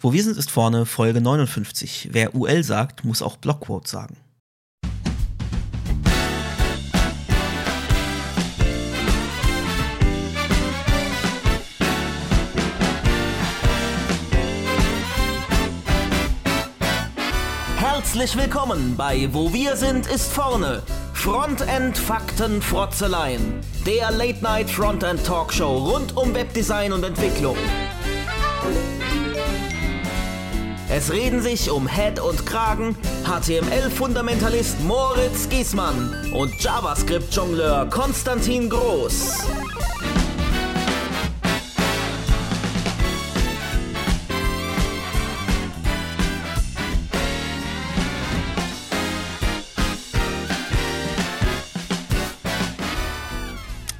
Wo 0.00 0.12
wir 0.12 0.22
sind, 0.22 0.36
ist 0.36 0.52
vorne 0.52 0.86
Folge 0.86 1.20
59. 1.20 2.10
Wer 2.12 2.32
UL 2.36 2.62
sagt, 2.62 3.04
muss 3.04 3.20
auch 3.20 3.36
Blockquote 3.36 3.88
sagen. 3.88 4.16
Herzlich 17.76 18.36
willkommen 18.36 18.94
bei 18.96 19.28
Wo 19.32 19.52
wir 19.52 19.76
sind, 19.76 20.06
ist 20.06 20.32
vorne. 20.32 20.84
Frontend 21.12 21.98
Fakten 21.98 22.62
Frotzeleien. 22.62 23.60
Der 23.84 24.12
Late 24.12 24.44
Night 24.44 24.70
Frontend 24.70 25.26
Talkshow 25.26 25.76
rund 25.76 26.16
um 26.16 26.32
Webdesign 26.32 26.92
und 26.92 27.02
Entwicklung. 27.02 27.56
Es 30.90 31.12
reden 31.12 31.42
sich 31.42 31.70
um 31.70 31.86
Head 31.86 32.18
und 32.18 32.46
Kragen 32.46 32.96
HTML-Fundamentalist 33.24 34.80
Moritz 34.84 35.46
Giesmann 35.50 36.32
und 36.32 36.50
JavaScript-Jongleur 36.62 37.90
Konstantin 37.90 38.70
Groß. 38.70 39.36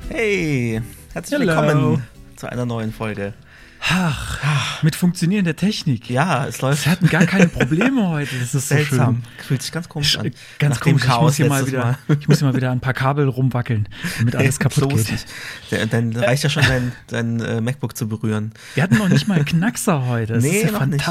Hey, 0.09 0.81
herzlich 1.13 1.39
Hello. 1.39 1.53
willkommen 1.53 2.03
zu 2.37 2.51
einer 2.51 2.65
neuen 2.65 2.95
Folge. 2.95 3.35
Ach, 3.81 4.83
mit 4.83 4.97
funktionierender 4.97 5.57
Technik. 5.57 6.11
Ja, 6.11 6.47
es 6.47 6.61
läuft 6.61 6.85
Wir 6.85 6.93
hatten 6.93 7.09
gar 7.09 7.27
keine 7.27 7.49
Probleme 7.49 8.09
heute. 8.09 8.35
Das 8.35 8.43
ist 8.45 8.53
so 8.53 8.59
seltsam. 8.59 9.23
schön. 9.37 9.45
Fühlt 9.47 9.63
sich 9.63 9.73
ganz 9.73 9.89
komisch 9.89 10.19
an. 10.19 10.31
Ganz 10.59 10.75
Nach 10.77 10.81
komisch. 10.81 11.03
Chaos 11.05 11.39
ich 11.39 11.47
muss 11.49 11.49
hier 11.49 11.49
mal 11.49 11.67
wieder, 11.67 11.99
ich 12.21 12.29
muss 12.29 12.39
hier 12.39 12.49
mal 12.49 12.57
wieder 12.57 12.71
ein 12.71 12.81
paar 12.81 12.95
Kabel 12.95 13.29
rumwackeln, 13.29 13.89
damit 14.19 14.37
alles 14.37 14.59
kaputt 14.59 14.89
Bloß 14.89 15.05
geht. 15.05 15.93
Dann 15.93 16.15
reicht 16.15 16.43
ja 16.45 16.51
schon, 16.51 16.65
dein, 16.65 16.93
dein 17.07 17.41
äh, 17.41 17.61
MacBook 17.61 17.97
zu 17.97 18.09
berühren. 18.09 18.53
Wir 18.75 18.83
hatten 18.83 18.99
noch 18.99 19.09
nicht 19.09 19.29
mal 19.29 19.35
einen 19.37 19.45
Knackser 19.45 20.07
heute. 20.07 20.35
Das 20.35 20.43
Nee, 20.45 20.61
ist 20.61 20.65
ja 20.65 20.71
noch 20.73 20.87
nicht. 20.87 21.05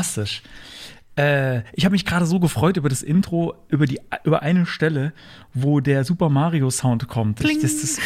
Äh, 1.17 1.63
ich 1.73 1.83
habe 1.83 1.93
mich 1.93 2.05
gerade 2.05 2.25
so 2.25 2.39
gefreut 2.39 2.77
über 2.77 2.89
das 2.89 3.01
Intro, 3.01 3.55
über, 3.69 3.87
die, 3.87 3.99
über 4.23 4.43
eine 4.43 4.65
Stelle, 4.67 5.13
wo 5.53 5.79
der 5.79 6.03
Super 6.03 6.29
Mario 6.29 6.69
Sound 6.69 7.07
kommt. 7.07 7.43
Ich, 7.43 7.59
das, 7.59 7.81
das, 7.81 7.97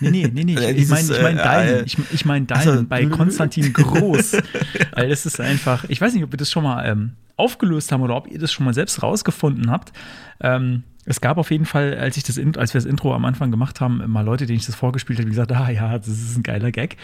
nee, 0.00 0.10
nee, 0.10 0.30
nee, 0.32 0.44
nee. 0.44 0.56
Ich, 0.70 0.82
ich 0.82 0.88
meine 0.88 1.12
ich 1.12 1.22
mein 1.22 1.38
äh, 1.38 1.42
deinen. 1.42 1.68
äh, 1.68 1.82
Ich, 1.84 1.98
ich 2.12 2.24
meine 2.24 2.46
deinen 2.46 2.68
also, 2.68 2.84
bei 2.84 3.06
Konstantin 3.06 3.72
Groß. 3.72 4.38
Weil 4.92 5.08
das 5.08 5.26
ist 5.26 5.40
einfach, 5.40 5.84
ich 5.88 6.00
weiß 6.00 6.14
nicht, 6.14 6.24
ob 6.24 6.32
wir 6.32 6.38
das 6.38 6.50
schon 6.50 6.64
mal 6.64 6.84
ähm, 6.84 7.12
aufgelöst 7.36 7.92
haben 7.92 8.02
oder 8.02 8.16
ob 8.16 8.28
ihr 8.28 8.38
das 8.38 8.52
schon 8.52 8.64
mal 8.64 8.74
selbst 8.74 9.02
rausgefunden 9.02 9.70
habt. 9.70 9.92
Ähm, 10.40 10.82
es 11.04 11.20
gab 11.20 11.38
auf 11.38 11.52
jeden 11.52 11.66
Fall, 11.66 11.96
als 11.96 12.16
ich 12.16 12.24
das 12.24 12.36
als 12.36 12.74
wir 12.74 12.80
das 12.80 12.84
Intro 12.84 13.14
am 13.14 13.24
Anfang 13.24 13.52
gemacht 13.52 13.80
haben, 13.80 14.02
mal 14.10 14.22
Leute, 14.22 14.46
denen 14.46 14.58
ich 14.58 14.66
das 14.66 14.74
vorgespielt 14.74 15.20
habe, 15.20 15.26
die 15.26 15.36
gesagt, 15.36 15.52
ah 15.52 15.70
ja, 15.70 15.96
das 15.96 16.08
ist 16.08 16.36
ein 16.36 16.42
geiler 16.42 16.72
Gag. 16.72 16.96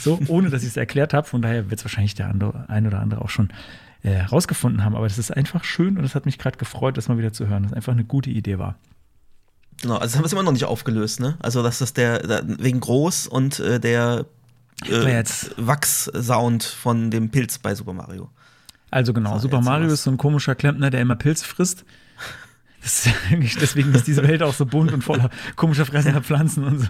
So, 0.00 0.18
ohne 0.28 0.48
dass 0.48 0.62
ich 0.62 0.70
es 0.70 0.76
erklärt 0.78 1.12
habe. 1.12 1.26
Von 1.26 1.42
daher 1.42 1.68
wird 1.68 1.78
es 1.78 1.84
wahrscheinlich 1.84 2.14
der 2.14 2.28
andere, 2.28 2.64
ein 2.68 2.86
oder 2.86 3.00
andere 3.00 3.20
auch 3.20 3.28
schon 3.28 3.50
äh, 4.02 4.10
herausgefunden 4.10 4.84
haben. 4.84 4.94
Aber 4.96 5.08
das 5.08 5.18
ist 5.18 5.30
einfach 5.30 5.64
schön 5.64 5.98
und 5.98 6.04
es 6.04 6.14
hat 6.14 6.26
mich 6.26 6.38
gerade 6.38 6.58
gefreut, 6.58 6.96
das 6.96 7.08
mal 7.08 7.18
wieder 7.18 7.32
zu 7.32 7.46
hören. 7.48 7.64
Das 7.64 7.72
einfach 7.72 7.92
eine 7.92 8.04
gute 8.04 8.30
Idee 8.30 8.58
war. 8.58 8.76
Genau, 9.82 9.94
also 9.94 10.04
das 10.06 10.14
haben 10.16 10.22
wir 10.22 10.26
es 10.26 10.32
immer 10.32 10.42
noch 10.42 10.52
nicht 10.52 10.64
aufgelöst, 10.66 11.20
ne? 11.20 11.36
Also, 11.40 11.62
dass 11.62 11.78
das 11.78 11.94
der, 11.94 12.26
der 12.26 12.42
wegen 12.44 12.80
groß 12.80 13.26
und 13.28 13.60
äh, 13.60 13.80
der 13.80 14.26
äh, 14.86 15.24
Wachs-Sound 15.56 16.62
von 16.64 17.10
dem 17.10 17.30
Pilz 17.30 17.58
bei 17.58 17.74
Super 17.74 17.92
Mario. 17.92 18.30
Also 18.90 19.12
genau, 19.12 19.34
So, 19.34 19.42
Super 19.42 19.60
Mario 19.60 19.86
was. 19.86 19.94
ist 19.94 20.02
so 20.04 20.10
ein 20.10 20.16
komischer 20.16 20.54
Klempner, 20.54 20.90
der 20.90 21.00
immer 21.00 21.16
Pilze 21.16 21.44
frisst. 21.44 21.84
Das 22.82 23.06
ist 23.06 23.14
eigentlich- 23.30 23.56
deswegen 23.56 23.94
ist 23.94 24.06
diese 24.06 24.26
Welt 24.26 24.42
auch 24.42 24.54
so 24.54 24.64
bunt 24.66 24.92
und 24.92 25.02
voller 25.04 25.28
komischer 25.56 25.84
fressender 25.86 26.22
Pflanzen 26.22 26.64
und 26.64 26.78
so. 26.80 26.88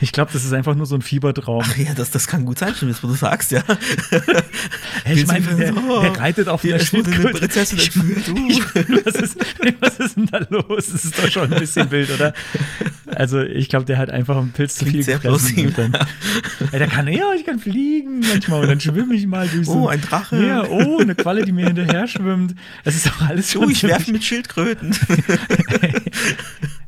Ich 0.00 0.12
glaube, 0.12 0.32
das 0.32 0.44
ist 0.44 0.52
einfach 0.52 0.74
nur 0.74 0.86
so 0.86 0.94
ein 0.94 1.02
Fiebertraum. 1.02 1.62
Ach 1.64 1.76
ja, 1.76 1.92
das, 1.94 2.10
das 2.10 2.26
kann 2.26 2.44
gut 2.46 2.58
sein, 2.58 2.74
stimmt, 2.74 3.02
wo 3.02 3.08
du 3.08 3.14
sagst, 3.14 3.50
ja. 3.52 3.62
Hey, 5.04 5.16
ich 5.18 5.26
meine, 5.26 5.44
der, 5.56 5.72
der 5.72 6.18
reitet 6.18 6.48
auf 6.48 6.64
eine 6.64 6.80
Schildkröte. 6.80 7.38
Prinzessin 7.38 7.78
Ich- 7.78 7.94
ich- 7.96 9.06
Was 9.06 9.14
ist, 9.16 9.36
was 9.80 9.98
ist 9.98 10.16
denn 10.16 10.26
da 10.26 10.38
los? 10.48 10.86
Das 10.92 11.04
ist 11.04 11.18
doch 11.18 11.30
schon 11.30 11.52
ein 11.52 11.60
bisschen 11.60 11.90
wild, 11.90 12.10
oder? 12.10 12.32
Also, 13.16 13.40
ich 13.40 13.68
glaube, 13.68 13.84
der 13.84 13.98
hat 13.98 14.10
einfach 14.10 14.36
einen 14.36 14.52
Pilz 14.52 14.76
zu 14.76 14.84
Klingt 14.84 14.94
viel 14.94 15.02
sehr 15.04 15.18
gefressen. 15.18 15.74
Dann, 15.76 15.92
ja, 16.72 16.78
der 16.78 16.88
kann, 16.88 17.08
ja, 17.08 17.32
ich 17.34 17.44
kann 17.44 17.58
fliegen 17.58 18.20
manchmal 18.20 18.62
und 18.62 18.68
dann 18.68 18.80
schwimme 18.80 19.14
ich 19.14 19.26
mal 19.26 19.48
durch 19.48 19.66
so. 19.66 19.84
Oh, 19.84 19.88
ein 19.88 20.00
Drache. 20.00 20.44
Ja, 20.46 20.64
oh, 20.68 20.98
eine 20.98 21.14
Qualle, 21.14 21.44
die 21.44 21.52
mir 21.52 21.66
hinterher 21.66 22.06
schwimmt. 22.06 22.54
Das 22.84 22.94
ist 22.94 23.06
doch 23.06 23.20
alles 23.22 23.52
schon 23.52 23.64
Oh, 23.64 23.68
ich 23.68 23.82
werfe 23.82 24.12
mit 24.12 24.22
Schildkröten. 24.22 24.94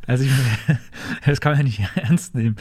Also 0.09 0.25
ich 0.25 0.31
das 1.27 1.41
kann 1.41 1.53
man 1.53 1.59
ja 1.61 1.65
nicht 1.65 1.81
ernst 1.95 2.35
nehmen. 2.35 2.57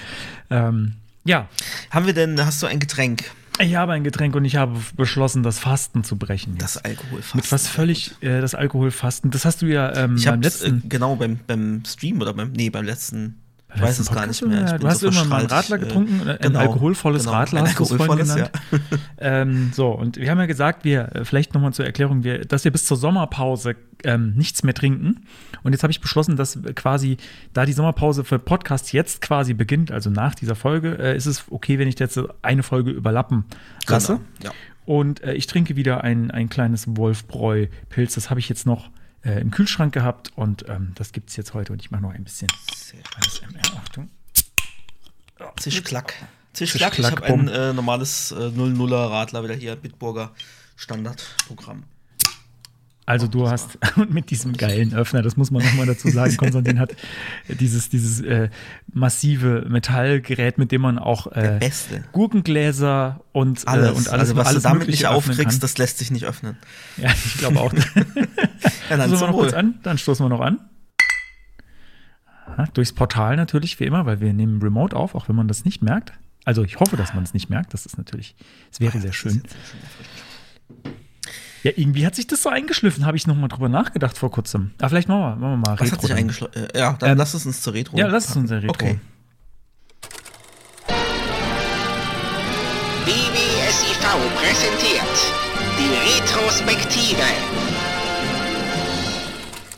Ähm, 0.52 0.94
ja, 1.24 1.50
haben 1.90 2.06
wir 2.06 2.14
denn, 2.14 2.40
hast 2.46 2.62
du 2.62 2.68
ein 2.68 2.80
Getränk? 2.80 3.32
ich 3.60 3.76
habe 3.76 3.94
ein 3.94 4.04
Getränk 4.04 4.36
und 4.36 4.46
ich 4.46 4.56
habe 4.56 4.80
beschlossen, 4.96 5.42
das 5.42 5.58
Fasten 5.58 6.04
zu 6.04 6.16
brechen. 6.16 6.54
jetzt. 6.54 6.76
Das 6.76 6.86
Alkoholfasten. 6.86 7.38
Mit 7.40 7.52
was 7.52 7.68
völlig, 7.68 8.12
äh, 8.22 8.40
das 8.40 8.54
Alkoholfasten, 8.54 9.32
das 9.32 9.46
hast 9.46 9.64
du 9.64 9.66
ja 9.66 9.96
ähm, 9.96 10.22
beim 10.24 10.42
letzten, 10.44 10.78
äh, 10.78 10.88
genau 10.88 11.16
beim, 11.16 11.40
beim 11.48 11.84
Stream 11.84 12.22
oder 12.22 12.36
beim, 12.36 12.52
nee, 12.52 12.70
beim 12.70 12.86
letzten, 12.86 13.40
ich 13.76 13.82
weiß 13.82 14.00
es 14.00 14.10
gar 14.10 14.26
nicht 14.26 14.46
mehr. 14.46 14.64
Ich 14.64 14.72
ja, 14.72 14.78
du 14.78 14.88
hast 14.88 15.00
so 15.00 15.08
irgendwann 15.08 15.30
mal 15.30 15.40
einen 15.40 15.50
Radler 15.50 15.76
äh, 15.76 15.80
getrunken, 15.80 16.28
ein 16.28 16.38
genau, 16.40 16.60
alkoholvolles 16.60 17.24
genau, 17.24 17.36
Radler, 17.36 17.60
ein 17.60 17.68
hast 17.68 17.80
du 17.80 17.84
es 17.84 17.94
vorhin 17.94 18.26
genannt. 18.26 18.52
Ähm, 19.20 19.72
so, 19.74 19.90
und 19.90 20.18
wir 20.18 20.30
haben 20.30 20.38
ja 20.38 20.46
gesagt, 20.46 20.86
wir, 20.86 21.16
äh, 21.16 21.26
vielleicht 21.26 21.54
nochmal 21.54 21.74
zur 21.74 21.86
Erklärung, 21.86 22.24
wir, 22.24 22.46
dass 22.46 22.64
wir 22.64 22.72
bis 22.72 22.86
zur 22.86 22.98
Sommerpause 22.98 23.76
ähm, 24.04 24.34
nichts 24.36 24.64
mehr 24.64 24.74
trinken. 24.74 25.26
Und 25.64 25.74
jetzt 25.74 25.84
habe 25.84 25.92
ich 25.92 26.02
beschlossen, 26.02 26.36
dass 26.36 26.60
quasi, 26.76 27.18
da 27.54 27.66
die 27.66 27.74
Sommerpause 27.74 28.24
für 28.24 28.38
Podcasts 28.40 28.92
jetzt 28.92 29.22
quasi 29.22 29.54
beginnt, 29.54 29.92
also 29.92 30.10
nach 30.10 30.36
dieser 30.36 30.56
Folge, 30.56 30.98
äh, 31.00 31.18
ist 31.18 31.26
es 31.26 31.46
okay, 31.50 31.80
wenn 31.80 31.88
ich 31.88 32.00
jetzt 32.00 32.20
eine 32.42 32.64
Folge 32.64 32.92
überlappen 32.92 33.46
lasse. 33.88 34.14
Genau, 34.14 34.22
ja. 34.44 34.52
Und 34.86 35.24
äh, 35.24 35.34
ich 35.34 35.48
trinke 35.48 35.76
wieder 35.76 36.04
ein, 36.04 36.32
ein 36.32 36.48
kleines 36.48 36.86
Wolfbräu-Pilz. 36.96 38.16
Das 38.16 38.30
habe 38.30 38.40
ich 38.40 38.48
jetzt 38.48 38.66
noch 38.66 38.90
äh, 39.24 39.42
im 39.42 39.52
Kühlschrank 39.52 39.94
gehabt 39.94 40.32
und 40.36 40.66
ähm, 40.68 40.94
das 40.96 41.12
gibt 41.12 41.30
es 41.30 41.36
jetzt 41.36 41.54
heute. 41.54 41.74
Und 41.74 41.82
ich 41.82 41.92
mache 41.92 42.02
noch 42.02 42.14
ein 42.14 42.24
bisschen 42.24 42.50
ASMR. 43.20 43.78
Achtung. 43.78 44.10
Zischklack. 45.58 46.14
Zischklack. 46.54 46.98
Ich 46.98 47.06
habe 47.06 47.24
ein 47.26 47.48
äh, 47.48 47.74
normales 47.74 48.32
äh, 48.32 48.36
0-0er 48.36 49.12
Radler 49.12 49.44
wieder 49.44 49.54
hier, 49.54 49.76
Bitburger 49.76 50.32
Standardprogramm. 50.76 51.84
Also 53.08 53.28
du 53.28 53.50
hast 53.50 53.78
und 53.96 54.14
mit 54.14 54.32
diesem 54.32 54.58
geilen 54.58 54.94
Öffner, 54.94 55.22
das 55.22 55.38
muss 55.38 55.50
man 55.50 55.64
nochmal 55.64 55.86
dazu 55.86 56.10
sagen, 56.10 56.36
Konstantin 56.36 56.78
hat 56.78 56.94
dieses, 57.48 57.88
dieses 57.88 58.20
äh, 58.20 58.50
massive 58.92 59.66
Metallgerät, 59.70 60.58
mit 60.58 60.74
dem 60.74 60.82
man 60.82 61.00
auch 61.00 61.28
äh. 61.28 61.58
Gurkengläser 62.12 63.22
und 63.32 63.66
Alles, 63.66 63.88
äh, 63.88 63.92
und 63.92 64.10
alles, 64.10 64.10
also 64.10 64.36
was 64.36 64.48
alles 64.48 64.64
du 64.64 64.70
damit 64.70 64.88
nicht 64.90 65.08
aufkriegst, 65.08 65.64
das 65.64 65.78
lässt 65.78 66.00
sich 66.00 66.12
nicht 66.12 66.26
öffnen. 66.26 66.58
Ja, 66.98 67.10
ich 67.12 67.38
glaube 67.38 67.62
auch. 67.62 67.74
Ja, 68.90 68.97
dann 68.97 69.09
Stoßen 69.09 69.19
wir 69.22 69.28
noch 69.28 69.38
kurz 69.40 69.53
an, 69.53 69.79
dann 69.84 69.97
stoßen 69.97 70.25
wir 70.25 70.29
noch 70.29 70.41
an. 70.41 70.59
Ja, 72.57 72.66
durchs 72.73 72.94
Portal 72.94 73.35
natürlich, 73.35 73.79
wie 73.79 73.84
immer, 73.85 74.06
weil 74.06 74.19
wir 74.22 74.34
nehmen 74.34 74.62
Remote 74.62 74.95
auf, 74.95 75.16
auch 75.16 75.28
wenn 75.29 75.35
man 75.35 75.47
das 75.47 75.66
nicht 75.66 75.81
merkt. 75.81 76.13
Also 76.45 76.63
ich 76.63 76.79
hoffe, 76.79 76.95
dass 76.95 77.13
man 77.13 77.23
es 77.23 77.34
nicht 77.34 77.50
merkt. 77.50 77.73
Das 77.73 77.85
ist 77.85 77.97
natürlich, 77.97 78.35
es 78.72 78.79
wäre 78.79 79.00
sehr 79.00 79.13
schön. 79.13 79.44
Ja, 81.63 81.72
irgendwie 81.75 82.06
hat 82.06 82.16
sich 82.16 82.28
das 82.28 82.41
so 82.44 82.50
eingeschliffen, 82.50 83.06
habe 83.06 83.18
ich 83.18 83.28
noch 83.28 83.35
mal 83.35 83.50
drüber 83.50 83.68
nachgedacht 83.68 84.18
vor 84.18 84.31
kurzem. 84.31 84.72
Ah, 84.79 84.88
vielleicht 84.88 85.09
machen 85.09 85.19
wir, 85.22 85.35
machen 85.35 85.62
wir 85.62 85.69
mal 85.69 85.79
Was 85.79 85.91
hat 85.91 86.00
sich 86.01 86.09
dann. 86.09 86.19
eingeschlossen? 86.19 86.53
Äh, 86.74 86.79
ja, 86.79 86.94
dann 86.94 87.12
Ähm, 87.12 87.18
lass 87.18 87.34
es 87.34 87.45
uns 87.45 87.62
zur 87.62 87.74
Retro. 87.74 87.97
Ja, 87.97 88.07
lass 88.07 88.29
es 88.29 88.35
uns 88.38 88.50
der 88.50 88.62
Retro. 88.63 88.72
Okay. 88.74 89.00
BBSIV 93.06 94.00
präsentiert 94.35 95.18
die 95.78 96.22
Retrospektive. 96.22 97.24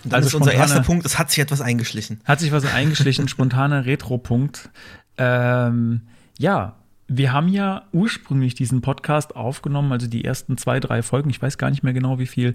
Dann 0.09 0.17
Also 0.17 0.27
ist 0.27 0.35
unser 0.35 0.53
erster 0.53 0.81
Punkt, 0.81 1.06
es 1.06 1.17
hat 1.17 1.29
sich 1.29 1.39
etwas 1.39 1.61
eingeschlichen. 1.61 2.19
Hat 2.25 2.39
sich 2.39 2.51
was 2.51 2.65
eingeschlichen, 2.65 3.27
spontaner 3.27 3.85
Retro-Punkt. 3.85 4.69
Ähm, 5.17 6.01
ja, 6.38 6.75
wir 7.09 7.33
haben 7.33 7.47
ja 7.47 7.83
ursprünglich 7.91 8.53
diesen 8.53 8.81
Podcast 8.81 9.35
aufgenommen, 9.35 9.91
also 9.91 10.07
die 10.07 10.23
ersten 10.23 10.57
zwei, 10.57 10.79
drei 10.79 11.01
Folgen, 11.01 11.29
ich 11.29 11.41
weiß 11.41 11.57
gar 11.57 11.71
nicht 11.71 11.83
mehr 11.83 11.94
genau 11.94 12.19
wie 12.19 12.27
viel, 12.27 12.53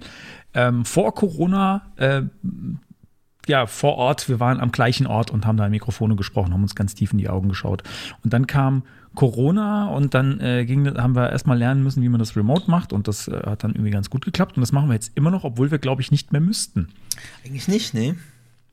ähm, 0.53 0.85
vor 0.85 1.13
Corona, 1.13 1.91
äh, 1.97 2.21
ja, 3.47 3.65
vor 3.65 3.95
Ort, 3.95 4.29
wir 4.29 4.39
waren 4.39 4.59
am 4.59 4.71
gleichen 4.71 5.07
Ort 5.07 5.31
und 5.31 5.45
haben 5.45 5.57
da 5.57 5.69
Mikrofone 5.69 6.15
gesprochen, 6.15 6.53
haben 6.53 6.63
uns 6.63 6.75
ganz 6.75 6.95
tief 6.95 7.11
in 7.11 7.17
die 7.17 7.29
Augen 7.29 7.49
geschaut. 7.49 7.83
Und 8.23 8.33
dann 8.33 8.47
kam 8.47 8.83
Corona 9.15 9.87
und 9.87 10.13
dann 10.13 10.39
äh, 10.39 10.65
ging, 10.65 10.85
haben 10.97 11.15
wir 11.15 11.31
erstmal 11.31 11.57
lernen 11.57 11.83
müssen, 11.83 12.03
wie 12.03 12.09
man 12.09 12.19
das 12.19 12.35
remote 12.35 12.69
macht 12.69 12.93
und 12.93 13.07
das 13.07 13.27
äh, 13.27 13.41
hat 13.45 13.63
dann 13.63 13.71
irgendwie 13.71 13.91
ganz 13.91 14.09
gut 14.09 14.25
geklappt 14.25 14.57
und 14.57 14.61
das 14.61 14.71
machen 14.71 14.89
wir 14.89 14.93
jetzt 14.93 15.11
immer 15.15 15.31
noch, 15.31 15.43
obwohl 15.43 15.71
wir, 15.71 15.79
glaube 15.79 16.01
ich, 16.01 16.11
nicht 16.11 16.31
mehr 16.31 16.41
müssten. 16.41 16.89
Eigentlich 17.43 17.67
nicht, 17.67 17.93
nee. 17.93 18.15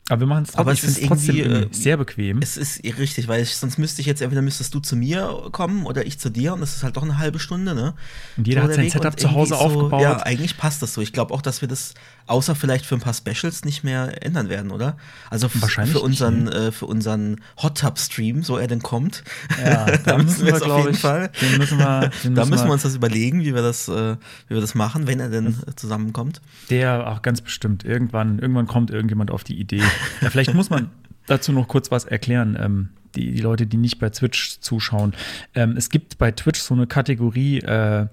Aber 0.08 0.20
wir 0.20 0.26
machen 0.26 0.44
es 0.49 0.56
Aber 0.56 0.72
trotzdem, 0.72 0.90
es 0.90 0.99
ich 0.99 1.10
ist 1.10 1.28
irgendwie, 1.28 1.40
äh, 1.40 1.69
sehr 1.70 1.96
bequem. 1.96 2.40
Es 2.43 2.56
ist 2.56 2.82
richtig, 2.84 3.28
weil 3.28 3.40
ich, 3.43 3.56
sonst 3.56 3.78
müsste 3.78 4.00
ich 4.00 4.06
jetzt 4.06 4.20
entweder 4.20 4.43
müsstest 4.43 4.75
du 4.75 4.81
zu 4.81 4.96
mir 4.96 5.49
kommen 5.52 5.87
oder 5.87 6.04
ich 6.04 6.19
zu 6.19 6.28
dir 6.28 6.54
und 6.54 6.60
das 6.60 6.75
ist 6.75 6.82
halt 6.82 6.96
doch 6.96 7.04
eine 7.04 7.19
halbe 7.19 7.38
Stunde, 7.38 7.72
ne? 7.75 7.94
Und 8.37 8.49
jeder 8.49 8.62
So 8.62 8.69
hat 8.69 8.75
sein 8.75 8.84
Weg 8.87 8.93
Setup 8.93 9.19
zu 9.19 9.31
Hause 9.31 9.50
so, 9.50 9.56
aufgebaut. 9.56 10.02
Ja, 10.02 10.16
eigentlich 10.19 10.56
passt 10.56 10.82
das 10.82 10.94
so. 10.94 11.02
Ich 11.02 11.12
glaube 11.12 11.32
auch, 11.32 11.40
dass 11.40 11.60
wir 11.60 11.69
das 11.69 11.94
außer 12.26 12.56
vielleicht 12.56 12.84
für 12.84 12.96
ein 12.96 13.00
paar 13.00 13.14
Specials 13.14 13.64
nicht 13.64 13.84
mehr 13.84 14.25
ändern 14.25 14.49
werden, 14.49 14.72
oder? 14.72 14.96
Also 15.31 15.49
Wahrscheinlich 15.54 15.93
für 15.93 15.99
nicht, 15.99 16.20
unseren 16.20 16.48
äh, 16.48 16.72
für 16.72 16.87
unseren 16.87 17.40
Hot 17.62 17.78
Tub 17.78 17.98
Stream, 17.98 18.43
so 18.43 18.56
er 18.56 18.66
denn 18.66 18.82
kommt. 18.82 19.22
Ja, 19.64 19.98
da 19.98 20.19
müssen 20.22 20.46
wir, 20.46 20.55
auf 20.55 20.62
glaube 20.62 20.81
jeden 20.81 20.94
ich, 20.94 21.00
Fall. 21.00 21.31
den 21.40 21.58
müssen 21.58 21.78
wir, 21.78 22.10
den 22.25 22.34
Da 22.34 22.43
müssen 22.43 22.50
müssen 22.50 22.66
wir 22.66 22.72
uns 22.72 22.82
das 22.82 22.96
überlegen, 22.96 23.43
wie 23.43 23.55
wir 23.55 23.62
das, 23.62 23.87
äh, 23.88 24.16
wie 24.48 24.55
wir 24.55 24.60
das 24.60 24.75
machen, 24.75 25.06
wenn 25.06 25.20
er 25.20 25.28
denn 25.31 25.56
zusammenkommt. 25.76 26.40
Der, 26.70 27.08
auch 27.08 27.22
ganz 27.22 27.40
bestimmt. 27.40 27.84
Irgendwann, 27.84 28.40
irgendwann 28.40 28.66
kommt 28.66 28.90
irgendjemand 28.90 29.31
auf 29.31 29.44
die 29.44 29.58
Idee. 29.58 29.82
Ja, 30.20 30.31
vielleicht 30.31 30.54
muss 30.54 30.70
man 30.70 30.90
dazu 31.26 31.52
noch 31.52 31.69
kurz 31.69 31.90
was 31.90 32.04
erklären. 32.04 32.56
Ähm, 32.60 32.88
die, 33.14 33.32
die 33.32 33.40
Leute, 33.40 33.66
die 33.66 33.76
nicht 33.76 33.99
bei 33.99 34.08
Twitch 34.10 34.60
zuschauen. 34.60 35.12
Ähm, 35.54 35.76
es 35.76 35.90
gibt 35.90 36.19
bei 36.19 36.31
Twitch 36.31 36.60
so 36.60 36.75
eine 36.75 36.87
Kategorie 36.87 37.58
äh, 37.58 38.06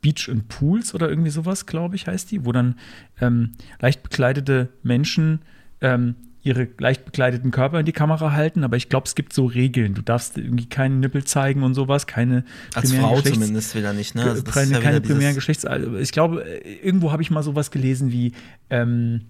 Beach 0.00 0.28
and 0.30 0.46
Pools 0.48 0.94
oder 0.94 1.08
irgendwie 1.08 1.30
sowas, 1.30 1.66
glaube 1.66 1.96
ich, 1.96 2.06
heißt 2.06 2.30
die, 2.30 2.44
wo 2.44 2.52
dann 2.52 2.76
ähm, 3.20 3.54
leicht 3.80 4.02
bekleidete 4.04 4.68
Menschen 4.84 5.40
ähm, 5.80 6.14
ihre 6.44 6.68
leicht 6.78 7.04
bekleideten 7.04 7.50
Körper 7.50 7.80
in 7.80 7.84
die 7.84 7.92
Kamera 7.92 8.30
halten, 8.32 8.62
aber 8.62 8.76
ich 8.76 8.88
glaube, 8.88 9.06
es 9.06 9.16
gibt 9.16 9.32
so 9.32 9.46
Regeln. 9.46 9.94
Du 9.94 10.02
darfst 10.02 10.38
irgendwie 10.38 10.66
keinen 10.66 11.00
Nippel 11.00 11.24
zeigen 11.24 11.64
und 11.64 11.74
sowas, 11.74 12.06
keine 12.06 12.44
Als 12.74 12.90
primären 12.90 13.08
Frau 13.08 13.16
Geschlechts- 13.16 13.38
zumindest 13.40 13.74
wieder 13.74 13.92
nicht, 13.92 14.14
ne? 14.14 14.22
Also 14.22 14.42
das 14.42 14.54
keine, 14.54 14.66
ist 14.66 14.72
ja 14.72 14.80
keine 14.80 15.00
primären 15.00 15.34
Geschlechts. 15.34 15.64
also 15.64 15.96
Ich 15.96 16.12
glaube, 16.12 16.44
äh, 16.44 16.74
irgendwo 16.76 17.10
habe 17.10 17.22
ich 17.22 17.32
mal 17.32 17.42
sowas 17.42 17.72
gelesen 17.72 18.12
wie, 18.12 18.32
ähm, 18.70 19.22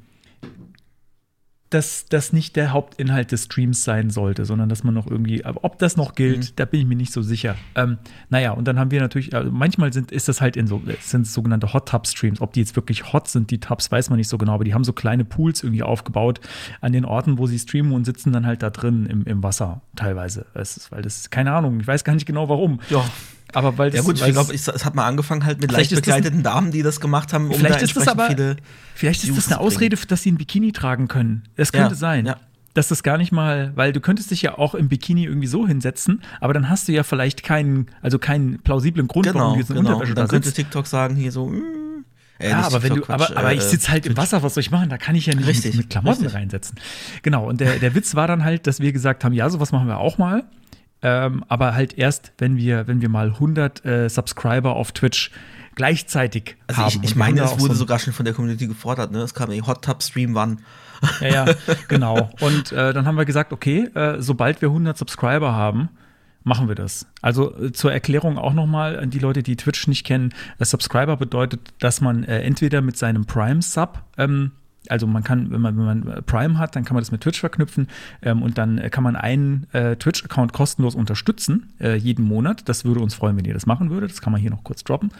dass 1.71 2.07
das 2.07 2.33
nicht 2.33 2.57
der 2.57 2.73
Hauptinhalt 2.73 3.31
des 3.31 3.45
Streams 3.45 3.85
sein 3.85 4.09
sollte, 4.11 4.45
sondern 4.47 4.69
dass 4.69 4.85
man 4.85 4.95
noch 4.95 5.07
irgendwie, 5.07 5.45
aber 5.45 5.65
ob 5.65 5.79
das 5.79 5.97
noch 5.97 6.15
gilt, 6.15 6.39
Mhm. 6.39 6.53
da 6.57 6.65
bin 6.65 6.81
ich 6.81 6.87
mir 6.87 6.97
nicht 6.97 7.13
so 7.13 7.21
sicher. 7.23 7.57
Ähm, 7.75 7.99
naja, 8.31 8.53
und 8.53 8.67
dann 8.67 8.79
haben 8.79 8.91
wir 8.91 9.01
natürlich, 9.01 9.35
also 9.35 9.51
manchmal 9.51 9.93
sind, 9.93 10.11
ist 10.11 10.29
das 10.29 10.41
halt 10.41 10.57
in 10.57 10.67
so, 10.67 10.81
sind 11.01 11.27
sogenannte 11.27 11.73
Hot 11.75 11.89
Tub 11.89 12.07
Streams. 12.07 12.41
Ob 12.41 12.53
die 12.55 12.61
jetzt 12.61 12.75
wirklich 12.77 13.13
hot 13.13 13.29
sind, 13.29 13.51
die 13.51 13.61
Tubs, 13.61 13.93
weiß 13.93 14.09
man 14.11 14.17
nicht 14.19 14.29
so 14.29 14.39
genau, 14.39 14.55
aber 14.55 14.65
die 14.65 14.73
haben 14.75 14.85
so 14.85 14.93
kleine 14.93 15.25
Pools 15.25 15.63
irgendwie 15.63 15.83
aufgebaut 15.83 16.41
an 16.81 16.93
den 16.93 17.05
Orten, 17.05 17.39
wo 17.39 17.47
sie 17.47 17.59
streamen 17.59 17.93
und 17.93 18.05
sitzen 18.07 18.33
dann 18.33 18.47
halt 18.47 18.63
da 18.63 18.71
drin 18.71 19.07
im, 19.07 19.25
im 19.25 19.43
Wasser 19.43 19.83
teilweise. 19.95 20.47
Es 20.55 20.77
ist, 20.77 20.91
weil 20.93 21.03
das, 21.03 21.29
keine 21.31 21.53
Ahnung, 21.53 21.81
ich 21.81 21.87
weiß 21.87 22.03
gar 22.05 22.15
nicht 22.15 22.27
genau 22.27 22.49
warum. 22.49 22.81
Ja. 22.91 23.05
Aber 23.55 23.79
weil 23.79 23.91
das, 23.91 24.01
Ja 24.01 24.05
gut, 24.05 24.17
ich 24.17 24.23
es- 24.23 24.33
glaube, 24.33 24.53
es 24.55 24.85
hat 24.85 24.95
mal 24.95 25.07
angefangen 25.07 25.45
halt 25.45 25.61
mit 25.61 25.73
leicht 25.73 25.91
ein- 25.93 25.97
bekleideten 25.97 26.43
Damen, 26.43 26.71
die 26.71 26.83
das 26.83 27.01
gemacht 27.01 27.33
haben, 27.33 27.47
um 27.49 27.55
Vielleicht 27.55 27.81
da 27.81 27.85
ist 27.85 27.97
das 27.97 28.09
aber, 28.09 28.29
vielleicht 28.95 29.23
ist 29.23 29.29
Views 29.29 29.37
das 29.37 29.49
eine. 29.49 29.61
Ausrede, 29.61 29.97
dass 29.97 30.23
sie 30.23 30.33
ein 30.33 30.37
Bikini 30.39 30.73
tragen 30.73 31.09
können. 31.09 31.45
Das 31.57 31.73
könnte 31.73 31.91
Ja, 31.91 31.95
sein. 31.97 32.27
ja. 32.27 32.37
Dass 32.75 32.89
das 32.89 33.03
gar 33.03 33.17
nicht 33.19 33.33
mal, 33.33 33.73
weil 33.75 33.93
du 33.93 34.01
könntest 34.01 34.31
dich 34.31 34.43
ja 34.43 34.57
auch 34.59 34.75
im 34.75 34.89
Bikini 34.89 35.25
irgendwie 35.25 35.47
so 35.49 35.67
hinsetzen, 35.67 36.23
aber 36.41 36.53
dann 36.53 36.69
hast 36.69 36.87
du 36.87 36.93
ja 36.93 37.03
vielleicht 37.03 37.43
keinen, 37.43 37.87
also 38.03 38.19
keinen 38.19 38.61
plausiblen 38.61 39.09
Grund, 39.09 39.27
warum 39.27 39.39
Genau, 39.41 39.53
du 39.55 39.59
jetzt 39.61 39.71
in 39.71 39.77
genau. 39.77 39.89
Unterwäsche 39.91 40.11
Und 40.13 40.17
da 40.19 40.23
dann 40.23 40.31
könnte. 40.31 40.53
TikTok 40.53 40.87
sagen 40.87 41.17
hier 41.17 41.33
so, 41.33 41.47
mm, 41.49 42.05
äh, 42.39 42.51
Ja, 42.51 42.61
aber 42.67 42.83
wenn 42.85 42.95
du, 42.97 43.03
aber, 43.09 43.37
aber 43.37 43.53
ich 43.55 43.61
äh, 43.61 43.69
sitze 43.69 43.91
halt 43.91 44.07
im. 44.07 44.17
Wasser, 44.17 44.43
was 44.45 44.55
soll 44.55 44.61
ich 44.61 44.71
machen? 44.71 44.91
Da 44.91 44.99
kann 44.99 45.17
ich 45.17 45.27
ja 45.27 45.35
nicht 45.35 45.49
Richtig, 45.49 45.73
mit, 45.73 45.85
mit 45.85 45.91
Klamotten 45.91 46.23
richtig. 46.25 46.39
reinsetzen. 46.39 46.77
Genau, 47.23 47.49
und 47.49 47.61
der, 47.61 47.79
der 47.81 47.95
Witz 47.97 48.15
war 48.15 48.29
dann 48.29 48.45
halt, 48.45 48.67
dass 48.69 48.79
wir 48.79 48.93
gesagt 48.93 49.25
haben, 49.25 49.33
ja, 49.33 49.49
sowas 49.51 49.73
machen 49.73 49.89
wir 49.89 49.97
auch 49.99 50.19
mal. 50.19 50.45
Ähm, 51.03 51.45
aber 51.49 51.75
halt 51.75 51.97
erst, 51.97 52.33
wenn 52.39 52.57
wir, 52.57 52.89
wenn 52.89 53.01
wir 53.01 53.09
mal 53.09 53.29
100 53.29 53.85
äh, 53.85 54.09
Subscriber 54.09 54.75
auf 54.75 54.93
Twitch 54.93 55.31
gleichzeitig 55.77 56.57
Also 56.67 56.83
haben. 56.83 57.01
ich, 57.03 57.15
meine, 57.15 57.43
es 57.43 57.61
wurde 57.61 57.75
so 57.75 57.81
sogar 57.81 58.01
schon 58.01 58.13
von 58.13 58.25
der 58.25 58.35
Community 58.35 58.67
gefordert, 58.67 59.13
ne? 59.13 59.21
Es 59.21 59.33
kam 59.33 59.51
die 59.51 59.63
Hot 59.63 59.85
Tub 59.85 60.03
Stream 60.03 60.37
One. 60.37 60.57
Ja, 61.21 61.47
ja, 61.47 61.55
genau. 61.89 62.31
Und 62.41 62.73
äh, 62.73 62.93
dann 62.93 63.07
haben 63.07 63.17
wir 63.17 63.25
gesagt, 63.25 63.53
okay, 63.53 63.85
äh, 63.95 64.21
sobald 64.21 64.61
wir 64.61 64.71
100 64.71 64.99
Subscriber 64.99 65.53
haben, 65.55 65.89
machen 66.43 66.67
wir 66.67 66.75
das. 66.75 67.07
Also 67.23 67.57
äh, 67.57 67.73
zur 67.73 67.93
Erklärung 67.93 68.39
auch 68.39 68.55
nochmal 68.55 68.99
an 68.99 69.11
die 69.11 69.21
Leute, 69.21 69.45
die 69.45 69.55
Twitch 69.55 69.87
nicht 69.87 70.05
kennen. 70.05 70.35
Äh, 70.59 70.65
Subscriber 70.65 71.17
bedeutet, 71.17 71.61
dass 71.79 72.01
man 72.01 72.25
äh, 72.25 72.41
entweder 72.41 72.81
mit 72.81 72.97
seinem 72.97 73.25
Prime-Sub 73.27 74.03
ähm, 74.17 74.51
also 74.91 75.07
man 75.07 75.25
kann, 75.25 75.51
wenn 75.51 75.61
man, 75.61 75.77
wenn 75.77 75.85
man 75.85 76.09
äh, 76.09 76.23
Prime 76.23 76.59
hat, 76.59 76.77
dann 76.77 76.85
kann 76.85 76.95
man 76.95 77.03
das 77.03 77.13
mit 77.13 77.21
Twitch 77.21 77.41
verknüpfen 77.41 77.89
ähm, 78.23 78.43
und 78.43 78.59
dann 78.59 78.79
äh, 78.79 78.91
kann 78.91 79.05
man 79.05 79.17
einen 79.17 79.67
äh, 79.73 79.97
Twitch-Account 79.97 80.53
kostenlos 80.53 80.95
unterstützen, 80.95 81.73
äh, 81.81 81.97
jeden 81.97 82.25
Monat. 82.25 82.69
Das 82.69 82.85
würde 82.85 83.01
uns 83.01 83.15
freuen, 83.15 83.37
wenn 83.37 83.45
ihr 83.45 83.55
das 83.55 83.67
machen 83.67 83.91
würdet. 83.91 84.11
Das 84.11 84.21
kann 84.21 84.33
man 84.33 84.41
hier 84.41 84.51
noch 84.51 84.65
kurz 84.65 84.85
droppen. 84.85 85.11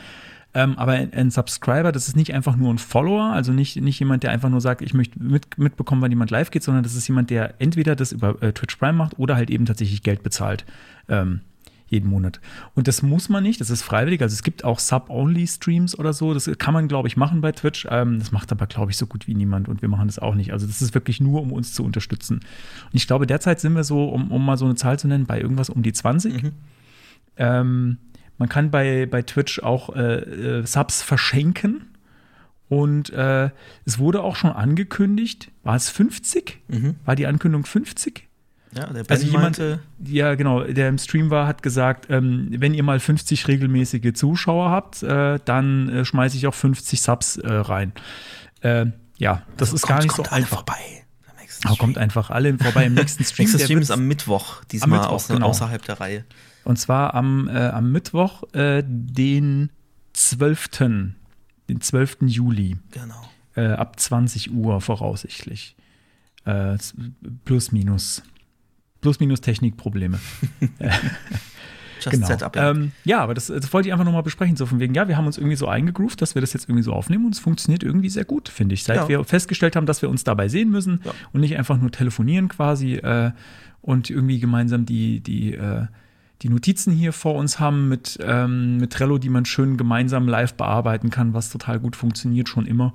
Ähm, 0.55 0.79
aber 0.79 0.93
ein, 0.93 1.13
ein 1.13 1.31
Subscriber, 1.31 1.93
das 1.93 2.09
ist 2.09 2.17
nicht 2.17 2.33
einfach 2.33 2.57
nur 2.57 2.73
ein 2.73 2.79
Follower, 2.79 3.33
also 3.33 3.53
nicht, 3.53 3.77
nicht 3.81 3.99
jemand, 3.99 4.23
der 4.23 4.31
einfach 4.31 4.49
nur 4.49 4.63
sagt, 4.63 4.81
ich 4.81 4.95
möchte 4.95 5.23
mit, 5.23 5.59
mitbekommen, 5.59 6.01
wann 6.01 6.11
jemand 6.11 6.31
live 6.31 6.51
geht, 6.51 6.63
sondern 6.63 6.83
das 6.83 6.95
ist 6.95 7.07
jemand, 7.07 7.29
der 7.29 7.55
entweder 7.61 7.95
das 7.95 8.13
über 8.13 8.43
äh, 8.43 8.53
Twitch 8.53 8.77
Prime 8.77 8.95
macht 8.95 9.19
oder 9.19 9.37
halt 9.37 9.51
eben 9.51 9.67
tatsächlich 9.67 10.03
Geld 10.03 10.23
bezahlt. 10.23 10.65
Ähm, 11.09 11.41
jeden 11.89 12.09
Monat. 12.09 12.41
Und 12.75 12.87
das 12.87 13.03
muss 13.03 13.29
man 13.29 13.43
nicht, 13.43 13.61
das 13.61 13.71
ist 13.71 13.83
freiwillig. 13.83 14.23
Also 14.23 14.35
es 14.35 14.43
gibt 14.43 14.65
auch 14.65 14.79
Sub-Only-Streams 14.79 15.99
oder 15.99 16.13
so. 16.13 16.35
Das 16.35 16.51
kann 16.59 16.75
man, 16.75 16.87
glaube 16.87 17.09
ich, 17.09 17.17
machen 17.17 17.41
bei 17.41 17.53
Twitch. 17.53 17.87
Ähm, 17.91 18.19
das 18.19 18.31
macht 18.31 18.53
aber, 18.53 18.67
glaube 18.67 18.91
ich, 18.91 18.97
so 18.97 19.07
gut 19.07 19.27
wie 19.27 19.35
niemand 19.35 19.69
und 19.69 19.83
wir 19.83 19.89
machen 19.89 20.07
das 20.07 20.19
auch 20.19 20.35
nicht. 20.35 20.53
Also 20.53 20.67
das 20.67 20.83
ist 20.83 20.95
wirklich 20.95 21.21
nur, 21.21 21.43
um 21.43 21.53
uns 21.53 21.73
zu 21.73 21.85
unterstützen. 21.85 22.37
Und 22.37 22.95
ich 22.95 23.07
glaube, 23.07 23.27
derzeit 23.27 23.61
sind 23.61 23.75
wir 23.75 23.85
so, 23.85 24.09
um, 24.09 24.31
um 24.31 24.45
mal 24.45 24.57
so 24.57 24.67
eine 24.67 24.75
Zahl 24.75 24.99
zu 24.99 25.09
nennen, 25.09 25.27
bei 25.27 25.41
irgendwas 25.41 25.71
um 25.71 25.83
die 25.83 25.93
20. 25.93 26.43
Mhm. 26.43 26.53
Ähm, 27.37 27.99
man 28.37 28.49
kann 28.49 28.71
bei, 28.71 29.07
bei 29.07 29.23
Twitch 29.23 29.61
auch 29.61 29.95
äh, 29.97 30.61
äh, 30.61 30.67
Subs 30.67 31.03
verschenken. 31.03 31.87
Und 32.69 33.11
äh, 33.11 33.51
es 33.87 33.99
wurde 33.99 34.23
auch 34.23 34.37
schon 34.37 34.53
angekündigt, 34.53 35.51
war 35.63 35.75
es 35.75 35.89
50? 35.89 36.61
Mhm. 36.69 36.97
War 37.07 37.17
die 37.17 37.27
Ankündigung 37.27 37.65
50? 37.65 38.28
Ja, 38.75 38.87
der 38.87 39.05
Ben 39.05 39.11
Also 39.11 39.27
jemand, 39.27 39.59
meinte, 39.59 39.81
ja 40.05 40.35
genau, 40.35 40.63
der 40.63 40.89
im 40.89 40.99
Stream 40.99 41.31
war, 41.31 41.47
hat 41.47 41.63
gesagt, 41.63 42.07
ähm, 42.11 42.49
wenn 42.51 42.75
ihr 42.75 42.83
mal 42.83 43.01
50 43.01 43.49
regelmäßige 43.49 44.13
Zuschauer 44.13 44.71
habt, 44.71 45.03
äh, 45.03 45.39
dann 45.45 45.89
äh, 45.89 46.05
schmeiße 46.05 46.37
ich 46.37 46.47
auch 46.47 46.55
50 46.55 47.01
Subs 47.01 47.37
äh, 47.37 47.51
rein. 47.51 47.93
Äh, 48.61 48.87
ja, 49.17 49.43
das 49.57 49.69
also 49.69 49.77
ist 49.77 49.83
kommt, 49.83 49.89
gar 49.89 50.03
nicht 50.03 50.15
kommt 50.15 50.27
so 50.29 50.33
alle 50.33 50.43
einfach. 50.43 50.57
vorbei. 50.59 51.05
Stream. 51.49 51.77
kommt 51.79 51.99
einfach 51.99 52.31
alle 52.31 52.57
vorbei 52.57 52.87
im 52.87 52.95
nächsten 52.95 53.25
Stream. 53.25 53.47
Nächster 53.47 53.65
Stream 53.65 53.81
ist 53.81 53.91
am 53.91 54.07
Mittwoch, 54.07 54.63
diesmal 54.65 55.01
Mittwoch, 55.01 55.15
außer, 55.15 55.35
genau. 55.35 55.47
außerhalb 55.49 55.85
der 55.85 56.01
Reihe. 56.01 56.25
Und 56.63 56.79
zwar 56.79 57.15
am, 57.15 57.49
äh, 57.49 57.69
am 57.69 57.91
Mittwoch, 57.91 58.45
äh, 58.53 58.85
den 58.87 59.71
12. 60.13 60.69
Den 61.69 61.81
12. 61.81 62.19
Juli. 62.27 62.77
Genau. 62.93 63.29
Äh, 63.57 63.73
ab 63.73 63.99
20 63.99 64.53
Uhr 64.53 64.81
voraussichtlich. 64.81 65.75
Plus, 67.45 67.73
minus. 67.73 68.23
Plus, 69.01 69.21
minus 69.21 69.41
Technikprobleme. 69.41 70.19
Just 72.01 72.11
Genau. 72.13 72.27
Setup, 72.29 72.55
ja. 72.55 72.71
Ähm, 72.71 72.93
ja, 73.05 73.21
aber 73.21 73.35
das, 73.35 73.49
das 73.49 73.73
wollte 73.73 73.89
ich 73.89 73.93
einfach 73.93 74.05
nochmal 74.05 74.23
besprechen. 74.23 74.57
So 74.57 74.67
von 74.67 74.79
wegen, 74.79 74.95
ja, 74.95 75.09
wir 75.09 75.17
haben 75.17 75.27
uns 75.27 75.37
irgendwie 75.37 75.57
so 75.57 75.67
eingegroovt, 75.67 76.23
dass 76.23 76.35
wir 76.37 76.41
das 76.41 76.53
jetzt 76.53 76.69
irgendwie 76.69 76.85
so 76.85 76.93
aufnehmen 76.93 77.27
und 77.27 77.35
es 77.35 77.41
funktioniert 77.41 77.83
irgendwie 77.83 78.09
sehr 78.09 78.25
gut, 78.25 78.49
finde 78.49 78.75
ich. 78.75 78.85
Seit 78.85 78.97
Ja. 78.97 79.09
wir 79.09 79.25
festgestellt 79.25 79.75
haben, 79.75 79.87
dass 79.87 80.01
wir 80.03 80.09
uns 80.09 80.23
dabei 80.25 80.49
sehen 80.49 80.71
müssen 80.71 81.01
Ja. 81.05 81.13
und 81.33 81.41
nicht 81.41 81.57
einfach 81.59 81.77
nur 81.79 81.91
telefonieren 81.91 82.49
quasi 82.49 82.95
äh, 82.95 83.33
und 83.83 84.11
irgendwie 84.11 84.39
gemeinsam 84.39 84.87
die, 84.87 85.21
die, 85.21 85.55
äh, 85.55 85.87
die 86.43 86.49
Notizen 86.49 86.93
hier 86.93 87.13
vor 87.13 87.35
uns 87.35 87.59
haben 87.59 87.89
mit, 87.89 88.17
ähm, 88.23 88.77
mit 88.77 88.93
Trello, 88.93 89.19
die 89.19 89.29
man 89.29 89.45
schön 89.45 89.77
gemeinsam 89.77 90.29
live 90.29 90.55
bearbeiten 90.55 91.11
kann, 91.11 91.35
was 91.35 91.51
total 91.51 91.81
gut 91.81 91.97
funktioniert 91.97 92.49
schon 92.49 92.67
immer. 92.67 92.95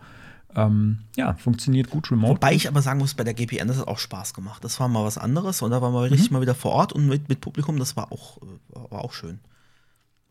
Ähm, 0.55 0.99
ja, 1.15 1.33
funktioniert 1.35 1.89
gut 1.89 2.11
remote. 2.11 2.33
Wobei 2.35 2.53
ich 2.53 2.67
aber 2.67 2.81
sagen 2.81 2.99
muss, 2.99 3.13
bei 3.13 3.23
der 3.23 3.33
GPN, 3.33 3.67
das 3.67 3.77
hat 3.79 3.87
auch 3.87 3.97
Spaß 3.99 4.33
gemacht. 4.33 4.63
Das 4.63 4.79
war 4.79 4.87
mal 4.87 5.03
was 5.03 5.17
anderes 5.17 5.61
und 5.61 5.71
da 5.71 5.81
waren 5.81 5.93
wir 5.93 6.03
richtig 6.03 6.29
Mhm. 6.29 6.35
mal 6.37 6.41
wieder 6.41 6.55
vor 6.55 6.71
Ort 6.73 6.93
und 6.93 7.07
mit, 7.07 7.27
mit 7.29 7.41
Publikum, 7.41 7.77
das 7.79 7.95
war 7.97 8.11
auch, 8.11 8.37
äh, 8.37 8.45
war 8.91 9.03
auch 9.03 9.13
schön. 9.13 9.39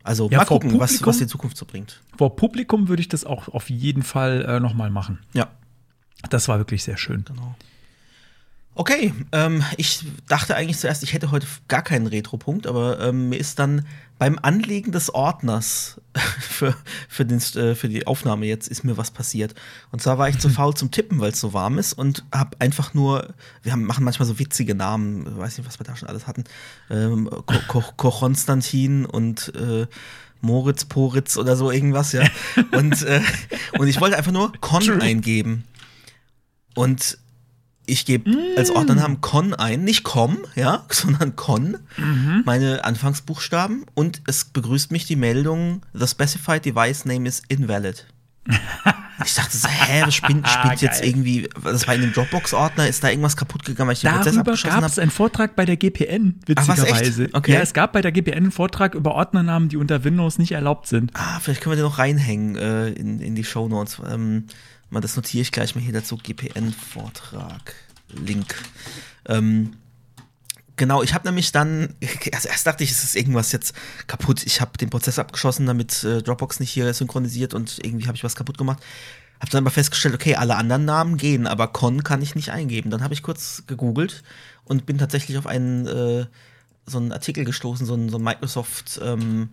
Also 0.03 0.29
Ja, 0.29 0.39
mal 0.39 0.45
gucken, 0.45 0.79
was, 0.79 0.91
Publikum- 0.93 1.07
was 1.07 1.17
die 1.17 1.27
Zukunft 1.27 1.57
so 1.57 1.65
bringt. 1.65 2.01
Vor 2.17 2.35
Publikum 2.35 2.87
würde 2.89 3.01
ich 3.01 3.07
das 3.09 3.23
auch 3.25 3.47
auf 3.49 3.69
jeden 3.69 4.03
Fall 4.03 4.43
äh, 4.47 4.59
nochmal 4.59 4.89
machen. 4.89 5.19
Ja, 5.33 5.47
Das 6.29 6.47
war 6.47 6.57
wirklich 6.57 6.83
sehr 6.83 6.97
schön. 6.97 7.23
genau. 7.25 7.55
Okay, 8.75 9.13
ähm, 9.31 9.63
ich 9.77 10.03
dachte 10.27 10.55
eigentlich 10.55 10.79
zuerst, 10.79 11.03
ich 11.03 11.13
hätte 11.13 11.29
heute 11.29 11.45
gar 11.67 11.83
keinen 11.83 12.07
Retro-Punkt, 12.07 12.65
aber 12.65 12.99
ähm, 13.01 13.29
mir 13.29 13.37
ist 13.37 13.59
dann 13.59 13.85
beim 14.17 14.39
Anlegen 14.41 14.91
des 14.91 15.13
Ordners 15.13 16.01
für, 16.39 16.75
für, 17.07 17.23
den, 17.23 17.37
äh, 17.37 17.75
für 17.75 17.87
die 17.87 18.07
Aufnahme 18.07 18.47
jetzt 18.47 18.67
ist 18.67 18.83
mir 18.83 18.97
was 18.97 19.11
passiert. 19.11 19.53
Und 19.91 20.01
zwar 20.01 20.17
war 20.17 20.27
ich 20.27 20.39
zu 20.39 20.49
faul 20.49 20.73
zum 20.73 20.89
Tippen, 20.89 21.19
weil 21.19 21.31
es 21.31 21.39
so 21.39 21.53
warm 21.53 21.77
ist 21.77 21.93
und 21.93 22.23
habe 22.33 22.59
einfach 22.59 22.95
nur, 22.95 23.35
wir 23.61 23.71
haben, 23.71 23.83
machen 23.83 24.03
manchmal 24.03 24.27
so 24.27 24.39
witzige 24.39 24.73
Namen, 24.73 25.27
ich 25.27 25.37
weiß 25.37 25.57
nicht, 25.59 25.67
was 25.67 25.79
wir 25.79 25.85
da 25.85 25.95
schon 25.95 26.09
alles 26.09 26.25
hatten, 26.25 26.43
ähm, 26.89 27.29
Ko 27.29 27.55
Ko 27.67 27.83
Ko 27.95 28.09
Konstantin 28.09 29.05
und 29.05 29.53
äh, 29.55 29.85
Moritz 30.41 30.85
Poritz 30.85 31.37
oder 31.37 31.55
so 31.55 31.69
irgendwas, 31.69 32.11
ja. 32.11 32.23
Und, 32.71 33.01
äh, 33.03 33.21
und 33.77 33.87
ich 33.87 34.01
wollte 34.01 34.17
einfach 34.17 34.33
nur 34.33 34.51
Con 34.59 35.01
eingeben. 35.01 35.63
Und 36.75 37.17
ich 37.85 38.05
gebe 38.05 38.31
als 38.57 38.69
Ordnernamen 38.69 39.21
Con 39.21 39.53
ein, 39.53 39.83
nicht 39.83 40.03
Com, 40.03 40.39
ja, 40.55 40.85
sondern 40.89 41.35
Con, 41.35 41.77
meine 42.45 42.83
Anfangsbuchstaben 42.85 43.85
und 43.93 44.21
es 44.27 44.45
begrüßt 44.45 44.91
mich 44.91 45.05
die 45.05 45.15
Meldung, 45.15 45.81
the 45.93 46.07
specified 46.07 46.65
device 46.65 47.05
name 47.05 47.27
is 47.27 47.41
invalid. 47.47 48.05
Ich 49.25 49.35
dachte 49.35 49.55
so, 49.55 49.67
hä, 49.67 50.03
was 50.05 50.15
spinnt, 50.15 50.47
spinnt 50.49 50.81
jetzt 50.81 51.03
irgendwie, 51.03 51.47
das 51.63 51.87
war 51.87 51.95
in 51.95 52.01
dem 52.01 52.13
Dropbox-Ordner, 52.13 52.87
ist 52.87 53.03
da 53.03 53.09
irgendwas 53.09 53.37
kaputt 53.37 53.63
gegangen, 53.63 53.87
weil 53.87 53.93
ich 53.93 54.01
den 54.01 54.11
Prozess 54.11 54.33
Darüber 54.33 54.51
abgeschlossen 54.51 54.81
gab 54.81 54.89
es 54.89 54.93
habe? 54.93 55.01
einen 55.03 55.11
Vortrag 55.11 55.55
bei 55.55 55.65
der 55.65 55.77
GPN, 55.77 56.39
Ach, 56.55 56.67
witzigerweise. 56.67 57.29
Okay. 57.31 57.53
Ja, 57.53 57.61
es 57.61 57.73
gab 57.73 57.93
bei 57.93 58.01
der 58.01 58.11
GPN 58.11 58.33
einen 58.33 58.51
Vortrag 58.51 58.95
über 58.95 59.13
Ordnernamen, 59.13 59.69
die 59.69 59.77
unter 59.77 60.03
Windows 60.03 60.39
nicht 60.39 60.51
erlaubt 60.51 60.87
sind. 60.87 61.11
Ah, 61.13 61.39
vielleicht 61.39 61.61
können 61.61 61.73
wir 61.73 61.77
den 61.77 61.85
noch 61.85 61.99
reinhängen 61.99 62.55
äh, 62.55 62.89
in, 62.89 63.19
in 63.19 63.35
die 63.35 63.43
Shownotes. 63.43 64.01
Ähm, 64.11 64.45
mal, 64.93 65.01
das 65.01 65.15
notiere 65.15 65.41
ich 65.41 65.51
gleich 65.51 65.75
mal 65.75 65.81
hier 65.81 65.93
dazu. 65.93 66.17
GPN-Vortrag. 66.17 67.75
Link. 68.09 68.55
Ähm, 69.27 69.73
genau, 70.75 71.03
ich 71.03 71.13
habe 71.13 71.27
nämlich 71.27 71.51
dann, 71.51 71.95
also 72.33 72.49
erst 72.49 72.67
dachte 72.67 72.83
ich, 72.83 72.91
es 72.91 73.03
ist 73.03 73.15
irgendwas 73.15 73.51
jetzt 73.51 73.73
kaputt. 74.07 74.45
Ich 74.45 74.61
habe 74.61 74.77
den 74.77 74.89
Prozess 74.89 75.19
abgeschossen, 75.19 75.65
damit 75.65 76.03
äh, 76.03 76.21
Dropbox 76.21 76.59
nicht 76.59 76.71
hier 76.71 76.93
synchronisiert 76.93 77.53
und 77.53 77.79
irgendwie 77.83 78.07
habe 78.07 78.15
ich 78.15 78.23
was 78.23 78.35
kaputt 78.35 78.57
gemacht. 78.57 78.81
Habe 79.39 79.51
dann 79.51 79.63
aber 79.63 79.71
festgestellt, 79.71 80.15
okay, 80.15 80.35
alle 80.35 80.55
anderen 80.55 80.85
Namen 80.85 81.17
gehen, 81.17 81.47
aber 81.47 81.67
Con 81.67 82.03
kann 82.03 82.21
ich 82.21 82.35
nicht 82.35 82.51
eingeben. 82.51 82.91
Dann 82.91 83.03
habe 83.03 83.13
ich 83.13 83.23
kurz 83.23 83.63
gegoogelt 83.67 84.23
und 84.63 84.85
bin 84.85 84.97
tatsächlich 84.97 85.37
auf 85.37 85.47
einen 85.47 85.85
äh, 85.87 86.25
so 86.85 86.97
einen 86.97 87.11
Artikel 87.11 87.43
gestoßen, 87.43 87.85
so 87.85 87.93
einen, 87.93 88.09
so 88.09 88.19
Microsoft 88.19 89.01
ähm, 89.03 89.49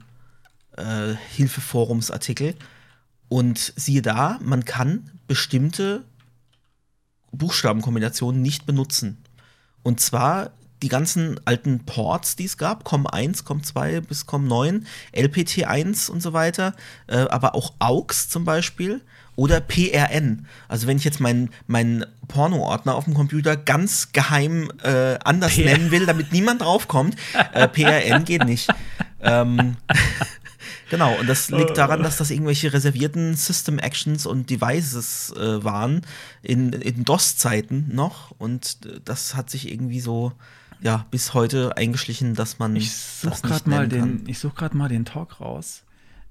äh, 0.76 1.14
Hilfeforumsartikel. 1.30 2.54
Und 3.30 3.72
siehe 3.76 4.02
da, 4.02 4.38
man 4.42 4.64
kann 4.64 5.08
bestimmte 5.28 6.04
Buchstabenkombinationen 7.30 8.42
nicht 8.42 8.66
benutzen. 8.66 9.18
Und 9.84 10.00
zwar 10.00 10.50
die 10.82 10.88
ganzen 10.88 11.38
alten 11.44 11.86
Ports, 11.86 12.34
die 12.34 12.46
es 12.46 12.58
gab, 12.58 12.84
COM1, 12.84 13.44
COM2 13.44 14.00
bis 14.00 14.26
COM9, 14.26 14.82
LPT1 15.14 16.10
und 16.10 16.20
so 16.20 16.32
weiter, 16.32 16.74
äh, 17.06 17.18
aber 17.18 17.54
auch 17.54 17.74
AUX 17.78 18.28
zum 18.28 18.44
Beispiel 18.44 19.00
oder 19.36 19.60
PRN. 19.60 20.46
Also 20.66 20.88
wenn 20.88 20.96
ich 20.96 21.04
jetzt 21.04 21.20
meinen 21.20 21.50
meinen 21.68 22.04
Porno-Ordner 22.26 22.96
auf 22.96 23.04
dem 23.04 23.14
Computer 23.14 23.56
ganz 23.56 24.10
geheim 24.12 24.72
äh, 24.82 25.18
anders 25.24 25.54
PR. 25.54 25.66
nennen 25.66 25.92
will, 25.92 26.04
damit 26.04 26.32
niemand 26.32 26.62
draufkommt, 26.62 27.14
äh, 27.52 27.68
PRN 27.68 28.24
geht 28.24 28.44
nicht. 28.44 28.68
ähm, 29.22 29.76
Genau, 30.90 31.18
und 31.18 31.28
das 31.28 31.48
liegt 31.50 31.78
daran, 31.78 32.02
dass 32.02 32.18
das 32.18 32.30
irgendwelche 32.30 32.72
reservierten 32.72 33.34
System 33.36 33.78
Actions 33.78 34.26
und 34.26 34.50
Devices 34.50 35.32
äh, 35.36 35.64
waren 35.64 36.02
in, 36.42 36.72
in 36.72 37.04
DOS-Zeiten 37.04 37.88
noch. 37.94 38.32
Und 38.38 38.78
äh, 38.84 39.00
das 39.04 39.34
hat 39.36 39.48
sich 39.50 39.70
irgendwie 39.72 40.00
so 40.00 40.32
ja, 40.82 41.06
bis 41.10 41.32
heute 41.32 41.76
eingeschlichen, 41.76 42.34
dass 42.34 42.58
man 42.58 42.74
Ich 42.76 42.92
suche 42.92 43.30
nicht 43.30 43.42
gerade 43.44 43.70
mal, 43.70 43.88
den- 43.88 44.24
ich 44.26 44.38
such 44.38 44.54
grad 44.54 44.74
mal 44.74 44.88
den 44.88 45.04
Talk 45.04 45.40
raus. 45.40 45.84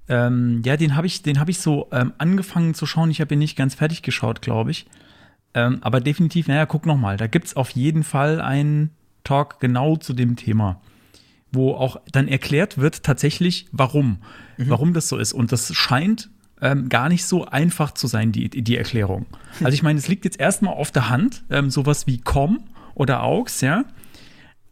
Ähm, 0.08 0.62
ja, 0.64 0.76
den 0.76 0.94
habe 0.96 1.06
ich, 1.06 1.22
den 1.22 1.38
hab 1.40 1.48
ich 1.48 1.60
so 1.60 1.88
ähm, 1.92 2.12
angefangen 2.18 2.74
zu 2.74 2.84
schauen. 2.84 3.10
Ich 3.10 3.20
habe 3.20 3.34
ihn 3.34 3.38
nicht 3.38 3.56
ganz 3.56 3.74
fertig 3.76 4.02
geschaut, 4.02 4.42
glaube 4.42 4.72
ich. 4.72 4.86
Ähm, 5.54 5.78
aber 5.82 6.00
definitiv, 6.00 6.48
naja, 6.48 6.66
guck 6.66 6.84
noch 6.84 6.96
mal. 6.96 7.16
Da 7.16 7.28
gibt 7.28 7.46
es 7.46 7.56
auf 7.56 7.70
jeden 7.70 8.02
Fall 8.04 8.40
einen 8.40 8.90
Talk 9.24 9.60
genau 9.60 9.96
zu 9.96 10.12
dem 10.12 10.36
Thema, 10.36 10.80
wo 11.52 11.72
auch 11.74 12.00
dann 12.12 12.28
erklärt 12.28 12.78
wird 12.78 13.02
tatsächlich, 13.02 13.66
warum, 13.72 14.18
Mhm. 14.56 14.68
warum 14.70 14.92
das 14.94 15.08
so 15.08 15.16
ist. 15.16 15.32
Und 15.32 15.52
das 15.52 15.74
scheint 15.74 16.30
ähm, 16.62 16.88
gar 16.90 17.08
nicht 17.08 17.24
so 17.24 17.46
einfach 17.46 17.92
zu 17.92 18.06
sein, 18.06 18.32
die, 18.32 18.50
die 18.50 18.76
Erklärung. 18.76 19.24
Also 19.60 19.72
ich 19.72 19.82
meine, 19.82 19.98
es 19.98 20.08
liegt 20.08 20.24
jetzt 20.26 20.38
erstmal 20.38 20.74
auf 20.74 20.90
der 20.90 21.08
Hand, 21.08 21.42
ähm, 21.50 21.70
sowas 21.70 22.06
wie 22.06 22.18
COM 22.18 22.60
oder 22.94 23.22
AUX, 23.22 23.62
ja. 23.62 23.84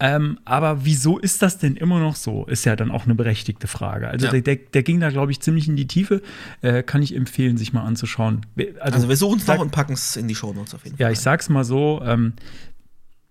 Ähm, 0.00 0.38
aber 0.44 0.85
wieso 0.85 1.18
ist 1.18 1.42
das 1.42 1.58
denn 1.58 1.75
immer 1.75 1.99
noch 1.99 2.14
so? 2.14 2.44
Ist 2.44 2.64
ja 2.66 2.76
dann 2.76 2.90
auch 2.92 3.04
eine 3.06 3.14
berechtigte 3.16 3.66
Frage. 3.66 4.06
Also 4.08 4.26
Ja. 4.26 4.32
der, 4.32 4.42
der, 4.42 4.56
der 4.56 4.82
ging 4.85 5.00
da, 5.00 5.11
glaube 5.11 5.32
ich, 5.32 5.40
ziemlich 5.40 5.66
in 5.66 5.75
die 5.75 5.88
Tiefe. 5.88 6.23
Äh, 6.61 6.82
kann 6.85 7.02
ich 7.02 7.16
empfehlen, 7.16 7.56
sich 7.56 7.73
mal 7.73 7.82
anzuschauen. 7.82 8.47
Also 8.80 9.08
wir 9.08 9.16
suchen 9.16 9.38
es 9.40 9.47
noch 9.49 9.58
und 9.58 9.73
packen 9.73 9.94
es 9.94 10.16
in 10.16 10.28
die 10.28 10.35
Shownotes 10.37 10.75
auf 10.75 10.85
jeden 10.85 10.99
Ja, 10.99 11.06
Fall. 11.06 11.14
ich 11.14 11.18
sag's 11.20 11.49
mal 11.49 11.64
so, 11.64 12.00
ähm, 12.04 12.35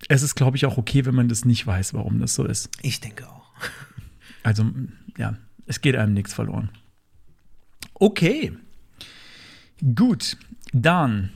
es 0.09 0.23
ist, 0.23 0.35
glaube 0.35 0.57
ich, 0.57 0.65
auch 0.65 0.77
okay, 0.77 1.05
wenn 1.05 1.15
man 1.15 1.29
das 1.29 1.45
nicht 1.45 1.65
weiß, 1.65 1.93
warum 1.93 2.19
das 2.19 2.33
so 2.33 2.43
ist. 2.43 2.69
ich 2.81 2.99
denke 2.99 3.27
auch. 3.29 3.36
Also, 4.47 4.63
ja, 5.17 5.35
es 5.65 5.81
geht 5.81 5.97
einem 5.97 6.13
nichts 6.13 6.33
verloren. 6.33 6.69
Okay. 7.95 8.53
Gut, 9.93 10.37
dann 10.71 11.31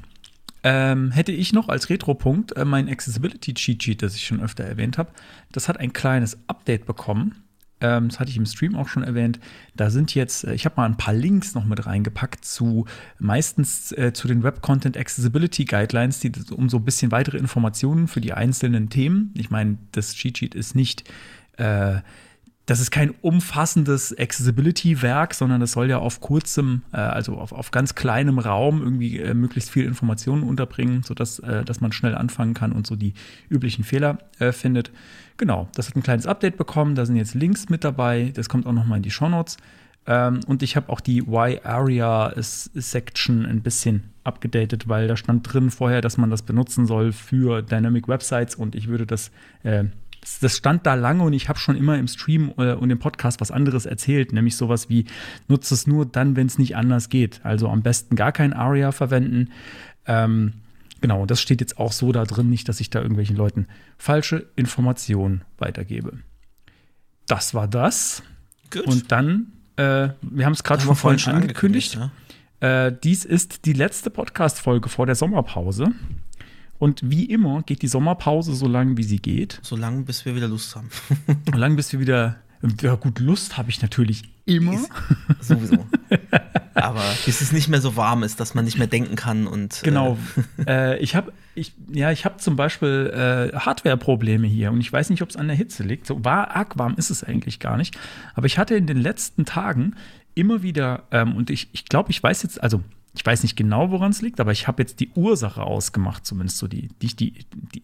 ähm, 0.63 1.11
hätte 1.11 1.33
ich 1.33 1.51
noch 1.51 1.67
als 1.67 1.89
Retro-Punkt 1.89 2.55
äh, 2.55 2.63
mein 2.63 2.87
Accessibility 2.87 3.53
Cheat 3.53 3.83
Sheet, 3.83 4.01
das 4.01 4.15
ich 4.15 4.25
schon 4.25 4.39
öfter 4.39 4.63
erwähnt 4.63 4.97
habe. 4.97 5.11
Das 5.51 5.67
hat 5.67 5.77
ein 5.77 5.91
kleines 5.91 6.37
Update 6.47 6.85
bekommen. 6.85 7.43
Ähm, 7.81 8.07
das 8.07 8.21
hatte 8.21 8.31
ich 8.31 8.37
im 8.37 8.45
Stream 8.45 8.77
auch 8.77 8.87
schon 8.87 9.03
erwähnt. 9.03 9.41
Da 9.75 9.89
sind 9.89 10.15
jetzt, 10.15 10.45
äh, 10.45 10.53
ich 10.53 10.63
habe 10.63 10.75
mal 10.77 10.85
ein 10.85 10.95
paar 10.95 11.13
Links 11.13 11.53
noch 11.53 11.65
mit 11.65 11.85
reingepackt 11.85 12.45
zu 12.45 12.85
meistens 13.19 13.91
äh, 13.91 14.13
zu 14.13 14.29
den 14.29 14.41
Web 14.41 14.61
Content 14.61 14.95
Accessibility 14.95 15.65
Guidelines, 15.65 16.21
die 16.21 16.31
um 16.55 16.69
so 16.69 16.77
ein 16.77 16.85
bisschen 16.85 17.11
weitere 17.11 17.39
Informationen 17.39 18.07
für 18.07 18.21
die 18.21 18.31
einzelnen 18.31 18.89
Themen. 18.89 19.33
Ich 19.35 19.49
meine, 19.49 19.79
das 19.91 20.13
Cheat 20.13 20.37
Sheet 20.37 20.55
ist 20.55 20.75
nicht 20.75 21.11
äh, 21.57 21.99
das 22.71 22.79
ist 22.79 22.89
kein 22.89 23.13
umfassendes 23.19 24.17
Accessibility-Werk, 24.17 25.33
sondern 25.33 25.59
das 25.59 25.73
soll 25.73 25.89
ja 25.89 25.97
auf 25.97 26.21
kurzem, 26.21 26.83
äh, 26.93 26.99
also 26.99 27.35
auf, 27.35 27.51
auf 27.51 27.71
ganz 27.71 27.95
kleinem 27.95 28.39
Raum 28.39 28.81
irgendwie 28.81 29.19
äh, 29.19 29.33
möglichst 29.33 29.69
viel 29.69 29.83
Informationen 29.83 30.43
unterbringen, 30.43 31.03
sodass 31.03 31.39
äh, 31.39 31.65
dass 31.65 31.81
man 31.81 31.91
schnell 31.91 32.15
anfangen 32.15 32.53
kann 32.53 32.71
und 32.71 32.87
so 32.87 32.95
die 32.95 33.13
üblichen 33.49 33.83
Fehler 33.83 34.19
äh, 34.39 34.53
findet. 34.53 34.89
Genau, 35.35 35.67
das 35.75 35.89
hat 35.89 35.97
ein 35.97 36.03
kleines 36.03 36.25
Update 36.25 36.55
bekommen, 36.55 36.95
da 36.95 37.05
sind 37.05 37.17
jetzt 37.17 37.33
Links 37.33 37.67
mit 37.67 37.83
dabei, 37.83 38.31
das 38.33 38.47
kommt 38.47 38.65
auch 38.65 38.71
noch 38.71 38.85
mal 38.85 38.95
in 38.95 39.03
die 39.03 39.11
Shownotes. 39.11 39.57
Ähm, 40.07 40.39
und 40.47 40.63
ich 40.63 40.77
habe 40.77 40.87
auch 40.87 41.01
die 41.01 41.19
Y-Area-Section 41.19 43.45
ein 43.45 43.63
bisschen 43.63 44.05
abgedatet, 44.23 44.87
weil 44.87 45.09
da 45.09 45.17
stand 45.17 45.51
drin 45.51 45.71
vorher, 45.71 45.99
dass 45.99 46.17
man 46.17 46.29
das 46.29 46.43
benutzen 46.43 46.85
soll 46.85 47.11
für 47.11 47.63
Dynamic 47.63 48.07
Websites 48.07 48.55
und 48.55 48.75
ich 48.75 48.87
würde 48.87 49.05
das 49.05 49.29
äh, 49.63 49.83
das- 50.21 50.39
das 50.39 50.55
stand 50.57 50.85
da 50.85 50.93
lange 50.93 51.23
und 51.23 51.33
ich 51.33 51.49
habe 51.49 51.59
schon 51.59 51.75
immer 51.75 51.97
im 51.97 52.07
Stream 52.07 52.53
äh, 52.57 52.73
und 52.73 52.89
im 52.89 52.99
Podcast 52.99 53.41
was 53.41 53.51
anderes 53.51 53.85
erzählt, 53.85 54.33
nämlich 54.33 54.55
sowas 54.55 54.87
wie, 54.89 55.05
nutze 55.47 55.73
es 55.73 55.87
nur 55.87 56.05
dann, 56.05 56.35
wenn 56.35 56.47
es 56.47 56.57
nicht 56.57 56.75
anders 56.75 57.09
geht. 57.09 57.41
Also 57.43 57.67
am 57.69 57.81
besten 57.81 58.15
gar 58.15 58.31
kein 58.31 58.53
ARIA 58.53 58.91
verwenden. 58.91 59.49
Ähm, 60.05 60.53
genau, 61.01 61.23
und 61.23 61.31
das 61.31 61.41
steht 61.41 61.59
jetzt 61.61 61.77
auch 61.77 61.91
so 61.91 62.11
da 62.11 62.23
drin, 62.23 62.49
nicht, 62.49 62.69
dass 62.69 62.79
ich 62.79 62.89
da 62.89 62.99
irgendwelchen 63.01 63.35
Leuten 63.35 63.67
falsche 63.97 64.47
Informationen 64.55 65.43
weitergebe. 65.57 66.19
Das 67.27 67.53
war 67.53 67.67
das. 67.67 68.23
Gut. 68.71 68.83
Und 68.87 69.11
dann, 69.11 69.51
äh, 69.77 70.09
wir 70.21 70.45
haben 70.45 70.53
es 70.53 70.63
gerade 70.63 70.81
schon 70.83 70.95
vorhin 70.95 71.19
schon 71.19 71.33
angekündigt. 71.33 71.95
ja. 71.95 72.11
Äh, 72.85 72.95
dies 73.03 73.25
ist 73.25 73.65
die 73.65 73.73
letzte 73.73 74.09
Podcast-Folge 74.11 74.87
vor 74.89 75.07
der 75.07 75.15
Sommerpause. 75.15 75.87
Und 76.81 77.11
wie 77.11 77.25
immer 77.25 77.61
geht 77.61 77.83
die 77.83 77.87
Sommerpause 77.87 78.55
so 78.55 78.67
lange, 78.67 78.97
wie 78.97 79.03
sie 79.03 79.19
geht. 79.19 79.59
So 79.61 79.75
lange, 79.75 80.01
bis 80.01 80.25
wir 80.25 80.35
wieder 80.35 80.47
Lust 80.47 80.75
haben. 80.75 80.89
So 81.51 81.55
lange, 81.55 81.75
bis 81.75 81.93
wir 81.93 81.99
wieder. 81.99 82.37
Ja, 82.81 82.95
gut, 82.95 83.19
Lust 83.19 83.55
habe 83.55 83.69
ich 83.69 83.83
natürlich 83.83 84.23
immer. 84.45 84.79
Sowieso. 85.39 85.85
Aber 86.73 87.03
bis 87.23 87.41
es 87.41 87.51
nicht 87.51 87.67
mehr 87.67 87.81
so 87.81 87.95
warm 87.97 88.23
ist, 88.23 88.39
dass 88.39 88.55
man 88.55 88.65
nicht 88.65 88.79
mehr 88.79 88.87
denken 88.87 89.15
kann 89.15 89.45
und 89.45 89.81
Genau. 89.83 90.17
Äh, 90.65 90.95
äh, 90.95 90.97
ich 90.97 91.15
habe 91.15 91.31
ich, 91.53 91.73
ja, 91.91 92.11
ich 92.11 92.25
habe 92.25 92.37
zum 92.37 92.55
Beispiel 92.55 93.51
äh, 93.53 93.55
Hardware-Probleme 93.55 94.47
hier 94.47 94.71
und 94.71 94.81
ich 94.81 94.91
weiß 94.91 95.11
nicht, 95.11 95.21
ob 95.21 95.29
es 95.29 95.35
an 95.35 95.47
der 95.47 95.55
Hitze 95.55 95.83
liegt. 95.83 96.07
So 96.07 96.25
war 96.25 96.55
arg 96.55 96.79
warm 96.79 96.95
ist 96.97 97.11
es 97.11 97.23
eigentlich 97.23 97.59
gar 97.59 97.77
nicht. 97.77 97.95
Aber 98.33 98.47
ich 98.47 98.57
hatte 98.57 98.73
in 98.73 98.87
den 98.87 98.97
letzten 98.97 99.45
Tagen 99.45 99.95
immer 100.33 100.63
wieder 100.63 101.03
ähm, 101.11 101.35
und 101.35 101.51
ich, 101.51 101.69
ich 101.73 101.85
glaube, 101.85 102.09
ich 102.09 102.23
weiß 102.23 102.41
jetzt, 102.41 102.63
also 102.63 102.81
ich 103.13 103.25
weiß 103.25 103.43
nicht 103.43 103.57
genau, 103.57 103.91
woran 103.91 104.11
es 104.11 104.21
liegt, 104.21 104.39
aber 104.39 104.51
ich 104.51 104.67
habe 104.67 104.81
jetzt 104.81 104.99
die 104.99 105.09
Ursache 105.15 105.61
ausgemacht, 105.63 106.25
zumindest 106.25 106.57
so 106.57 106.67
die, 106.67 106.87
die, 107.01 107.13
die, 107.15 107.33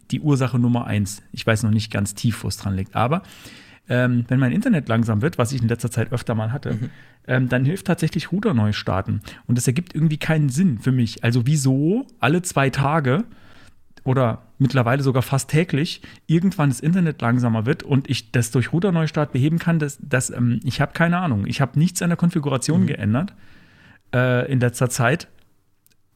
die, 0.09 0.21
Ursache 0.21 0.57
Nummer 0.57 0.87
eins. 0.87 1.21
Ich 1.33 1.45
weiß 1.45 1.63
noch 1.63 1.71
nicht 1.71 1.91
ganz 1.91 2.15
tief, 2.15 2.43
wo 2.43 2.47
es 2.47 2.57
dran 2.57 2.75
liegt, 2.75 2.95
aber 2.95 3.23
ähm, 3.89 4.25
wenn 4.29 4.39
mein 4.39 4.53
Internet 4.53 4.87
langsam 4.87 5.21
wird, 5.21 5.37
was 5.37 5.51
ich 5.51 5.61
in 5.61 5.67
letzter 5.67 5.91
Zeit 5.91 6.11
öfter 6.11 6.33
mal 6.33 6.51
hatte, 6.51 6.77
ähm, 7.27 7.49
dann 7.49 7.65
hilft 7.65 7.87
tatsächlich 7.87 8.31
Router 8.31 8.53
neu 8.53 8.71
starten. 8.71 9.21
Und 9.47 9.57
das 9.57 9.67
ergibt 9.67 9.95
irgendwie 9.95 10.17
keinen 10.17 10.49
Sinn 10.49 10.79
für 10.79 10.91
mich. 10.91 11.23
Also 11.23 11.45
wieso 11.45 12.07
alle 12.19 12.41
zwei 12.41 12.69
Tage 12.69 13.25
oder 14.03 14.43
mittlerweile 14.59 15.03
sogar 15.03 15.23
fast 15.23 15.49
täglich 15.49 16.01
irgendwann 16.25 16.69
das 16.69 16.79
Internet 16.79 17.21
langsamer 17.21 17.65
wird 17.65 17.83
und 17.83 18.09
ich 18.09 18.31
das 18.31 18.51
durch 18.51 18.71
Router-Neustart 18.71 19.33
beheben 19.33 19.59
kann, 19.59 19.79
das, 19.79 19.99
das, 20.01 20.29
ähm, 20.29 20.61
ich 20.63 20.79
habe 20.79 20.93
keine 20.93 21.17
Ahnung. 21.17 21.45
Ich 21.47 21.59
habe 21.59 21.77
nichts 21.77 22.01
an 22.01 22.09
der 22.09 22.17
Konfiguration 22.17 22.87
geändert 22.87 23.33
äh, 24.13 24.51
in 24.51 24.59
letzter 24.59 24.89
Zeit. 24.89 25.27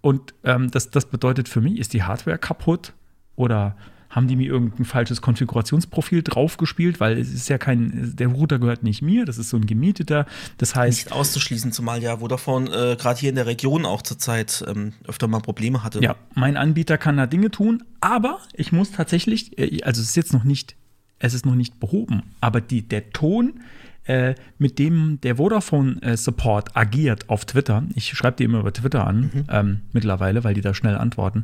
Und 0.02 0.34
ähm, 0.44 0.72
das, 0.72 0.90
das 0.90 1.06
bedeutet 1.06 1.48
für 1.48 1.62
mich, 1.62 1.80
ist 1.80 1.94
die 1.94 2.04
Hardware 2.04 2.38
kaputt 2.38 2.94
oder 3.36 3.76
haben 4.12 4.28
die 4.28 4.36
mir 4.36 4.48
irgendein 4.48 4.86
falsches 4.86 5.22
Konfigurationsprofil 5.22 6.22
draufgespielt, 6.22 7.00
weil 7.00 7.18
es 7.18 7.34
ist 7.34 7.50
ja 7.50 7.58
kein, 7.58 8.14
der 8.16 8.28
Router 8.28 8.60
gehört 8.60 8.84
nicht 8.84 9.02
mir, 9.02 9.26
das 9.26 9.38
ist 9.38 9.50
so 9.50 9.58
ein 9.58 9.66
gemieteter. 9.66 10.26
Das 10.58 10.76
heißt, 10.76 11.06
nicht 11.06 11.12
auszuschließen, 11.14 11.72
zumal 11.72 12.04
ja 12.04 12.18
Vodafone 12.18 12.70
äh, 12.70 12.96
gerade 12.98 13.20
hier 13.20 13.30
in 13.30 13.36
der 13.36 13.46
Region 13.46 13.86
auch 13.86 14.02
zurzeit 14.02 14.64
ähm, 14.68 14.94
öfter 15.08 15.28
mal 15.28 15.40
Probleme 15.40 15.84
hatte. 15.84 16.04
Ja, 16.04 16.16
mein 16.36 16.58
Anbieter 16.58 16.98
kann 16.98 17.18
da 17.18 17.26
Dinge 17.26 17.52
tun, 17.52 17.84
aber 18.02 18.40
ich 18.54 18.72
muss 18.72 18.92
tatsächlich, 18.92 19.58
äh, 19.58 19.82
also 19.84 20.02
es 20.02 20.10
ist 20.10 20.16
jetzt 20.18 20.34
noch 20.34 20.44
nicht, 20.44 20.76
es 21.20 21.34
ist 21.34 21.46
noch 21.46 21.56
nicht 21.56 21.80
behoben, 21.80 22.24
aber 22.42 22.60
die, 22.60 22.82
der 22.82 23.12
Ton 23.12 23.62
äh, 24.06 24.36
mit 24.58 24.80
dem 24.80 25.20
der 25.22 25.36
Vodafone-Support 25.38 26.76
agiert 26.76 27.30
auf 27.30 27.46
Twitter, 27.46 27.84
ich 27.96 28.10
schreibe 28.10 28.38
die 28.38 28.44
immer 28.46 28.60
über 28.60 28.74
Twitter 28.74 29.06
an 29.08 29.30
Mhm. 29.34 29.44
ähm, 29.50 29.82
mittlerweile, 29.94 30.44
weil 30.44 30.54
die 30.54 30.62
da 30.62 30.74
schnell 30.74 30.96
antworten, 30.98 31.44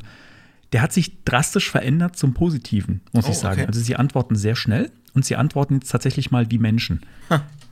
der 0.74 0.82
hat 0.82 0.92
sich 0.92 1.24
drastisch 1.24 1.70
verändert 1.72 2.18
zum 2.18 2.34
Positiven, 2.34 3.02
muss 3.14 3.26
Oh, 3.28 3.30
ich 3.32 3.38
sagen. 3.38 3.60
okay. 3.62 3.68
Also 3.68 3.80
sie 3.80 3.96
antworten 3.96 4.36
sehr 4.36 4.56
schnell 4.56 4.92
und 5.14 5.24
sie 5.26 5.36
antworten 5.36 5.76
jetzt 5.76 5.90
tatsächlich 5.90 6.32
mal 6.32 6.52
wie 6.52 6.58
Menschen. 6.58 7.02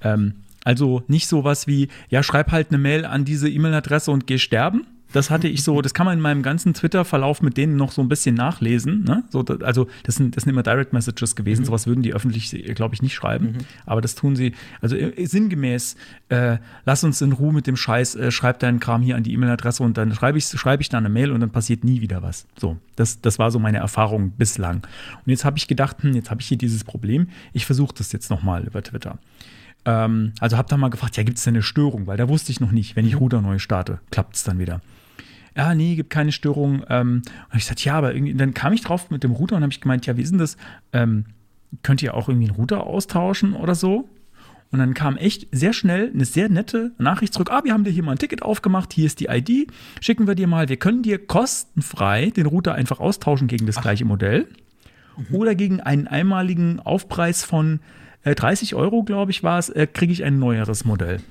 Ähm, 0.01 0.35
also 0.63 1.03
nicht 1.07 1.27
sowas 1.27 1.67
wie, 1.67 1.89
ja, 2.09 2.23
schreib 2.23 2.51
halt 2.51 2.69
eine 2.69 2.77
Mail 2.77 3.05
an 3.05 3.25
diese 3.25 3.49
E-Mail-Adresse 3.49 4.11
und 4.11 4.27
geh 4.27 4.37
sterben. 4.37 4.85
Das 5.13 5.29
hatte 5.29 5.47
ich 5.47 5.63
so, 5.63 5.81
das 5.81 5.93
kann 5.93 6.05
man 6.05 6.17
in 6.17 6.21
meinem 6.21 6.43
ganzen 6.43 6.73
Twitter-Verlauf 6.73 7.41
mit 7.41 7.57
denen 7.57 7.77
noch 7.77 7.91
so 7.91 8.01
ein 8.01 8.09
bisschen 8.09 8.35
nachlesen. 8.35 9.03
Ne? 9.03 9.23
So, 9.29 9.45
also, 9.63 9.87
das 10.03 10.15
sind, 10.15 10.35
das 10.35 10.43
sind 10.43 10.51
immer 10.51 10.63
Direct 10.63 10.93
Messages 10.93 11.35
gewesen. 11.35 11.63
Sowas 11.63 11.87
würden 11.87 12.03
die 12.03 12.13
öffentlich, 12.13 12.51
glaube 12.75 12.95
ich, 12.95 13.01
nicht 13.01 13.13
schreiben. 13.13 13.59
Aber 13.85 14.01
das 14.01 14.15
tun 14.15 14.35
sie, 14.35 14.53
also 14.81 14.95
äh, 14.95 15.25
sinngemäß, 15.25 15.95
äh, 16.29 16.57
lass 16.85 17.03
uns 17.03 17.21
in 17.21 17.31
Ruhe 17.31 17.53
mit 17.53 17.67
dem 17.67 17.77
Scheiß, 17.77 18.15
äh, 18.15 18.31
schreib 18.31 18.59
deinen 18.59 18.79
Kram 18.79 19.01
hier 19.01 19.15
an 19.15 19.23
die 19.23 19.33
E-Mail-Adresse 19.33 19.83
und 19.83 19.97
dann 19.97 20.13
schreibe 20.13 20.37
ich, 20.37 20.45
schreibe 20.47 20.81
ich 20.81 20.89
da 20.89 20.97
eine 20.97 21.09
Mail 21.09 21.31
und 21.31 21.39
dann 21.39 21.51
passiert 21.51 21.83
nie 21.83 22.01
wieder 22.01 22.21
was. 22.21 22.45
So, 22.57 22.77
das, 22.95 23.21
das 23.21 23.39
war 23.39 23.51
so 23.51 23.59
meine 23.59 23.77
Erfahrung 23.77 24.31
bislang. 24.31 24.85
Und 25.25 25.31
jetzt 25.31 25.45
habe 25.45 25.57
ich 25.57 25.67
gedacht, 25.67 26.03
hm, 26.03 26.13
jetzt 26.13 26.29
habe 26.29 26.41
ich 26.41 26.47
hier 26.47 26.57
dieses 26.57 26.83
Problem. 26.83 27.29
Ich 27.53 27.65
versuche 27.65 27.93
das 27.97 28.11
jetzt 28.11 28.29
nochmal 28.29 28.65
über 28.65 28.81
Twitter. 28.83 29.17
Ähm, 29.85 30.33
also 30.39 30.57
habe 30.57 30.67
da 30.67 30.77
mal 30.77 30.89
gefragt, 30.89 31.15
ja, 31.17 31.23
gibt 31.23 31.37
es 31.37 31.43
denn 31.43 31.53
eine 31.53 31.63
Störung? 31.63 32.07
Weil 32.07 32.17
da 32.17 32.27
wusste 32.27 32.51
ich 32.51 32.59
noch 32.59 32.71
nicht, 32.71 32.95
wenn 32.95 33.07
ich 33.07 33.19
Router 33.19 33.41
neu 33.41 33.59
starte, 33.59 33.99
klappt 34.11 34.35
es 34.35 34.43
dann 34.43 34.59
wieder. 34.59 34.81
Ja, 35.55 35.73
nee, 35.73 35.95
gibt 35.95 36.09
keine 36.09 36.31
Störung. 36.31 36.83
Ähm, 36.89 37.21
und 37.51 37.57
ich 37.57 37.65
sagte, 37.65 37.85
ja, 37.85 37.95
aber 37.95 38.13
irgendwie, 38.13 38.33
dann 38.33 38.53
kam 38.53 38.73
ich 38.73 38.81
drauf 38.81 39.09
mit 39.09 39.23
dem 39.23 39.31
Router 39.31 39.55
und 39.55 39.63
habe 39.63 39.71
ich 39.71 39.81
gemeint, 39.81 40.05
ja, 40.05 40.17
wie 40.17 40.21
ist 40.21 40.31
denn 40.31 40.39
das? 40.39 40.57
Ähm, 40.91 41.25
könnt 41.83 42.01
ihr 42.03 42.13
auch 42.13 42.27
irgendwie 42.27 42.47
einen 42.47 42.55
Router 42.55 42.85
austauschen 42.85 43.53
oder 43.53 43.75
so? 43.75 44.09
Und 44.71 44.79
dann 44.79 44.93
kam 44.93 45.15
echt 45.15 45.47
sehr 45.51 45.71
schnell 45.71 46.11
eine 46.13 46.25
sehr 46.25 46.49
nette 46.49 46.91
Nachricht 46.97 47.33
zurück. 47.33 47.49
Ah, 47.51 47.63
wir 47.63 47.71
haben 47.71 47.85
dir 47.85 47.91
hier 47.91 48.03
mal 48.03 48.11
ein 48.11 48.17
Ticket 48.17 48.41
aufgemacht, 48.41 48.91
hier 48.91 49.05
ist 49.05 49.19
die 49.19 49.27
ID, 49.27 49.71
schicken 50.01 50.27
wir 50.27 50.35
dir 50.35 50.47
mal. 50.47 50.67
Wir 50.67 50.77
können 50.77 51.01
dir 51.01 51.25
kostenfrei 51.25 52.31
den 52.31 52.45
Router 52.45 52.73
einfach 52.73 52.99
austauschen 52.99 53.47
gegen 53.47 53.65
das 53.67 53.81
gleiche 53.81 54.03
Modell 54.05 54.47
oder 55.31 55.55
gegen 55.55 55.79
einen 55.79 56.07
einmaligen 56.07 56.79
Aufpreis 56.81 57.45
von 57.45 57.79
äh, 58.23 58.35
30 58.35 58.75
Euro, 58.75 59.03
glaube 59.03 59.31
ich, 59.31 59.43
war 59.43 59.59
es, 59.59 59.69
äh, 59.69 59.87
kriege 59.87 60.11
ich 60.11 60.23
ein 60.23 60.39
neueres 60.39 60.83
Modell. 60.83 61.21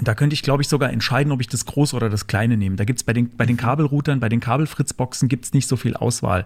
Da 0.00 0.14
könnte 0.14 0.34
ich, 0.34 0.42
glaube 0.42 0.62
ich, 0.62 0.68
sogar 0.68 0.90
entscheiden, 0.90 1.32
ob 1.32 1.40
ich 1.40 1.48
das 1.48 1.66
große 1.66 1.94
oder 1.94 2.08
das 2.08 2.26
kleine 2.26 2.56
nehme. 2.56 2.76
Da 2.76 2.84
gibt 2.84 2.98
es 3.00 3.04
bei 3.04 3.12
den, 3.12 3.36
bei 3.36 3.44
den 3.44 3.58
Kabelroutern, 3.58 4.20
bei 4.20 4.30
den 4.30 4.40
Kabelfritzboxen 4.40 5.28
gibt 5.28 5.44
es 5.44 5.52
nicht 5.52 5.68
so 5.68 5.76
viel 5.76 5.94
Auswahl. 5.94 6.44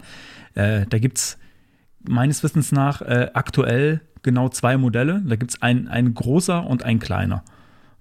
Äh, 0.55 0.87
da 0.89 0.99
gibt 0.99 1.19
es 1.19 1.39
meines 2.09 2.43
Wissens 2.43 2.73
nach 2.73 3.03
äh, 3.03 3.31
aktuell 3.35 4.01
genau 4.23 4.49
zwei 4.49 4.77
Modelle. 4.77 5.23
Da 5.25 5.37
gibt 5.37 5.53
es 5.53 5.63
ein, 5.63 5.87
ein 5.87 6.13
großer 6.15 6.67
und 6.67 6.83
ein 6.83 6.99
kleiner. 6.99 7.45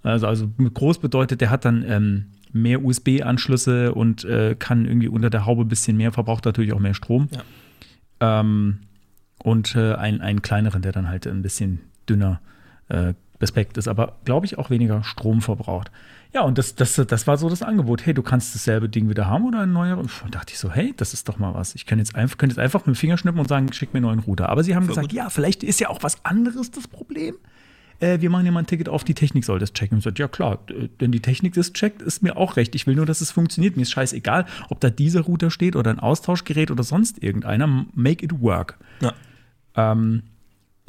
Also, 0.01 0.27
also 0.27 0.49
groß 0.57 0.99
bedeutet, 0.99 1.41
der 1.41 1.49
hat 1.51 1.65
dann 1.65 1.83
ähm, 1.87 2.25
mehr 2.51 2.83
USB-Anschlüsse 2.83 3.93
und 3.93 4.23
äh, 4.23 4.55
kann 4.57 4.85
irgendwie 4.85 5.09
unter 5.09 5.29
der 5.29 5.45
Haube 5.45 5.63
ein 5.63 5.67
bisschen 5.67 5.97
mehr, 5.97 6.11
verbraucht 6.11 6.45
natürlich 6.45 6.73
auch 6.73 6.79
mehr 6.79 6.93
Strom. 6.93 7.27
Ähm, 8.19 8.79
und 9.39 9.75
äh, 9.75 9.93
einen, 9.93 10.21
einen 10.21 10.41
kleineren, 10.41 10.81
der 10.81 10.91
dann 10.91 11.09
halt 11.09 11.27
ein 11.27 11.41
bisschen 11.41 11.81
dünner 12.09 12.39
äh, 12.87 13.13
bespekkt 13.39 13.77
ist, 13.77 13.87
aber 13.87 14.15
glaube 14.25 14.45
ich 14.45 14.57
auch 14.57 14.69
weniger 14.69 15.03
Strom 15.03 15.41
verbraucht. 15.41 15.91
Ja, 16.33 16.41
und 16.41 16.57
das, 16.57 16.75
das, 16.75 16.95
das 16.95 17.27
war 17.27 17.37
so 17.37 17.47
das 17.49 17.63
Angebot. 17.63 18.05
Hey, 18.05 18.13
du 18.13 18.21
kannst 18.21 18.53
dasselbe 18.53 18.89
Ding 18.89 19.09
wieder 19.09 19.27
haben 19.27 19.45
oder 19.45 19.61
ein 19.61 19.71
neuer? 19.71 19.97
Und 19.97 20.11
da 20.23 20.27
dachte 20.39 20.51
ich 20.51 20.59
so, 20.59 20.69
hey, 20.69 20.93
das 20.97 21.13
ist 21.13 21.29
doch 21.29 21.39
mal 21.39 21.53
was. 21.53 21.75
Ich 21.75 21.85
kann 21.85 21.97
jetzt 21.97 22.13
einfach, 22.13 22.37
könnte 22.37 22.55
jetzt 22.55 22.61
einfach 22.61 22.85
mit 22.85 22.95
dem 22.95 22.99
Finger 22.99 23.17
schnippen 23.17 23.39
und 23.39 23.47
sagen, 23.47 23.71
schick 23.71 23.93
mir 23.93 23.99
einen 23.99 24.07
neuen 24.07 24.19
Router. 24.19 24.49
Aber 24.49 24.61
sie 24.61 24.75
haben 24.75 24.85
gesagt, 24.85 25.13
ja, 25.13 25.29
vielleicht 25.29 25.63
ist 25.63 25.79
ja 25.79 25.89
auch 25.89 26.03
was 26.03 26.25
anderes 26.25 26.71
das 26.71 26.89
Problem. 26.89 27.35
Äh, 28.01 28.19
wir 28.19 28.29
machen 28.29 28.45
ja 28.45 28.51
mal 28.51 28.59
ein 28.59 28.67
Ticket 28.67 28.89
auf, 28.89 29.05
die 29.05 29.13
Technik 29.13 29.45
soll 29.45 29.59
das 29.59 29.71
checken. 29.71 29.95
Und 29.95 29.99
ich 29.99 30.03
sagte, 30.03 30.21
ja 30.21 30.27
klar, 30.27 30.59
wenn 30.99 31.13
die 31.13 31.21
Technik 31.21 31.53
das 31.53 31.71
checkt, 31.71 32.01
ist 32.01 32.21
mir 32.21 32.35
auch 32.35 32.57
recht. 32.57 32.75
Ich 32.75 32.85
will 32.85 32.95
nur, 32.95 33.05
dass 33.05 33.21
es 33.21 33.31
funktioniert. 33.31 33.77
Mir 33.77 33.83
ist 33.83 33.91
scheißegal, 33.91 34.45
ob 34.69 34.81
da 34.81 34.89
dieser 34.89 35.21
Router 35.21 35.51
steht 35.51 35.77
oder 35.77 35.89
ein 35.89 35.99
Austauschgerät 35.99 36.69
oder 36.69 36.83
sonst 36.83 37.23
irgendeiner. 37.23 37.85
Make 37.93 38.25
it 38.25 38.41
work. 38.41 38.77
Ja. 38.99 39.13
Ähm, 39.75 40.23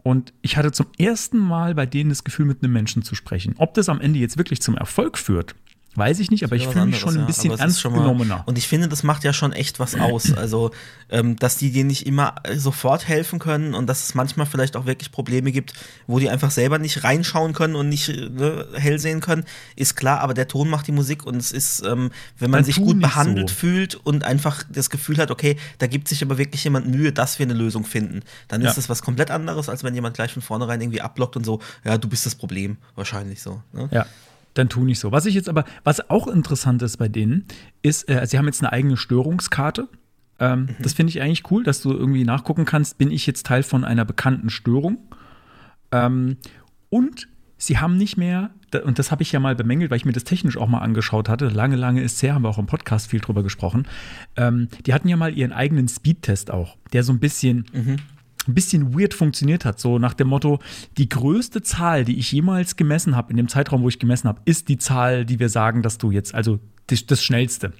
und 0.06 0.32
ich 0.40 0.56
hatte 0.56 0.70
zum 0.70 0.86
ersten 0.98 1.36
Mal 1.36 1.74
bei 1.74 1.84
denen 1.84 2.10
das 2.10 2.22
Gefühl, 2.22 2.46
mit 2.46 2.62
einem 2.62 2.72
Menschen 2.72 3.02
zu 3.02 3.16
sprechen. 3.16 3.56
Ob 3.58 3.74
das 3.74 3.88
am 3.88 4.00
Ende 4.00 4.20
jetzt 4.20 4.38
wirklich 4.38 4.62
zum 4.62 4.76
Erfolg 4.76 5.18
führt, 5.18 5.56
weiß 5.96 6.18
ich 6.20 6.30
nicht, 6.30 6.44
aber 6.44 6.56
ich 6.56 6.66
fühle 6.66 6.86
mich 6.86 6.98
schon 6.98 7.14
ein 7.14 7.20
ja. 7.20 7.24
bisschen 7.26 7.58
ernst 7.58 7.80
schon 7.80 7.92
mal- 7.92 7.98
genommener. 8.02 8.42
Und 8.46 8.58
ich 8.58 8.68
finde, 8.68 8.88
das 8.88 9.02
macht 9.02 9.24
ja 9.24 9.32
schon 9.32 9.52
echt 9.52 9.78
was 9.78 9.94
aus. 9.94 10.32
Also, 10.36 10.70
ähm, 11.08 11.36
dass 11.36 11.56
die 11.56 11.70
dir 11.72 11.84
nicht 11.84 12.06
immer 12.06 12.34
äh, 12.44 12.56
sofort 12.56 13.08
helfen 13.08 13.38
können 13.38 13.74
und 13.74 13.86
dass 13.86 14.04
es 14.04 14.14
manchmal 14.14 14.46
vielleicht 14.46 14.76
auch 14.76 14.86
wirklich 14.86 15.10
Probleme 15.10 15.50
gibt, 15.52 15.72
wo 16.06 16.18
die 16.18 16.28
einfach 16.28 16.50
selber 16.50 16.78
nicht 16.78 17.04
reinschauen 17.04 17.52
können 17.52 17.74
und 17.74 17.88
nicht 17.88 18.08
ne, 18.08 18.66
hell 18.74 18.98
sehen 18.98 19.20
können, 19.20 19.44
ist 19.76 19.96
klar, 19.96 20.20
aber 20.20 20.34
der 20.34 20.46
Ton 20.48 20.68
macht 20.68 20.86
die 20.86 20.92
Musik 20.92 21.24
und 21.24 21.36
es 21.36 21.52
ist, 21.52 21.82
ähm, 21.84 22.10
wenn 22.38 22.50
man 22.50 22.58
Dann 22.58 22.64
sich 22.64 22.76
gut 22.76 23.00
behandelt 23.00 23.48
so. 23.50 23.54
fühlt 23.56 23.94
und 23.94 24.24
einfach 24.24 24.62
das 24.70 24.90
Gefühl 24.90 25.18
hat, 25.18 25.30
okay, 25.30 25.56
da 25.78 25.86
gibt 25.86 26.08
sich 26.08 26.22
aber 26.22 26.38
wirklich 26.38 26.62
jemand 26.64 26.86
Mühe, 26.88 27.12
dass 27.12 27.38
wir 27.38 27.46
eine 27.46 27.54
Lösung 27.54 27.84
finden, 27.84 28.20
dann 28.48 28.60
Ja. 28.62 28.68
ist 28.68 28.76
das 28.76 28.88
was 28.88 29.02
komplett 29.02 29.30
anderes, 29.30 29.68
als 29.68 29.82
wenn 29.84 29.94
jemand 29.94 30.14
gleich 30.16 30.32
von 30.32 30.42
vornherein 30.42 30.80
irgendwie 30.80 31.00
abblockt 31.00 31.36
und 31.36 31.44
so, 31.44 31.60
ja, 31.84 31.96
du 31.98 32.08
bist 32.08 32.26
das 32.26 32.34
Problem, 32.34 32.76
wahrscheinlich 32.94 33.40
so. 33.42 33.62
Ne? 33.72 33.88
Ja, 33.92 34.06
dann 34.58 34.68
tu 34.68 34.84
nicht 34.84 34.98
so. 34.98 35.12
Was 35.12 35.26
ich 35.26 35.34
jetzt 35.34 35.48
aber, 35.48 35.64
was 35.84 36.10
auch 36.10 36.28
interessant 36.28 36.82
ist 36.82 36.96
bei 36.96 37.08
denen, 37.08 37.44
ist, 37.82 38.08
äh, 38.08 38.26
sie 38.26 38.38
haben 38.38 38.46
jetzt 38.46 38.62
eine 38.62 38.72
eigene 38.72 38.96
Störungskarte. 38.96 39.88
Ähm, 40.38 40.68
Das 40.80 40.92
finde 40.92 41.10
ich 41.10 41.20
eigentlich 41.22 41.50
cool, 41.50 41.64
dass 41.64 41.80
du 41.80 41.92
irgendwie 41.92 42.24
nachgucken 42.24 42.64
kannst, 42.64 42.98
bin 42.98 43.10
ich 43.10 43.26
jetzt 43.26 43.46
Teil 43.46 43.62
von 43.62 43.84
einer 43.84 44.04
bekannten 44.04 44.50
Störung? 44.50 44.98
Ähm, 45.92 46.36
und 46.90 47.28
sie 47.58 47.78
haben 47.78 47.96
nicht 47.96 48.16
mehr, 48.16 48.50
und 48.84 48.98
das 48.98 49.10
habe 49.10 49.22
ich 49.22 49.32
ja 49.32 49.40
mal 49.40 49.54
bemängelt, 49.54 49.90
weil 49.90 49.96
ich 49.96 50.04
mir 50.04 50.12
das 50.12 50.24
technisch 50.24 50.56
auch 50.58 50.68
mal 50.68 50.80
angeschaut 50.80 51.28
hatte, 51.28 51.48
lange, 51.48 51.76
lange 51.76 52.02
ist 52.02 52.22
her, 52.22 52.34
haben 52.34 52.42
wir 52.42 52.50
auch 52.50 52.58
im 52.58 52.66
Podcast 52.66 53.08
viel 53.10 53.20
drüber 53.20 53.42
gesprochen. 53.42 53.86
Ähm, 54.36 54.68
die 54.84 54.92
hatten 54.92 55.08
ja 55.08 55.16
mal 55.16 55.36
ihren 55.36 55.52
eigenen 55.52 55.88
Speedtest 55.88 56.50
auch, 56.50 56.76
der 56.92 57.02
so 57.02 57.12
ein 57.12 57.18
bisschen 57.18 57.64
ein 58.48 58.54
bisschen 58.54 58.98
weird 58.98 59.14
funktioniert 59.14 59.64
hat. 59.64 59.80
So 59.80 59.98
nach 59.98 60.14
dem 60.14 60.28
Motto, 60.28 60.60
die 60.98 61.08
größte 61.08 61.62
Zahl, 61.62 62.04
die 62.04 62.18
ich 62.18 62.30
jemals 62.32 62.76
gemessen 62.76 63.16
habe, 63.16 63.30
in 63.30 63.36
dem 63.36 63.48
Zeitraum, 63.48 63.82
wo 63.82 63.88
ich 63.88 63.98
gemessen 63.98 64.28
habe, 64.28 64.40
ist 64.44 64.68
die 64.68 64.78
Zahl, 64.78 65.24
die 65.24 65.38
wir 65.38 65.48
sagen, 65.48 65.82
dass 65.82 65.98
du 65.98 66.10
jetzt, 66.10 66.34
also 66.34 66.58
das, 66.86 67.06
das 67.06 67.22
Schnellste. 67.24 67.72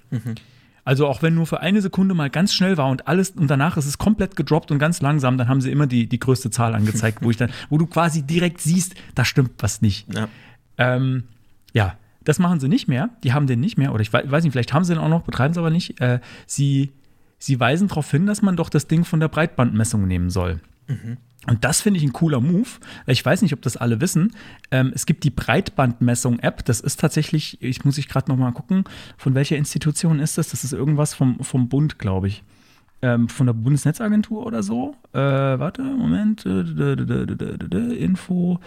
Also 0.85 1.09
auch 1.09 1.21
wenn 1.23 1.35
nur 1.35 1.47
für 1.47 1.61
eine 1.61 1.83
Sekunde 1.83 2.15
mal 2.15 2.31
ganz 2.31 2.55
schnell 2.55 2.77
war 2.77 2.89
und 2.89 3.09
alles 3.09 3.31
und 3.31 3.49
danach 3.51 3.77
ist 3.77 3.87
es 3.87 3.99
komplett 3.99 4.37
gedroppt 4.37 4.71
und 4.71 4.79
ganz 4.79 5.01
langsam, 5.01 5.37
dann 5.37 5.49
haben 5.49 5.61
sie 5.61 5.73
immer 5.73 5.89
die, 5.89 6.09
die 6.09 6.21
größte 6.21 6.51
Zahl 6.51 6.75
angezeigt, 6.77 7.19
wo 7.23 7.31
ich 7.31 7.37
dann, 7.37 7.51
wo 7.71 7.79
du 7.79 7.87
quasi 7.87 8.23
direkt 8.23 8.61
siehst, 8.61 8.95
da 9.17 9.25
stimmt 9.25 9.53
was 9.59 9.83
nicht. 9.83 10.07
Ja. 10.15 10.29
Ähm, 10.79 11.25
ja, 11.73 11.97
das 12.23 12.39
machen 12.39 12.61
sie 12.61 12.69
nicht 12.69 12.87
mehr. 12.87 13.11
Die 13.25 13.33
haben 13.33 13.47
den 13.49 13.59
nicht 13.61 13.79
mehr. 13.79 13.93
Oder 13.93 14.03
ich 14.03 14.13
wei- 14.13 14.31
weiß 14.31 14.45
nicht, 14.45 14.53
vielleicht 14.53 14.73
haben 14.73 14.85
sie 14.85 14.95
den 14.95 15.03
auch 15.03 15.09
noch, 15.09 15.23
betreiben 15.23 15.55
sie 15.55 15.61
aber 15.61 15.71
nicht. 15.71 16.01
Äh, 16.01 16.21
sie, 16.47 16.93
sie 17.39 17.61
weisen 17.61 17.89
darauf 17.89 18.11
hin, 18.11 18.27
dass 18.27 18.43
man 18.43 18.57
doch 18.57 18.69
das 18.69 18.87
Ding 18.87 19.05
von 19.05 19.21
der 19.21 19.29
Breitbandmessung 19.29 20.07
nehmen 20.07 20.31
soll. 20.31 20.61
Und 21.47 21.65
das 21.65 21.81
finde 21.81 21.99
ich 21.99 22.05
ein 22.05 22.13
cooler 22.13 22.41
Move. 22.41 22.69
Ich 23.07 23.25
weiß 23.25 23.43
nicht, 23.43 23.53
ob 23.53 23.63
das 23.63 23.77
alle 23.77 24.01
wissen. 24.01 24.33
Ähm, 24.71 24.93
es 24.95 25.07
gibt 25.07 25.23
die 25.25 25.31
Breitbandmessung-App. 25.31 26.65
Das 26.65 26.81
ist 26.81 26.99
tatsächlich, 26.99 27.63
ich 27.63 27.85
muss 27.85 27.99
ich 27.99 28.09
gerade 28.09 28.31
noch 28.31 28.37
mal 28.37 28.53
gucken, 28.53 28.85
von 29.17 29.35
welcher 29.35 29.57
Institution 29.57 30.19
ist 30.19 30.39
das? 30.39 30.49
Das 30.49 30.65
ist 30.65 30.73
irgendwas 30.73 31.15
vom, 31.15 31.39
vom 31.41 31.69
Bund, 31.69 31.99
glaube 31.99 32.29
ich. 32.29 32.43
Ähm, 33.03 33.29
von 33.29 33.47
der 33.47 33.53
Bundesnetzagentur 33.53 34.45
oder 34.45 34.63
so. 34.63 34.97
Äh, 35.13 35.19
warte, 35.19 35.83
Moment. 35.83 36.47
Äh, 36.47 37.95
Info 37.95 38.59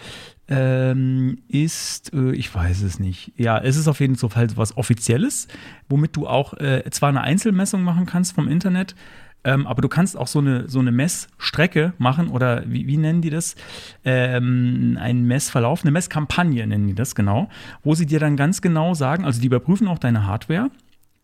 ähm, 0.49 1.38
ist, 1.47 2.12
äh, 2.13 2.31
ich 2.31 2.53
weiß 2.53 2.81
es 2.81 2.99
nicht. 2.99 3.31
Ja, 3.38 3.59
es 3.59 3.77
ist 3.77 3.88
auf 3.88 3.99
jeden 3.99 4.15
Fall 4.15 4.47
was 4.55 4.75
Offizielles, 4.77 5.47
womit 5.88 6.15
du 6.15 6.27
auch 6.27 6.53
äh, 6.55 6.83
zwar 6.89 7.09
eine 7.09 7.21
Einzelmessung 7.21 7.83
machen 7.83 8.07
kannst 8.07 8.33
vom 8.33 8.47
Internet, 8.47 8.95
ähm, 9.43 9.67
aber 9.67 9.81
du 9.81 9.88
kannst 9.88 10.17
auch 10.17 10.27
so 10.27 10.39
eine, 10.39 10.67
so 10.67 10.79
eine 10.79 10.91
Messstrecke 10.91 11.93
machen 11.97 12.29
oder 12.29 12.63
wie, 12.65 12.88
wie 12.88 12.97
nennen 12.97 13.21
die 13.21 13.29
das? 13.29 13.55
Ähm, 14.03 14.97
einen 14.99 15.25
Messverlauf, 15.27 15.83
eine 15.83 15.91
Messkampagne 15.91 16.65
nennen 16.67 16.88
die 16.88 16.95
das 16.95 17.15
genau, 17.15 17.47
wo 17.83 17.93
sie 17.95 18.05
dir 18.05 18.19
dann 18.19 18.35
ganz 18.35 18.62
genau 18.62 18.95
sagen, 18.95 19.25
also 19.25 19.39
die 19.39 19.47
überprüfen 19.47 19.88
auch 19.88 19.99
deine 19.99 20.25
Hardware 20.25 20.71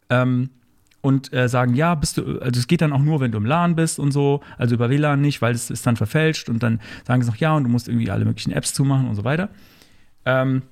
ähm, 0.09 0.49
und 1.05 1.31
äh, 1.33 1.47
sagen, 1.47 1.75
ja, 1.75 1.93
bist 1.93 2.17
du, 2.17 2.39
also 2.39 2.59
es 2.59 2.65
geht 2.65 2.81
dann 2.81 2.91
auch 2.91 3.01
nur, 3.01 3.19
wenn 3.19 3.31
du 3.31 3.37
im 3.37 3.45
LAN 3.45 3.75
bist 3.75 3.99
und 3.99 4.11
so, 4.11 4.41
also 4.57 4.73
über 4.73 4.89
WLAN 4.89 5.21
nicht, 5.21 5.39
weil 5.39 5.53
es 5.53 5.69
ist 5.69 5.85
dann 5.85 5.97
verfälscht 5.97 6.49
und 6.49 6.63
dann 6.63 6.81
sagen 7.05 7.21
sie 7.21 7.29
noch, 7.29 7.37
ja, 7.37 7.55
und 7.55 7.63
du 7.63 7.69
musst 7.69 7.87
irgendwie 7.87 8.09
alle 8.09 8.25
möglichen 8.25 8.51
Apps 8.51 8.73
zumachen 8.73 9.07
und 9.07 9.13
so 9.13 9.23
weiter. 9.23 9.49
Ähm, 10.25 10.63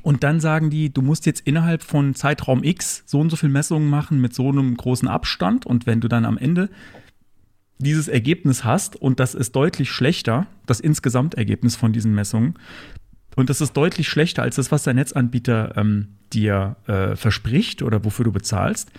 und 0.00 0.24
dann 0.24 0.40
sagen 0.40 0.70
die, 0.70 0.92
du 0.92 1.02
musst 1.02 1.26
jetzt 1.26 1.46
innerhalb 1.46 1.82
von 1.82 2.14
Zeitraum 2.14 2.64
X 2.64 3.02
so 3.04 3.20
und 3.20 3.28
so 3.28 3.36
viel 3.36 3.50
Messungen 3.50 3.90
machen 3.90 4.18
mit 4.18 4.34
so 4.34 4.48
einem 4.48 4.78
großen 4.78 5.08
Abstand. 5.08 5.66
Und 5.66 5.86
wenn 5.86 6.00
du 6.00 6.08
dann 6.08 6.24
am 6.24 6.38
Ende 6.38 6.70
dieses 7.78 8.08
Ergebnis 8.08 8.64
hast 8.64 8.96
und 8.96 9.20
das 9.20 9.34
ist 9.34 9.54
deutlich 9.54 9.90
schlechter, 9.90 10.46
das 10.64 10.80
Insgesamtergebnis 10.80 11.76
von 11.76 11.92
diesen 11.92 12.14
Messungen, 12.14 12.54
und 13.36 13.50
das 13.50 13.60
ist 13.60 13.74
deutlich 13.74 14.08
schlechter 14.08 14.42
als 14.42 14.56
das, 14.56 14.72
was 14.72 14.84
der 14.84 14.94
Netzanbieter 14.94 15.76
ähm, 15.76 16.14
dir 16.32 16.76
äh, 16.86 17.16
verspricht 17.16 17.82
oder 17.82 18.04
wofür 18.04 18.24
du 18.24 18.32
bezahlst, 18.32 18.90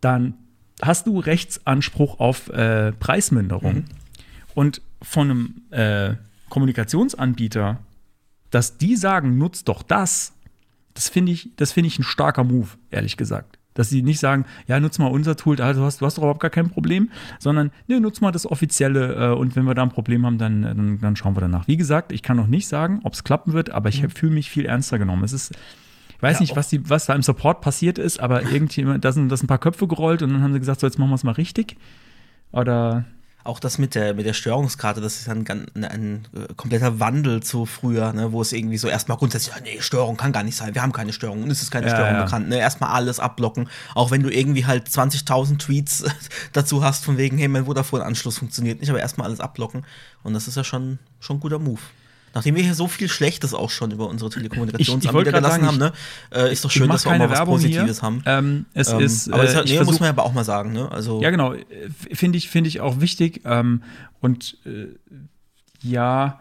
dann 0.00 0.34
hast 0.82 1.06
du 1.06 1.18
Rechtsanspruch 1.18 2.20
auf 2.20 2.48
äh, 2.50 2.92
Preisminderung. 2.92 3.84
Und 4.54 4.82
von 5.02 5.30
einem 5.30 5.62
äh, 5.70 6.14
Kommunikationsanbieter 6.48 7.78
dass 8.50 8.78
die 8.78 8.96
sagen, 8.96 9.38
nutzt 9.38 9.68
doch 9.68 9.82
das, 9.82 10.32
das 10.94 11.08
finde 11.08 11.32
ich, 11.32 11.50
das 11.56 11.72
finde 11.72 11.88
ich 11.88 11.98
ein 11.98 12.04
starker 12.04 12.44
Move, 12.44 12.68
ehrlich 12.90 13.16
gesagt. 13.16 13.58
Dass 13.74 13.90
sie 13.90 14.02
nicht 14.02 14.18
sagen, 14.18 14.44
ja, 14.66 14.80
nutz 14.80 14.98
mal 14.98 15.06
unser 15.06 15.36
Tool, 15.36 15.60
also 15.60 15.84
hast, 15.84 16.00
du 16.00 16.06
hast 16.06 16.18
doch 16.18 16.22
überhaupt 16.22 16.40
gar 16.40 16.50
kein 16.50 16.68
Problem, 16.68 17.10
sondern 17.38 17.70
ne, 17.86 18.00
nutz 18.00 18.20
mal 18.20 18.32
das 18.32 18.44
offizielle 18.44 19.14
äh, 19.14 19.34
und 19.34 19.54
wenn 19.54 19.64
wir 19.64 19.74
da 19.74 19.84
ein 19.84 19.90
Problem 19.90 20.26
haben, 20.26 20.38
dann, 20.38 20.62
dann, 20.62 21.00
dann 21.00 21.14
schauen 21.14 21.36
wir 21.36 21.42
danach. 21.42 21.68
Wie 21.68 21.76
gesagt, 21.76 22.10
ich 22.10 22.22
kann 22.22 22.36
noch 22.36 22.48
nicht 22.48 22.66
sagen, 22.66 23.00
ob 23.04 23.12
es 23.12 23.22
klappen 23.22 23.52
wird, 23.52 23.70
aber 23.70 23.88
ich 23.88 24.02
mhm. 24.02 24.10
fühle 24.10 24.34
mich 24.34 24.50
viel 24.50 24.66
ernster 24.66 24.98
genommen. 24.98 25.22
Es 25.22 25.32
ist, 25.32 25.52
ich 26.18 26.22
weiß 26.22 26.34
ja, 26.34 26.40
nicht, 26.40 26.56
was, 26.56 26.68
die, 26.68 26.90
was 26.90 27.06
da 27.06 27.14
im 27.14 27.22
Support 27.22 27.60
passiert 27.60 27.96
ist, 27.96 28.20
aber 28.20 28.42
irgendjemand, 28.52 29.04
da 29.04 29.12
sind, 29.12 29.28
da 29.28 29.36
sind 29.36 29.44
ein 29.44 29.48
paar 29.48 29.58
Köpfe 29.58 29.86
gerollt 29.86 30.22
und 30.22 30.32
dann 30.32 30.42
haben 30.42 30.52
sie 30.52 30.58
gesagt, 30.58 30.80
so 30.80 30.86
jetzt 30.86 30.98
machen 30.98 31.10
wir 31.10 31.14
es 31.14 31.24
mal 31.24 31.32
richtig. 31.32 31.76
Oder 32.50 33.04
auch 33.44 33.60
das 33.60 33.78
mit 33.78 33.94
der, 33.94 34.14
mit 34.14 34.26
der 34.26 34.34
Störungskarte, 34.34 35.00
das 35.00 35.20
ist 35.20 35.28
ein, 35.28 35.46
ein, 35.48 35.84
ein 35.84 36.28
äh, 36.34 36.52
kompletter 36.54 37.00
Wandel 37.00 37.42
zu 37.42 37.64
früher, 37.66 38.12
ne, 38.12 38.32
wo 38.32 38.42
es 38.42 38.52
irgendwie 38.52 38.76
so 38.76 38.88
erstmal 38.88 39.16
grundsätzlich, 39.16 39.54
ja, 39.54 39.62
nee, 39.62 39.80
Störung 39.80 40.16
kann 40.16 40.32
gar 40.32 40.42
nicht 40.42 40.56
sein, 40.56 40.74
wir 40.74 40.82
haben 40.82 40.92
keine 40.92 41.12
Störung 41.12 41.44
und 41.44 41.50
es 41.50 41.62
ist 41.62 41.70
keine 41.70 41.86
ja, 41.86 41.94
Störung 41.94 42.14
ja. 42.14 42.24
bekannt. 42.24 42.48
Ne? 42.48 42.58
Erstmal 42.58 42.90
alles 42.90 43.20
abblocken, 43.20 43.68
auch 43.94 44.10
wenn 44.10 44.22
du 44.22 44.28
irgendwie 44.28 44.66
halt 44.66 44.88
20.000 44.88 45.58
Tweets 45.58 46.04
dazu 46.52 46.84
hast, 46.84 47.04
von 47.04 47.16
wegen, 47.16 47.38
hey, 47.38 47.48
mein 47.48 47.64
Vodafone-Anschluss 47.64 48.38
funktioniert 48.38 48.80
nicht, 48.80 48.90
aber 48.90 49.00
erstmal 49.00 49.28
alles 49.28 49.40
abblocken. 49.40 49.86
Und 50.22 50.34
das 50.34 50.46
ist 50.46 50.56
ja 50.56 50.64
schon, 50.64 50.98
schon 51.18 51.36
ein 51.36 51.40
guter 51.40 51.58
Move. 51.58 51.80
Nachdem 52.34 52.56
wir 52.56 52.62
hier 52.62 52.74
so 52.74 52.88
viel 52.88 53.08
Schlechtes 53.08 53.54
auch 53.54 53.70
schon 53.70 53.90
über 53.90 54.08
unsere 54.08 54.30
Telekommunikationsanbieter 54.30 55.32
gelassen 55.32 55.64
sagen, 55.64 55.66
haben, 55.66 55.78
ne, 55.78 55.92
äh, 56.30 56.52
ist 56.52 56.64
doch 56.64 56.70
schön, 56.70 56.88
dass 56.88 57.04
wir 57.04 57.12
auch 57.12 57.18
mal 57.18 57.30
was 57.30 57.44
Positives 57.44 57.98
hier. 57.98 58.02
haben. 58.02 58.22
Ähm, 58.26 58.66
es 58.74 58.90
ähm, 58.90 59.00
ist, 59.00 59.32
aber 59.32 59.42
das 59.44 59.54
äh, 59.54 59.64
nee, 59.64 59.84
muss 59.84 60.00
man 60.00 60.10
aber 60.10 60.24
auch 60.24 60.32
mal 60.32 60.44
sagen. 60.44 60.72
Ne? 60.72 60.90
Also 60.90 61.20
ja, 61.22 61.30
genau. 61.30 61.54
Finde 62.12 62.38
ich, 62.38 62.48
find 62.48 62.66
ich 62.66 62.80
auch 62.80 63.00
wichtig. 63.00 63.42
Ähm, 63.44 63.82
und 64.20 64.56
äh, 64.66 64.88
ja, 65.82 66.40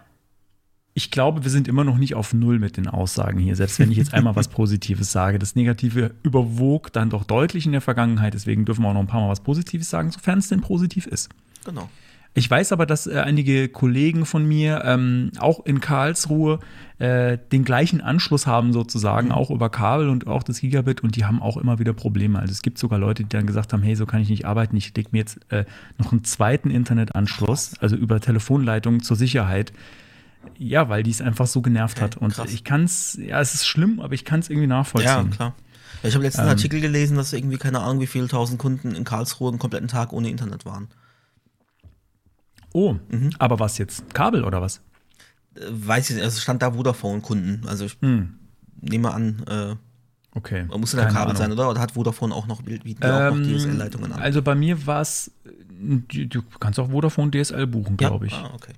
ich 0.97 1.12
glaube, 1.12 1.43
wir 1.43 1.52
sind 1.52 1.67
immer 1.67 1.84
noch 1.84 2.00
nicht 2.00 2.15
auf 2.15 2.34
Null 2.34 2.58
mit 2.58 2.76
den 2.76 2.88
Aussagen 2.88 3.38
hier. 3.38 3.56
Selbst 3.56 3.78
wenn 3.78 3.91
ich 3.91 3.97
jetzt 3.97 4.15
einmal 4.15 4.36
was 4.36 4.47
Positives 4.50 5.12
sage. 5.12 5.38
Das 5.38 5.56
Negative 5.56 6.15
überwog 6.23 6.91
dann 6.91 7.12
doch 7.12 7.23
deutlich 7.23 7.67
in 7.67 7.71
der 7.71 7.82
Vergangenheit. 7.82 8.34
Deswegen 8.34 8.65
dürfen 8.65 8.82
wir 8.82 8.89
auch 8.89 8.93
noch 8.93 9.02
ein 9.02 9.08
paar 9.08 9.21
Mal 9.21 9.30
was 9.30 9.41
Positives 9.41 9.91
sagen, 9.91 10.10
sofern 10.10 10.39
es 10.39 10.47
denn 10.47 10.62
positiv 10.62 11.06
ist. 11.06 11.30
Genau. 11.65 11.88
Ich 12.38 12.52
weiß 12.52 12.71
aber, 12.71 12.86
dass 12.86 13.08
äh, 13.08 13.15
einige 13.15 13.67
Kollegen 13.67 14.28
von 14.28 14.47
mir 14.47 14.84
ähm, 14.86 15.32
auch 15.39 15.65
in 15.65 15.82
Karlsruhe 15.82 16.60
äh, 17.00 17.39
den 17.52 17.63
gleichen 17.63 18.00
Anschluss 18.00 18.45
haben 18.45 18.73
sozusagen, 18.73 19.30
mhm. 19.30 19.34
auch 19.34 19.50
über 19.50 19.71
Kabel 19.71 20.08
und 20.08 20.28
auch 20.28 20.43
das 20.43 20.60
Gigabit 20.60 21.02
und 21.02 21.15
die 21.15 21.26
haben 21.26 21.41
auch 21.41 21.58
immer 21.58 21.80
wieder 21.80 21.93
Probleme. 21.93 22.38
Also 22.38 22.52
es 22.52 22.62
gibt 22.62 22.78
sogar 22.78 23.00
Leute, 23.00 23.23
die 23.23 23.30
dann 23.30 23.47
gesagt 23.47 23.73
haben, 23.73 23.82
hey, 23.82 23.95
so 23.95 24.06
kann 24.06 24.21
ich 24.21 24.30
nicht 24.30 24.45
arbeiten, 24.45 24.78
ich 24.78 24.95
lege 24.95 25.10
mir 25.13 25.17
jetzt 25.17 25.39
äh, 25.50 25.65
noch 25.97 26.12
einen 26.12 26.23
zweiten 26.26 26.69
Internetanschluss, 26.69 27.73
also 27.80 27.95
über 27.95 28.19
Telefonleitung 28.19 29.02
zur 29.02 29.17
Sicherheit. 29.17 29.73
Ja, 30.60 30.89
weil 30.89 31.02
die 31.02 31.10
es 31.10 31.21
einfach 31.23 31.47
so 31.47 31.63
genervt 31.63 31.97
okay, 31.97 32.04
hat. 32.04 32.17
Und 32.17 32.36
krass. 32.36 32.54
ich 32.54 32.63
kann 32.63 32.84
es, 32.84 33.17
ja, 33.19 33.41
es 33.41 33.56
ist 33.56 33.65
schlimm, 33.65 34.00
aber 34.00 34.13
ich 34.13 34.26
kann 34.26 34.41
es 34.41 34.52
irgendwie 34.52 34.67
nachvollziehen. 34.67 35.10
Ja, 35.10 35.36
klar. 35.36 35.56
Ich 36.04 36.13
habe 36.13 36.23
letztens 36.23 36.43
ähm, 36.43 36.50
einen 36.50 36.58
Artikel 36.58 36.82
gelesen, 36.82 37.17
dass 37.17 37.34
irgendwie 37.34 37.58
keine 37.58 37.80
Ahnung, 37.80 38.00
wie 38.00 38.08
viele 38.08 38.28
tausend 38.28 38.60
Kunden 38.60 38.93
in 38.93 39.06
Karlsruhe 39.06 39.50
einen 39.50 39.58
kompletten 39.58 39.88
Tag 39.88 40.13
ohne 40.13 40.30
Internet 40.30 40.65
waren. 40.65 40.88
Oh, 42.78 42.96
mhm. 43.10 43.32
aber 43.40 43.60
was 43.60 43.80
jetzt? 43.80 44.13
Kabel 44.13 44.44
oder 44.44 44.62
was? 44.62 44.82
Äh, 45.56 45.62
weiß 45.68 46.12
ich 46.12 46.18
nicht, 46.18 46.24
also 46.24 46.40
stand 46.40 46.62
da 46.62 46.74
Vodafone-Kunden. 46.74 47.68
Also 47.68 47.86
ich 47.86 47.98
hm. 48.02 48.38
nehme 48.82 49.12
an, 49.12 49.44
äh, 49.50 49.76
okay. 50.36 50.66
Man 50.66 50.82
muss 50.82 50.94
ja 50.94 51.06
Kabel 51.06 51.22
Ahnung. 51.22 51.36
sein, 51.38 51.52
oder? 51.52 51.72
Oder 51.72 51.82
hat 51.82 51.94
Vodafone 51.94 52.36
auch 52.36 52.46
noch, 52.46 52.62
bieten 52.62 53.00
ähm, 53.02 53.12
auch 53.12 53.36
noch 53.36 53.42
DSL-Leitungen 53.42 54.13
an? 54.13 54.22
Also 54.22 54.44
bei 54.44 54.54
mir 54.54 54.86
war 54.86 55.02
es, 55.02 55.32
du 55.72 56.44
kannst 56.60 56.78
auch 56.78 56.92
Vodafone 56.92 57.32
DSL 57.32 57.66
buchen, 57.66 57.98
glaube 57.98 58.28
ich. 58.28 58.34
Ah, 58.34 58.52
okay. 58.54 58.74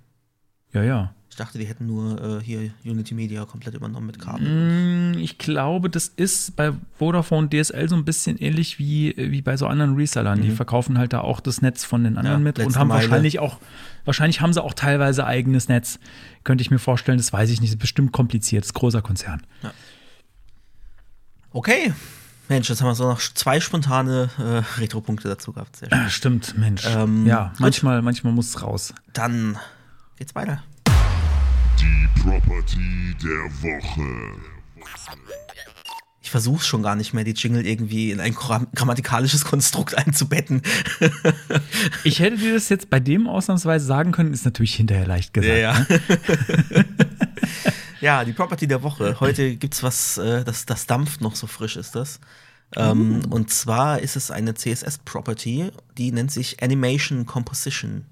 Ja, 0.72 0.84
ja. 0.84 1.14
Ich 1.40 1.46
dachte, 1.46 1.58
die 1.58 1.68
hätten 1.68 1.86
nur 1.86 2.22
äh, 2.22 2.44
hier 2.44 2.72
Unity 2.84 3.14
Media 3.16 3.46
komplett 3.46 3.74
übernommen 3.74 4.08
mit 4.08 4.20
Kabel. 4.20 5.14
Mm, 5.14 5.18
ich 5.20 5.38
glaube, 5.38 5.90
das 5.90 6.10
ist 6.10 6.58
bei 6.58 6.74
Vodafone 6.98 7.48
DSL 7.48 7.88
so 7.88 7.96
ein 7.96 8.04
bisschen 8.04 8.38
ähnlich 8.38 8.78
wie, 8.78 9.16
wie 9.16 9.42
bei 9.42 9.56
so 9.56 9.66
anderen 9.66 9.96
Resellern. 9.96 10.40
Mhm. 10.40 10.44
Die 10.44 10.52
verkaufen 10.52 10.98
halt 10.98 11.14
da 11.14 11.22
auch 11.22 11.40
das 11.40 11.62
Netz 11.62 11.86
von 11.86 12.04
den 12.04 12.18
anderen 12.18 12.40
ja, 12.40 12.44
mit 12.44 12.60
und 12.60 12.76
haben 12.76 12.90
Meile. 12.90 13.04
wahrscheinlich 13.04 13.40
auch, 13.40 13.58
wahrscheinlich 14.04 14.42
haben 14.42 14.52
sie 14.52 14.62
auch 14.62 14.74
teilweise 14.74 15.26
eigenes 15.26 15.70
Netz. 15.70 15.98
Könnte 16.44 16.62
ich 16.62 16.72
mir 16.72 16.78
vorstellen, 16.78 17.18
das 17.18 17.32
weiß 17.32 17.50
ich 17.52 17.62
nicht. 17.62 17.72
Das 17.72 17.76
ist 17.76 17.80
bestimmt 17.80 18.12
kompliziert. 18.12 18.64
Das 18.64 18.72
ist 18.72 18.76
ein 18.76 18.80
großer 18.80 19.02
Konzern. 19.02 19.42
Ja. 19.64 19.72
Okay. 21.54 21.94
Mensch, 22.50 22.68
jetzt 22.68 22.82
haben 22.82 22.90
wir 22.90 22.96
so 22.96 23.08
noch 23.08 23.22
zwei 23.22 23.62
spontane 23.62 24.30
äh, 24.40 24.82
Retro-Punkte 24.82 25.30
dazu 25.30 25.54
gehabt. 25.54 25.78
Sehr 25.78 25.90
schön. 25.90 26.10
Stimmt, 26.10 26.58
Mensch. 26.58 26.86
Ähm, 26.86 27.26
ja, 27.26 27.54
manchmal, 27.60 28.02
manchmal 28.02 28.34
muss 28.34 28.50
es 28.50 28.62
raus. 28.62 28.94
Dann 29.14 29.58
geht's 30.18 30.36
weiter. 30.36 30.62
Die 31.80 32.22
Property 32.22 33.16
der 33.22 33.46
Woche. 33.62 34.40
Ich 36.22 36.30
versuche 36.30 36.64
schon 36.64 36.84
gar 36.84 36.96
nicht 36.96 37.14
mehr, 37.14 37.24
die 37.24 37.32
Jingle 37.32 37.66
irgendwie 37.66 38.12
in 38.12 38.20
ein 38.20 38.36
grammatikalisches 38.36 39.46
Konstrukt 39.46 39.98
einzubetten. 39.98 40.62
ich 42.04 42.20
hätte 42.20 42.38
dir 42.38 42.54
das 42.54 42.70
jetzt 42.70 42.90
bei 42.90 43.00
dem 43.00 43.28
ausnahmsweise 43.28 43.86
sagen 43.86 44.12
können, 44.12 44.34
ist 44.34 44.46
natürlich 44.46 44.76
hinterher 44.76 45.08
leicht 45.08 45.34
gesagt. 45.34 45.58
Ja, 45.58 45.74
ja. 45.74 45.86
Ne? 45.90 46.86
ja 48.02 48.26
die 48.26 48.34
Property 48.34 48.68
der 48.68 48.84
Woche. 48.84 49.20
Heute 49.20 49.56
gibt 49.56 49.74
es 49.74 49.82
was, 49.82 50.18
äh, 50.18 50.44
das, 50.44 50.66
das 50.66 50.86
dampft 50.86 51.22
noch 51.22 51.36
so 51.36 51.48
frisch 51.48 51.78
ist 51.78 51.96
das. 51.96 52.20
Ähm, 52.76 53.24
uh. 53.26 53.36
Und 53.36 53.50
zwar 53.50 54.00
ist 54.00 54.16
es 54.16 54.30
eine 54.30 54.54
CSS-Property, 54.54 55.72
die 55.98 56.12
nennt 56.12 56.32
sich 56.32 56.62
Animation 56.62 57.26
Composition. 57.26 58.06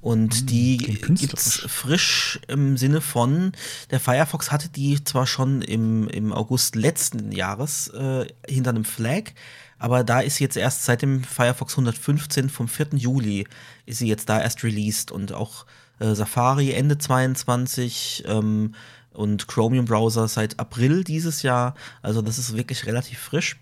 Und 0.00 0.42
mm, 0.42 0.46
die 0.46 0.76
gibt's 0.78 1.62
frisch 1.66 2.40
im 2.48 2.76
Sinne 2.76 3.00
von, 3.00 3.52
der 3.90 4.00
Firefox 4.00 4.50
hatte 4.50 4.68
die 4.68 5.02
zwar 5.04 5.26
schon 5.26 5.62
im, 5.62 6.08
im 6.08 6.32
August 6.32 6.74
letzten 6.74 7.32
Jahres 7.32 7.88
äh, 7.88 8.26
hinter 8.48 8.70
einem 8.70 8.84
Flag, 8.84 9.32
aber 9.78 10.04
da 10.04 10.20
ist 10.20 10.36
sie 10.36 10.44
jetzt 10.44 10.56
erst 10.56 10.84
seit 10.84 11.02
dem 11.02 11.24
Firefox 11.24 11.72
115 11.72 12.50
vom 12.50 12.68
4. 12.68 12.88
Juli 12.96 13.46
ist 13.86 13.98
sie 13.98 14.08
jetzt 14.08 14.28
da 14.28 14.40
erst 14.40 14.62
released 14.62 15.10
und 15.10 15.32
auch 15.32 15.64
äh, 16.00 16.14
Safari 16.14 16.72
Ende 16.72 16.98
22 16.98 18.24
ähm, 18.26 18.74
und 19.12 19.48
Chromium 19.48 19.86
Browser 19.86 20.28
seit 20.28 20.58
April 20.58 21.02
dieses 21.02 21.42
Jahr. 21.42 21.74
Also 22.02 22.20
das 22.20 22.38
ist 22.38 22.56
wirklich 22.56 22.86
relativ 22.86 23.18
frisch. 23.18 23.58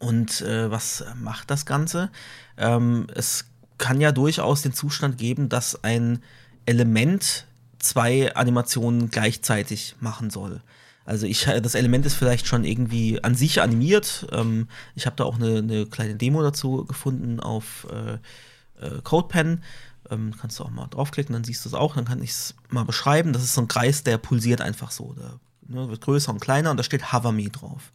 Und 0.00 0.40
äh, 0.40 0.70
was 0.70 1.04
macht 1.14 1.50
das 1.50 1.66
Ganze? 1.66 2.10
Ähm, 2.56 3.06
es 3.14 3.44
kann 3.82 4.00
ja 4.00 4.12
durchaus 4.12 4.62
den 4.62 4.72
Zustand 4.72 5.18
geben, 5.18 5.48
dass 5.48 5.82
ein 5.82 6.22
Element 6.66 7.46
zwei 7.80 8.32
Animationen 8.36 9.10
gleichzeitig 9.10 9.96
machen 9.98 10.30
soll. 10.30 10.62
Also 11.04 11.26
ich, 11.26 11.46
das 11.46 11.74
Element 11.74 12.06
ist 12.06 12.14
vielleicht 12.14 12.46
schon 12.46 12.64
irgendwie 12.64 13.22
an 13.24 13.34
sich 13.34 13.60
animiert. 13.60 14.28
Ähm, 14.30 14.68
ich 14.94 15.04
habe 15.06 15.16
da 15.16 15.24
auch 15.24 15.34
eine, 15.34 15.58
eine, 15.58 15.86
kleine 15.86 16.14
Demo 16.14 16.42
dazu 16.42 16.84
gefunden 16.84 17.40
auf 17.40 17.88
äh, 17.90 18.84
äh, 18.86 19.02
CodePen. 19.02 19.64
Ähm, 20.10 20.32
kannst 20.40 20.60
du 20.60 20.64
auch 20.64 20.70
mal 20.70 20.86
draufklicken, 20.86 21.32
dann 21.32 21.42
siehst 21.42 21.64
du 21.64 21.68
es 21.68 21.74
auch. 21.74 21.96
Dann 21.96 22.04
kann 22.04 22.22
ich 22.22 22.30
es 22.30 22.54
mal 22.68 22.84
beschreiben. 22.84 23.32
Das 23.32 23.42
ist 23.42 23.54
so 23.54 23.62
ein 23.62 23.68
Kreis, 23.68 24.04
der 24.04 24.16
pulsiert 24.16 24.60
einfach 24.60 24.92
so. 24.92 25.14
Der 25.14 25.40
ne, 25.66 25.88
wird 25.88 26.02
größer 26.02 26.30
und 26.30 26.40
kleiner 26.40 26.70
und 26.70 26.76
da 26.76 26.84
steht 26.84 27.12
Hover 27.12 27.32
Me 27.32 27.48
drauf. 27.48 27.90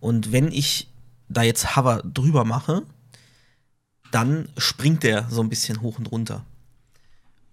Und 0.00 0.32
wenn 0.32 0.50
ich 0.50 0.88
da 1.28 1.42
jetzt 1.42 1.76
Hover 1.76 2.02
drüber 2.02 2.46
mache, 2.46 2.84
dann 4.10 4.48
springt 4.56 5.02
der 5.02 5.28
so 5.30 5.40
ein 5.40 5.48
bisschen 5.48 5.80
hoch 5.82 5.98
und 5.98 6.10
runter. 6.10 6.44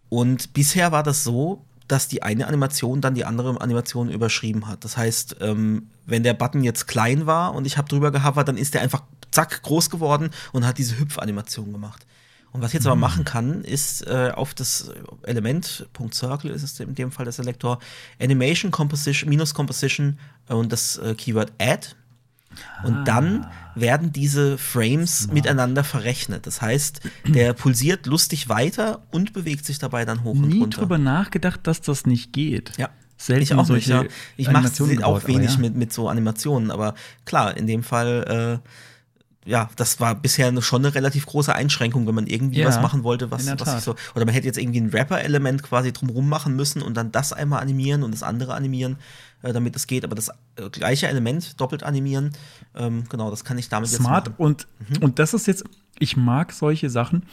Und 0.09 0.53
bisher 0.53 0.91
war 0.91 1.03
das 1.03 1.23
so, 1.23 1.65
dass 1.87 2.07
die 2.07 2.23
eine 2.23 2.47
Animation 2.47 3.01
dann 3.01 3.15
die 3.15 3.25
andere 3.25 3.59
Animation 3.61 4.09
überschrieben 4.09 4.67
hat. 4.67 4.83
Das 4.83 4.97
heißt, 4.97 5.37
ähm, 5.41 5.89
wenn 6.05 6.23
der 6.23 6.33
Button 6.33 6.63
jetzt 6.63 6.87
klein 6.87 7.25
war 7.25 7.53
und 7.53 7.65
ich 7.65 7.77
habe 7.77 7.87
drüber 7.87 8.11
gehovert, 8.11 8.47
dann 8.47 8.57
ist 8.57 8.73
der 8.73 8.81
einfach 8.81 9.03
zack 9.31 9.61
groß 9.63 9.89
geworden 9.89 10.31
und 10.51 10.65
hat 10.65 10.77
diese 10.77 10.99
Hüpfanimation 10.99 11.71
gemacht. 11.71 12.05
Und 12.51 12.61
was 12.61 12.69
ich 12.69 12.75
jetzt 12.75 12.85
mhm. 12.85 12.91
aber 12.91 12.99
machen 12.99 13.23
kann, 13.23 13.63
ist 13.63 14.07
äh, 14.07 14.31
auf 14.33 14.53
das 14.53 14.91
Element, 15.23 15.87
Punkt 15.93 16.15
Circle 16.15 16.51
ist 16.51 16.63
es 16.63 16.79
in 16.79 16.95
dem 16.95 17.11
Fall 17.11 17.25
der 17.25 17.33
Selektor, 17.33 17.79
Animation 18.19 18.71
Composition, 18.71 19.29
minus 19.29 19.53
Composition 19.53 20.17
und 20.47 20.71
das 20.71 20.97
äh, 20.97 21.13
Keyword 21.13 21.51
Add 21.59 21.89
und 22.83 23.05
dann 23.05 23.43
ah. 23.43 23.51
werden 23.75 24.11
diese 24.11 24.57
Frames 24.57 25.19
Smart. 25.19 25.33
miteinander 25.33 25.83
verrechnet. 25.83 26.47
Das 26.47 26.61
heißt, 26.61 27.01
der 27.27 27.53
pulsiert 27.53 28.05
lustig 28.05 28.49
weiter 28.49 29.03
und 29.11 29.33
bewegt 29.33 29.65
sich 29.65 29.79
dabei 29.79 30.05
dann 30.05 30.23
hoch 30.23 30.33
Nie 30.33 30.39
und 30.39 30.51
runter. 30.53 30.65
Nie 30.65 30.69
drüber 30.69 30.97
nachgedacht, 30.97 31.61
dass 31.63 31.81
das 31.81 32.05
nicht 32.05 32.33
geht. 32.33 32.71
Ja. 32.77 32.89
Selten 33.17 33.43
ich 33.43 33.53
auch 33.53 33.67
nicht. 33.69 33.87
Ja. 33.87 34.03
Ich 34.35 34.49
mache 34.51 34.69
auch 35.03 35.27
wenig 35.27 35.53
ja. 35.53 35.59
mit, 35.59 35.75
mit 35.75 35.91
so 35.91 36.07
Animationen, 36.07 36.69
aber 36.69 36.93
klar, 37.25 37.57
in 37.57 37.65
dem 37.65 37.81
Fall, 37.83 38.61
äh, 38.63 39.49
ja, 39.49 39.69
das 39.75 39.99
war 39.99 40.13
bisher 40.13 40.61
schon 40.61 40.85
eine 40.85 40.93
relativ 40.93 41.25
große 41.25 41.55
Einschränkung, 41.55 42.05
wenn 42.05 42.13
man 42.13 42.27
irgendwie 42.27 42.59
ja, 42.59 42.67
was 42.67 42.81
machen 42.81 43.03
wollte, 43.03 43.31
was, 43.31 43.47
was 43.59 43.77
ich 43.77 43.83
so. 43.83 43.95
Oder 44.13 44.25
man 44.25 44.33
hätte 44.33 44.45
jetzt 44.45 44.57
irgendwie 44.57 44.81
ein 44.81 44.89
Rapper-Element 44.89 45.63
quasi 45.63 45.93
drumrum 45.93 46.27
machen 46.29 46.55
müssen 46.55 46.81
und 46.81 46.95
dann 46.95 47.11
das 47.11 47.33
einmal 47.33 47.61
animieren 47.61 48.03
und 48.03 48.13
das 48.13 48.23
andere 48.23 48.53
animieren. 48.53 48.97
Äh, 49.43 49.53
damit 49.53 49.75
es 49.75 49.85
geht, 49.85 50.03
aber 50.03 50.15
das 50.15 50.29
äh, 50.55 50.69
gleiche 50.71 51.07
Element 51.07 51.61
doppelt 51.61 51.83
animieren, 51.83 52.31
ähm, 52.75 53.03
genau, 53.07 53.29
das 53.29 53.43
kann 53.43 53.57
ich 53.59 53.69
damit 53.69 53.89
Smart 53.89 54.27
jetzt 54.27 54.39
machen. 54.39 54.45
und, 54.45 54.67
mhm. 54.89 55.03
und 55.03 55.19
das 55.19 55.33
ist 55.35 55.45
jetzt, 55.45 55.63
ich 55.99 56.17
mag 56.17 56.51
solche 56.51 56.89
Sachen. 56.89 57.23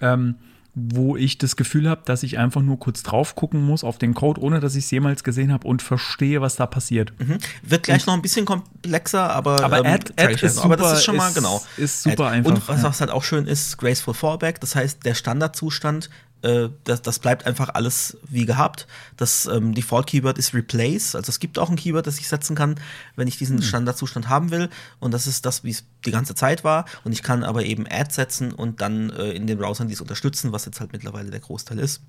Ähm, 0.00 0.34
wo 0.78 1.16
ich 1.16 1.38
das 1.38 1.56
Gefühl 1.56 1.88
habe, 1.88 2.02
dass 2.04 2.22
ich 2.22 2.36
einfach 2.36 2.60
nur 2.60 2.78
kurz 2.78 3.02
drauf 3.02 3.34
gucken 3.34 3.64
muss 3.64 3.82
auf 3.82 3.96
den 3.96 4.12
Code, 4.12 4.42
ohne 4.42 4.60
dass 4.60 4.74
ich 4.74 4.84
es 4.84 4.90
jemals 4.90 5.24
gesehen 5.24 5.50
habe 5.50 5.66
und 5.66 5.80
verstehe, 5.80 6.42
was 6.42 6.56
da 6.56 6.66
passiert. 6.66 7.18
Mhm. 7.18 7.38
Wird 7.62 7.84
gleich 7.84 8.04
noch 8.04 8.12
ein 8.12 8.20
bisschen 8.20 8.44
komplexer, 8.44 9.30
aber, 9.30 9.64
Aber 9.64 9.78
ähm, 9.78 9.86
Add 9.86 10.12
ich 10.34 10.42
ist 10.42 10.56
noch. 10.56 10.66
aber 10.66 10.76
das 10.76 10.88
super, 10.88 10.98
ist 10.98 11.04
schon 11.06 11.16
mal 11.16 11.28
ist- 11.28 11.34
genau. 11.34 11.62
ist 11.78 12.02
super 12.02 12.26
Add. 12.26 12.36
einfach, 12.36 12.50
Und 12.50 12.68
was, 12.68 12.82
ja. 12.82 12.88
was 12.90 13.00
halt 13.00 13.10
auch 13.10 13.24
schön 13.24 13.46
ist, 13.46 13.78
Graceful 13.78 14.12
Fallback, 14.12 14.60
das 14.60 14.74
heißt, 14.76 15.06
der 15.06 15.14
Standardzustand, 15.14 16.10
äh, 16.42 16.68
das, 16.84 17.02
das 17.02 17.18
bleibt 17.18 17.46
einfach 17.46 17.70
alles 17.74 18.18
wie 18.28 18.46
gehabt. 18.46 18.86
Das 19.16 19.46
ähm, 19.46 19.74
Default-Keyword 19.74 20.38
ist 20.38 20.54
Replace, 20.54 21.14
also 21.14 21.30
es 21.30 21.40
gibt 21.40 21.58
auch 21.58 21.70
ein 21.70 21.76
Keyword, 21.76 22.06
das 22.06 22.18
ich 22.18 22.28
setzen 22.28 22.54
kann, 22.56 22.76
wenn 23.16 23.28
ich 23.28 23.34
Hm. 23.34 23.38
diesen 23.38 23.62
Standardzustand 23.62 24.28
haben 24.28 24.50
will. 24.50 24.68
Und 25.00 25.12
das 25.12 25.26
ist 25.26 25.46
das, 25.46 25.64
wie 25.64 25.70
es 25.70 25.84
die 26.04 26.10
ganze 26.10 26.34
Zeit 26.34 26.64
war. 26.64 26.84
Und 27.04 27.12
ich 27.12 27.22
kann 27.22 27.44
aber 27.44 27.64
eben 27.64 27.86
Add 27.88 28.12
setzen 28.12 28.52
und 28.52 28.80
dann 28.80 29.10
äh, 29.10 29.32
in 29.32 29.46
den 29.46 29.58
Browsern 29.58 29.88
dies 29.88 30.00
unterstützen, 30.00 30.52
was 30.52 30.64
jetzt 30.64 30.80
halt 30.80 30.92
mittlerweile 30.92 31.30
der 31.30 31.40
Großteil 31.40 31.78
ist. 31.78 32.02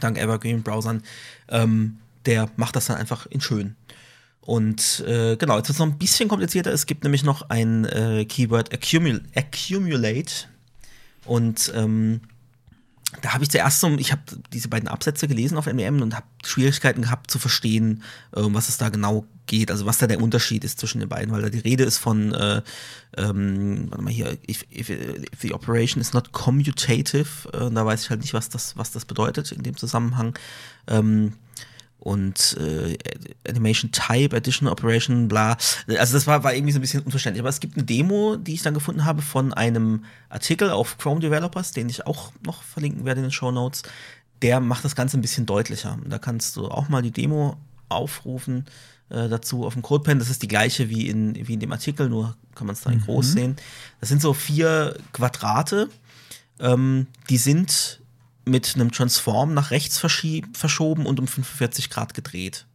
Dank 0.00 0.18
Evergreen-Browsern. 0.18 1.02
Ähm, 1.48 1.98
der 2.26 2.50
macht 2.56 2.76
das 2.76 2.86
dann 2.86 2.96
einfach 2.96 3.26
in 3.26 3.40
schön. 3.40 3.76
Und 4.40 5.00
äh, 5.06 5.36
genau, 5.36 5.56
jetzt 5.56 5.68
wird 5.68 5.76
es 5.76 5.78
noch 5.78 5.86
ein 5.86 5.98
bisschen 5.98 6.28
komplizierter. 6.28 6.72
Es 6.72 6.86
gibt 6.86 7.04
nämlich 7.04 7.24
noch 7.24 7.48
ein 7.48 7.84
äh, 7.86 8.24
Keyword 8.26 8.72
Accumul 8.74 9.22
Accumulate. 9.34 10.48
Und 11.24 11.72
ähm, 11.74 12.20
da 13.22 13.34
habe 13.34 13.44
ich 13.44 13.50
zuerst 13.50 13.80
so, 13.80 13.88
ich 13.98 14.12
habe 14.12 14.22
diese 14.52 14.68
beiden 14.68 14.88
Absätze 14.88 15.28
gelesen 15.28 15.58
auf 15.58 15.66
MEM 15.66 16.02
und 16.02 16.14
habe 16.14 16.26
Schwierigkeiten 16.44 17.02
gehabt 17.02 17.30
zu 17.30 17.38
verstehen, 17.38 18.02
um 18.32 18.54
was 18.54 18.68
es 18.68 18.78
da 18.78 18.88
genau 18.88 19.26
geht, 19.46 19.70
also 19.70 19.86
was 19.86 19.98
da 19.98 20.06
der 20.06 20.20
Unterschied 20.20 20.64
ist 20.64 20.78
zwischen 20.78 21.00
den 21.00 21.08
beiden, 21.08 21.32
weil 21.32 21.42
da 21.42 21.48
die 21.48 21.58
Rede 21.58 21.84
ist 21.84 21.98
von, 21.98 22.32
äh, 22.32 22.62
ähm, 23.16 23.86
warte 23.90 24.04
mal 24.04 24.12
hier, 24.12 24.38
if, 24.48 24.64
if, 24.70 24.88
if 24.88 25.40
the 25.40 25.52
operation 25.52 26.00
is 26.00 26.12
not 26.12 26.32
commutative, 26.32 27.48
äh, 27.52 27.70
da 27.70 27.84
weiß 27.86 28.04
ich 28.04 28.10
halt 28.10 28.20
nicht, 28.20 28.34
was 28.34 28.48
das, 28.48 28.76
was 28.76 28.92
das 28.92 29.04
bedeutet 29.04 29.52
in 29.52 29.62
dem 29.62 29.76
Zusammenhang. 29.76 30.38
Ähm, 30.86 31.34
und 32.04 32.58
äh, 32.60 32.98
Animation 33.48 33.90
Type, 33.90 34.36
Additional 34.36 34.72
Operation, 34.72 35.26
bla. 35.26 35.56
Also 35.88 36.12
das 36.12 36.26
war, 36.26 36.44
war 36.44 36.54
irgendwie 36.54 36.72
so 36.72 36.78
ein 36.78 36.82
bisschen 36.82 37.02
unverständlich. 37.02 37.40
Aber 37.40 37.48
es 37.48 37.60
gibt 37.60 37.76
eine 37.76 37.84
Demo, 37.84 38.36
die 38.36 38.52
ich 38.52 38.62
dann 38.62 38.74
gefunden 38.74 39.06
habe 39.06 39.22
von 39.22 39.54
einem 39.54 40.04
Artikel 40.28 40.70
auf 40.70 40.98
Chrome 40.98 41.20
Developers, 41.20 41.72
den 41.72 41.88
ich 41.88 42.06
auch 42.06 42.30
noch 42.44 42.62
verlinken 42.62 43.06
werde 43.06 43.20
in 43.20 43.26
den 43.26 43.32
Show 43.32 43.50
Notes. 43.50 43.84
Der 44.42 44.60
macht 44.60 44.84
das 44.84 44.94
Ganze 44.94 45.16
ein 45.16 45.22
bisschen 45.22 45.46
deutlicher. 45.46 45.98
Da 46.06 46.18
kannst 46.18 46.56
du 46.56 46.68
auch 46.68 46.90
mal 46.90 47.00
die 47.00 47.10
Demo 47.10 47.56
aufrufen 47.88 48.66
äh, 49.08 49.30
dazu 49.30 49.64
auf 49.64 49.72
dem 49.72 49.80
CodePen. 49.80 50.18
Das 50.18 50.28
ist 50.28 50.42
die 50.42 50.48
gleiche 50.48 50.90
wie 50.90 51.08
in, 51.08 51.34
wie 51.48 51.54
in 51.54 51.60
dem 51.60 51.72
Artikel, 51.72 52.10
nur 52.10 52.36
kann 52.54 52.66
man 52.66 52.74
es 52.74 52.82
da 52.82 52.90
in 52.90 53.00
groß 53.00 53.32
sehen. 53.32 53.56
Das 54.00 54.10
sind 54.10 54.20
so 54.20 54.34
vier 54.34 54.98
Quadrate. 55.14 55.88
Ähm, 56.60 57.06
die 57.30 57.38
sind 57.38 58.00
mit 58.44 58.74
einem 58.74 58.92
Transform 58.92 59.54
nach 59.54 59.70
rechts 59.70 59.98
verschoben 59.98 61.06
und 61.06 61.18
um 61.18 61.26
45 61.26 61.90
Grad 61.90 62.14
gedreht. 62.14 62.66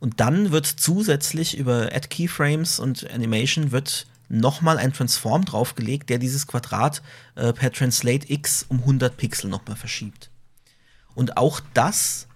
Und 0.00 0.18
dann 0.18 0.50
wird 0.50 0.66
zusätzlich 0.66 1.56
über 1.56 1.90
Add 1.92 2.08
Keyframes 2.08 2.80
und 2.80 3.08
Animation 3.10 3.70
wird 3.70 4.06
nochmal 4.28 4.78
ein 4.78 4.92
Transform 4.92 5.44
draufgelegt, 5.44 6.10
der 6.10 6.18
dieses 6.18 6.46
Quadrat 6.46 7.02
äh, 7.36 7.52
per 7.52 7.70
Translate 7.70 8.32
X 8.32 8.64
um 8.68 8.80
100 8.80 9.16
Pixel 9.16 9.48
nochmal 9.48 9.76
verschiebt. 9.76 10.30
Und 11.14 11.36
auch 11.36 11.60
das, 11.74 12.26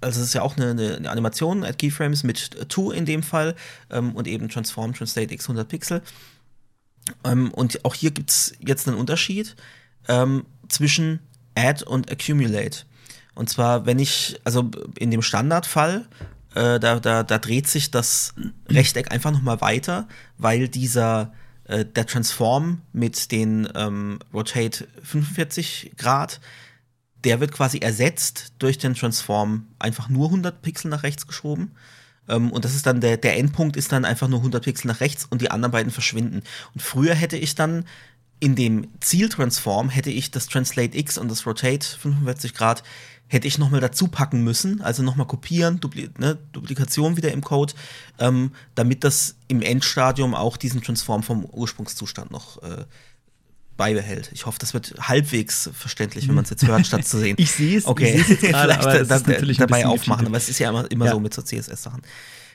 also 0.00 0.20
es 0.20 0.28
ist 0.28 0.34
ja 0.34 0.42
auch 0.42 0.56
eine, 0.56 0.70
eine, 0.70 1.10
Animation, 1.10 1.64
Add 1.64 1.78
Keyframes 1.78 2.22
mit 2.22 2.54
äh, 2.54 2.66
To 2.66 2.92
in 2.92 3.06
dem 3.06 3.22
Fall 3.22 3.56
ähm, 3.90 4.14
und 4.14 4.28
eben 4.28 4.48
Transform 4.48 4.94
Translate 4.94 5.32
X 5.34 5.46
100 5.46 5.68
Pixel. 5.68 6.02
Ähm, 7.24 7.50
und 7.52 7.84
auch 7.84 7.94
hier 7.94 8.10
gibt 8.10 8.30
es 8.30 8.54
jetzt 8.60 8.86
einen 8.86 8.98
Unterschied 8.98 9.56
ähm, 10.08 10.44
zwischen 10.68 11.20
Add 11.54 11.84
und 11.84 12.10
Accumulate. 12.10 12.84
Und 13.34 13.48
zwar, 13.48 13.86
wenn 13.86 13.98
ich, 13.98 14.40
also 14.44 14.70
in 14.98 15.10
dem 15.10 15.22
Standardfall, 15.22 16.06
äh, 16.54 16.78
da, 16.78 17.00
da, 17.00 17.22
da 17.22 17.38
dreht 17.38 17.66
sich 17.66 17.90
das 17.90 18.34
Rechteck 18.68 19.10
einfach 19.12 19.32
noch 19.32 19.42
mal 19.42 19.60
weiter, 19.60 20.06
weil 20.38 20.68
dieser, 20.68 21.32
äh, 21.64 21.84
der 21.84 22.06
Transform 22.06 22.82
mit 22.92 23.32
den 23.32 23.68
ähm, 23.74 24.18
Rotate 24.32 24.86
45 25.02 25.92
Grad, 25.96 26.40
der 27.24 27.40
wird 27.40 27.52
quasi 27.52 27.78
ersetzt 27.78 28.52
durch 28.58 28.78
den 28.78 28.94
Transform 28.94 29.66
einfach 29.78 30.08
nur 30.08 30.26
100 30.26 30.62
Pixel 30.62 30.90
nach 30.90 31.02
rechts 31.02 31.26
geschoben. 31.26 31.72
Ähm, 32.28 32.52
und 32.52 32.64
das 32.64 32.74
ist 32.74 32.86
dann 32.86 33.00
der, 33.00 33.16
der 33.16 33.36
Endpunkt 33.36 33.76
ist 33.76 33.92
dann 33.92 34.04
einfach 34.04 34.28
nur 34.28 34.38
100 34.40 34.62
Pixel 34.62 34.88
nach 34.88 35.00
rechts 35.00 35.26
und 35.28 35.42
die 35.42 35.50
anderen 35.50 35.72
beiden 35.72 35.92
verschwinden. 35.92 36.42
Und 36.74 36.82
früher 36.82 37.14
hätte 37.14 37.36
ich 37.36 37.54
dann 37.54 37.84
in 38.40 38.54
dem 38.56 38.88
Zieltransform 39.00 39.88
hätte 39.90 40.10
ich 40.10 40.30
das 40.30 40.46
Translate 40.46 40.96
X 40.98 41.18
und 41.18 41.30
das 41.30 41.46
Rotate 41.46 41.86
45 41.98 42.52
Grad 42.54 42.82
hätte 43.26 43.48
ich 43.48 43.58
nochmal 43.58 43.80
dazu 43.80 44.08
packen 44.08 44.42
müssen, 44.44 44.82
also 44.82 45.02
nochmal 45.02 45.26
kopieren, 45.26 45.80
Dupli 45.80 46.10
ne, 46.18 46.36
Duplikation 46.52 47.16
wieder 47.16 47.32
im 47.32 47.40
Code, 47.42 47.72
ähm, 48.18 48.52
damit 48.74 49.02
das 49.02 49.36
im 49.48 49.62
Endstadium 49.62 50.34
auch 50.34 50.56
diesen 50.58 50.82
Transform 50.82 51.22
vom 51.22 51.44
Ursprungszustand 51.46 52.30
noch 52.30 52.62
äh, 52.62 52.84
beibehält. 53.76 54.30
Ich 54.32 54.46
hoffe, 54.46 54.58
das 54.60 54.74
wird 54.74 54.94
halbwegs 55.00 55.70
verständlich, 55.72 56.28
wenn 56.28 56.34
man 56.34 56.44
es 56.44 56.50
jetzt 56.50 56.66
hört, 56.66 56.86
statt 56.86 57.06
zu 57.06 57.18
sehen. 57.18 57.36
Ich 57.38 57.50
sehe 57.50 57.78
es- 57.78 57.86
okay. 57.86 58.20
ich 58.20 58.28
jetzt 58.28 58.42
gerade, 58.42 58.74
Vielleicht 58.80 59.10
da, 59.10 59.18
da, 59.18 59.52
dabei 59.66 59.86
aufmachen, 59.86 60.26
aber 60.26 60.36
es 60.36 60.48
ist 60.48 60.58
ja 60.58 60.68
immer, 60.70 60.88
immer 60.90 61.06
Ja. 61.06 61.12
so 61.12 61.20
mit 61.20 61.34
so 61.34 61.42
CSS-Sachen. 61.42 62.02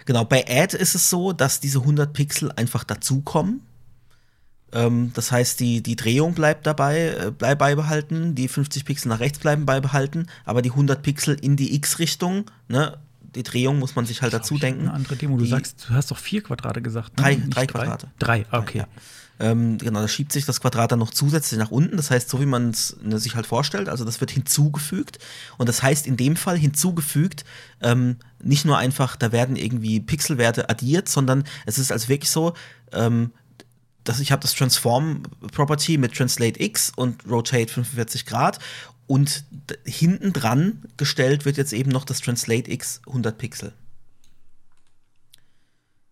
Genau, 0.06 0.24
bei 0.24 0.46
Add 0.48 0.78
ist 0.78 0.96
es 0.96 1.10
so, 1.10 1.34
dass 1.34 1.60
diese 1.60 1.80
100 1.80 2.14
Pixel 2.14 2.52
einfach 2.54 2.84
dazukommen. 2.84 3.62
Ähm, 4.74 5.12
das 5.14 5.32
heißt, 5.32 5.60
die, 5.60 5.82
die 5.82 5.96
Drehung 5.96 6.34
bleibt 6.34 6.68
dabei, 6.68 7.16
äh, 7.28 7.32
bleibt 7.32 7.60
beibehalten, 7.60 8.36
die 8.36 8.48
50 8.48 8.86
Pixel 8.86 9.10
nach 9.10 9.20
rechts 9.20 9.40
bleiben 9.40 9.66
beibehalten, 9.66 10.28
aber 10.46 10.62
die 10.62 10.70
100 10.72 11.02
Pixel 11.02 11.36
in 11.42 11.56
die 11.56 11.74
X-Richtung, 11.76 12.52
ne, 12.68 12.98
die 13.36 13.44
Drehung 13.44 13.80
muss 13.80 13.96
man 13.96 14.06
sich 14.06 14.22
halt 14.22 14.34
dazu 14.34 14.58
denken. 14.58 14.82
Eine 14.82 14.94
andere 14.94 15.16
Demo. 15.16 15.38
Du 15.38 15.44
Die- 15.44 15.50
sagst, 15.50 15.86
du 15.90 15.94
hast 15.94 16.12
doch 16.12 16.18
vier 16.18 16.42
Quadrate 16.44 16.82
gesagt. 16.82 17.18
ne? 17.18 17.24
Drei- 17.24 17.36
Nicht 17.36 17.56
drei 17.56 17.68
Quadrate. 17.68 18.08
Drei, 18.20 18.46
okay. 18.52 18.80
Ja. 18.80 18.88
Ähm, 19.42 19.78
genau, 19.78 20.02
da 20.02 20.08
schiebt 20.10 20.34
sich 20.34 20.46
das 20.46 20.60
Quadrat 20.60 20.92
dann 20.92 21.00
noch 21.00 21.12
zusätzlich 21.12 21.58
nach 21.60 21.72
unten. 21.72 21.96
Das 21.96 22.12
heißt, 22.12 22.28
so 22.28 22.42
wie 22.42 22.46
man 22.46 22.72
es 22.72 22.98
ne, 23.02 23.20
sich 23.20 23.36
halt 23.36 23.46
vorstellt, 23.48 23.88
also 23.88 24.04
das 24.04 24.20
wird 24.20 24.32
hinzugefügt. 24.32 25.18
Und 25.58 25.70
das 25.70 25.82
heißt 25.82 26.08
in 26.08 26.18
dem 26.18 26.36
Fall 26.36 26.58
hinzugefügt, 26.58 27.46
ähm, 27.82 28.18
nicht 28.44 28.66
nur 28.66 28.78
einfach, 28.78 29.16
da 29.16 29.32
werden 29.32 29.56
irgendwie 29.56 30.00
Pixelwerte 30.02 30.70
addiert, 30.70 31.08
sondern 31.08 31.46
es 31.66 31.78
ist 31.80 31.92
also 31.92 32.10
wirklich 32.10 32.32
so, 32.32 32.54
ähm, 32.92 33.32
dass 34.04 34.20
ich 34.20 34.32
habe 34.32 34.42
das 34.42 34.54
Transform 34.54 35.24
Property 35.52 35.98
mit 35.98 36.16
Translate 36.16 36.62
X 36.62 36.92
und 36.96 37.30
Rotate 37.30 37.72
45 37.72 38.26
Grad 38.26 38.60
und 39.08 39.44
hinten 39.86 40.34
dran 40.34 40.84
gestellt 40.98 41.46
wird 41.46 41.58
jetzt 41.58 41.74
eben 41.74 41.92
noch 41.92 42.06
das 42.06 42.22
Translate 42.22 42.72
X 42.72 43.02
100 43.08 43.38
Pixel. 43.38 43.74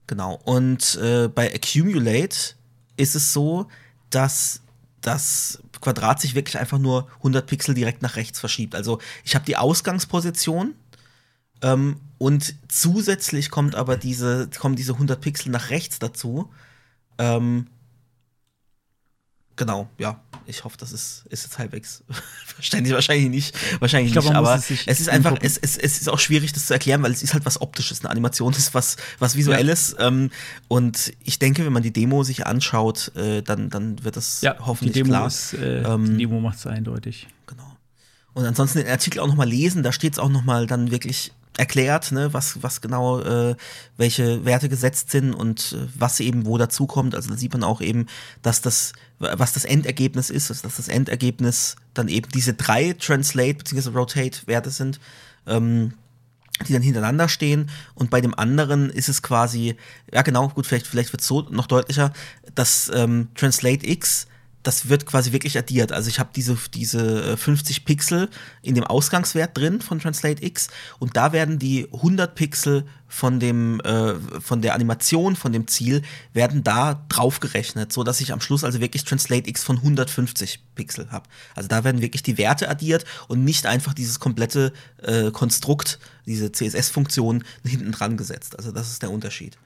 Genau. 0.07 0.39
Und 0.45 0.95
äh, 0.95 1.27
bei 1.27 1.53
Accumulate 1.53 2.55
ist 2.95 3.15
es 3.15 3.33
so, 3.33 3.67
dass 4.09 4.61
das 5.01 5.59
Quadrat 5.79 6.19
sich 6.19 6.33
wirklich 6.33 6.57
einfach 6.57 6.79
nur 6.79 7.07
100 7.17 7.45
Pixel 7.45 7.75
direkt 7.75 8.01
nach 8.01 8.15
rechts 8.15 8.39
verschiebt. 8.39 8.73
Also 8.73 8.99
ich 9.23 9.35
habe 9.35 9.45
die 9.45 9.57
Ausgangsposition 9.57 10.73
ähm, 11.61 11.99
und 12.17 12.55
zusätzlich 12.67 13.49
kommt 13.51 13.75
aber 13.75 13.97
diese, 13.97 14.49
kommen 14.57 14.75
diese 14.75 14.93
100 14.93 15.21
Pixel 15.21 15.51
nach 15.51 15.69
rechts 15.69 15.99
dazu. 15.99 16.51
Ähm, 17.19 17.67
genau, 19.57 19.89
ja. 19.97 20.21
Ich 20.49 20.63
hoffe, 20.63 20.77
das 20.77 20.93
ist, 20.93 21.25
ist 21.29 21.43
jetzt 21.43 21.57
halbwegs 21.59 22.03
verständlich. 22.45 22.93
Wahrscheinlich 22.93 23.29
nicht. 23.29 23.55
Wahrscheinlich 23.81 24.07
Ich 24.07 24.13
glaub, 24.13 24.23
nicht. 24.23 24.33
Aber 24.35 24.55
es 24.55 24.71
es 24.85 24.99
ist 25.01 25.09
einfach, 25.09 25.35
es, 25.41 25.57
es, 25.57 25.75
es 25.75 25.99
ist 25.99 26.07
auch 26.07 26.19
schwierig, 26.19 26.53
das 26.53 26.67
zu 26.67 26.73
erklären, 26.73 27.03
weil 27.03 27.11
es 27.11 27.21
ist 27.21 27.33
halt 27.33 27.43
was 27.45 27.59
Optisches. 27.59 27.99
Eine 27.99 28.11
Animation 28.11 28.53
ist 28.53 28.73
was, 28.73 28.95
was 29.19 29.35
Visuelles. 29.35 29.93
Ähm, 29.99 30.29
und 30.69 31.11
ich 31.25 31.37
denke, 31.39 31.65
wenn 31.65 31.73
man 31.73 31.83
die 31.83 31.91
Demo 31.91 32.23
sich 32.23 32.47
anschaut, 32.47 33.11
äh, 33.17 33.41
dann, 33.41 33.69
dann 33.69 34.01
wird 34.05 34.15
das 34.15 34.39
Ja, 34.41 34.55
hoffentlich 34.59 34.93
die 34.93 34.99
Demo 35.03 35.09
klar. 35.09 35.27
ist, 35.27 35.53
äh, 35.55 35.81
Ähm, 35.81 36.05
die 36.17 36.25
Demo 36.25 36.39
macht 36.39 36.59
es 36.59 36.65
eindeutig. 36.65 37.27
Genau. 37.45 37.75
Und 38.33 38.45
ansonsten 38.45 38.77
den 38.79 38.87
Artikel 38.87 39.19
auch 39.19 39.27
noch 39.27 39.35
mal 39.35 39.49
lesen, 39.49 39.83
da 39.83 39.91
steht 39.91 40.13
es 40.13 40.19
auch 40.19 40.29
noch 40.29 40.45
mal 40.45 40.65
dann 40.65 40.91
wirklich 40.91 41.33
erklärt, 41.57 42.11
ne, 42.11 42.33
was, 42.33 42.61
was 42.61 42.81
genau, 42.81 43.19
äh, 43.19 43.55
welche 43.97 44.45
Werte 44.45 44.69
gesetzt 44.69 45.11
sind 45.11 45.33
und 45.33 45.73
äh, 45.73 45.87
was 45.97 46.19
eben 46.19 46.45
wo 46.45 46.57
dazukommt. 46.57 47.15
Also 47.15 47.29
da 47.29 47.37
sieht 47.37 47.53
man 47.53 47.63
auch 47.63 47.81
eben, 47.81 48.05
dass 48.41 48.61
das, 48.61 48.93
was 49.19 49.53
das 49.53 49.65
Endergebnis 49.65 50.29
ist, 50.29 50.49
dass 50.49 50.61
das 50.61 50.87
Endergebnis 50.87 51.75
dann 51.93 52.07
eben 52.07 52.29
diese 52.29 52.53
drei 52.53 52.93
Translate 52.93 53.55
bzw. 53.55 53.89
Rotate-Werte 53.89 54.69
sind. 54.69 54.99
Ähm, 55.45 55.93
die 56.67 56.73
dann 56.73 56.81
hintereinander 56.81 57.29
stehen 57.29 57.69
und 57.93 58.09
bei 58.09 58.19
dem 58.19 58.33
anderen 58.33 58.89
ist 58.89 59.09
es 59.09 59.21
quasi, 59.21 59.75
ja 60.11 60.23
genau, 60.23 60.49
gut, 60.49 60.65
vielleicht, 60.65 60.87
vielleicht 60.87 61.13
wird 61.13 61.21
es 61.21 61.27
so 61.27 61.43
noch 61.51 61.67
deutlicher, 61.67 62.11
das 62.55 62.91
ähm, 62.95 63.27
Translate 63.35 63.87
X, 63.87 64.25
das 64.67 64.89
wird 64.89 65.05
quasi 65.05 65.31
wirklich 65.31 65.57
addiert. 65.57 65.93
Also 65.93 66.09
ich 66.09 66.19
habe 66.19 66.31
diese, 66.35 66.57
diese 66.73 67.23
äh, 67.23 67.37
50 67.37 67.85
Pixel 67.85 68.29
in 68.61 68.75
dem 68.75 68.83
Ausgangswert 68.83 69.57
drin 69.57 69.79
von 69.79 69.99
Translate 69.99 70.45
X 70.45 70.67
und 70.99 71.15
da 71.15 71.31
werden 71.31 71.57
die 71.57 71.87
100 71.93 72.35
Pixel 72.35 72.85
von 73.07 73.39
dem 73.39 73.79
äh, 73.79 74.15
von 74.41 74.61
der 74.61 74.75
Animation 74.75 75.37
von 75.37 75.53
dem 75.53 75.67
Ziel 75.67 76.01
werden 76.33 76.65
da 76.65 77.05
draufgerechnet, 77.07 77.93
so 77.93 78.03
dass 78.03 78.19
ich 78.19 78.33
am 78.33 78.41
Schluss 78.41 78.65
also 78.65 78.81
wirklich 78.81 79.05
Translate 79.05 79.49
X 79.49 79.63
von 79.63 79.77
150 79.77 80.59
Pixel 80.75 81.09
habe. 81.11 81.29
Also 81.55 81.69
da 81.69 81.85
werden 81.85 82.01
wirklich 82.01 82.23
die 82.23 82.37
Werte 82.37 82.67
addiert 82.69 83.05
und 83.29 83.45
nicht 83.45 83.67
einfach 83.67 83.93
dieses 83.93 84.19
komplette 84.19 84.73
äh, 85.01 85.31
Konstrukt, 85.31 85.97
diese 86.25 86.51
CSS-Funktion 86.51 87.45
hinten 87.63 87.93
dran 87.93 88.17
gesetzt. 88.17 88.57
Also 88.57 88.73
das 88.73 88.91
ist 88.91 89.01
der 89.01 89.11
Unterschied, 89.11 89.57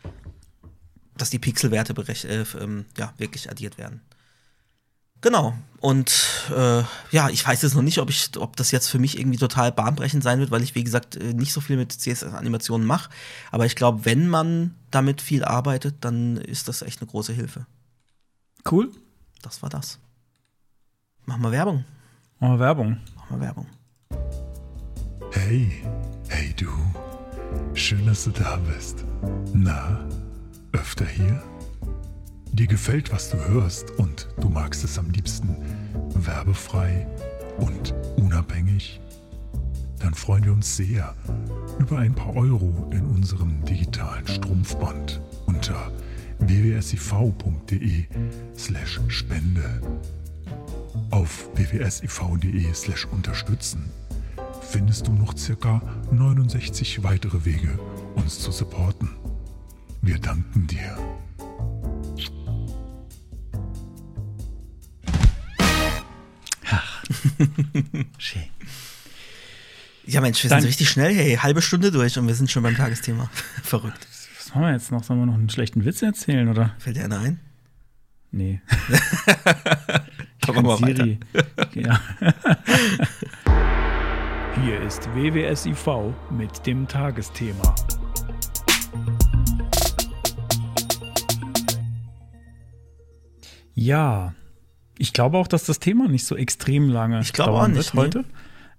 dass 1.18 1.32
die 1.32 1.40
Pixelwerte 1.40 1.96
äh, 2.08 2.46
ähm, 2.62 2.86
ja 3.00 3.16
wirklich 3.18 3.50
addiert 3.50 3.80
werden. 3.80 4.02
Genau. 5.22 5.54
Und 5.80 6.50
äh, 6.56 6.84
ja, 7.12 7.30
ich 7.30 7.48
weiß 7.48 7.62
jetzt 7.64 7.74
noch 7.74 7.82
nicht, 7.82 8.00
ob 8.00 8.10
ich, 8.10 8.30
ob 8.38 8.56
das 8.56 8.72
jetzt 8.72 8.88
für 8.88 9.00
mich 9.00 9.18
irgendwie 9.18 9.38
total 9.38 9.72
bahnbrechend 9.72 10.24
sein 10.24 10.40
wird, 10.40 10.52
weil 10.52 10.62
ich, 10.62 10.76
wie 10.76 10.84
gesagt, 10.84 11.16
äh, 11.16 11.34
nicht 11.34 11.54
so 11.54 11.62
viel 11.62 11.78
mit 11.78 11.92
CSS-Animationen 11.92 12.86
mache. 12.86 13.10
Aber 13.52 13.66
ich 13.66 13.76
glaube, 13.76 14.06
wenn 14.06 14.28
man 14.28 14.76
damit 14.92 15.22
viel 15.22 15.44
arbeitet, 15.44 15.96
dann 16.02 16.38
ist 16.38 16.68
das 16.68 16.84
echt 16.84 17.02
eine 17.02 17.10
große 17.10 17.34
Hilfe. 17.34 17.66
Cool. 18.70 18.92
Das 19.42 19.64
war 19.64 19.70
das. 19.70 19.98
Machen 21.26 21.42
wir 21.42 21.52
Werbung. 21.52 21.84
Machen 22.40 22.54
wir 22.54 22.60
Werbung. 22.60 22.98
Machen 23.16 23.40
wir 23.40 23.40
Werbung. 23.40 23.68
Hey, 25.32 25.84
hey 26.30 26.54
du. 26.56 26.70
Schön, 27.74 28.06
dass 28.06 28.26
du 28.26 28.32
da 28.32 28.58
bist. 28.58 29.04
Na, 29.54 30.08
öfter 30.74 31.06
hier? 31.06 31.42
Dir 32.54 32.68
gefällt, 32.68 33.12
was 33.12 33.30
du 33.30 33.38
hörst 33.38 33.92
und 33.92 34.28
du 34.40 34.50
magst 34.50 34.84
es 34.84 34.98
am 34.98 35.10
liebsten 35.10 35.56
werbefrei 36.14 37.08
und 37.58 37.94
unabhängig? 38.18 39.00
Dann 40.00 40.14
freuen 40.14 40.44
wir 40.44 40.52
uns 40.52 40.76
sehr 40.76 41.16
über 41.80 42.00
ein 42.00 42.14
paar 42.14 42.36
Euro 42.36 42.90
in 42.92 43.06
unserem 43.06 43.64
digitalen 43.66 44.28
Strumpfband 44.28 45.22
unter 45.46 45.92
www.siv.de 46.40 48.06
slash 48.58 49.00
spende. 49.08 49.82
Auf 51.12 51.50
www.siv.de 51.56 52.74
slash 52.74 53.06
unterstützen 53.06 53.92
findest 54.62 55.08
du 55.08 55.14
noch 55.14 55.38
circa 55.38 55.82
69 56.12 57.04
weitere 57.04 57.46
Wege, 57.46 57.80
uns 58.16 58.40
zu 58.40 58.52
supporten. 58.52 59.10
Wir 60.02 60.18
danken 60.18 60.68
dir. 60.68 60.98
Schön. 68.18 68.44
Ja, 70.06 70.22
Mensch, 70.22 70.44
wir 70.44 70.50
Dann- 70.50 70.62
sind 70.62 70.70
richtig 70.70 70.90
schnell, 70.90 71.14
hey, 71.14 71.36
halbe 71.38 71.62
Stunde 71.62 71.92
durch 71.92 72.18
und 72.18 72.28
wir 72.28 72.36
sind 72.36 72.50
schon 72.50 72.64
beim 72.64 72.76
Tagesthema. 72.76 73.30
Verrückt. 73.64 74.08
Was 74.38 74.50
machen 74.50 74.62
wir 74.64 74.72
jetzt 74.74 74.92
noch? 74.92 75.04
Sollen 75.04 75.20
wir 75.20 75.26
noch 75.28 75.36
einen 75.36 75.50
schlechten 75.50 75.86
Witz 75.86 76.02
erzählen, 76.02 76.48
oder? 76.48 76.76
Fällt 76.80 76.98
dir 76.98 77.06
einer 77.06 77.20
ein? 77.20 77.40
Nee. 78.32 78.62
Wir 80.44 80.56
weiter. 80.56 80.96
Siri. 81.06 81.20
Ja. 81.76 82.02
Hier 84.64 84.82
ist 84.82 85.08
WWSIV 85.14 86.14
mit 86.32 86.66
dem 86.66 86.88
Tagesthema. 86.88 87.76
Ja, 93.74 94.34
ich 95.02 95.14
glaube 95.14 95.38
auch, 95.38 95.48
dass 95.48 95.64
das 95.64 95.80
Thema 95.80 96.08
nicht 96.08 96.26
so 96.26 96.36
extrem 96.36 96.88
lange 96.88 97.22
Ich 97.22 97.34
glaube 97.34 97.54
auch 97.54 97.68
nicht, 97.68 97.96
wird 97.96 97.96
heute. 97.96 98.26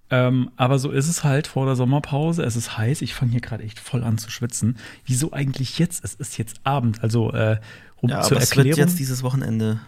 Ähm, 0.09 0.51
aber 0.57 0.79
so 0.79 0.91
ist 0.91 1.09
es 1.09 1.25
halt 1.25 1.49
vor 1.49 1.67
der 1.67 1.75
Sommerpause. 1.75 2.45
Es 2.45 2.55
ist 2.55 2.79
heiß. 2.79 3.03
Ich 3.03 3.15
fange 3.15 3.33
hier 3.33 3.41
gerade 3.41 3.65
echt 3.65 3.81
voll 3.81 4.05
an 4.05 4.19
zu 4.19 4.31
schwitzen. 4.31 4.79
Wieso 5.05 5.33
eigentlich 5.33 5.79
jetzt? 5.79 6.05
Es 6.05 6.15
ist 6.15 6.39
jetzt 6.39 6.61
Abend. 6.65 7.03
Also 7.03 7.33
äh, 7.33 7.59
um 7.97 8.11
Ja, 8.11 8.21
zur 8.23 8.37
aber 8.37 8.45
es 8.45 8.57
wird 8.57 8.77
jetzt 8.77 8.99
dieses 8.99 9.23
Wochenende 9.23 9.81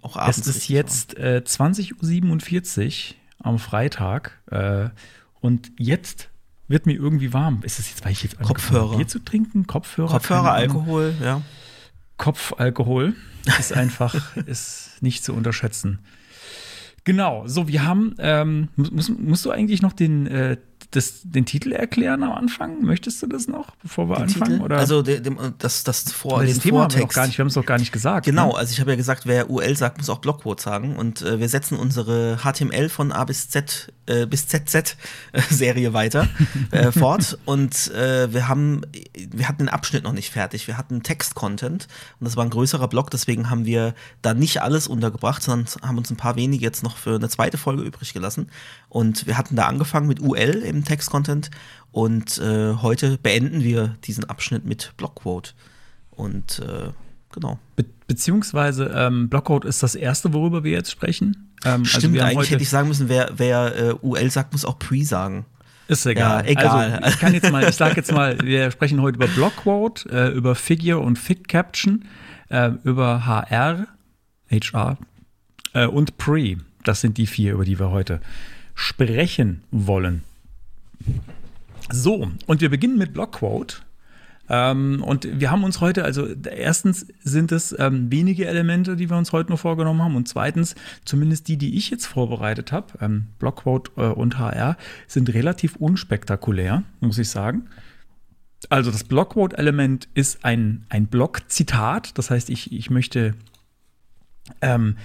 auch 0.00 0.16
abends. 0.16 0.38
Es 0.38 0.46
ist 0.46 0.68
jetzt 0.68 1.18
äh, 1.18 1.42
20.47 1.44 3.10
Uhr 3.10 3.16
am 3.44 3.58
Freitag 3.58 4.40
äh, 4.50 4.88
und 5.40 5.72
jetzt 5.78 6.30
wird 6.68 6.86
mir 6.86 6.94
irgendwie 6.94 7.32
warm. 7.34 7.60
Ist 7.64 7.78
es 7.78 7.90
jetzt, 7.90 8.04
weil 8.04 8.12
ich 8.12 8.22
jetzt 8.22 8.40
Kopfhörer. 8.40 8.96
Bier 8.96 9.08
zu 9.08 9.18
trinken? 9.18 9.66
Kopfhörer? 9.66 10.12
Kopfhörer. 10.12 10.52
Alkohol, 10.52 11.14
ja. 11.22 11.42
Kopfalkohol 12.16 13.14
ist 13.58 13.72
einfach 13.72 14.36
ist 14.46 14.81
nicht 15.02 15.24
zu 15.24 15.32
unterschätzen. 15.34 15.98
Genau, 17.04 17.42
so 17.48 17.66
wir 17.66 17.84
haben, 17.84 18.14
ähm, 18.18 18.68
muss, 18.76 19.08
musst 19.08 19.44
du 19.44 19.50
eigentlich 19.50 19.82
noch 19.82 19.92
den, 19.92 20.28
äh, 20.28 20.56
das, 20.92 21.22
den 21.24 21.44
Titel 21.46 21.72
erklären 21.72 22.22
am 22.22 22.30
Anfang? 22.32 22.82
Möchtest 22.84 23.20
du 23.22 23.26
das 23.26 23.48
noch, 23.48 23.74
bevor 23.82 24.08
wir 24.08 24.16
Den 24.16 24.22
anfangen? 24.24 24.50
Titel? 24.52 24.62
Oder? 24.62 24.78
Also 24.78 25.02
de- 25.02 25.18
dem, 25.20 25.36
das, 25.58 25.82
das 25.82 26.12
vor 26.12 26.38
Weil 26.38 26.46
den 26.46 26.54
das 26.54 26.62
Thema 26.62 26.82
haben 26.82 26.92
wir, 26.92 26.98
noch 26.98 26.98
Vortext. 27.00 27.16
gar 27.16 27.26
nicht, 27.26 27.38
wir 27.38 27.42
haben 27.42 27.48
es 27.48 27.54
doch 27.54 27.66
gar 27.66 27.78
nicht 27.78 27.90
gesagt. 27.90 28.26
Genau, 28.26 28.52
Ne? 28.52 28.58
also 28.58 28.70
ich 28.72 28.78
habe 28.78 28.90
ja 28.90 28.96
gesagt, 28.96 29.26
wer 29.26 29.50
UL 29.50 29.76
sagt, 29.76 29.98
muss 29.98 30.10
auch 30.10 30.18
Blockquote 30.20 30.62
sagen. 30.62 30.94
Und 30.94 31.22
äh, 31.22 31.40
wir 31.40 31.48
setzen 31.48 31.76
unsere 31.76 32.38
HTML 32.44 32.88
von 32.88 33.10
A 33.10 33.24
bis 33.24 33.48
Z 33.48 33.92
äh, 34.06 34.26
bis 34.26 34.46
ZZ 34.46 34.96
äh, 35.32 35.92
weiter 35.92 36.28
äh, 36.70 36.92
fort. 36.92 37.38
Und 37.44 37.90
äh, 37.92 38.32
wir 38.32 38.48
haben, 38.48 38.82
wir 39.14 39.48
hatten 39.48 39.58
den 39.58 39.68
Abschnitt 39.68 40.04
noch 40.04 40.12
nicht 40.12 40.30
fertig. 40.30 40.66
Wir 40.66 40.76
hatten 40.76 41.02
Text-Content 41.02 41.88
und 42.18 42.24
das 42.24 42.36
war 42.36 42.44
ein 42.44 42.50
größerer 42.50 42.88
Block, 42.88 43.10
deswegen 43.10 43.50
haben 43.50 43.64
wir 43.64 43.94
da 44.22 44.34
nicht 44.34 44.62
alles 44.62 44.88
untergebracht, 44.88 45.42
sondern 45.42 45.66
haben 45.82 45.98
uns 45.98 46.10
ein 46.10 46.16
paar 46.16 46.36
wenige 46.36 46.64
jetzt 46.64 46.82
noch 46.82 46.96
für 46.96 47.14
eine 47.14 47.28
zweite 47.28 47.58
Folge 47.58 47.82
übrig 47.82 48.12
gelassen. 48.12 48.50
Und 48.88 49.26
wir 49.26 49.38
hatten 49.38 49.56
da 49.56 49.66
angefangen 49.66 50.08
mit 50.08 50.20
UL 50.20 50.62
im 50.64 50.84
Text-Content 50.84 51.50
und 51.92 52.38
äh, 52.38 52.74
heute 52.76 53.18
beenden 53.18 53.62
wir 53.62 53.96
diesen 54.04 54.24
Abschnitt 54.24 54.64
mit 54.64 54.92
Blockquote. 54.96 55.52
Und 56.10 56.60
äh, 56.60 56.90
genau. 57.32 57.58
Be 57.76 57.84
beziehungsweise 58.06 58.92
ähm, 58.94 59.30
Blockcode 59.30 59.64
ist 59.64 59.82
das 59.82 59.94
erste, 59.94 60.34
worüber 60.34 60.64
wir 60.64 60.72
jetzt 60.72 60.90
sprechen. 60.90 61.50
Ähm, 61.64 61.84
Stimmt, 61.84 62.14
wir 62.14 62.22
haben 62.22 62.30
eigentlich 62.30 62.50
hätte 62.50 62.62
ich 62.62 62.68
sagen 62.68 62.88
müssen, 62.88 63.08
wer, 63.08 63.30
wer 63.36 63.74
äh, 63.74 63.94
UL 64.02 64.30
sagt, 64.30 64.52
muss 64.52 64.66
auch 64.66 64.78
Pre 64.78 65.02
sagen. 65.02 65.46
Ist 65.88 66.06
egal. 66.06 66.44
Ja, 66.44 66.50
egal. 66.50 66.92
Also, 66.94 67.08
ich 67.08 67.18
kann 67.18 67.34
jetzt 67.34 67.50
mal, 67.50 67.68
ich 67.68 67.74
sag 67.74 67.96
jetzt 67.96 68.12
mal, 68.12 68.38
wir 68.40 68.70
sprechen 68.70 69.00
heute 69.00 69.16
über 69.16 69.28
Blockquote, 69.28 70.08
äh, 70.10 70.28
über 70.28 70.54
Figure 70.54 71.00
und 71.00 71.18
Fig 71.18 71.48
Caption, 71.48 72.04
äh, 72.50 72.72
über 72.84 73.26
HR, 73.26 73.86
HR 74.50 74.98
äh, 75.72 75.86
und 75.86 76.18
Pre. 76.18 76.56
Das 76.84 77.00
sind 77.00 77.18
die 77.18 77.26
vier, 77.26 77.54
über 77.54 77.64
die 77.64 77.78
wir 77.78 77.90
heute 77.90 78.20
sprechen 78.74 79.62
wollen. 79.70 80.22
So, 81.90 82.30
und 82.46 82.60
wir 82.60 82.70
beginnen 82.70 82.98
mit 82.98 83.12
Blockquote. 83.12 83.76
Ähm, 84.48 85.02
und 85.02 85.40
wir 85.40 85.50
haben 85.50 85.64
uns 85.64 85.80
heute, 85.80 86.04
also 86.04 86.26
erstens 86.26 87.06
sind 87.22 87.52
es 87.52 87.74
ähm, 87.78 88.10
wenige 88.10 88.46
Elemente, 88.46 88.96
die 88.96 89.08
wir 89.08 89.16
uns 89.16 89.32
heute 89.32 89.50
nur 89.50 89.58
vorgenommen 89.58 90.02
haben. 90.02 90.16
Und 90.16 90.28
zweitens, 90.28 90.74
zumindest 91.04 91.48
die, 91.48 91.56
die 91.56 91.76
ich 91.76 91.90
jetzt 91.90 92.06
vorbereitet 92.06 92.72
habe, 92.72 92.86
ähm, 93.00 93.26
Blockquote 93.38 93.92
äh, 93.96 94.06
und 94.06 94.38
HR, 94.38 94.76
sind 95.06 95.32
relativ 95.32 95.76
unspektakulär, 95.76 96.82
muss 97.00 97.18
ich 97.18 97.28
sagen. 97.28 97.68
Also 98.68 98.90
das 98.90 99.04
Blockquote-Element 99.04 100.08
ist 100.14 100.44
ein, 100.44 100.86
ein 100.88 101.06
Block-Zitat. 101.06 102.16
Das 102.18 102.30
heißt, 102.30 102.50
ich, 102.50 102.72
ich 102.72 102.90
möchte 102.90 103.34
ähm, 104.60 104.96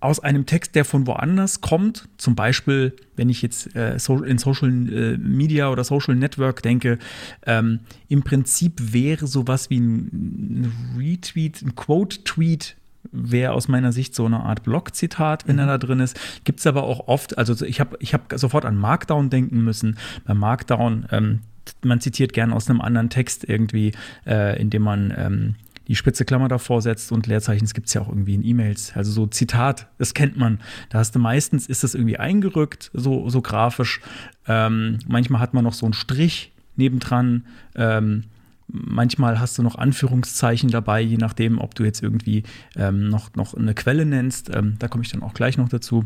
aus 0.00 0.20
einem 0.20 0.46
Text, 0.46 0.74
der 0.74 0.84
von 0.84 1.06
woanders 1.06 1.60
kommt, 1.60 2.08
zum 2.18 2.34
Beispiel, 2.34 2.94
wenn 3.16 3.30
ich 3.30 3.40
jetzt 3.42 3.74
äh, 3.74 3.98
so, 3.98 4.22
in 4.22 4.38
Social 4.38 4.68
äh, 4.68 5.16
Media 5.16 5.70
oder 5.70 5.84
Social 5.84 6.14
Network 6.14 6.62
denke, 6.62 6.98
ähm, 7.46 7.80
im 8.08 8.22
Prinzip 8.22 8.92
wäre 8.92 9.26
sowas 9.26 9.70
wie 9.70 9.80
ein, 9.80 10.62
ein 10.62 10.72
Retweet, 10.98 11.62
ein 11.62 11.74
Quote-Tweet 11.74 12.76
wäre 13.12 13.52
aus 13.52 13.68
meiner 13.68 13.92
Sicht 13.92 14.14
so 14.14 14.26
eine 14.26 14.40
Art 14.40 14.62
Blog-Zitat, 14.64 15.46
wenn 15.46 15.58
er 15.58 15.66
da 15.66 15.78
drin 15.78 16.00
ist. 16.00 16.18
Gibt 16.44 16.60
es 16.60 16.66
aber 16.66 16.82
auch 16.82 17.08
oft, 17.08 17.38
also 17.38 17.64
ich 17.64 17.80
habe 17.80 17.96
ich 18.00 18.14
hab 18.14 18.32
sofort 18.36 18.64
an 18.64 18.76
Markdown 18.76 19.30
denken 19.30 19.62
müssen. 19.64 19.96
Bei 20.24 20.34
Markdown, 20.34 21.06
ähm, 21.10 21.40
man 21.82 22.00
zitiert 22.00 22.32
gern 22.32 22.52
aus 22.52 22.68
einem 22.68 22.80
anderen 22.80 23.10
Text 23.10 23.44
irgendwie, 23.48 23.92
äh, 24.26 24.60
indem 24.60 24.82
man 24.82 25.14
ähm, 25.16 25.54
die 25.88 25.96
spitze 25.96 26.24
Klammer 26.24 26.48
davor 26.48 26.82
setzt 26.82 27.12
und 27.12 27.26
Leerzeichen, 27.26 27.64
das 27.64 27.74
gibt 27.74 27.88
es 27.88 27.94
ja 27.94 28.00
auch 28.00 28.08
irgendwie 28.08 28.34
in 28.34 28.44
E-Mails. 28.44 28.92
Also 28.94 29.12
so 29.12 29.26
Zitat, 29.26 29.88
das 29.98 30.14
kennt 30.14 30.36
man. 30.36 30.60
Da 30.90 30.98
hast 30.98 31.14
du 31.14 31.18
meistens, 31.18 31.66
ist 31.66 31.84
das 31.84 31.94
irgendwie 31.94 32.18
eingerückt, 32.18 32.90
so, 32.92 33.28
so 33.28 33.40
grafisch. 33.40 34.00
Ähm, 34.46 34.98
manchmal 35.06 35.40
hat 35.40 35.54
man 35.54 35.64
noch 35.64 35.74
so 35.74 35.86
einen 35.86 35.92
Strich 35.92 36.52
nebendran. 36.76 37.46
Ähm, 37.74 38.24
manchmal 38.68 39.38
hast 39.38 39.58
du 39.58 39.62
noch 39.62 39.76
Anführungszeichen 39.76 40.70
dabei, 40.70 41.00
je 41.00 41.16
nachdem, 41.16 41.58
ob 41.58 41.74
du 41.74 41.84
jetzt 41.84 42.02
irgendwie 42.02 42.42
ähm, 42.74 43.08
noch, 43.08 43.34
noch 43.34 43.54
eine 43.54 43.74
Quelle 43.74 44.04
nennst. 44.04 44.54
Ähm, 44.54 44.76
da 44.78 44.88
komme 44.88 45.04
ich 45.04 45.12
dann 45.12 45.22
auch 45.22 45.34
gleich 45.34 45.56
noch 45.56 45.68
dazu. 45.68 46.04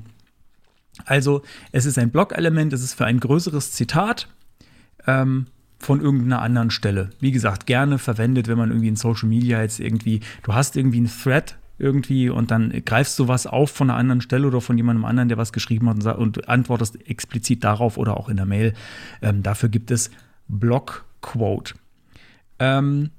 Also, 1.06 1.42
es 1.72 1.86
ist 1.86 1.98
ein 1.98 2.10
Blockelement, 2.10 2.72
es 2.72 2.82
ist 2.82 2.94
für 2.94 3.06
ein 3.06 3.20
größeres 3.20 3.72
Zitat 3.72 4.28
ähm, 5.06 5.46
von 5.80 6.00
irgendeiner 6.00 6.42
anderen 6.42 6.70
Stelle. 6.70 7.10
Wie 7.20 7.32
gesagt, 7.32 7.66
gerne 7.66 7.98
verwendet, 7.98 8.46
wenn 8.48 8.58
man 8.58 8.68
irgendwie 8.68 8.88
in 8.88 8.96
Social 8.96 9.28
Media 9.28 9.62
jetzt 9.62 9.80
irgendwie, 9.80 10.20
du 10.42 10.54
hast 10.54 10.76
irgendwie 10.76 10.98
einen 10.98 11.10
Thread 11.10 11.56
irgendwie 11.78 12.28
und 12.28 12.50
dann 12.50 12.70
greifst 12.84 13.18
du 13.18 13.26
was 13.26 13.46
auf 13.46 13.70
von 13.70 13.88
einer 13.88 13.98
anderen 13.98 14.20
Stelle 14.20 14.46
oder 14.46 14.60
von 14.60 14.76
jemandem 14.76 15.06
anderen, 15.06 15.30
der 15.30 15.38
was 15.38 15.52
geschrieben 15.52 15.88
hat 15.88 15.96
und, 15.96 16.06
und 16.06 16.48
antwortest 16.48 17.08
explizit 17.08 17.64
darauf 17.64 17.96
oder 17.96 18.18
auch 18.18 18.28
in 18.28 18.36
der 18.36 18.46
Mail. 18.46 18.74
Ähm, 19.22 19.42
dafür 19.42 19.70
gibt 19.70 19.90
es 19.90 20.10
Blockquote. 20.48 21.74
Ähm, 22.58 23.10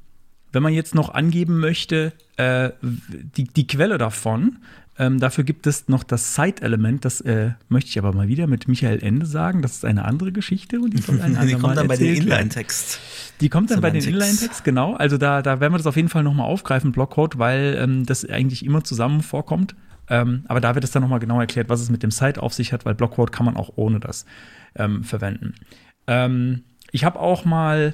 wenn 0.51 0.61
man 0.61 0.73
jetzt 0.73 0.93
noch 0.93 1.09
angeben 1.09 1.59
möchte, 1.59 2.13
äh, 2.37 2.71
die, 2.81 3.45
die 3.45 3.65
Quelle 3.65 3.97
davon, 3.97 4.59
ähm, 4.99 5.19
dafür 5.19 5.43
gibt 5.43 5.67
es 5.67 5.87
noch 5.87 6.03
das 6.03 6.35
Site-Element, 6.35 7.05
das 7.05 7.21
äh, 7.21 7.51
möchte 7.69 7.89
ich 7.89 7.97
aber 7.97 8.13
mal 8.13 8.27
wieder 8.27 8.45
mit 8.45 8.67
Michael 8.67 9.01
Ende 9.01 9.25
sagen. 9.25 9.61
Das 9.61 9.73
ist 9.73 9.85
eine 9.85 10.05
andere 10.05 10.31
Geschichte 10.31 10.79
und 10.79 10.93
die 10.93 11.01
soll 11.01 11.21
ein 11.21 11.37
Die 11.47 11.53
kommt 11.53 11.77
dann 11.77 11.87
bei 11.87 11.95
den. 11.95 12.15
Inline-Text. 12.15 12.99
Die 13.39 13.49
kommt 13.49 13.71
dann 13.71 13.81
bei 13.81 13.89
den 13.89 14.01
Semantics. 14.01 14.31
Inline-Text, 14.31 14.63
genau. 14.63 14.95
Also 14.95 15.17
da, 15.17 15.41
da 15.41 15.59
werden 15.59 15.73
wir 15.73 15.77
das 15.77 15.87
auf 15.87 15.95
jeden 15.95 16.09
Fall 16.09 16.23
nochmal 16.23 16.45
aufgreifen, 16.45 16.91
Blockcode, 16.91 17.39
weil 17.39 17.77
ähm, 17.79 18.05
das 18.05 18.29
eigentlich 18.29 18.65
immer 18.65 18.83
zusammen 18.83 19.21
vorkommt. 19.21 19.75
Ähm, 20.09 20.43
aber 20.47 20.59
da 20.59 20.75
wird 20.75 20.83
es 20.83 20.91
dann 20.91 21.01
nochmal 21.01 21.19
genau 21.19 21.39
erklärt, 21.39 21.69
was 21.69 21.79
es 21.81 21.89
mit 21.89 22.03
dem 22.03 22.11
Site 22.11 22.43
auf 22.43 22.53
sich 22.53 22.73
hat, 22.73 22.85
weil 22.85 22.93
Blockcode 22.93 23.31
kann 23.31 23.45
man 23.45 23.55
auch 23.55 23.71
ohne 23.77 24.01
das 24.01 24.25
ähm, 24.75 25.05
verwenden. 25.05 25.55
Ähm, 26.05 26.63
ich 26.91 27.05
habe 27.05 27.19
auch 27.19 27.45
mal 27.45 27.93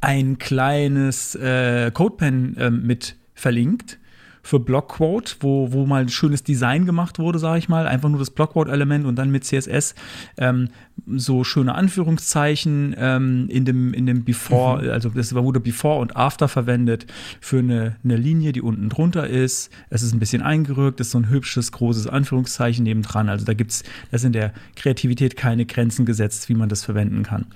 ein 0.00 0.38
kleines 0.38 1.34
äh, 1.34 1.90
CodePen 1.90 2.56
ähm, 2.58 2.86
mit 2.86 3.16
verlinkt 3.34 3.98
für 4.42 4.60
Blockquote, 4.60 5.36
wo, 5.40 5.72
wo 5.72 5.86
mal 5.86 6.02
ein 6.02 6.08
schönes 6.08 6.42
Design 6.42 6.86
gemacht 6.86 7.18
wurde, 7.18 7.38
sage 7.38 7.58
ich 7.58 7.68
mal. 7.68 7.86
Einfach 7.86 8.08
nur 8.08 8.18
das 8.18 8.30
Blockquote-Element 8.30 9.06
und 9.06 9.16
dann 9.16 9.30
mit 9.30 9.44
CSS 9.44 9.94
ähm, 10.38 10.68
so 11.06 11.44
schöne 11.44 11.74
Anführungszeichen 11.74 12.94
ähm, 12.98 13.46
in 13.48 13.64
dem, 13.64 13.94
in 13.94 14.06
dem 14.06 14.24
Before, 14.24 14.92
also 14.92 15.08
das 15.10 15.34
wurde 15.34 15.60
Before 15.60 16.00
und 16.00 16.16
After 16.16 16.48
verwendet 16.48 17.06
für 17.40 17.58
eine, 17.58 17.96
eine 18.04 18.16
Linie, 18.16 18.52
die 18.52 18.62
unten 18.62 18.88
drunter 18.88 19.26
ist. 19.26 19.70
Es 19.88 20.02
ist 20.02 20.12
ein 20.12 20.18
bisschen 20.18 20.42
eingerückt, 20.42 21.00
ist 21.00 21.10
so 21.10 21.18
ein 21.18 21.28
hübsches, 21.28 21.72
großes 21.72 22.06
Anführungszeichen 22.06 22.84
nebendran. 22.84 23.28
Also 23.28 23.44
da 23.44 23.54
gibt's, 23.54 23.82
da 24.10 24.18
sind 24.18 24.34
der 24.34 24.52
Kreativität 24.76 25.36
keine 25.36 25.66
Grenzen 25.66 26.06
gesetzt, 26.06 26.48
wie 26.48 26.54
man 26.54 26.68
das 26.68 26.84
verwenden 26.84 27.22
kann. 27.22 27.46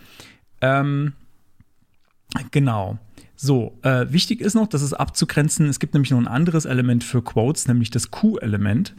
Ähm, 0.60 1.12
Genau. 2.50 2.98
So, 3.36 3.78
äh, 3.82 4.06
wichtig 4.10 4.40
ist 4.40 4.54
noch, 4.54 4.68
das 4.68 4.82
ist 4.82 4.92
abzugrenzen. 4.92 5.68
Es 5.68 5.80
gibt 5.80 5.94
nämlich 5.94 6.10
noch 6.10 6.18
ein 6.18 6.28
anderes 6.28 6.66
Element 6.66 7.02
für 7.02 7.22
Quotes, 7.22 7.66
nämlich 7.66 7.90
das 7.90 8.10
Q-Element. 8.10 8.94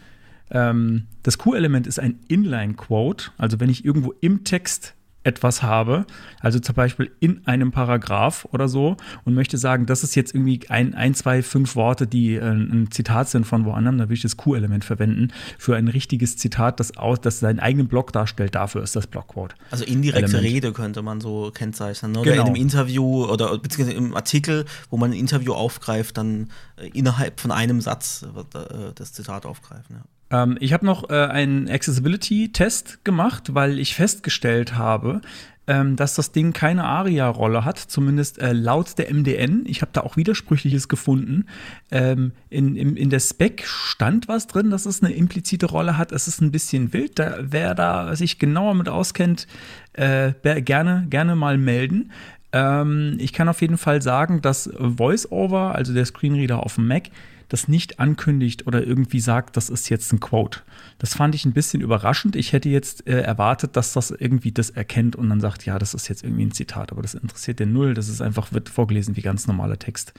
Ähm, 0.51 1.03
das 1.23 1.37
Q-Element 1.37 1.87
ist 1.87 1.99
ein 1.99 2.19
Inline-Quote. 2.27 3.31
Also 3.37 3.59
wenn 3.59 3.69
ich 3.69 3.85
irgendwo 3.85 4.13
im 4.21 4.43
Text 4.43 4.94
etwas 5.25 5.63
habe, 5.63 6.05
also 6.39 6.59
zum 6.59 6.75
Beispiel 6.75 7.11
in 7.19 7.45
einem 7.47 7.71
Paragraph 7.71 8.47
oder 8.51 8.67
so, 8.67 8.95
und 9.25 9.33
möchte 9.33 9.57
sagen, 9.57 9.85
das 9.85 10.03
ist 10.03 10.15
jetzt 10.15 10.33
irgendwie 10.33 10.61
ein, 10.69 10.93
ein 10.93 11.13
zwei, 11.15 11.41
fünf 11.41 11.75
Worte, 11.75 12.05
die 12.07 12.35
äh, 12.35 12.41
ein 12.41 12.89
Zitat 12.91 13.29
sind 13.29 13.45
von 13.45 13.65
woanders, 13.65 13.95
dann 13.97 14.09
will 14.09 14.15
ich 14.15 14.21
das 14.21 14.37
Q-Element 14.37 14.85
verwenden 14.85 15.33
für 15.57 15.75
ein 15.75 15.87
richtiges 15.87 16.37
Zitat, 16.37 16.79
das, 16.79 16.95
aus, 16.97 17.19
das 17.21 17.39
seinen 17.39 17.59
eigenen 17.59 17.87
Block 17.87 18.13
darstellt. 18.13 18.55
Dafür 18.55 18.83
ist 18.83 18.95
das 18.95 19.07
Blockquote. 19.07 19.55
Also 19.71 19.83
indirekte 19.83 20.37
Element. 20.37 20.43
Rede 20.43 20.71
könnte 20.73 21.01
man 21.01 21.19
so 21.21 21.51
kennzeichnen. 21.53 22.11
ne? 22.11 22.19
Oder 22.19 22.31
Genau. 22.31 22.43
in 22.43 22.47
einem 22.49 22.61
Interview 22.61 23.25
oder 23.25 23.57
beziehungsweise 23.57 23.97
im 23.97 24.15
Artikel, 24.15 24.65
wo 24.89 24.97
man 24.97 25.11
ein 25.11 25.17
Interview 25.17 25.53
aufgreift, 25.53 26.17
dann 26.17 26.49
äh, 26.77 26.87
innerhalb 26.89 27.39
von 27.39 27.51
einem 27.51 27.81
Satz 27.81 28.25
wird, 28.33 28.53
äh, 28.55 28.91
das 28.93 29.13
Zitat 29.13 29.45
aufgreifen. 29.45 29.95
Ja. 29.97 30.03
Ähm, 30.35 30.57
ich 30.59 30.73
habe 30.73 30.85
noch 30.85 31.09
äh, 31.09 31.13
einen 31.13 31.69
Accessibility-Test 31.69 33.03
gemacht, 33.03 33.53
weil 33.53 33.79
ich 33.79 33.95
festgestellt 33.95 34.75
habe, 34.75 35.21
ähm, 35.67 35.95
dass 35.95 36.13
das 36.13 36.31
Ding 36.31 36.53
keine 36.53 36.83
ARIA-Rolle 36.83 37.65
hat, 37.65 37.79
zumindest 37.79 38.39
äh, 38.39 38.53
laut 38.53 38.97
der 38.97 39.11
MDN. 39.11 39.63
Ich 39.65 39.81
habe 39.81 39.91
da 39.93 40.01
auch 40.01 40.15
Widersprüchliches 40.15 40.87
gefunden. 40.87 41.45
Ähm, 41.91 42.33
in, 42.49 42.75
in, 42.75 42.95
in 42.95 43.09
der 43.09 43.19
Spec 43.19 43.65
stand 43.65 44.27
was 44.27 44.47
drin, 44.47 44.69
dass 44.69 44.85
es 44.85 45.01
eine 45.01 45.13
implizite 45.13 45.65
Rolle 45.65 45.97
hat. 45.97 46.11
Es 46.11 46.27
ist 46.27 46.41
ein 46.41 46.51
bisschen 46.51 46.93
wild. 46.93 47.17
Da, 47.17 47.37
wer 47.41 47.73
da 47.73 48.15
sich 48.15 48.37
genauer 48.37 48.75
mit 48.75 48.89
auskennt, 48.89 49.47
äh, 49.93 50.33
gerne, 50.61 51.07
gerne 51.09 51.35
mal 51.35 51.57
melden. 51.57 52.11
Ähm, 52.51 53.17
ich 53.19 53.33
kann 53.33 53.49
auf 53.49 53.61
jeden 53.61 53.77
Fall 53.77 54.01
sagen, 54.01 54.41
dass 54.41 54.69
VoiceOver, 54.77 55.73
also 55.73 55.93
der 55.93 56.05
Screenreader 56.05 56.61
auf 56.61 56.75
dem 56.75 56.87
Mac, 56.87 57.09
das 57.49 57.67
nicht 57.67 57.99
ankündigt 57.99 58.67
oder 58.67 58.85
irgendwie 58.85 59.19
sagt, 59.19 59.57
das 59.57 59.69
ist 59.69 59.89
jetzt 59.89 60.11
ein 60.13 60.19
Quote. 60.19 60.61
Das 60.97 61.15
fand 61.15 61.35
ich 61.35 61.45
ein 61.45 61.53
bisschen 61.53 61.81
überraschend. 61.81 62.35
Ich 62.35 62.53
hätte 62.53 62.69
jetzt 62.69 63.07
äh, 63.07 63.21
erwartet, 63.21 63.75
dass 63.75 63.93
das 63.93 64.11
irgendwie 64.11 64.51
das 64.51 64.69
erkennt 64.69 65.15
und 65.15 65.29
dann 65.29 65.41
sagt, 65.41 65.65
ja, 65.65 65.79
das 65.79 65.93
ist 65.93 66.07
jetzt 66.07 66.23
irgendwie 66.23 66.45
ein 66.45 66.51
Zitat, 66.51 66.91
aber 66.91 67.01
das 67.01 67.13
interessiert 67.13 67.59
den 67.59 67.73
null. 67.73 67.93
Das 67.93 68.09
ist 68.09 68.21
einfach, 68.21 68.51
wird 68.51 68.69
vorgelesen 68.69 69.15
wie 69.15 69.21
ganz 69.21 69.47
normaler 69.47 69.79
Text. 69.79 70.13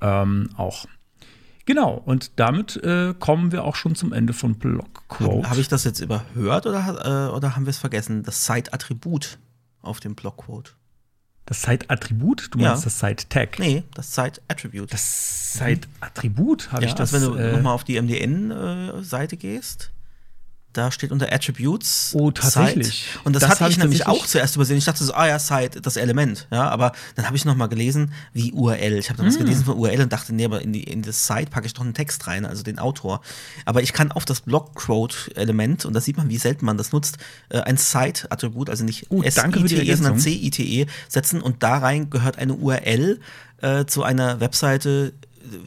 Ähm, 0.00 0.50
auch. 0.56 0.86
Genau, 1.66 1.94
und 1.94 2.32
damit 2.36 2.76
äh, 2.82 3.14
kommen 3.18 3.52
wir 3.52 3.64
auch 3.64 3.76
schon 3.76 3.94
zum 3.94 4.12
Ende 4.12 4.32
von 4.32 4.56
Blockquote. 4.56 5.48
Habe 5.48 5.60
ich 5.60 5.68
das 5.68 5.84
jetzt 5.84 6.00
überhört 6.00 6.66
oder, 6.66 7.28
äh, 7.30 7.34
oder 7.34 7.54
haben 7.54 7.66
wir 7.66 7.70
es 7.70 7.78
vergessen? 7.78 8.22
Das 8.22 8.46
Site-Attribut 8.46 9.38
auf 9.82 10.00
dem 10.00 10.14
Blockquote. 10.14 10.72
Das 11.50 11.62
Site-Attribut, 11.62 12.54
du 12.54 12.60
Ja. 12.60 12.68
meinst 12.70 12.86
das 12.86 13.00
Site-Tag. 13.00 13.58
Nee, 13.58 13.82
das 13.94 14.14
Site-Attribute. 14.14 14.92
Das 14.92 15.52
Site-Attribut 15.54 16.70
habe 16.70 16.82
ja, 16.82 16.88
ich 16.88 16.94
das. 16.94 17.12
also 17.12 17.34
wenn 17.34 17.38
du 17.38 17.42
äh, 17.48 17.52
nochmal 17.54 17.74
auf 17.74 17.82
die 17.82 18.00
MDN-Seite 18.00 19.36
gehst, 19.36 19.90
da 20.72 20.92
steht 20.92 21.10
unter 21.10 21.32
Attributes. 21.32 22.12
Oh, 22.14 22.30
tatsächlich. 22.30 23.04
Site. 23.04 23.20
Und 23.24 23.34
das, 23.34 23.40
Das 23.40 23.50
hatte 23.50 23.64
ich 23.64 23.70
ich 23.70 23.78
nämlich 23.78 24.06
auch 24.06 24.24
zuerst 24.26 24.54
übersehen. 24.54 24.78
Ich 24.78 24.84
dachte 24.84 25.02
so, 25.02 25.12
ah 25.14 25.26
ja, 25.26 25.38
Site, 25.38 25.80
das 25.80 25.96
Element. 25.96 26.46
Ja, 26.52 26.68
aber 26.68 26.92
dann 27.16 27.26
habe 27.26 27.36
ich 27.36 27.44
nochmal 27.44 27.68
gelesen, 27.68 28.12
wie 28.32 28.52
URL. 28.52 28.98
Ich 28.98 29.08
habe 29.10 29.16
dann 29.16 29.26
was 29.26 29.34
Hm. 29.34 29.46
gelesen 29.46 29.64
von 29.64 29.76
URL 29.76 30.02
und 30.02 30.12
dachte, 30.12 30.34
nee, 30.34 30.44
aber 30.44 30.62
in, 30.62 30.72
die, 30.72 30.84
in 30.84 31.02
das 31.02 31.26
Site 31.26 31.50
packe 31.50 31.66
ich 31.66 31.74
doch 31.74 31.82
einen 31.82 31.94
Text 31.94 32.26
rein, 32.26 32.46
also 32.46 32.62
den 32.62 32.78
Autor. 32.78 33.20
Aber 33.64 33.82
ich 33.82 33.92
kann 33.92 34.12
auf 34.12 34.24
das 34.24 34.42
Blockquote-Element, 34.42 35.84
und 35.84 35.94
da 35.94 36.00
sieht 36.00 36.16
man, 36.16 36.28
wie 36.28 36.38
selten 36.38 36.64
man 36.64 36.76
das 36.76 36.92
nutzt, 36.92 37.18
äh, 37.48 37.60
ein 37.60 37.76
Site-Attribut, 37.76 38.70
also 38.70 38.84
nicht 38.84 39.06
die 39.10 39.24
S-I-T-E, 39.26 39.94
sondern. 39.94 40.18
C-I-T-E 40.18 40.86
setzen 41.08 41.40
und 41.40 41.62
da 41.62 41.78
rein 41.78 42.10
gehört 42.10 42.38
eine 42.38 42.54
URL 42.54 43.20
äh, 43.62 43.84
zu 43.86 44.02
einer 44.02 44.40
Webseite, 44.40 45.12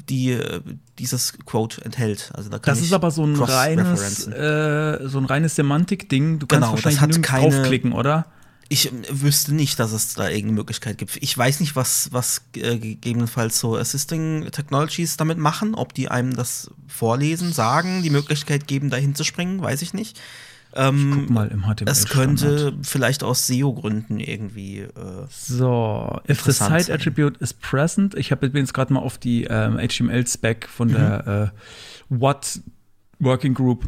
die 0.09 0.32
äh, 0.32 0.61
dieses 0.99 1.34
Quote 1.45 1.84
enthält. 1.84 2.32
Also 2.34 2.49
da 2.49 2.59
Das 2.59 2.80
ist 2.82 2.93
aber 2.93 3.11
so 3.11 3.24
ein 3.26 3.36
reines, 3.36 4.28
äh, 4.28 4.99
so 5.03 5.17
ein 5.19 5.26
reines 5.26 5.55
Semantik-Ding. 5.55 6.39
Du 6.39 6.47
kannst 6.47 6.61
Genau, 6.63 6.76
das 6.76 6.86
wahrscheinlich 6.86 7.01
hat 7.01 7.09
nirgends 7.09 7.28
keine- 7.30 7.49
draufklicken, 7.49 7.93
oder? 7.93 8.26
Ich 8.69 8.91
ähm, 8.91 9.03
wüsste 9.09 9.53
nicht, 9.53 9.78
dass 9.80 9.91
es 9.91 10.13
da 10.13 10.30
irgendeine 10.30 10.53
Möglichkeit 10.53 10.97
gibt. 10.97 11.17
Ich 11.21 11.38
weiß 11.38 11.59
nicht, 11.59 11.76
was, 11.76 12.09
was 12.11 12.41
äh, 12.55 12.78
gegebenenfalls 12.78 13.59
so 13.59 13.76
Assisting 13.76 14.49
Technologies 14.51 15.17
damit 15.17 15.38
machen, 15.38 15.76
ob 15.76 15.93
die 15.93 16.07
einem 16.07 16.36
das 16.36 16.71
vorlesen, 16.88 17.51
sagen, 17.51 18.03
die 18.03 18.09
Möglichkeit 18.09 18.65
geben, 18.67 18.89
da 18.89 18.97
hinzuspringen, 18.97 19.61
weiß 19.61 19.82
ich 19.82 19.93
nicht. 19.93 20.19
Ähm, 20.76 21.11
Guck 21.13 21.30
mal 21.30 21.47
im 21.49 21.61
HTML. 21.65 21.89
es 21.91 22.05
könnte 22.07 22.74
vielleicht 22.82 23.24
aus 23.24 23.45
SEO-Gründen 23.47 24.19
irgendwie. 24.19 24.80
Äh, 24.80 24.89
So, 25.30 26.19
if 26.28 26.41
the 26.43 26.51
site 26.51 26.84
sein. 26.86 26.95
attribute 26.95 27.38
is 27.38 27.53
present, 27.53 28.15
ich 28.15 28.32
habe 28.32 28.47
jetzt 28.53 28.74
gerade 28.74 28.91
mal 28.93 29.01
auf 29.01 29.17
die 29.17 29.43
ähm, 29.45 29.78
HTML-Spec 29.78 30.67
von 30.67 30.88
Mhm. 30.89 30.93
der 30.93 31.51
äh, 31.53 31.59
What 32.09 32.59
Working 33.19 33.53
Group. 33.53 33.86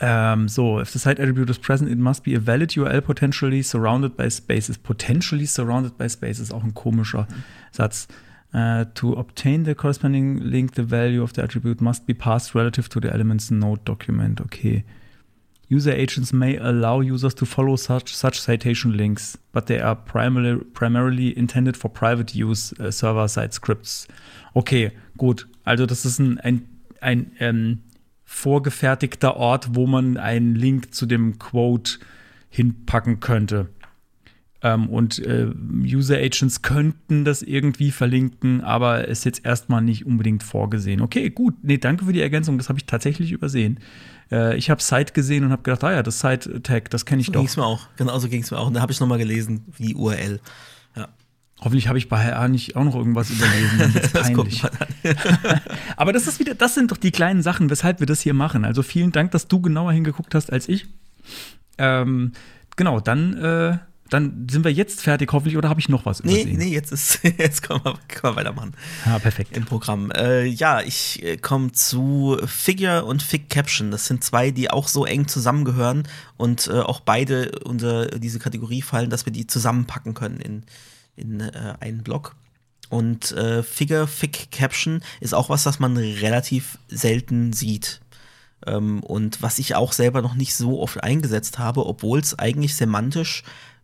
Ähm, 0.00 0.48
so, 0.48 0.80
if 0.80 0.90
the 0.90 0.98
site 0.98 1.20
attribute 1.20 1.48
is 1.48 1.58
present, 1.58 1.90
it 1.90 1.98
must 1.98 2.24
be 2.24 2.34
a 2.36 2.40
valid 2.44 2.72
URL 2.76 3.00
potentially 3.00 3.62
surrounded 3.62 4.16
by 4.16 4.28
spaces. 4.30 4.78
Potentially 4.78 5.46
surrounded 5.46 5.96
by 5.96 6.08
spaces, 6.08 6.50
auch 6.50 6.64
ein 6.64 6.74
komischer 6.74 7.26
Satz. 7.72 8.08
Uh, 8.54 8.84
to 8.94 9.16
obtain 9.16 9.64
the 9.64 9.74
corresponding 9.74 10.38
link, 10.38 10.74
the 10.76 10.88
value 10.88 11.22
of 11.22 11.32
the 11.34 11.42
attribute 11.42 11.80
must 11.80 12.06
be 12.06 12.14
passed 12.14 12.54
relative 12.54 12.88
to 12.88 13.00
the 13.00 13.08
element's 13.08 13.50
node 13.50 13.80
document. 13.84 14.40
Okay. 14.40 14.84
User 15.68 15.92
agents 15.92 16.32
may 16.32 16.56
allow 16.56 17.00
users 17.00 17.34
to 17.34 17.44
follow 17.44 17.76
such, 17.76 18.14
such 18.14 18.40
citation 18.40 18.96
links, 18.96 19.36
but 19.52 19.66
they 19.66 19.80
are 19.80 19.96
primarily, 19.96 20.64
primarily 20.74 21.36
intended 21.36 21.76
for 21.76 21.88
private 21.90 22.36
use 22.36 22.72
uh, 22.78 22.90
server-side 22.90 23.52
scripts. 23.52 24.06
Okay, 24.54 24.92
gut. 25.18 25.46
Also 25.64 25.84
das 25.84 26.04
ist 26.04 26.20
ein, 26.20 26.38
ein, 26.38 26.68
ein 27.00 27.32
ähm, 27.40 27.78
vorgefertigter 28.24 29.36
Ort, 29.36 29.74
wo 29.74 29.86
man 29.86 30.16
einen 30.18 30.54
Link 30.54 30.94
zu 30.94 31.06
dem 31.06 31.38
Quote 31.38 31.98
hinpacken 32.48 33.18
könnte. 33.18 33.68
Ähm, 34.62 34.88
und 34.88 35.18
äh, 35.18 35.48
User 35.84 36.16
Agents 36.16 36.62
könnten 36.62 37.24
das 37.24 37.42
irgendwie 37.42 37.90
verlinken, 37.90 38.62
aber 38.62 39.06
ist 39.06 39.24
jetzt 39.24 39.44
erstmal 39.44 39.82
nicht 39.82 40.06
unbedingt 40.06 40.42
vorgesehen. 40.42 41.02
Okay, 41.02 41.30
gut. 41.30 41.54
Nee, 41.62 41.78
danke 41.78 42.04
für 42.04 42.12
die 42.12 42.22
Ergänzung. 42.22 42.56
Das 42.56 42.68
habe 42.68 42.78
ich 42.78 42.86
tatsächlich 42.86 43.32
übersehen. 43.32 43.80
Äh, 44.30 44.56
ich 44.56 44.70
habe 44.70 44.82
Site 44.82 45.12
gesehen 45.12 45.44
und 45.44 45.52
habe 45.52 45.62
gedacht, 45.62 45.84
ah 45.84 45.92
ja, 45.92 46.02
das 46.02 46.20
Site-Tag, 46.20 46.90
das 46.90 47.04
kenne 47.04 47.20
ich 47.20 47.26
so 47.26 47.32
doch. 47.32 47.40
ging 47.40 47.48
es 47.48 47.56
mir 47.56 47.64
auch. 47.64 47.88
Genau 47.96 48.18
so 48.18 48.28
ging 48.28 48.42
es 48.42 48.50
mir 48.50 48.58
auch. 48.58 48.66
Und 48.66 48.74
da 48.74 48.80
habe 48.80 48.92
ich 48.92 49.00
nochmal 49.00 49.18
gelesen, 49.18 49.64
wie 49.76 49.94
URL. 49.94 50.40
Ja. 50.96 51.08
Hoffentlich 51.60 51.88
habe 51.88 51.98
ich 51.98 52.08
bei 52.08 52.22
HR 52.22 52.48
nicht 52.48 52.76
auch 52.76 52.84
noch 52.84 52.94
irgendwas 52.94 53.30
überlesen. 53.30 53.94
Das 54.12 54.32
guckt 54.32 54.60
peinlich. 54.60 54.64
Aber 55.96 56.12
das 56.12 56.26
ist 56.26 56.40
wieder, 56.40 56.54
das 56.54 56.74
sind 56.74 56.90
doch 56.90 56.96
die 56.96 57.12
kleinen 57.12 57.42
Sachen, 57.42 57.70
weshalb 57.70 58.00
wir 58.00 58.06
das 58.06 58.20
hier 58.20 58.34
machen. 58.34 58.64
Also 58.64 58.82
vielen 58.82 59.12
Dank, 59.12 59.30
dass 59.30 59.48
du 59.48 59.60
genauer 59.60 59.92
hingeguckt 59.92 60.34
hast 60.34 60.52
als 60.52 60.68
ich. 60.68 60.86
Ähm, 61.78 62.32
genau, 62.76 63.00
dann 63.00 63.36
äh, 63.36 63.78
dann 64.10 64.46
sind 64.50 64.64
wir 64.64 64.72
jetzt 64.72 65.02
fertig, 65.02 65.32
hoffentlich, 65.32 65.56
oder 65.56 65.68
habe 65.68 65.80
ich 65.80 65.88
noch 65.88 66.06
was 66.06 66.22
Nee, 66.22 66.42
übersehen? 66.42 66.58
nee, 66.58 66.68
jetzt 66.72 66.92
ist 66.92 67.20
jetzt 67.38 67.62
können 67.62 67.80
wir, 67.84 67.94
können 68.08 68.34
wir 68.34 68.36
weitermachen 68.36 68.74
Ja, 69.04 69.18
perfekt. 69.18 69.56
im 69.56 69.64
Programm. 69.64 70.10
Äh, 70.12 70.44
ja, 70.44 70.80
ich 70.80 71.22
äh, 71.22 71.36
komme 71.36 71.72
zu 71.72 72.36
Figure 72.46 73.04
und 73.04 73.22
Fig 73.22 73.48
Caption. 73.50 73.90
Das 73.90 74.06
sind 74.06 74.22
zwei, 74.22 74.50
die 74.50 74.70
auch 74.70 74.88
so 74.88 75.04
eng 75.04 75.26
zusammengehören 75.28 76.06
und 76.36 76.68
äh, 76.68 76.72
auch 76.80 77.00
beide 77.00 77.58
unter 77.64 78.06
diese 78.06 78.38
Kategorie 78.38 78.82
fallen, 78.82 79.10
dass 79.10 79.26
wir 79.26 79.32
die 79.32 79.46
zusammenpacken 79.46 80.14
können 80.14 80.40
in, 80.40 80.62
in 81.16 81.40
äh, 81.40 81.74
einen 81.80 82.02
Block. 82.02 82.36
Und 82.88 83.32
äh, 83.32 83.64
Figure 83.64 84.06
Fig 84.06 84.50
Caption 84.52 85.00
ist 85.20 85.34
auch 85.34 85.48
was, 85.48 85.64
das 85.64 85.80
man 85.80 85.96
relativ 85.96 86.78
selten 86.88 87.52
sieht. 87.52 88.00
Ähm, 88.64 89.02
und 89.02 89.42
was 89.42 89.58
ich 89.58 89.74
auch 89.74 89.92
selber 89.92 90.22
noch 90.22 90.34
nicht 90.34 90.54
so 90.54 90.80
oft 90.80 91.02
eingesetzt 91.02 91.58
habe, 91.58 91.84
obwohl 91.84 92.20
es 92.20 92.38
eigentlich 92.38 92.76
semantisch 92.76 93.42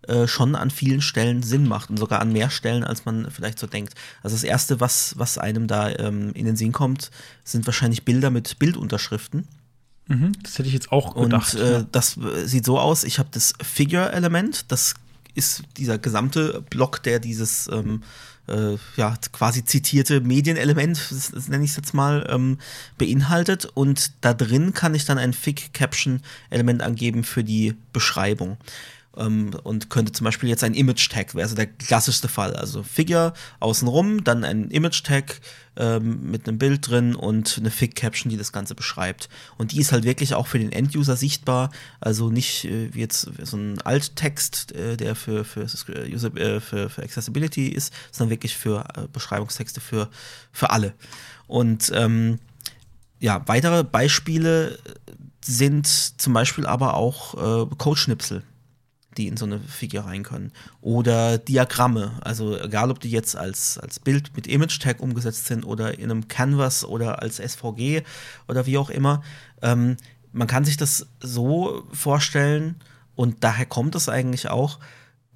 äh, 0.09 0.27
schon 0.27 0.55
an 0.55 0.71
vielen 0.71 1.01
Stellen 1.01 1.43
Sinn 1.43 1.69
macht 1.69 1.91
und 1.91 1.97
sogar 1.97 2.21
an 2.21 2.33
mehr 2.33 2.51
Stellen, 2.51 2.85
als 2.85 3.05
man 3.05 3.31
vielleicht 3.31 3.59
so 3.59 3.67
denkt. 3.67 3.95
Also 4.23 4.35
das 4.35 4.45
Erste, 4.45 4.81
was, 4.81 5.15
was 5.17 5.39
einem 5.39 5.67
da 5.67 5.91
ähm, 5.91 6.33
in 6.35 6.47
den 6.47 6.57
Sinn 6.57 6.73
kommt, 6.73 7.11
sind 7.45 7.67
wahrscheinlich 7.67 8.05
Bilder 8.05 8.31
mit 8.31 8.59
Bildunterschriften. 8.59 9.47
Mhm, 10.09 10.33
das 10.43 10.59
hätte 10.59 10.69
ich 10.69 10.75
jetzt 10.75 10.91
auch 10.91 11.15
Und 11.15 11.31
gedacht. 11.31 11.55
äh, 11.55 11.73
ja. 11.73 11.87
das 11.93 12.17
äh, 12.17 12.47
sieht 12.47 12.65
so 12.65 12.79
aus, 12.79 13.05
ich 13.05 13.19
habe 13.19 13.29
das 13.33 13.53
Figure-Element, 13.63 14.73
das 14.73 14.95
ist 15.35 15.63
dieser 15.77 15.99
gesamte 15.99 16.63
Block, 16.69 17.03
der 17.03 17.19
dieses 17.19 17.69
ähm, 17.73 18.03
äh, 18.49 18.77
ja, 18.97 19.17
quasi 19.33 19.65
zitierte 19.65 20.21
Medienelement, 20.21 20.99
das, 21.11 21.31
das 21.31 21.49
nenne 21.49 21.65
ich 21.65 21.71
es 21.71 21.77
jetzt 21.77 21.95
mal, 21.95 22.27
ähm, 22.29 22.59
beinhaltet. 22.99 23.65
Und 23.65 24.13
da 24.21 24.35
drin 24.35 24.75
kann 24.75 24.95
ich 24.95 25.05
dann 25.05 25.19
ein 25.19 25.33
Fig-Caption-Element 25.33 26.83
angeben 26.83 27.25
für 27.25 27.45
die 27.45 27.75
Beschreibung. 27.93 28.57
Ähm, 29.17 29.51
und 29.63 29.91
könnte 29.91 30.13
zum 30.13 30.25
Beispiel 30.25 30.49
jetzt 30.49 30.65
ein 30.65 30.75
Image-Tag, 30.75 31.35
wäre 31.35 31.45
also 31.45 31.55
der 31.55 31.67
klassischste 31.67 32.29
Fall. 32.29 32.55
Also 32.55 32.83
Figure 32.83 33.35
außenrum, 33.61 34.25
dann 34.25 34.45
ein 34.45 34.71
Image-Tag 34.71 35.41
ähm, 35.77 36.31
mit 36.31 36.47
einem 36.47 36.59
Bild 36.59 36.89
drin 36.89 37.15
und 37.15 37.57
eine 37.59 37.71
Fig-Caption, 37.71 38.31
die 38.31 38.37
das 38.37 38.53
Ganze 38.53 38.75
beschreibt. 38.75 39.29
Und 39.59 39.73
die 39.73 39.81
ist 39.81 39.93
halt 39.93 40.05
wirklich 40.05 40.35
auch 40.35 40.47
für 40.47 40.59
den 40.59 40.73
End-User 40.73 41.17
sichtbar. 41.17 41.71
Also 42.01 42.31
nicht 42.31 42.65
äh, 42.65 42.93
wie 42.95 43.01
jetzt 43.01 43.31
so 43.43 43.57
ein 43.57 43.81
Alt-Text, 43.83 44.73
äh, 44.73 44.97
der 44.97 45.15
für, 45.15 45.45
für, 45.45 45.67
User, 46.11 46.37
äh, 46.37 46.61
für, 46.61 46.91
für 46.91 47.03
Accessibility 47.03 47.69
ist, 47.69 47.93
sondern 48.11 48.31
wirklich 48.31 48.57
für 48.57 48.85
äh, 48.97 49.09
Beschreibungstexte 49.13 49.81
für, 49.81 50.09
für 50.53 50.71
alle. 50.71 50.95
Und 51.47 51.93
ähm, 51.95 52.39
ja, 53.21 53.43
weitere 53.47 53.85
Beispiele 53.85 54.79
sind 55.45 55.87
zum 55.87 56.33
Beispiel 56.33 56.67
aber 56.67 56.95
auch 56.95 57.35
äh, 57.35 57.75
Codeschnipsel, 57.77 58.43
die 59.17 59.29
in 59.29 59.37
so 59.37 59.45
eine 59.45 59.61
Figur 59.61 60.05
rein 60.05 60.23
können. 60.23 60.53
Oder 60.81 61.39
Diagramme, 61.39 62.13
also 62.23 62.59
egal 62.59 62.91
ob 62.91 63.01
die 63.01 63.11
jetzt 63.11 63.37
als, 63.37 63.79
als 63.79 63.99
Bild 63.99 64.35
mit 64.37 64.47
Image-Tag 64.47 65.01
umgesetzt 65.01 65.47
sind 65.47 65.65
oder 65.65 65.99
in 65.99 66.11
einem 66.11 66.29
Canvas 66.29 66.85
oder 66.85 67.23
als 67.23 67.37
SVG 67.37 68.03
oder 68.49 68.67
wie 68.67 68.79
auch 68.79 68.91
immer. 68.91 69.23
Ähm, 69.63 69.97
man 70.33 70.49
kann 70.49 70.65
sich 70.65 70.77
das 70.77 71.07
so 71.21 71.87
vorstellen 71.93 72.77
und 73.15 73.45
daher 73.45 73.67
kommt 73.67 73.95
es 73.95 74.09
eigentlich 74.09 74.49
auch, 74.49 74.79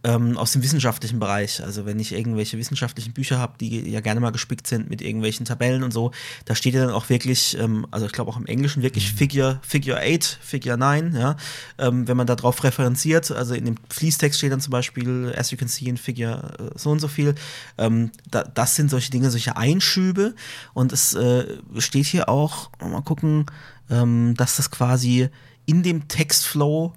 ähm, 0.07 0.38
aus 0.38 0.52
dem 0.52 0.62
wissenschaftlichen 0.62 1.18
Bereich. 1.18 1.62
Also 1.62 1.84
wenn 1.84 1.98
ich 1.98 2.12
irgendwelche 2.12 2.57
wissenschaftlichen 2.57 3.12
Bücher 3.12 3.38
habe, 3.38 3.54
die 3.59 3.90
ja 3.90 4.00
gerne 4.00 4.20
mal 4.20 4.30
gespickt 4.30 4.68
sind 4.68 4.88
mit 4.88 5.02
irgendwelchen 5.02 5.44
Tabellen 5.44 5.82
und 5.82 5.92
so, 5.92 6.12
da 6.44 6.54
steht 6.54 6.74
ja 6.74 6.86
dann 6.86 6.94
auch 6.94 7.09
wirklich, 7.09 7.59
ähm, 7.59 7.86
also 7.90 8.07
ich 8.07 8.12
glaube 8.12 8.30
auch 8.30 8.36
im 8.36 8.46
Englischen 8.46 8.82
wirklich 8.82 9.12
Figure, 9.12 9.59
Figure 9.62 9.98
8, 10.00 10.38
Figure 10.40 10.76
9, 10.76 11.16
ja, 11.16 11.36
ähm, 11.78 12.07
wenn 12.07 12.16
man 12.16 12.28
darauf 12.28 12.62
referenziert, 12.62 13.32
also 13.32 13.54
in 13.54 13.64
dem 13.64 13.74
Fließtext 13.90 14.38
steht 14.38 14.52
dann 14.52 14.61
zum 14.61 14.70
Beispiel, 14.70 15.34
as 15.36 15.50
you 15.50 15.59
can 15.59 15.66
see 15.66 15.86
in 15.86 15.96
Figure 15.96 16.54
äh, 16.59 16.78
so 16.78 16.90
und 16.90 17.00
so 17.00 17.09
viel, 17.09 17.34
ähm, 17.76 18.12
da, 18.30 18.44
das 18.44 18.76
sind 18.76 18.90
solche 18.90 19.11
Dinge, 19.11 19.30
solche 19.30 19.57
Einschübe. 19.57 20.34
Und 20.72 20.92
es 20.92 21.14
äh, 21.14 21.59
steht 21.78 22.07
hier 22.07 22.28
auch, 22.28 22.70
mal 22.80 23.02
gucken, 23.02 23.46
ähm, 23.90 24.34
dass 24.36 24.57
das 24.57 24.70
quasi 24.70 25.30
in 25.66 25.82
dem 25.82 26.07
Textflow 26.07 26.94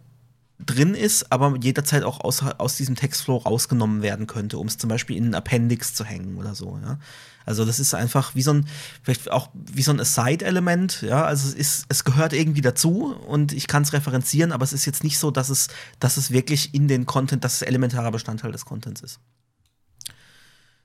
drin 0.59 0.93
ist, 0.93 1.31
aber 1.31 1.55
jederzeit 1.61 2.03
auch 2.03 2.19
aus, 2.19 2.43
aus 2.43 2.75
diesem 2.75 2.95
Textflow 2.95 3.37
rausgenommen 3.37 4.01
werden 4.01 4.27
könnte, 4.27 4.57
um 4.57 4.67
es 4.67 4.77
zum 4.77 4.89
Beispiel 4.89 5.15
in 5.15 5.25
einen 5.25 5.35
Appendix 5.35 5.93
zu 5.93 6.03
hängen 6.03 6.37
oder 6.37 6.53
so. 6.53 6.77
Ja? 6.83 6.99
Also 7.45 7.65
das 7.65 7.79
ist 7.79 7.93
einfach 7.93 8.35
wie 8.35 8.41
so 8.41 8.53
ein, 8.53 8.67
vielleicht 9.01 9.31
auch 9.31 9.49
wie 9.53 9.81
so 9.81 9.91
ein 9.91 9.99
Aside-Element, 9.99 11.01
ja, 11.01 11.23
also 11.23 11.47
es 11.47 11.55
ist, 11.55 11.85
es 11.89 12.03
gehört 12.03 12.33
irgendwie 12.33 12.61
dazu 12.61 13.15
und 13.27 13.53
ich 13.53 13.67
kann 13.67 13.83
es 13.83 13.93
referenzieren, 13.93 14.51
aber 14.51 14.63
es 14.63 14.73
ist 14.73 14.85
jetzt 14.85 15.03
nicht 15.03 15.17
so, 15.17 15.31
dass 15.31 15.49
es, 15.49 15.69
dass 15.99 16.17
es 16.17 16.29
wirklich 16.29 16.75
in 16.75 16.87
den 16.87 17.05
Content, 17.05 17.43
dass 17.43 17.55
es 17.55 17.61
elementarer 17.63 18.11
Bestandteil 18.11 18.51
des 18.51 18.65
Contents 18.65 19.01
ist. 19.01 19.19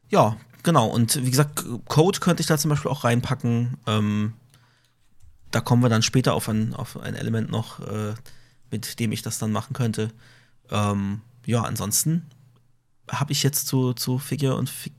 Ja, 0.09 0.37
genau. 0.63 0.87
Und 0.87 1.23
wie 1.25 1.31
gesagt, 1.31 1.65
Code 1.87 2.21
könnte 2.21 2.41
ich 2.41 2.47
da 2.47 2.57
zum 2.57 2.71
Beispiel 2.71 2.91
auch 2.91 3.05
reinpacken. 3.05 3.77
Ähm, 3.87 4.35
da 5.51 5.61
kommen 5.61 5.83
wir 5.83 5.89
dann 5.89 6.03
später 6.03 6.35
auf 6.35 6.49
ein, 6.49 6.73
auf 6.75 6.97
ein 6.99 7.15
Element 7.15 7.51
noch, 7.51 7.81
äh, 7.81 8.15
mit 8.75 8.99
dem 8.99 9.13
ich 9.13 9.23
das 9.23 9.39
dann 9.39 9.53
machen 9.53 9.73
könnte. 9.73 10.09
Ähm, 10.69 11.21
ja, 11.47 11.63
ansonsten 11.63 12.23
habe 13.09 13.31
ich 13.31 13.45
jetzt 13.45 13.69
zu, 13.69 13.93
zu 13.93 14.19
Figure 14.19 14.57
und 14.57 14.69
Fig 14.69 14.93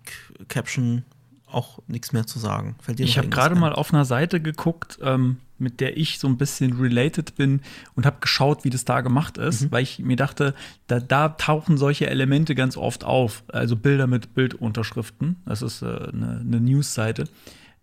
Caption 0.48 1.04
auch 1.46 1.80
nichts 1.88 2.14
mehr 2.14 2.26
zu 2.26 2.40
sagen. 2.40 2.76
Ich 2.98 3.18
habe 3.18 3.28
gerade 3.28 3.56
mal 3.56 3.74
auf 3.74 3.94
einer 3.94 4.06
Seite 4.06 4.40
geguckt, 4.42 4.98
ähm, 5.02 5.38
mit 5.58 5.82
der 5.82 5.98
ich 5.98 6.20
so 6.20 6.28
ein 6.28 6.38
bisschen 6.38 6.80
related 6.80 7.36
bin 7.36 7.62
und 7.96 8.06
habe 8.06 8.18
geschaut, 8.22 8.64
wie 8.64 8.70
das 8.70 8.86
da 8.86 9.02
gemacht 9.02 9.38
ist, 9.38 9.64
Mhm. 9.64 9.72
weil 9.72 9.84
ich 9.84 10.00
mir 10.00 10.16
dachte, 10.16 10.54
da, 10.88 11.00
da 11.02 11.30
tauchen 11.30 11.78
solche 11.78 12.08
Elemente 12.08 12.56
ganz 12.56 12.78
oft 12.78 13.04
auf. 13.04 13.44
Also 13.50 13.76
Bilder 13.76 14.08
mit 14.08 14.34
Bildunterschriften. 14.34 15.36
Das 15.46 15.62
ist 15.62 15.82
äh, 15.82 15.86
eine, 15.86 16.40
eine 16.42 16.60
News-Seite. 16.62 17.26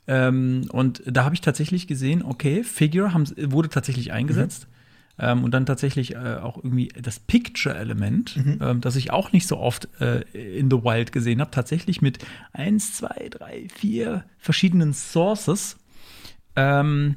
Ähm, 0.07 0.69
und 0.71 1.03
da 1.07 1.25
habe 1.25 1.35
ich 1.35 1.43
tatsächlich 1.43 1.87
gesehen, 1.87 2.23
okay, 2.23 2.65
Figure 2.65 3.13
haben, 3.13 3.27
wurde 3.53 3.69
tatsächlich 3.69 4.13
eingesetzt. 4.13 4.67
Ähm, 5.19 5.45
und 5.45 5.53
dann 5.53 5.67
tatsächlich 5.67 6.15
äh, 6.15 6.37
auch 6.41 6.57
irgendwie 6.57 6.89
das 6.89 7.21
Picture-Element, 7.21 8.37
ähm, 8.61 8.81
das 8.81 8.97
ich 8.97 9.11
auch 9.11 9.33
nicht 9.33 9.47
so 9.47 9.59
oft 9.59 9.89
äh, 10.01 10.23
in 10.59 10.71
the 10.71 10.83
Wild 10.83 11.13
gesehen 11.13 11.41
habe, 11.41 11.51
tatsächlich 11.51 12.01
mit 12.01 12.19
eins, 12.53 12.95
zwei, 12.95 13.29
drei, 13.31 13.69
vier 13.75 14.25
verschiedenen 14.39 14.95
Sources. 14.95 15.79
Ähm, 16.57 17.17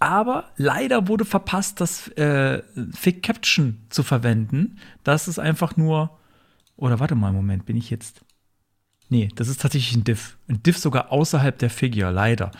aber 0.00 0.50
leider 0.56 1.08
wurde 1.08 1.24
verpasst, 1.24 1.80
das 1.80 2.08
äh, 2.12 2.62
Fig 2.92 3.22
Caption 3.22 3.78
zu 3.88 4.02
verwenden. 4.02 4.78
Das 5.04 5.28
ist 5.28 5.38
einfach 5.38 5.76
nur. 5.76 6.16
Oder 6.76 7.00
warte 7.00 7.16
mal, 7.16 7.32
Moment, 7.32 7.66
bin 7.66 7.76
ich 7.76 7.90
jetzt. 7.90 8.20
Nee, 9.10 9.28
das 9.36 9.48
ist 9.48 9.60
tatsächlich 9.62 9.96
ein 9.96 10.04
Diff. 10.04 10.36
Ein 10.48 10.62
Diff 10.62 10.78
sogar 10.78 11.10
außerhalb 11.12 11.58
der 11.58 11.70
Figure, 11.70 12.10
leider. 12.10 12.50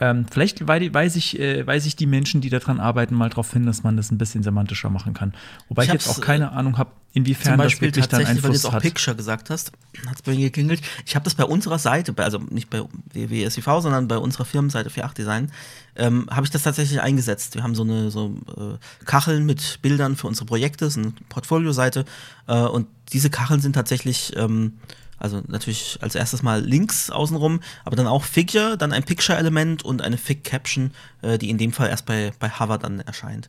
Ähm, 0.00 0.26
vielleicht 0.28 0.66
wei- 0.66 0.92
weiß 0.92 1.14
ich, 1.14 1.38
äh, 1.38 1.64
weiß 1.64 1.86
ich 1.86 1.94
die 1.94 2.06
Menschen, 2.06 2.40
die 2.40 2.50
daran 2.50 2.80
arbeiten, 2.80 3.14
mal 3.14 3.28
darauf 3.30 3.52
hin, 3.52 3.64
dass 3.64 3.84
man 3.84 3.96
das 3.96 4.10
ein 4.10 4.18
bisschen 4.18 4.42
semantischer 4.42 4.90
machen 4.90 5.14
kann. 5.14 5.34
Wobei 5.68 5.84
Ich 5.84 5.88
ich, 5.88 5.94
jetzt 5.94 6.08
auch 6.08 6.20
keine 6.20 6.50
Ahnung 6.50 6.78
habe, 6.78 6.90
inwiefern 7.12 7.52
Zum 7.60 7.62
das 7.62 7.80
wirklich 7.80 8.08
dann 8.08 8.18
tatsächlich, 8.22 8.42
weil 8.42 8.42
du 8.42 8.46
Einfluss 8.48 8.62
jetzt 8.64 8.66
auch 8.66 8.72
hat. 8.72 8.82
Picture 8.82 9.14
gesagt 9.16 9.50
hast, 9.50 9.70
hat 10.08 10.16
es 10.16 10.22
bei 10.22 10.32
mir 10.32 10.46
geklingelt. 10.46 10.80
Ich 11.06 11.14
habe 11.14 11.22
das 11.22 11.36
bei 11.36 11.44
unserer 11.44 11.78
Seite, 11.78 12.12
bei, 12.12 12.24
also 12.24 12.38
nicht 12.38 12.70
bei 12.70 12.82
WWSIV, 13.12 13.64
sondern 13.78 14.08
bei 14.08 14.18
unserer 14.18 14.44
Firmenseite 14.44 14.88
48 14.88 15.14
Design, 15.14 15.52
ähm, 15.94 16.26
habe 16.28 16.44
ich 16.44 16.50
das 16.50 16.64
tatsächlich 16.64 17.00
eingesetzt. 17.00 17.54
Wir 17.54 17.62
haben 17.62 17.76
so 17.76 17.84
eine 17.84 18.10
so 18.10 18.34
äh, 18.56 19.04
Kacheln 19.04 19.46
mit 19.46 19.78
Bildern 19.80 20.16
für 20.16 20.26
unsere 20.26 20.46
Projekte, 20.46 20.86
das 20.86 20.96
ist 20.96 21.04
eine 21.04 21.12
Portfolio-Seite 21.28 22.04
äh, 22.48 22.54
und 22.62 22.88
diese 23.12 23.30
Kacheln 23.30 23.60
sind 23.60 23.74
tatsächlich 23.74 24.32
ähm, 24.36 24.72
also 25.18 25.42
natürlich 25.46 25.98
als 26.00 26.14
erstes 26.14 26.42
mal 26.42 26.62
Links 26.62 27.10
außenrum, 27.10 27.60
aber 27.84 27.96
dann 27.96 28.06
auch 28.06 28.24
Figure, 28.24 28.76
dann 28.76 28.92
ein 28.92 29.04
Picture-Element 29.04 29.84
und 29.84 30.02
eine 30.02 30.18
Fig-Caption, 30.18 30.92
äh, 31.22 31.38
die 31.38 31.50
in 31.50 31.58
dem 31.58 31.72
Fall 31.72 31.88
erst 31.88 32.06
bei, 32.06 32.32
bei 32.38 32.50
Hover 32.50 32.78
dann 32.78 33.00
erscheint. 33.00 33.48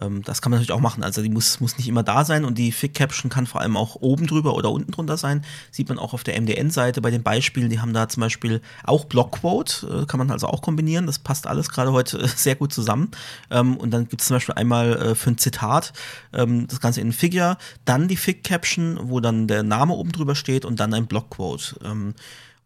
Ähm, 0.00 0.22
das 0.22 0.42
kann 0.42 0.50
man 0.50 0.58
natürlich 0.58 0.76
auch 0.76 0.80
machen. 0.80 1.02
Also 1.02 1.22
die 1.22 1.28
muss, 1.28 1.60
muss 1.60 1.76
nicht 1.76 1.88
immer 1.88 2.02
da 2.02 2.24
sein 2.24 2.44
und 2.44 2.58
die 2.58 2.72
Fig-Caption 2.72 3.30
kann 3.30 3.46
vor 3.46 3.60
allem 3.60 3.76
auch 3.76 3.96
oben 3.96 4.26
drüber 4.26 4.54
oder 4.54 4.70
unten 4.70 4.92
drunter 4.92 5.16
sein. 5.16 5.44
Sieht 5.70 5.88
man 5.88 5.98
auch 5.98 6.12
auf 6.12 6.24
der 6.24 6.40
MDN-Seite 6.40 7.00
bei 7.00 7.10
den 7.10 7.22
Beispielen. 7.22 7.70
Die 7.70 7.80
haben 7.80 7.92
da 7.92 8.08
zum 8.08 8.20
Beispiel 8.20 8.60
auch 8.84 9.04
Blockquote, 9.04 10.02
äh, 10.02 10.06
kann 10.06 10.18
man 10.18 10.30
also 10.30 10.46
auch 10.46 10.62
kombinieren. 10.62 11.06
Das 11.06 11.18
passt 11.18 11.46
alles 11.46 11.68
gerade 11.70 11.92
heute 11.92 12.18
äh, 12.18 12.28
sehr 12.28 12.56
gut 12.56 12.72
zusammen. 12.72 13.10
Ähm, 13.50 13.76
und 13.76 13.90
dann 13.90 14.08
gibt 14.08 14.22
es 14.22 14.28
zum 14.28 14.36
Beispiel 14.36 14.54
einmal 14.54 14.96
äh, 14.96 15.14
für 15.14 15.30
ein 15.30 15.38
Zitat 15.38 15.92
ähm, 16.32 16.66
das 16.66 16.80
Ganze 16.80 17.00
in 17.00 17.12
Figure, 17.12 17.56
dann 17.84 18.08
die 18.08 18.16
Fig-Caption, 18.16 18.98
wo 19.02 19.20
dann 19.20 19.46
der 19.46 19.62
Name 19.62 19.94
oben 19.94 20.12
drüber 20.12 20.34
steht 20.34 20.64
und 20.64 20.80
dann 20.80 20.94
ein 20.94 21.06
Blockquote. 21.06 21.76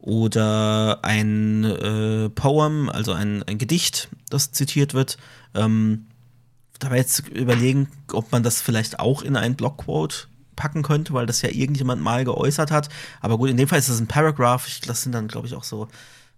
Oder 0.01 1.01
ein 1.03 1.65
äh, 1.65 2.29
Poem, 2.31 2.89
also 2.89 3.13
ein, 3.13 3.43
ein 3.43 3.59
Gedicht, 3.59 4.09
das 4.31 4.53
zitiert 4.53 4.95
wird. 4.95 5.19
Ähm, 5.55 6.07
da 6.79 6.91
war 6.91 6.97
jetzt 6.97 7.29
überlegen, 7.29 7.89
ob 8.13 8.31
man 8.33 8.43
das 8.43 8.61
vielleicht 8.61 8.99
auch 9.01 9.23
in 9.23 9.37
ein 9.37 9.57
Blockquote 9.57 10.27
packen 10.57 10.83
könnte, 10.83 11.13
weil 11.13 11.27
das 11.27 11.43
ja 11.43 11.51
irgendjemand 11.51 12.03
mal 12.03 12.25
geäußert 12.25 12.71
hat. 12.71 12.89
Aber 13.21 13.39
gut, 13.39 13.51
in 13.51 13.57
dem 13.57 13.69
Fall 13.69 13.79
ist 13.79 13.89
das 13.89 14.01
ein 14.01 14.07
Paragraph. 14.09 14.67
Ich, 14.67 14.81
das 14.81 15.03
sind 15.03 15.13
dann, 15.13 15.29
glaube 15.29 15.47
ich, 15.47 15.55
auch 15.55 15.65
so 15.65 15.89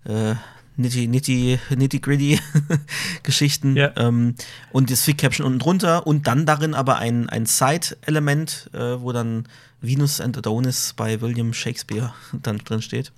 äh, 0.04 0.34
nitty, 0.76 1.08
nitty, 1.08 1.58
nitty 1.74 2.00
gritty 2.00 2.38
Geschichten. 3.22 3.76
Ja. 3.76 3.92
Ähm, 3.96 4.34
und 4.72 4.90
das 4.90 5.02
Fig 5.02 5.18
Caption 5.18 5.46
unten 5.46 5.58
drunter 5.58 6.06
und 6.06 6.26
dann 6.26 6.46
darin 6.46 6.74
aber 6.74 6.96
ein, 6.98 7.28
ein 7.28 7.46
Side-Element, 7.46 8.70
äh, 8.74 9.00
wo 9.00 9.12
dann 9.12 9.46
Venus 9.80 10.20
and 10.20 10.36
Adonis 10.36 10.92
bei 10.94 11.20
William 11.20 11.52
Shakespeare 11.52 12.12
dann 12.32 12.58
drin 12.58 12.82
steht. 12.82 13.12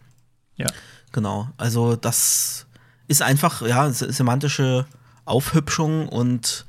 Ja. 0.57 0.69
Genau. 1.13 1.49
Also 1.57 1.97
das 1.97 2.67
ist 3.09 3.23
einfach, 3.23 3.63
ja, 3.63 3.91
se- 3.91 4.13
semantische 4.13 4.87
Aufhübschung 5.25 6.09
und 6.09 6.65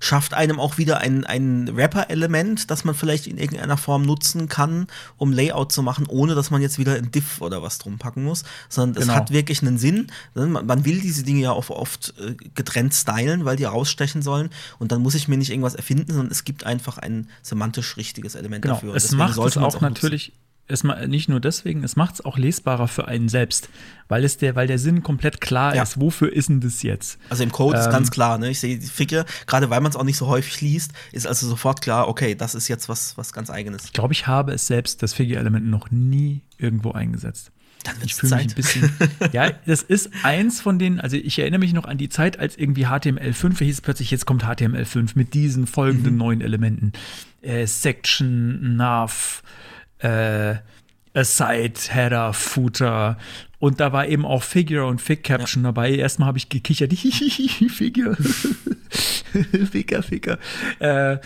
schafft 0.00 0.34
einem 0.34 0.60
auch 0.60 0.78
wieder 0.78 0.98
ein, 0.98 1.24
ein 1.24 1.68
Rapper-Element, 1.68 2.70
das 2.70 2.84
man 2.84 2.94
vielleicht 2.94 3.26
in 3.26 3.38
irgendeiner 3.38 3.76
Form 3.76 4.02
nutzen 4.02 4.48
kann, 4.48 4.86
um 5.16 5.32
Layout 5.32 5.72
zu 5.72 5.82
machen, 5.82 6.06
ohne 6.08 6.34
dass 6.34 6.50
man 6.50 6.62
jetzt 6.62 6.78
wieder 6.78 6.94
ein 6.94 7.10
Diff 7.10 7.40
oder 7.40 7.62
was 7.62 7.78
drum 7.78 7.98
packen 7.98 8.24
muss, 8.24 8.44
sondern 8.68 8.96
es 9.02 9.08
Genau. 9.08 9.18
hat 9.18 9.30
wirklich 9.30 9.62
einen 9.62 9.78
Sinn. 9.78 10.08
Man, 10.34 10.52
man 10.66 10.84
will 10.84 11.00
diese 11.00 11.22
Dinge 11.22 11.40
ja 11.40 11.52
auch 11.52 11.70
oft 11.70 12.14
äh, 12.20 12.34
getrennt 12.54 12.94
stylen, 12.94 13.44
weil 13.44 13.56
die 13.56 13.64
rausstechen 13.64 14.22
sollen 14.22 14.50
und 14.78 14.92
dann 14.92 15.02
muss 15.02 15.14
ich 15.14 15.28
mir 15.28 15.36
nicht 15.36 15.50
irgendwas 15.50 15.74
erfinden, 15.74 16.12
sondern 16.12 16.30
es 16.30 16.44
gibt 16.44 16.64
einfach 16.64 16.98
ein 16.98 17.28
semantisch 17.42 17.96
richtiges 17.96 18.34
Element 18.34 18.62
Genau. 18.62 18.74
dafür. 18.74 18.90
Und 18.92 18.96
Es 18.96 19.10
macht 19.12 19.30
es 19.30 19.36
sollte 19.36 19.60
man's 19.60 19.74
auch, 19.76 19.80
nutzen. 19.80 20.32
Es 20.68 20.84
nicht 20.84 21.28
nur 21.28 21.40
deswegen, 21.40 21.82
es 21.84 21.96
macht 21.96 22.14
es 22.14 22.24
auch 22.24 22.38
lesbarer 22.38 22.88
für 22.88 23.08
einen 23.08 23.28
selbst, 23.28 23.68
weil 24.08 24.24
es 24.24 24.36
der, 24.36 24.54
weil 24.54 24.66
der 24.66 24.78
Sinn 24.78 25.02
komplett 25.02 25.40
klar 25.40 25.74
Ja. 25.74 25.82
ist. 25.82 26.00
Wofür 26.00 26.32
ist 26.32 26.48
denn 26.48 26.60
das 26.60 26.82
jetzt? 26.82 27.18
Also 27.30 27.42
im 27.42 27.50
Code 27.52 27.78
ist 27.78 27.86
Ähm, 27.86 27.92
ganz 27.92 28.10
klar, 28.10 28.38
ne? 28.38 28.50
Ich 28.50 28.60
sehe 28.60 28.78
die 28.78 28.86
Figure, 28.86 29.24
gerade 29.46 29.70
weil 29.70 29.80
man 29.80 29.90
es 29.90 29.96
auch 29.96 30.04
nicht 30.04 30.16
so 30.18 30.26
häufig 30.26 30.60
liest, 30.60 30.92
ist 31.12 31.26
also 31.26 31.48
sofort 31.48 31.80
klar, 31.80 32.08
okay, 32.08 32.34
das 32.34 32.54
ist 32.54 32.68
jetzt 32.68 32.88
was, 32.88 33.16
was 33.16 33.32
ganz 33.32 33.50
eigenes. 33.50 33.84
Ich 33.86 33.92
glaube, 33.92 34.12
ich 34.12 34.26
habe 34.26 34.52
es 34.52 34.66
selbst, 34.66 35.02
das 35.02 35.12
Figure-Element, 35.14 35.66
noch 35.66 35.90
nie 35.90 36.42
irgendwo 36.58 36.92
eingesetzt. 36.92 37.50
Dann 37.84 37.94
Ich 38.04 38.16
fühle 38.16 38.36
mich 38.36 38.48
ein 38.48 38.54
bisschen. 38.54 38.90
ja, 39.32 39.52
das 39.66 39.82
ist 39.82 40.10
eins 40.24 40.60
von 40.60 40.78
den, 40.80 41.00
also 41.00 41.16
ich 41.16 41.38
erinnere 41.38 41.60
mich 41.60 41.72
noch 41.72 41.84
an 41.84 41.96
die 41.96 42.08
Zeit, 42.08 42.38
als 42.38 42.56
irgendwie 42.58 42.86
HTML5, 42.86 43.58
da 43.58 43.64
hieß 43.64 43.74
es 43.76 43.80
plötzlich, 43.80 44.10
jetzt 44.10 44.26
kommt 44.26 44.44
HTML5 44.44 45.12
mit 45.14 45.32
diesen 45.32 45.66
folgenden 45.68 46.14
Mhm. 46.14 46.18
neuen 46.18 46.40
Elementen. 46.40 46.92
Äh, 47.40 47.66
Section, 47.66 48.76
Nav, 48.76 49.42
äh, 49.98 50.56
Aside, 51.14 51.80
Header, 51.88 52.32
Footer. 52.32 53.18
Und 53.58 53.80
da 53.80 53.92
war 53.92 54.06
eben 54.06 54.24
auch 54.24 54.42
Figure 54.42 54.86
und 54.86 55.00
Fig 55.00 55.24
Caption 55.24 55.64
dabei. 55.64 55.94
Erstmal 55.94 56.28
habe 56.28 56.38
ich 56.38 56.48
gekichert, 56.48 56.92
Figure. 57.70 58.16
Figure, 59.70 60.02
Figure. 60.02 60.38
Äh, 60.78 61.18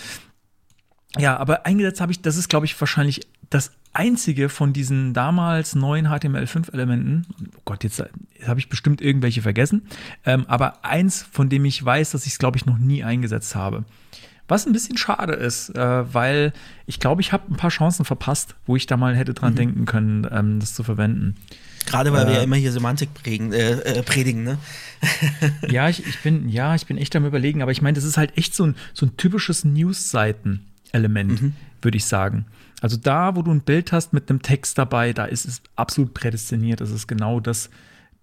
ja, 1.18 1.36
aber 1.36 1.66
eingesetzt 1.66 2.00
habe 2.00 2.12
ich, 2.12 2.22
das 2.22 2.36
ist, 2.36 2.48
glaube 2.48 2.64
ich, 2.64 2.80
wahrscheinlich 2.80 3.20
das 3.50 3.72
einzige 3.92 4.48
von 4.48 4.72
diesen 4.72 5.12
damals 5.12 5.74
neuen 5.74 6.08
HTML5-Elementen. 6.08 7.26
Oh 7.38 7.60
Gott, 7.66 7.84
jetzt, 7.84 7.98
jetzt 7.98 8.48
habe 8.48 8.60
ich 8.60 8.70
bestimmt 8.70 9.02
irgendwelche 9.02 9.42
vergessen. 9.42 9.86
Ähm, 10.24 10.46
aber 10.48 10.84
eins, 10.86 11.22
von 11.30 11.50
dem 11.50 11.66
ich 11.66 11.84
weiß, 11.84 12.12
dass 12.12 12.24
ich 12.24 12.32
es, 12.32 12.38
glaube 12.38 12.56
ich, 12.56 12.64
noch 12.64 12.78
nie 12.78 13.04
eingesetzt 13.04 13.54
habe. 13.54 13.84
Was 14.48 14.66
ein 14.66 14.72
bisschen 14.72 14.98
schade 14.98 15.32
ist, 15.34 15.70
äh, 15.70 16.14
weil 16.14 16.52
ich 16.86 16.98
glaube, 17.00 17.20
ich 17.22 17.32
habe 17.32 17.50
ein 17.52 17.56
paar 17.56 17.70
Chancen 17.70 18.04
verpasst, 18.04 18.54
wo 18.66 18.76
ich 18.76 18.86
da 18.86 18.96
mal 18.96 19.16
hätte 19.16 19.34
dran 19.34 19.54
denken 19.54 19.86
können, 19.86 20.26
ähm, 20.30 20.60
das 20.60 20.74
zu 20.74 20.82
verwenden. 20.82 21.36
Gerade 21.86 22.12
weil 22.12 22.26
wir 22.26 22.32
Äh, 22.34 22.36
ja 22.36 22.42
immer 22.42 22.56
hier 22.56 22.70
Semantik 22.72 23.14
prägen, 23.14 23.52
äh, 23.52 23.72
äh, 23.72 24.02
predigen, 24.02 24.44
ne? 24.44 24.58
ja, 25.68 25.88
ich, 25.88 26.06
ich 26.06 26.20
bin, 26.20 26.48
ja, 26.48 26.74
ich 26.74 26.86
bin 26.86 26.98
echt 26.98 27.14
am 27.16 27.24
überlegen, 27.26 27.62
aber 27.62 27.72
ich 27.72 27.82
meine, 27.82 27.94
das 27.94 28.04
ist 28.04 28.16
halt 28.16 28.36
echt 28.36 28.54
so 28.54 28.66
ein, 28.66 28.76
so 28.92 29.06
ein 29.06 29.16
typisches 29.16 29.64
News-Seiten-Element, 29.64 31.40
würde 31.80 31.96
ich 31.96 32.04
sagen. 32.04 32.46
Also 32.80 32.96
da, 32.96 33.36
wo 33.36 33.42
du 33.42 33.50
ein 33.52 33.60
Bild 33.62 33.92
hast 33.92 34.12
mit 34.12 34.28
einem 34.28 34.42
Text 34.42 34.76
dabei, 34.78 35.12
da 35.12 35.24
ist 35.24 35.44
es 35.44 35.62
absolut 35.76 36.14
prädestiniert. 36.14 36.80
Das 36.80 36.90
ist 36.90 37.06
genau 37.06 37.40
das, 37.40 37.70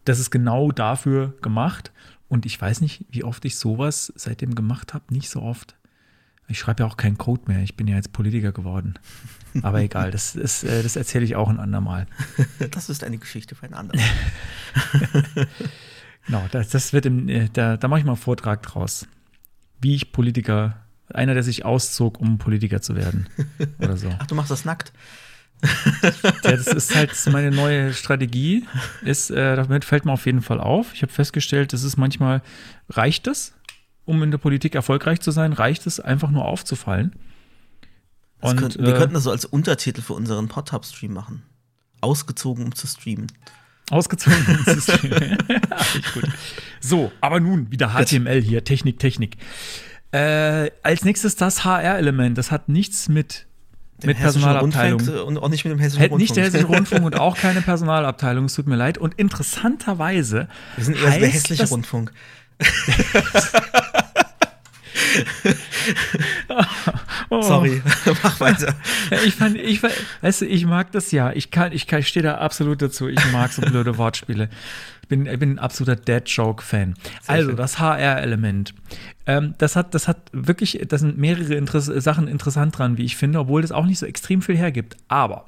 das 0.05 0.19
ist 0.19 0.31
genau 0.31 0.71
dafür 0.71 1.33
gemacht. 1.41 1.91
Und 2.27 2.45
ich 2.45 2.61
weiß 2.61 2.81
nicht, 2.81 3.05
wie 3.09 3.23
oft 3.23 3.43
ich 3.45 3.55
sowas 3.55 4.13
seitdem 4.15 4.53
gemacht 4.55 4.93
habe. 4.93 5.05
Nicht 5.09 5.29
so 5.29 5.41
oft. 5.41 5.75
Ich 6.49 6.59
schreibe 6.59 6.83
ja 6.83 6.89
auch 6.89 6.97
keinen 6.97 7.17
Code 7.17 7.43
mehr. 7.47 7.61
Ich 7.61 7.77
bin 7.77 7.87
ja 7.87 7.95
jetzt 7.95 8.11
Politiker 8.11 8.51
geworden. 8.51 8.95
Aber 9.61 9.81
egal, 9.81 10.11
das, 10.11 10.35
ist, 10.35 10.63
äh, 10.63 10.83
das 10.83 10.95
erzähle 10.95 11.25
ich 11.25 11.35
auch 11.35 11.49
ein 11.49 11.59
andermal. 11.59 12.07
Das 12.71 12.89
ist 12.89 13.03
eine 13.03 13.17
Geschichte 13.17 13.55
für 13.55 13.65
einen 13.65 13.75
anderen. 13.75 14.01
Genau, 16.25 16.45
das, 16.51 16.69
das 16.69 16.93
wird 16.93 17.07
im, 17.07 17.27
äh, 17.27 17.49
da, 17.51 17.75
da 17.75 17.87
mache 17.87 18.01
ich 18.01 18.05
mal 18.05 18.11
einen 18.11 18.21
Vortrag 18.21 18.61
draus. 18.61 19.07
Wie 19.81 19.95
ich 19.95 20.11
Politiker, 20.11 20.77
einer, 21.11 21.33
der 21.33 21.41
sich 21.41 21.65
auszog, 21.65 22.19
um 22.19 22.37
Politiker 22.37 22.81
zu 22.81 22.95
werden. 22.95 23.27
Oder 23.79 23.97
so. 23.97 24.13
Ach, 24.19 24.27
du 24.27 24.35
machst 24.35 24.51
das 24.51 24.63
nackt? 24.63 24.93
Ja, 26.43 26.51
das 26.51 26.67
ist 26.67 26.95
halt 26.95 27.11
meine 27.31 27.49
neue 27.49 27.93
Strategie. 27.93 28.65
Ist, 29.03 29.31
äh, 29.31 29.55
damit 29.55 29.85
fällt 29.85 30.05
mir 30.05 30.11
auf 30.11 30.25
jeden 30.27 30.41
Fall 30.41 30.59
auf. 30.59 30.93
Ich 30.93 31.01
habe 31.01 31.11
festgestellt, 31.11 31.73
das 31.73 31.83
ist 31.83 31.97
manchmal, 31.97 32.43
reicht 32.89 33.25
es, 33.25 33.53
um 34.09 34.23
in 34.23 34.31
der 34.31 34.39
Politik 34.39 34.73
erfolgreich 34.75 35.21
zu 35.21 35.29
sein, 35.31 35.53
reicht 35.53 35.85
es 35.87 35.99
einfach 35.99 36.31
nur 36.31 36.45
aufzufallen. 36.45 37.13
Und, 38.41 38.57
könnten, 38.57 38.83
wir 38.85 38.95
äh, 38.95 38.97
könnten 38.97 39.13
das 39.13 39.23
so 39.23 39.31
als 39.31 39.45
Untertitel 39.45 40.01
für 40.01 40.13
unseren 40.13 40.47
Podtub-Stream 40.47 41.13
machen. 41.13 41.43
Ausgezogen, 42.01 42.65
um 42.65 42.73
zu 42.73 42.87
streamen. 42.87 43.27
Ausgezogen. 43.91 44.37
Ist 44.65 44.91
schön. 44.91 45.11
Finde 45.11 45.37
ich 45.99 46.13
gut. 46.13 46.23
So, 46.79 47.11
aber 47.21 47.39
nun 47.39 47.71
wieder 47.71 47.89
HTML 47.93 48.41
hier, 48.41 48.63
Technik, 48.63 48.99
Technik. 48.99 49.37
Äh, 50.11 50.71
als 50.83 51.03
nächstes 51.03 51.35
das 51.35 51.63
HR-Element. 51.65 52.37
Das 52.37 52.49
hat 52.51 52.69
nichts 52.69 53.09
mit, 53.09 53.45
mit 54.03 54.17
Personalabteilung. 54.17 55.01
Rundfunk 55.01 55.27
Und 55.27 55.37
auch 55.39 55.49
nicht 55.49 55.65
mit 55.65 55.71
dem 55.73 55.79
Hessischen 55.79 56.01
Hätte 56.01 56.15
nicht 56.15 56.35
der 56.35 56.45
Rundfunk. 56.45 56.61
Hessische 56.63 56.73
Rundfunk 56.77 57.05
und 57.05 57.19
auch 57.19 57.37
keine 57.37 57.61
Personalabteilung, 57.61 58.45
es 58.45 58.53
tut 58.55 58.67
mir 58.67 58.75
leid. 58.77 58.97
Und 58.97 59.15
interessanterweise. 59.15 60.47
Wir 60.77 60.85
sind 60.85 60.95
eher 60.95 60.99
so 60.99 61.05
der 61.19 61.27
heißt 61.27 61.33
hässliche 61.33 61.63
das- 61.63 61.71
Rundfunk. 61.71 62.13
Oh. 67.29 67.41
Sorry, 67.43 67.81
mach 68.23 68.39
weiter. 68.39 68.75
Ich 69.25 69.35
fand, 69.35 69.55
ich, 69.55 69.81
weißt 69.83 70.41
du, 70.41 70.45
ich 70.45 70.65
mag 70.65 70.91
das 70.91 71.11
ja. 71.11 71.31
Ich 71.31 71.51
kann, 71.51 71.71
ich 71.71 71.85
kann, 71.85 71.99
ich 71.99 72.07
stehe 72.07 72.23
da 72.23 72.35
absolut 72.35 72.81
dazu. 72.81 73.07
Ich 73.07 73.31
mag 73.31 73.51
so 73.51 73.61
blöde 73.61 73.97
Wortspiele. 73.97 74.49
Ich 75.03 75.07
bin, 75.07 75.25
ich 75.27 75.37
bin 75.37 75.51
ein 75.51 75.59
absoluter 75.59 75.95
Dead-Joke-Fan. 75.95 76.95
Also, 77.27 77.49
schön. 77.49 77.57
das 77.57 77.79
HR-Element. 77.79 78.73
Ähm, 79.27 79.53
das 79.59 79.75
hat, 79.75 79.93
das 79.93 80.07
hat 80.07 80.17
wirklich, 80.31 80.81
das 80.87 81.01
sind 81.01 81.17
mehrere 81.17 81.53
Interess 81.53 81.85
Sachen 81.85 82.27
interessant 82.27 82.77
dran, 82.77 82.97
wie 82.97 83.05
ich 83.05 83.15
finde, 83.15 83.39
obwohl 83.39 83.61
das 83.61 83.71
auch 83.71 83.85
nicht 83.85 83.99
so 83.99 84.07
extrem 84.07 84.41
viel 84.41 84.57
hergibt. 84.57 84.97
Aber, 85.07 85.45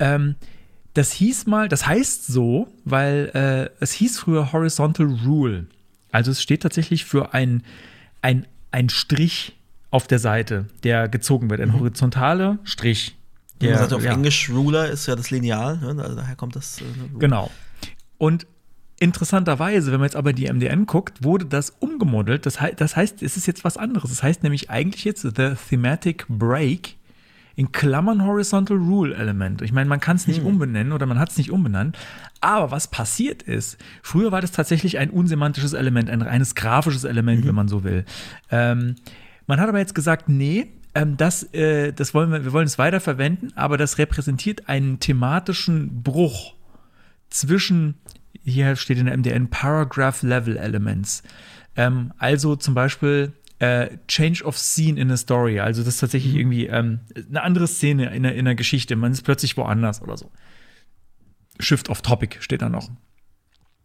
ähm, 0.00 0.34
das 0.94 1.12
hieß 1.12 1.46
mal, 1.46 1.68
das 1.68 1.86
heißt 1.86 2.26
so, 2.26 2.68
weil 2.84 3.30
äh, 3.34 3.70
es 3.80 3.92
hieß 3.92 4.18
früher 4.18 4.52
Horizontal 4.52 5.06
Rule. 5.24 5.66
Also 6.12 6.30
es 6.30 6.42
steht 6.42 6.62
tatsächlich 6.62 7.04
für 7.04 7.34
ein, 7.34 7.62
ein, 8.22 8.46
ein 8.70 8.88
Strich 8.88 9.56
auf 9.90 10.06
der 10.06 10.18
Seite, 10.18 10.66
der 10.82 11.08
gezogen 11.08 11.50
wird. 11.50 11.60
Ein 11.60 11.72
horizontaler 11.72 12.58
Strich. 12.64 13.16
Man 13.60 13.70
Der, 13.70 13.78
sagt 13.78 13.92
auf 13.94 14.04
ja, 14.04 14.12
Englisch 14.12 14.50
Ruler 14.50 14.90
ist 14.90 15.06
ja 15.06 15.16
das 15.16 15.30
Lineal, 15.30 15.78
ne? 15.78 16.02
also 16.02 16.16
daher 16.16 16.36
kommt 16.36 16.56
das. 16.56 16.80
Äh, 16.80 16.84
Ruler. 16.84 17.18
Genau. 17.18 17.50
Und 18.18 18.46
interessanterweise, 18.98 19.92
wenn 19.92 20.00
man 20.00 20.06
jetzt 20.06 20.16
aber 20.16 20.32
die 20.32 20.50
MDN 20.50 20.86
guckt, 20.86 21.22
wurde 21.22 21.46
das 21.46 21.70
umgemodelt. 21.70 22.46
Das, 22.46 22.60
hei 22.60 22.72
das 22.72 22.96
heißt, 22.96 23.22
es 23.22 23.36
ist 23.36 23.46
jetzt 23.46 23.64
was 23.64 23.76
anderes. 23.76 24.10
Das 24.10 24.22
heißt 24.22 24.42
nämlich 24.42 24.70
eigentlich 24.70 25.04
jetzt 25.04 25.22
The 25.22 25.54
Thematic 25.68 26.26
Break 26.28 26.95
in 27.56 27.72
Klammern 27.72 28.24
Horizontal 28.24 28.76
Rule 28.76 29.14
Element. 29.14 29.62
Ich 29.62 29.72
meine, 29.72 29.88
man 29.88 29.98
kann 29.98 30.16
es 30.16 30.26
nicht 30.26 30.42
umbenennen 30.42 30.92
oder 30.92 31.06
man 31.06 31.18
hat 31.18 31.30
es 31.30 31.38
nicht 31.38 31.50
umbenannt. 31.50 31.98
Aber 32.42 32.70
was 32.70 32.88
passiert 32.88 33.42
ist, 33.42 33.78
früher 34.02 34.30
war 34.30 34.42
das 34.42 34.52
tatsächlich 34.52 34.98
ein 34.98 35.08
unsemantisches 35.08 35.72
Element, 35.72 36.10
ein 36.10 36.20
reines 36.20 36.54
grafisches 36.54 37.04
Element, 37.04 37.46
wenn 37.46 37.54
man 37.54 37.66
so 37.66 37.82
will. 37.82 38.04
Ähm, 38.50 38.96
man 39.46 39.58
hat 39.58 39.70
aber 39.70 39.78
jetzt 39.78 39.94
gesagt, 39.94 40.28
nee, 40.28 40.68
ähm, 40.94 41.16
das, 41.16 41.44
äh, 41.54 41.92
das 41.92 42.12
wollen 42.12 42.30
wir, 42.30 42.44
wir 42.44 42.52
wollen 42.52 42.66
es 42.66 42.78
weiter 42.78 43.00
verwenden, 43.00 43.48
aber 43.54 43.78
das 43.78 43.96
repräsentiert 43.96 44.68
einen 44.68 45.00
thematischen 45.00 46.02
Bruch 46.02 46.54
zwischen, 47.30 47.94
hier 48.44 48.76
steht 48.76 48.98
in 48.98 49.06
der 49.06 49.16
MDN, 49.16 49.48
Paragraph 49.48 50.22
Level 50.22 50.58
Elements. 50.58 51.22
Ähm, 51.74 52.12
also 52.18 52.54
zum 52.54 52.74
Beispiel 52.74 53.32
äh, 53.58 53.96
Change 54.08 54.44
of 54.44 54.58
Scene 54.58 55.00
in 55.00 55.10
a 55.10 55.16
Story. 55.16 55.60
Also 55.60 55.82
das 55.82 55.94
ist 55.94 56.00
tatsächlich 56.00 56.34
irgendwie 56.34 56.66
ähm, 56.66 57.00
eine 57.28 57.42
andere 57.42 57.66
Szene 57.66 58.14
in 58.14 58.22
der, 58.22 58.34
in 58.34 58.44
der 58.44 58.54
Geschichte. 58.54 58.96
Man 58.96 59.12
ist 59.12 59.22
plötzlich 59.22 59.56
woanders 59.56 60.02
oder 60.02 60.16
so. 60.16 60.30
Shift 61.58 61.88
of 61.88 62.02
Topic 62.02 62.36
steht 62.40 62.62
da 62.62 62.68
noch. 62.68 62.90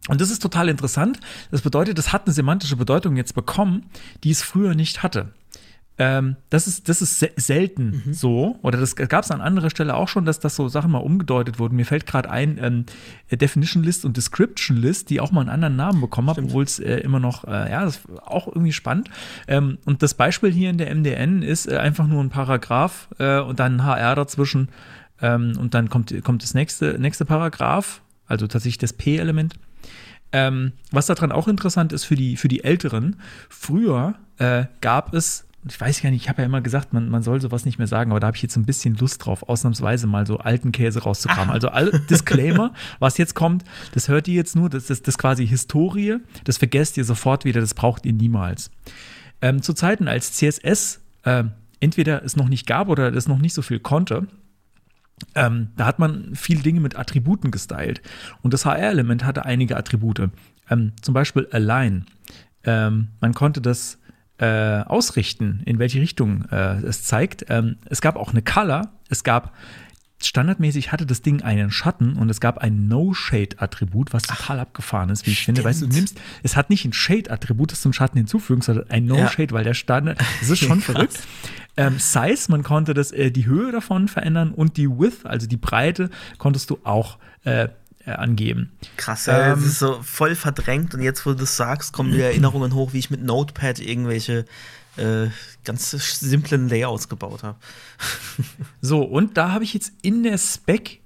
Und 0.08 0.20
das 0.20 0.30
ist 0.30 0.42
total 0.42 0.68
interessant. 0.68 1.20
Das 1.50 1.62
bedeutet, 1.62 1.96
das 1.96 2.12
hat 2.12 2.26
eine 2.26 2.34
semantische 2.34 2.76
Bedeutung 2.76 3.16
jetzt 3.16 3.34
bekommen, 3.34 3.88
die 4.24 4.30
es 4.30 4.42
früher 4.42 4.74
nicht 4.74 5.02
hatte. 5.02 5.32
Ähm, 6.04 6.34
das 6.50 6.66
ist, 6.66 6.88
das 6.88 7.00
ist 7.00 7.20
se 7.20 7.30
selten 7.36 8.02
so, 8.10 8.58
oder 8.62 8.80
das 8.80 8.96
gab 8.96 9.22
es 9.22 9.30
an 9.30 9.40
anderer 9.40 9.70
Stelle 9.70 9.94
auch 9.94 10.08
schon, 10.08 10.24
dass 10.24 10.40
das 10.40 10.56
so 10.56 10.66
Sachen 10.66 10.90
mal 10.90 10.98
umgedeutet 10.98 11.60
wurden. 11.60 11.76
Mir 11.76 11.86
fällt 11.86 12.06
gerade 12.06 12.28
ein, 12.28 12.58
ähm, 12.60 12.86
Definition 13.30 13.84
List 13.84 14.04
und 14.04 14.16
Description 14.16 14.76
List, 14.76 15.10
die 15.10 15.20
auch 15.20 15.30
mal 15.30 15.42
einen 15.42 15.50
anderen 15.50 15.76
Namen 15.76 16.00
bekommen 16.00 16.28
haben, 16.28 16.46
obwohl 16.46 16.64
es 16.64 16.80
äh, 16.80 16.96
immer 16.96 17.20
noch, 17.20 17.44
äh, 17.44 17.70
ja, 17.70 17.84
das 17.84 17.98
ist 17.98 18.08
auch 18.20 18.48
irgendwie 18.48 18.72
spannend. 18.72 19.10
Ähm, 19.46 19.78
und 19.84 20.02
das 20.02 20.14
Beispiel 20.14 20.50
hier 20.50 20.70
in 20.70 20.78
der 20.78 20.92
MDN 20.92 21.42
ist 21.42 21.70
äh, 21.70 21.76
einfach 21.76 22.08
nur 22.08 22.20
ein 22.20 22.30
Paragraph 22.30 23.06
äh, 23.20 23.38
und 23.38 23.60
dann 23.60 23.76
ein 23.76 23.84
HR 23.84 24.16
dazwischen 24.16 24.70
ähm, 25.20 25.52
und 25.56 25.74
dann 25.74 25.88
kommt, 25.88 26.12
kommt 26.24 26.42
das 26.42 26.54
nächste, 26.54 26.98
nächste 26.98 27.24
Paragraph, 27.24 28.02
also 28.26 28.48
tatsächlich 28.48 28.78
das 28.78 28.92
P-Element. 28.92 29.54
Ähm, 30.32 30.72
was 30.90 31.06
daran 31.06 31.30
auch 31.30 31.46
interessant 31.46 31.92
ist 31.92 32.04
für 32.04 32.16
die, 32.16 32.36
für 32.36 32.48
die 32.48 32.64
Älteren, 32.64 33.20
früher 33.48 34.14
äh, 34.38 34.64
gab 34.80 35.14
es 35.14 35.46
ich 35.68 35.80
weiß 35.80 36.02
gar 36.02 36.10
nicht, 36.10 36.22
ich 36.22 36.28
habe 36.28 36.42
ja 36.42 36.46
immer 36.46 36.60
gesagt, 36.60 36.92
man, 36.92 37.08
man 37.08 37.22
soll 37.22 37.40
sowas 37.40 37.64
nicht 37.64 37.78
mehr 37.78 37.86
sagen, 37.86 38.10
aber 38.10 38.18
da 38.18 38.26
habe 38.26 38.36
ich 38.36 38.42
jetzt 38.42 38.56
ein 38.56 38.64
bisschen 38.64 38.96
Lust 38.96 39.24
drauf, 39.24 39.48
ausnahmsweise 39.48 40.08
mal 40.08 40.26
so 40.26 40.38
alten 40.38 40.72
Käse 40.72 41.02
rauszukramen. 41.02 41.50
Also 41.50 41.68
all, 41.68 41.90
Disclaimer, 42.10 42.72
was 42.98 43.16
jetzt 43.16 43.34
kommt, 43.34 43.64
das 43.92 44.08
hört 44.08 44.26
ihr 44.26 44.34
jetzt 44.34 44.56
nur, 44.56 44.68
das 44.68 44.90
ist 44.90 45.06
das 45.06 45.18
quasi 45.18 45.46
Historie, 45.46 46.16
das 46.44 46.58
vergesst 46.58 46.96
ihr 46.96 47.04
sofort 47.04 47.44
wieder, 47.44 47.60
das 47.60 47.74
braucht 47.74 48.04
ihr 48.06 48.12
niemals. 48.12 48.70
Ähm, 49.40 49.62
zu 49.62 49.72
Zeiten, 49.72 50.08
als 50.08 50.32
CSS 50.32 51.00
äh, 51.22 51.44
entweder 51.78 52.24
es 52.24 52.36
noch 52.36 52.48
nicht 52.48 52.66
gab 52.66 52.88
oder 52.88 53.14
es 53.14 53.28
noch 53.28 53.38
nicht 53.38 53.54
so 53.54 53.62
viel 53.62 53.78
konnte, 53.78 54.26
ähm, 55.36 55.68
da 55.76 55.86
hat 55.86 56.00
man 56.00 56.34
viele 56.34 56.62
Dinge 56.62 56.80
mit 56.80 56.98
Attributen 56.98 57.52
gestylt. 57.52 58.02
Und 58.42 58.52
das 58.52 58.64
HR-Element 58.64 59.24
hatte 59.24 59.44
einige 59.44 59.76
Attribute. 59.76 60.30
Ähm, 60.68 60.92
zum 61.00 61.14
Beispiel 61.14 61.46
Align. 61.52 62.06
Ähm, 62.64 63.08
man 63.20 63.34
konnte 63.34 63.60
das 63.60 63.98
äh, 64.42 64.82
ausrichten, 64.88 65.62
in 65.66 65.78
welche 65.78 66.00
Richtung 66.00 66.46
äh, 66.50 66.82
es 66.84 67.04
zeigt. 67.04 67.46
Ähm, 67.48 67.76
es 67.88 68.00
gab 68.00 68.16
auch 68.16 68.32
eine 68.32 68.42
Color, 68.42 68.90
es 69.08 69.22
gab 69.22 69.52
standardmäßig 70.20 70.92
hatte 70.92 71.06
das 71.06 71.22
Ding 71.22 71.42
einen 71.42 71.70
Schatten 71.70 72.14
und 72.14 72.28
es 72.28 72.40
gab 72.40 72.58
ein 72.58 72.86
No-Shade-Attribut, 72.86 74.12
was 74.12 74.22
total 74.22 74.58
Ach, 74.58 74.62
abgefahren 74.62 75.10
ist, 75.10 75.26
wie 75.26 75.30
ich 75.30 75.40
stimmt. 75.40 75.58
finde. 75.58 75.68
Weißt 75.68 75.82
du, 75.82 75.86
du 75.86 75.94
nimmst, 75.94 76.20
es 76.42 76.56
hat 76.56 76.70
nicht 76.70 76.84
ein 76.84 76.92
Shade-Attribut, 76.92 77.72
das 77.72 77.82
zum 77.82 77.92
Schatten 77.92 78.18
hinzufügen, 78.18 78.62
sondern 78.62 78.90
ein 78.90 79.06
No-Shade, 79.06 79.50
ja. 79.50 79.52
weil 79.52 79.64
der 79.64 79.74
Standard, 79.74 80.20
das 80.40 80.50
ist 80.50 80.60
schon 80.60 80.80
verrückt. 80.80 81.18
Ähm, 81.76 81.98
Size, 81.98 82.50
man 82.50 82.62
konnte 82.62 82.94
das, 82.94 83.12
äh, 83.12 83.30
die 83.30 83.46
Höhe 83.46 83.72
davon 83.72 84.08
verändern 84.08 84.52
und 84.52 84.76
die 84.76 84.88
Width, 84.88 85.24
also 85.24 85.46
die 85.46 85.56
Breite, 85.56 86.10
konntest 86.38 86.70
du 86.70 86.78
auch 86.84 87.18
äh, 87.44 87.68
äh, 88.06 88.12
angeben. 88.12 88.72
Krass, 88.96 89.28
ähm, 89.28 89.34
das 89.34 89.64
ist 89.64 89.78
so 89.78 90.00
voll 90.02 90.34
verdrängt 90.34 90.94
und 90.94 91.02
jetzt, 91.02 91.24
wo 91.26 91.30
du 91.30 91.36
das 91.36 91.56
sagst, 91.56 91.92
kommen 91.92 92.10
mir 92.10 92.24
Erinnerungen 92.26 92.74
hoch, 92.74 92.92
wie 92.92 92.98
ich 92.98 93.10
mit 93.10 93.22
Notepad 93.22 93.78
irgendwelche 93.78 94.44
äh, 94.96 95.28
ganz 95.64 95.90
simplen 95.90 96.68
Layouts 96.68 97.08
gebaut 97.08 97.42
habe. 97.42 97.58
so, 98.80 99.02
und 99.02 99.36
da 99.36 99.52
habe 99.52 99.64
ich 99.64 99.74
jetzt 99.74 99.92
in 100.02 100.22
der 100.22 100.38
Spec, 100.38 101.00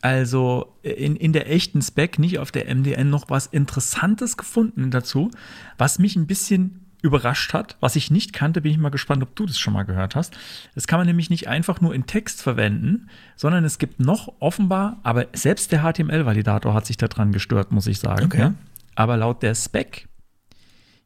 also 0.00 0.76
in, 0.82 1.16
in 1.16 1.32
der 1.32 1.50
echten 1.50 1.82
Spec, 1.82 2.18
nicht 2.18 2.38
auf 2.38 2.52
der 2.52 2.72
MDN, 2.72 3.10
noch 3.10 3.28
was 3.28 3.46
Interessantes 3.46 4.36
gefunden 4.36 4.90
dazu, 4.90 5.30
was 5.78 5.98
mich 5.98 6.16
ein 6.16 6.26
bisschen 6.26 6.85
überrascht 7.02 7.52
hat, 7.52 7.76
was 7.80 7.96
ich 7.96 8.10
nicht 8.10 8.32
kannte, 8.32 8.60
bin 8.60 8.72
ich 8.72 8.78
mal 8.78 8.90
gespannt, 8.90 9.22
ob 9.22 9.34
du 9.36 9.46
das 9.46 9.58
schon 9.58 9.72
mal 9.72 9.84
gehört 9.84 10.16
hast. 10.16 10.36
Das 10.74 10.86
kann 10.86 10.98
man 10.98 11.06
nämlich 11.06 11.30
nicht 11.30 11.48
einfach 11.48 11.80
nur 11.80 11.94
in 11.94 12.06
Text 12.06 12.42
verwenden, 12.42 13.08
sondern 13.36 13.64
es 13.64 13.78
gibt 13.78 14.00
noch 14.00 14.32
offenbar, 14.40 14.98
aber 15.02 15.26
selbst 15.32 15.72
der 15.72 15.82
HTML-Validator 15.82 16.74
hat 16.74 16.86
sich 16.86 16.96
daran 16.96 17.32
gestört, 17.32 17.72
muss 17.72 17.86
ich 17.86 17.98
sagen. 17.98 18.26
Okay. 18.26 18.40
Ja. 18.40 18.54
Aber 18.94 19.16
laut 19.16 19.42
der 19.42 19.54
Spec 19.54 20.08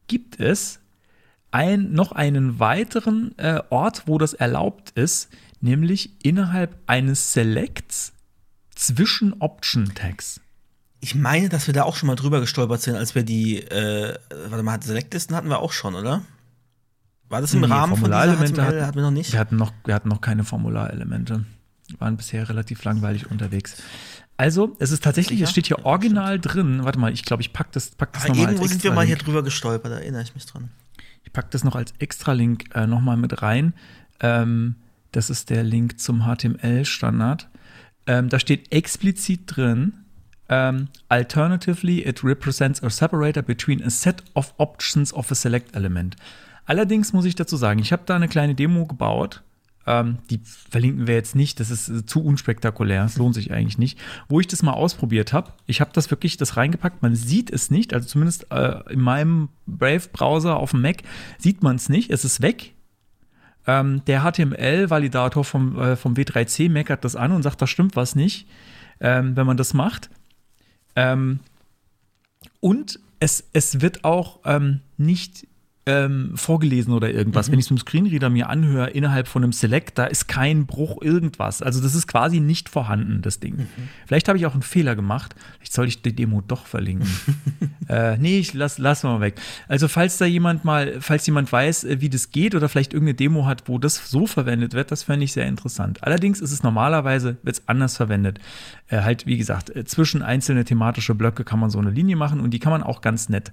gibt 0.07 0.39
es 0.39 0.79
ein, 1.51 1.91
noch 1.91 2.11
einen 2.13 2.59
weiteren 2.59 3.37
äh, 3.37 3.61
Ort, 3.69 4.03
wo 4.07 4.17
das 4.17 4.33
erlaubt 4.33 4.91
ist, 4.91 5.29
nämlich 5.59 6.25
innerhalb 6.25 6.77
eines 6.87 7.33
Selects 7.33 8.13
zwischen 8.73 9.33
Option 9.41 9.93
Tags 9.93 10.41
ich 11.01 11.15
meine, 11.15 11.49
dass 11.49 11.67
wir 11.67 11.73
da 11.73 11.83
auch 11.83 11.95
schon 11.95 12.07
mal 12.07 12.15
drüber 12.15 12.39
gestolpert 12.39 12.81
sind, 12.81 12.95
als 12.95 13.15
wir 13.15 13.23
die, 13.23 13.59
äh, 13.59 14.17
warte 14.49 14.63
mal, 14.63 14.81
Select-Listen 14.81 15.35
hatten 15.35 15.49
wir 15.49 15.59
auch 15.59 15.71
schon, 15.71 15.95
oder? 15.95 16.21
War 17.27 17.41
das 17.41 17.53
im 17.53 17.61
nee, 17.61 17.67
Rahmen 17.67 17.97
von 17.97 18.11
dieser? 18.11 18.37
Hatten, 18.37 18.85
hatten 18.85 18.95
wir 18.95 19.01
noch 19.01 19.11
nicht? 19.11 19.33
Wir 19.33 19.39
hatten 19.39 19.55
noch, 19.55 19.73
wir 19.83 19.95
hatten 19.95 20.09
noch 20.09 20.21
keine 20.21 20.43
Formularelemente. 20.43 21.45
Wir 21.87 21.99
waren 21.99 22.17
bisher 22.17 22.47
relativ 22.47 22.83
langweilig 22.83 23.31
unterwegs. 23.31 23.81
Also, 24.37 24.75
es 24.79 24.91
ist 24.91 25.03
tatsächlich, 25.03 25.39
Sicher? 25.39 25.45
es 25.45 25.51
steht 25.51 25.67
hier 25.67 25.85
original 25.85 26.39
drin. 26.39 26.83
Warte 26.83 26.99
mal, 26.99 27.11
ich 27.11 27.23
glaube, 27.23 27.41
ich 27.41 27.51
pack 27.51 27.71
das, 27.71 27.91
pack 27.91 28.13
das 28.13 28.27
nochmal 28.27 28.45
als 28.45 28.53
Irgendwo 28.53 28.67
sind 28.67 28.83
wir 28.83 28.91
mal 28.91 29.05
hier 29.05 29.17
drüber 29.17 29.43
gestolpert, 29.43 29.91
da 29.91 29.99
erinnere 29.99 30.21
ich 30.21 30.35
mich 30.35 30.45
dran. 30.45 30.69
Ich 31.23 31.33
packe 31.33 31.47
das 31.51 31.63
noch 31.63 31.75
als 31.75 31.93
Extra-Link 31.99 32.75
äh, 32.75 32.85
nochmal 32.85 33.17
mit 33.17 33.41
rein. 33.41 33.73
Ähm, 34.19 34.75
das 35.11 35.29
ist 35.29 35.49
der 35.49 35.63
Link 35.63 35.99
zum 35.99 36.25
HTML-Standard. 36.25 37.49
Ähm, 38.07 38.29
da 38.29 38.39
steht 38.39 38.71
explizit 38.71 39.41
drin, 39.45 39.93
um, 40.51 40.57
ähm, 40.57 40.87
alternatively, 41.07 42.01
it 42.01 42.23
represents 42.23 42.83
a 42.83 42.89
separator 42.89 43.41
between 43.41 43.81
a 43.83 43.89
set 43.89 44.21
of 44.35 44.53
options 44.57 45.13
of 45.13 45.31
a 45.31 45.35
select 45.35 45.75
element. 45.75 46.17
Allerdings 46.65 47.13
muss 47.13 47.25
ich 47.25 47.35
dazu 47.35 47.55
sagen, 47.55 47.79
ich 47.79 47.93
habe 47.93 48.03
da 48.05 48.15
eine 48.15 48.27
kleine 48.27 48.53
Demo 48.53 48.85
gebaut. 48.85 49.43
Ähm, 49.87 50.19
die 50.29 50.41
verlinken 50.43 51.07
wir 51.07 51.15
jetzt 51.15 51.35
nicht, 51.35 51.59
das 51.59 51.71
ist 51.71 51.89
äh, 51.89 52.05
zu 52.05 52.23
unspektakulär, 52.23 53.01
das 53.01 53.17
lohnt 53.17 53.33
sich 53.33 53.51
eigentlich 53.51 53.79
nicht. 53.79 53.97
Wo 54.27 54.39
ich 54.39 54.47
das 54.47 54.61
mal 54.61 54.73
ausprobiert 54.73 55.33
habe, 55.33 55.53
ich 55.65 55.81
habe 55.81 55.91
das 55.93 56.11
wirklich 56.11 56.37
das 56.37 56.55
reingepackt, 56.55 57.01
man 57.01 57.15
sieht 57.15 57.49
es 57.49 57.71
nicht, 57.71 57.93
also 57.93 58.07
zumindest 58.07 58.51
äh, 58.51 58.79
in 58.91 58.99
meinem 58.99 59.49
Brave-Browser 59.65 60.57
auf 60.57 60.71
dem 60.71 60.81
Mac 60.81 60.97
sieht 61.39 61.63
man 61.63 61.77
es 61.77 61.89
nicht, 61.89 62.11
es 62.11 62.25
ist 62.25 62.41
weg. 62.41 62.75
Ähm, 63.65 64.03
der 64.05 64.21
HTML-Validator 64.21 65.43
vom, 65.43 65.79
äh, 65.79 65.95
vom 65.95 66.13
W3C 66.13 66.69
meckert 66.69 67.03
das 67.03 67.15
an 67.15 67.31
und 67.31 67.41
sagt, 67.41 67.61
da 67.61 67.67
stimmt 67.67 67.95
was 67.95 68.15
nicht, 68.15 68.47
ähm, 68.99 69.35
wenn 69.35 69.47
man 69.47 69.57
das 69.57 69.73
macht. 69.73 70.11
Ähm, 70.95 71.39
und 72.59 72.99
es, 73.19 73.43
es 73.53 73.81
wird 73.81 74.03
auch 74.03 74.39
ähm, 74.45 74.81
nicht 74.97 75.47
ähm, 75.87 76.33
vorgelesen 76.35 76.93
oder 76.93 77.09
irgendwas. 77.09 77.47
Mhm. 77.47 77.53
Wenn 77.53 77.59
ich 77.59 77.65
es 77.65 77.71
mit 77.71 77.79
dem 77.79 77.81
Screenreader 77.81 78.29
mir 78.29 78.49
anhöre, 78.49 78.91
innerhalb 78.91 79.27
von 79.27 79.43
einem 79.43 79.51
Select, 79.51 79.97
da 79.97 80.05
ist 80.05 80.27
kein 80.27 80.67
Bruch 80.67 81.01
irgendwas. 81.01 81.63
Also 81.63 81.81
das 81.81 81.95
ist 81.95 82.07
quasi 82.07 82.39
nicht 82.39 82.69
vorhanden, 82.69 83.23
das 83.23 83.39
Ding. 83.39 83.57
Mhm. 83.57 83.67
Vielleicht 84.05 84.27
habe 84.27 84.37
ich 84.37 84.45
auch 84.45 84.53
einen 84.53 84.61
Fehler 84.61 84.95
gemacht. 84.95 85.35
Vielleicht 85.57 85.73
soll 85.73 85.87
ich 85.87 86.03
die 86.03 86.15
Demo 86.15 86.41
doch 86.41 86.67
verlinken. 86.67 87.09
äh, 87.89 88.15
nee, 88.17 88.37
ich 88.37 88.53
lass, 88.53 88.77
lass 88.77 89.01
mal 89.01 89.21
weg. 89.21 89.41
Also 89.67 89.87
falls 89.87 90.19
da 90.19 90.25
jemand 90.25 90.65
mal, 90.65 91.01
falls 91.01 91.25
jemand 91.25 91.51
weiß, 91.51 91.85
äh, 91.85 91.99
wie 91.99 92.09
das 92.09 92.29
geht 92.29 92.53
oder 92.53 92.69
vielleicht 92.69 92.93
irgendeine 92.93 93.15
Demo 93.15 93.47
hat, 93.47 93.67
wo 93.67 93.79
das 93.79 94.11
so 94.11 94.27
verwendet 94.27 94.73
wird, 94.73 94.91
das 94.91 95.03
fände 95.03 95.23
ich 95.23 95.33
sehr 95.33 95.47
interessant. 95.47 96.03
Allerdings 96.03 96.41
ist 96.41 96.51
es 96.51 96.61
normalerweise, 96.61 97.37
wird 97.41 97.55
es 97.55 97.67
anders 97.67 97.97
verwendet. 97.97 98.39
Äh, 98.87 99.01
halt, 99.01 99.25
wie 99.25 99.37
gesagt, 99.37 99.75
äh, 99.75 99.83
zwischen 99.85 100.21
einzelne 100.21 100.63
thematische 100.63 101.15
Blöcke 101.15 101.43
kann 101.43 101.59
man 101.59 101.71
so 101.71 101.79
eine 101.79 101.89
Linie 101.89 102.17
machen 102.17 102.39
und 102.39 102.51
die 102.51 102.59
kann 102.59 102.71
man 102.71 102.83
auch 102.83 103.01
ganz 103.01 103.29
nett 103.29 103.51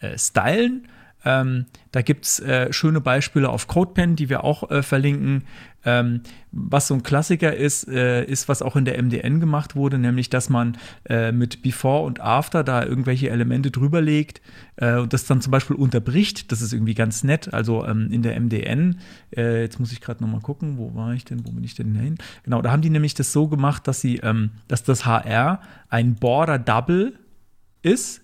äh, 0.00 0.16
stylen 0.16 0.88
ähm, 1.24 1.66
da 1.92 2.02
gibt 2.02 2.24
es 2.24 2.40
äh, 2.40 2.72
schöne 2.72 3.00
Beispiele 3.00 3.48
auf 3.48 3.66
CodePen, 3.66 4.16
die 4.16 4.28
wir 4.28 4.44
auch 4.44 4.70
äh, 4.70 4.82
verlinken. 4.82 5.44
Ähm, 5.84 6.22
was 6.50 6.88
so 6.88 6.94
ein 6.94 7.02
Klassiker 7.02 7.54
ist, 7.54 7.88
äh, 7.88 8.24
ist, 8.24 8.48
was 8.48 8.60
auch 8.60 8.76
in 8.76 8.84
der 8.84 9.00
MDN 9.00 9.40
gemacht 9.40 9.76
wurde, 9.76 9.98
nämlich, 9.98 10.30
dass 10.30 10.48
man 10.48 10.76
äh, 11.08 11.30
mit 11.32 11.62
Before 11.62 12.04
und 12.04 12.20
After 12.20 12.64
da 12.64 12.84
irgendwelche 12.84 13.30
Elemente 13.30 13.70
drüber 13.70 14.00
legt 14.00 14.40
äh, 14.76 14.96
und 14.96 15.12
das 15.12 15.26
dann 15.26 15.40
zum 15.40 15.52
Beispiel 15.52 15.76
unterbricht. 15.76 16.50
Das 16.50 16.60
ist 16.60 16.72
irgendwie 16.72 16.94
ganz 16.94 17.24
nett. 17.24 17.54
Also 17.54 17.84
ähm, 17.86 18.08
in 18.10 18.22
der 18.22 18.38
MDN, 18.40 18.98
äh, 19.36 19.62
jetzt 19.62 19.78
muss 19.78 19.92
ich 19.92 20.00
gerade 20.00 20.22
noch 20.24 20.30
mal 20.30 20.40
gucken, 20.40 20.78
wo 20.78 20.94
war 20.94 21.14
ich 21.14 21.24
denn, 21.24 21.46
wo 21.46 21.52
bin 21.52 21.64
ich 21.64 21.74
denn 21.74 21.94
hin? 21.94 22.18
Genau, 22.42 22.62
da 22.62 22.72
haben 22.72 22.82
die 22.82 22.90
nämlich 22.90 23.14
das 23.14 23.32
so 23.32 23.48
gemacht, 23.48 23.86
dass 23.86 24.00
sie, 24.00 24.16
ähm, 24.18 24.50
dass 24.68 24.82
das 24.82 25.06
HR 25.06 25.60
ein 25.88 26.16
Border 26.16 26.58
Double 26.58 27.14
ist 27.82 28.22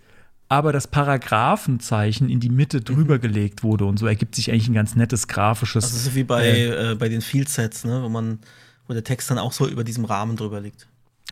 aber 0.53 0.71
das 0.71 0.87
Paragraphenzeichen 0.87 2.29
in 2.29 2.39
die 2.39 2.51
Mitte 2.51 2.77
mhm. 2.77 2.85
drüber 2.85 3.19
gelegt 3.19 3.63
wurde 3.63 3.87
und 3.87 3.99
so 3.99 4.07
ergibt 4.07 4.35
sich 4.35 4.51
eigentlich 4.51 4.69
ein 4.69 4.75
ganz 4.75 4.95
nettes 4.95 5.27
grafisches. 5.27 5.85
Also 5.85 6.11
so 6.11 6.15
wie 6.15 6.25
bei, 6.25 6.45
äh, 6.47 6.93
äh, 6.93 6.95
bei 6.95 7.09
den 7.09 7.23
Fieldsets, 7.23 7.85
ne, 7.85 8.03
wo 8.03 8.11
man, 8.11 8.39
wo 8.87 8.93
der 8.93 9.03
Text 9.03 9.31
dann 9.31 9.39
auch 9.39 9.53
so 9.53 9.67
über 9.67 9.83
diesem 9.83 10.05
Rahmen 10.05 10.37
drüber 10.37 10.61
liegt. 10.61 10.87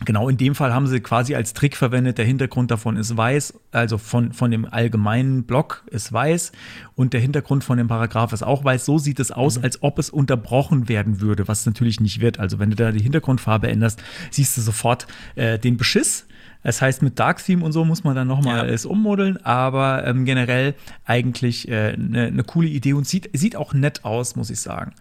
Genau, 0.07 0.31
in 0.31 0.39
dem 0.39 0.55
Fall 0.55 0.73
haben 0.73 0.87
sie 0.87 1.01
quasi 1.01 1.35
als 1.35 1.53
Trick 1.53 1.77
verwendet, 1.77 2.17
der 2.17 2.25
Hintergrund 2.25 2.71
davon 2.71 2.97
ist 2.97 3.15
weiß, 3.15 3.61
also 3.73 3.99
von, 3.99 4.33
von 4.33 4.51
dem 4.51 4.65
allgemeinen 4.65 5.45
Block 5.45 5.85
ist 5.91 6.11
weiß 6.11 6.53
und 6.95 7.13
der 7.13 7.21
Hintergrund 7.21 7.63
von 7.63 7.77
dem 7.77 7.89
Paragraph 7.89 8.33
ist 8.33 8.43
auch 8.43 8.65
weiß. 8.65 8.87
So 8.87 8.97
sieht 8.97 9.21
es 9.21 9.31
aus, 9.31 9.59
mhm. 9.59 9.65
als 9.65 9.83
ob 9.83 9.99
es 9.99 10.09
unterbrochen 10.09 10.89
werden 10.89 11.21
würde, 11.21 11.47
was 11.47 11.67
natürlich 11.67 12.01
nicht 12.01 12.23
wird. 12.23 12.41
Also 12.41 12.59
wenn 12.59 12.71
du 12.71 12.77
da 12.77 12.91
die 12.91 13.03
Hintergrundfarbe 13.03 13.69
änderst, 13.69 14.03
siehst 14.31 14.57
du 14.57 14.63
sofort 14.63 15.07
äh, 15.35 15.59
den 15.59 15.77
Beschiss 15.77 16.25
das 16.63 16.83
heißt, 16.83 17.03
mit 17.03 17.19
Dark 17.19 17.43
Theme 17.45 17.65
und 17.65 17.73
so 17.73 17.85
muss 17.85 18.05
man 18.05 18.15
dann 18.15 18.29
nochmal 18.29 18.69
ja. 18.69 18.73
es 18.73 18.85
ummodeln, 18.85 19.39
aber 19.45 20.07
ähm, 20.07 20.25
generell 20.25 20.75
eigentlich 21.05 21.69
eine 21.69 21.93
äh, 21.93 21.97
ne, 21.97 22.31
ne 22.31 22.45
coole 22.45 22.69
Idee 22.69 22.93
und 22.93 23.07
sieht, 23.07 23.31
sieht 23.33 23.57
auch 23.57 23.73
nett 23.73 24.05
aus, 24.05 24.37
muss 24.37 24.51
ich 24.51 24.61
sagen. 24.61 24.93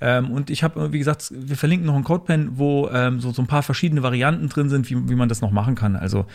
Ähm, 0.00 0.30
und 0.30 0.50
ich 0.50 0.62
habe, 0.62 0.92
wie 0.92 0.98
gesagt, 0.98 1.32
wir 1.34 1.56
verlinken 1.56 1.86
noch 1.86 1.96
ein 1.96 2.04
CodePen, 2.04 2.58
wo 2.58 2.88
ähm, 2.88 3.20
so, 3.20 3.32
so 3.32 3.42
ein 3.42 3.48
paar 3.48 3.62
verschiedene 3.62 4.02
Varianten 4.02 4.48
drin 4.48 4.68
sind, 4.68 4.88
wie, 4.90 5.08
wie 5.08 5.16
man 5.16 5.28
das 5.28 5.40
noch 5.40 5.50
machen 5.50 5.74
kann. 5.74 5.96
Also 5.96 6.26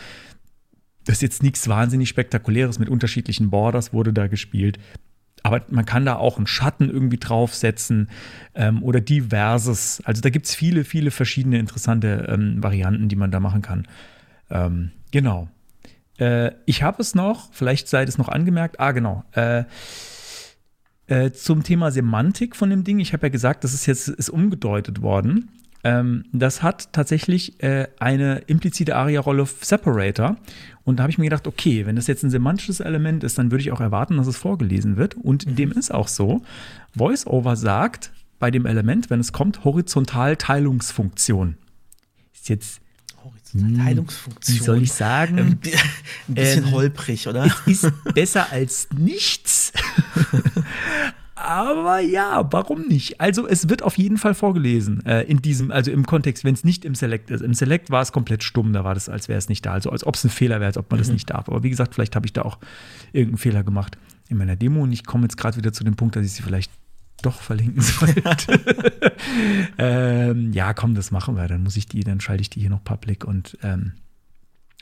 das 1.06 1.18
ist 1.18 1.22
jetzt 1.22 1.44
nichts 1.44 1.68
wahnsinnig 1.68 2.10
Spektakuläres 2.10 2.80
mit 2.80 2.90
unterschiedlichen 2.90 3.50
Borders 3.50 3.94
wurde 3.94 4.14
da 4.14 4.28
gespielt. 4.28 4.80
Aber 5.46 5.62
man 5.70 5.86
kann 5.86 6.06
da 6.06 6.16
auch 6.16 6.38
einen 6.38 6.48
Schatten 6.48 6.90
irgendwie 6.90 7.18
draufsetzen 7.18 8.10
ähm, 8.56 8.82
oder 8.82 9.02
diverses. 9.02 10.02
Also 10.06 10.22
da 10.22 10.30
gibt 10.30 10.46
es 10.46 10.56
viele, 10.56 10.86
viele 10.86 11.12
verschiedene 11.12 11.60
interessante 11.60 12.28
ähm, 12.30 12.64
Varianten, 12.64 13.10
die 13.10 13.18
man 13.18 13.32
da 13.32 13.42
machen 13.42 13.62
kann. 13.62 13.86
Ähm, 14.50 14.92
genau. 15.12 15.50
Äh, 16.18 16.52
ich 16.66 16.84
habe 16.84 17.02
es 17.02 17.16
noch, 17.16 17.52
vielleicht 17.52 17.88
seid 17.88 18.10
es 18.10 18.18
noch 18.18 18.30
angemerkt. 18.30 18.80
Ah, 18.80 18.92
genau. 18.92 19.24
Äh, 19.32 19.64
äh, 21.08 21.32
zum 21.32 21.64
Thema 21.64 21.92
Semantik 21.92 22.56
von 22.56 22.70
dem 22.70 22.84
Ding. 22.84 23.00
Ich 23.00 23.14
habe 23.14 23.28
ja 23.28 23.32
gesagt, 23.32 23.64
das 23.64 23.74
ist 23.74 23.86
jetzt 23.86 24.08
ist 24.08 24.30
umgedeutet 24.30 25.02
worden. 25.02 25.50
Ähm, 25.84 26.24
das 26.32 26.64
hat 26.64 26.94
tatsächlich 26.94 27.62
äh, 27.62 27.88
eine 28.00 28.38
implizite 28.48 28.96
ARIA-Rolle 28.96 29.46
Separator. 29.46 30.38
Und 30.86 30.98
da 30.98 31.04
habe 31.04 31.12
ich 31.12 31.18
mir 31.18 31.26
gedacht, 31.26 31.46
okay, 31.46 31.86
wenn 31.86 31.98
das 31.98 32.08
jetzt 32.08 32.24
ein 32.24 32.30
semantisches 32.30 32.80
Element 32.80 33.24
ist, 33.24 33.38
dann 33.38 33.52
würde 33.52 33.62
ich 33.62 33.72
auch 33.72 33.82
erwarten, 33.82 34.18
dass 34.18 34.28
es 34.28 34.38
vorgelesen 34.38 34.96
wird. 34.96 35.16
Und 35.16 35.60
dem 35.60 35.72
ist 35.74 35.94
auch 35.94 36.08
so. 36.08 36.42
VoiceOver 36.94 37.58
sagt 37.58 38.12
bei 38.40 38.50
dem 38.50 38.66
Element, 38.66 39.10
wenn 39.10 39.20
es 39.20 39.34
kommt, 39.34 39.66
Horizontal-Teilungsfunktion. 39.66 41.58
Ist 42.34 42.50
jetzt 42.50 42.82
Teilungsfunktion. 43.54 44.60
Wie 44.60 44.64
soll 44.64 44.82
ich 44.84 44.92
sagen? 44.92 45.38
Ähm, 45.38 45.60
ein 46.30 46.34
bisschen 46.36 46.66
Ähm, 46.66 46.72
holprig, 46.72 47.28
oder? 47.28 47.50
ist 47.66 47.92
besser 48.14 48.52
als 48.52 48.88
nichts. 48.98 49.72
Aber 51.36 52.00
ja, 52.00 52.48
warum 52.52 52.88
nicht? 52.88 53.20
Also 53.20 53.48
es 53.48 53.68
wird 53.68 53.82
auf 53.84 53.98
jeden 53.98 54.18
Fall 54.18 54.34
vorgelesen 54.34 55.06
äh, 55.06 55.24
in 55.24 55.42
diesem, 55.42 55.72
also 55.72 55.92
im 55.92 56.06
Kontext, 56.06 56.46
wenn 56.46 56.54
es 56.54 56.64
nicht 56.64 56.86
im 56.86 56.96
Select 56.96 57.32
ist. 57.32 57.42
Im 57.42 57.54
Select 57.54 57.90
war 57.90 58.02
es 58.02 58.12
komplett 58.14 58.44
stumm, 58.44 58.72
da 58.72 58.84
war 58.86 58.94
das, 58.94 59.10
als 59.10 59.28
wäre 59.28 59.40
es 59.40 59.50
nicht 59.50 59.66
da, 59.66 59.74
also 59.74 59.90
als 59.90 60.06
ob 60.06 60.16
es 60.16 60.24
ein 60.24 60.30
Fehler 60.30 60.56
wäre, 60.62 60.68
als 60.68 60.78
ob 60.78 60.90
man 60.90 61.00
das 61.00 61.10
nicht 61.10 61.30
darf. 61.30 61.50
Aber 61.50 61.62
wie 61.64 61.70
gesagt, 61.70 61.96
vielleicht 61.96 62.16
habe 62.16 62.26
ich 62.26 62.32
da 62.34 62.44
auch 62.44 62.60
irgendeinen 63.12 63.40
Fehler 63.40 63.64
gemacht 63.64 63.98
in 64.30 64.38
meiner 64.38 64.56
Demo 64.56 64.84
und 64.84 64.94
ich 64.94 65.06
komme 65.06 65.24
jetzt 65.24 65.36
gerade 65.36 65.58
wieder 65.58 65.74
zu 65.74 65.84
dem 65.84 65.96
Punkt, 65.96 66.16
dass 66.16 66.26
ich 66.26 66.32
sie 66.32 66.44
vielleicht 66.44 66.72
doch 67.26 67.42
verlinken 67.42 67.82
sollte. 67.82 68.62
ähm, 69.78 70.54
ja, 70.54 70.74
komm, 70.74 70.94
das 70.96 71.12
machen 71.12 71.36
wir. 71.36 71.48
Dann 71.48 71.64
muss 71.64 71.76
ich 71.78 71.88
die, 71.88 72.04
dann 72.04 72.20
schalte 72.22 72.42
ich 72.42 72.50
die 72.50 72.60
hier 72.62 72.70
noch 72.70 72.84
public 72.84 73.26
und 73.26 73.58
ähm, 73.64 73.94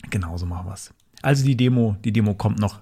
genauso 0.09 0.45
machen 0.45 0.67
wir 0.67 0.73
es. 0.73 0.93
Also 1.21 1.45
die 1.45 1.55
Demo, 1.55 1.95
die 2.03 2.11
Demo 2.11 2.33
kommt 2.33 2.59
noch 2.59 2.79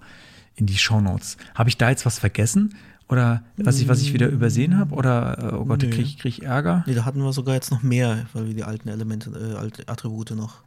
in 0.56 0.66
die 0.66 0.78
Shownotes. 0.78 1.38
Habe 1.56 1.70
ich 1.70 1.78
da 1.78 1.90
jetzt 1.90 2.06
was 2.06 2.20
vergessen? 2.20 2.76
Oder 3.10 3.44
was 3.58 3.80
ich, 3.80 3.88
was 3.88 4.02
ich 4.02 4.14
wieder 4.14 4.28
übersehen 4.28 4.78
habe? 4.78 4.94
Oder, 4.94 5.40
äh, 5.54 5.56
oh 5.56 5.66
Gott, 5.66 5.82
Nee. 5.82 5.90
kriege 5.90 6.04
ich, 6.04 6.18
krieg 6.20 6.38
ich 6.38 6.44
Ärger? 6.46 6.84
Nee, 6.86 6.94
da 6.94 7.06
hatten 7.06 7.24
wir 7.24 7.34
sogar 7.34 7.56
jetzt 7.56 7.72
noch 7.72 7.82
mehr, 7.82 8.28
weil 8.34 8.46
wir 8.48 8.54
die 8.54 8.64
alten 8.64 8.88
Elemente, 8.88 9.32
äh, 9.32 9.58
alte 9.58 9.88
Attribute 9.90 10.32
noch. 10.32 10.62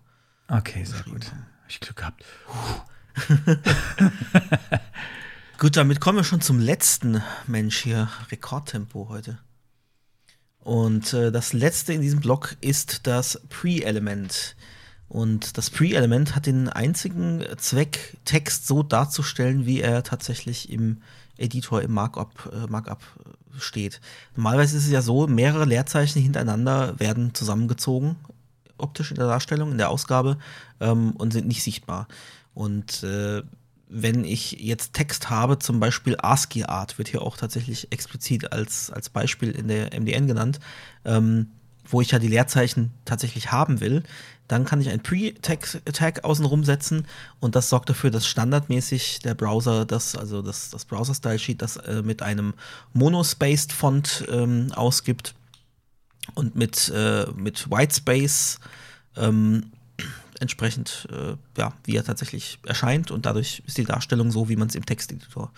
Okay, 0.49 0.82
sehr 0.84 1.03
gut. 1.05 1.26
Hab 1.26 1.68
ich 1.68 1.78
Glück 1.80 1.97
gehabt. 1.97 2.24
Gut, 5.63 5.77
damit 5.77 6.01
kommen 6.01 6.19
wir 6.19 6.25
schon 6.25 6.41
zum 6.41 6.59
letzten 6.59 7.23
Mensch 7.47 7.79
hier. 7.85 8.11
Rekordtempo 8.33 9.07
heute. 9.09 9.39
Und 10.59 11.13
äh, 11.13 11.31
das 11.31 11.53
letzte 11.53 11.93
in 11.93 12.01
diesem 12.01 12.19
Block 12.19 12.57
ist 12.61 13.07
das 13.07 13.41
Pre-Element. 13.49 14.57
Und 15.07 15.57
das 15.57 15.71
Pre-Element 15.71 16.35
hat 16.35 16.47
den 16.47 16.69
einzigen 16.69 17.45
Zweck, 17.59 18.17
Text 18.25 18.67
so 18.67 18.83
darzustellen, 18.83 19.65
wie 19.65 19.81
er 19.81 20.03
tatsächlich 20.03 20.69
im 20.69 21.01
Editor, 21.37 21.81
im 21.81 21.93
Markup, 21.93 22.51
äh, 22.53 22.67
Markup 22.67 23.05
steht. 23.57 24.01
Normalerweise 24.35 24.77
ist 24.77 24.87
es 24.87 24.91
ja 24.91 25.01
so, 25.01 25.29
mehrere 25.29 25.65
Leerzeichen 25.65 26.21
hintereinander 26.21 26.99
werden 26.99 27.35
zusammengezogen, 27.35 28.17
optisch 28.79 29.13
in 29.13 29.17
der 29.17 29.29
Darstellung, 29.29 29.71
in 29.71 29.79
der 29.79 29.91
Ausgabe, 29.91 30.39
ähm, 30.81 31.13
und 31.13 31.33
sind 31.33 31.47
nicht 31.47 31.63
sichtbar. 31.63 32.09
Und 32.53 33.05
äh, 33.05 33.43
wenn 33.93 34.24
ich 34.24 34.53
jetzt 34.53 34.95
Text 34.95 35.28
habe, 35.30 35.59
zum 35.59 35.78
Beispiel 35.78 36.16
ASCII-Art, 36.18 36.99
wird 36.99 37.09
hier 37.09 37.22
auch 37.22 37.36
tatsächlich 37.36 37.93
explizit 37.93 38.53
als, 38.53 38.90
als 38.90 39.11
Beispiel 39.11 39.51
in 39.51 39.68
der 39.68 39.90
MDN 39.99 40.26
genannt, 40.26 40.61
ähm, 41.05 41.49
wo 41.84 42.01
ich 42.01 42.11
ja 42.11 42.18
die 42.18 42.28
Leerzeichen 42.28 42.93
tatsächlich 43.05 43.53
haben 43.53 43.80
will, 43.80 44.03
dann 44.49 44.64
kann 44.64 44.80
ich 44.80 44.88
ein 44.88 45.03
Pre-Tag 45.03 46.24
außenrum 46.24 46.64
setzen 46.64 47.07
und 47.40 47.55
das 47.55 47.68
sorgt 47.68 47.90
dafür, 47.90 48.11
dass 48.11 48.26
standardmäßig 48.26 49.20
der 49.20 49.34
Browser 49.34 49.84
das, 49.84 50.16
also 50.16 50.43
das, 50.43 50.70
das 50.70 50.84
Browser-Style-Sheet 50.84 51.61
das 51.61 51.76
äh, 51.76 52.03
mit 52.03 52.22
einem 52.22 52.55
Monospaced-Font 52.93 54.26
ähm, 54.30 54.72
ausgibt 54.74 55.34
und 56.34 56.55
mit, 56.55 56.90
äh, 56.95 57.26
mit 57.34 57.70
Whitespace 57.70 58.59
ähm, 59.16 59.72
entsprechend, 60.43 61.09
äh, 61.11 61.36
ja, 61.59 61.72
wie 61.84 61.97
er 61.97 62.05
tatsächlich 62.05 62.59
erscheint 62.66 63.11
und 63.11 63.24
dadurch 63.24 63.62
ist 63.66 63.78
die 63.78 63.84
Darstellung 63.84 64.30
so, 64.30 64.49
wie 64.49 64.57
man 64.57 64.68
es 64.68 64.74
im 64.74 64.84
Texteditor 64.84 65.53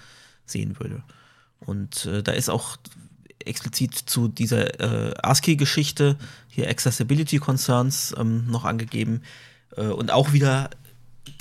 sehen 0.46 0.78
würde. 0.78 1.02
Und 1.60 2.06
äh, 2.06 2.22
da 2.22 2.32
ist 2.32 2.50
auch 2.50 2.76
explizit 3.44 3.94
zu 3.94 4.28
dieser 4.28 4.80
äh, 4.80 5.14
ASCII-Geschichte 5.22 6.16
hier 6.48 6.68
Accessibility 6.68 7.38
Concerns 7.38 8.14
ähm, 8.16 8.46
noch 8.50 8.64
angegeben 8.64 9.22
äh, 9.76 9.86
und 9.86 10.10
auch 10.10 10.32
wieder 10.32 10.70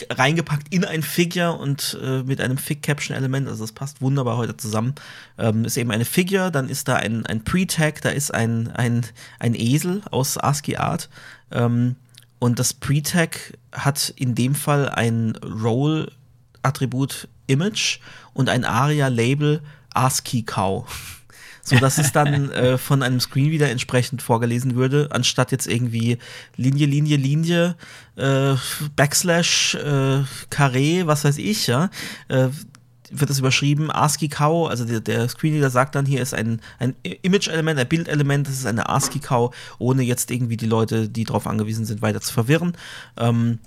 reingepackt 0.09 0.73
in 0.73 0.85
ein 0.85 1.03
Figure 1.03 1.53
und 1.57 1.97
äh, 2.01 2.23
mit 2.23 2.41
einem 2.41 2.57
Fig-Caption-Element, 2.57 3.47
also 3.47 3.63
das 3.63 3.73
passt 3.73 4.01
wunderbar 4.01 4.37
heute 4.37 4.57
zusammen. 4.57 4.95
Ähm, 5.37 5.65
ist 5.65 5.77
eben 5.77 5.91
eine 5.91 6.05
Figure, 6.05 6.51
dann 6.51 6.69
ist 6.69 6.87
da 6.87 6.95
ein, 6.95 7.25
ein 7.25 7.43
Pre-Tag, 7.43 8.01
da 8.01 8.09
ist 8.09 8.33
ein, 8.33 8.71
ein, 8.71 9.05
ein 9.39 9.55
Esel 9.55 10.01
aus 10.09 10.37
ASCII-Art. 10.37 11.09
Ähm, 11.51 11.95
und 12.43 12.59
das 12.59 12.73
Pre-Tag 12.73 13.57
hat 13.71 14.13
in 14.17 14.35
dem 14.35 14.53
Fall 14.53 14.89
ein 14.89 15.37
Role-Attribut 15.37 17.29
Image 17.47 17.99
und 18.33 18.49
ein 18.49 18.65
ARIA-Label 18.65 19.61
ASCII-Cow. 19.93 20.85
So 21.65 21.77
dass 21.77 21.97
es 21.97 22.11
dann 22.11 22.51
äh, 22.51 22.77
von 22.77 23.01
einem 23.03 23.21
Screen 23.21 23.49
wieder 23.49 23.69
entsprechend 23.69 24.21
vorgelesen 24.21 24.75
würde, 24.75 25.07
anstatt 25.11 25.53
jetzt 25.53 25.65
irgendwie 25.65 26.17
Linie, 26.57 26.87
Linie, 26.87 27.15
Linie, 27.15 27.77
äh, 28.17 28.55
Backslash, 28.97 29.75
äh, 29.75 30.23
Carré, 30.49 31.07
was 31.07 31.23
weiß 31.23 31.37
ich, 31.37 31.67
ja. 31.67 31.89
Äh, 32.27 32.49
wird 33.19 33.29
das 33.29 33.39
überschrieben, 33.39 33.91
ASCII-Cow, 33.91 34.69
also 34.69 34.85
der, 34.85 34.99
der 34.99 35.29
Screenreader 35.29 35.69
sagt 35.69 35.95
dann, 35.95 36.05
hier 36.05 36.21
ist 36.21 36.33
ein, 36.33 36.61
ein 36.79 36.95
Image-Element, 37.21 37.79
ein 37.79 37.87
Bildelement, 37.87 38.47
das 38.47 38.55
ist 38.55 38.65
eine 38.65 38.89
ASCII-Cow, 38.89 39.55
ohne 39.79 40.03
jetzt 40.03 40.31
irgendwie 40.31 40.57
die 40.57 40.65
Leute, 40.65 41.09
die 41.09 41.23
darauf 41.23 41.47
angewiesen 41.47 41.85
sind, 41.85 42.01
weiter 42.01 42.21
zu 42.21 42.33
verwirren. 42.33 42.73
Ähm, 43.17 43.59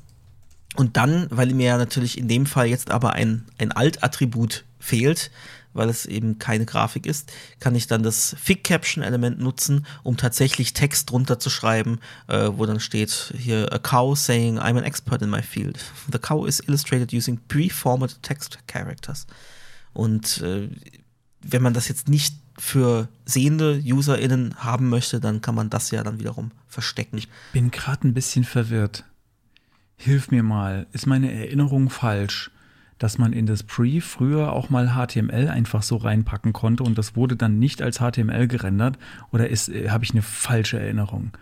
und 0.76 0.96
dann, 0.96 1.26
weil 1.30 1.54
mir 1.54 1.66
ja 1.66 1.78
natürlich 1.78 2.18
in 2.18 2.28
dem 2.28 2.46
Fall 2.46 2.66
jetzt 2.66 2.90
aber 2.90 3.12
ein, 3.12 3.44
ein 3.58 3.72
Alt-Attribut 3.72 4.64
fehlt, 4.78 5.30
weil 5.76 5.88
es 5.88 6.06
eben 6.06 6.38
keine 6.38 6.64
Grafik 6.64 7.06
ist, 7.06 7.32
kann 7.60 7.74
ich 7.74 7.86
dann 7.86 8.02
das 8.02 8.34
Fig-Caption-Element 8.40 9.38
nutzen, 9.38 9.86
um 10.02 10.16
tatsächlich 10.16 10.72
Text 10.72 11.10
drunter 11.10 11.38
zu 11.38 11.50
schreiben, 11.50 12.00
äh, 12.28 12.50
wo 12.52 12.66
dann 12.66 12.80
steht 12.80 13.34
hier 13.36 13.72
a 13.72 13.78
cow 13.78 14.18
saying 14.18 14.58
I'm 14.58 14.78
an 14.78 14.84
expert 14.84 15.22
in 15.22 15.30
my 15.30 15.42
field. 15.42 15.78
The 16.12 16.18
cow 16.18 16.46
is 16.46 16.60
illustrated 16.60 17.12
using 17.12 17.38
pre-formatted 17.48 18.22
text 18.22 18.58
characters. 18.66 19.26
Und 19.92 20.42
äh, 20.42 20.68
wenn 21.42 21.62
man 21.62 21.74
das 21.74 21.88
jetzt 21.88 22.08
nicht 22.08 22.36
für 22.58 23.08
sehende 23.24 23.82
UserInnen 23.84 24.56
haben 24.64 24.88
möchte, 24.88 25.20
dann 25.20 25.40
kann 25.40 25.54
man 25.54 25.70
das 25.70 25.90
ja 25.90 26.02
dann 26.02 26.18
wiederum 26.18 26.52
verstecken. 26.68 27.20
Bin 27.52 27.70
gerade 27.70 28.08
ein 28.08 28.14
bisschen 28.14 28.44
verwirrt. 28.44 29.04
Hilf 29.96 30.30
mir 30.30 30.42
mal. 30.42 30.86
Ist 30.92 31.06
meine 31.06 31.32
Erinnerung 31.32 31.90
falsch? 31.90 32.50
Dass 32.98 33.18
man 33.18 33.32
in 33.32 33.46
das 33.46 33.62
Pre 33.62 34.00
früher 34.00 34.52
auch 34.52 34.70
mal 34.70 34.94
HTML 34.94 35.48
einfach 35.48 35.82
so 35.82 35.96
reinpacken 35.96 36.52
konnte 36.52 36.82
und 36.82 36.96
das 36.96 37.16
wurde 37.16 37.36
dann 37.36 37.58
nicht 37.58 37.82
als 37.82 37.98
HTML 37.98 38.48
gerendert 38.48 38.98
oder 39.32 39.48
ist 39.48 39.68
äh, 39.68 39.90
habe 39.90 40.04
ich 40.04 40.12
eine 40.12 40.22
falsche 40.22 40.78
Erinnerung? 40.78 41.32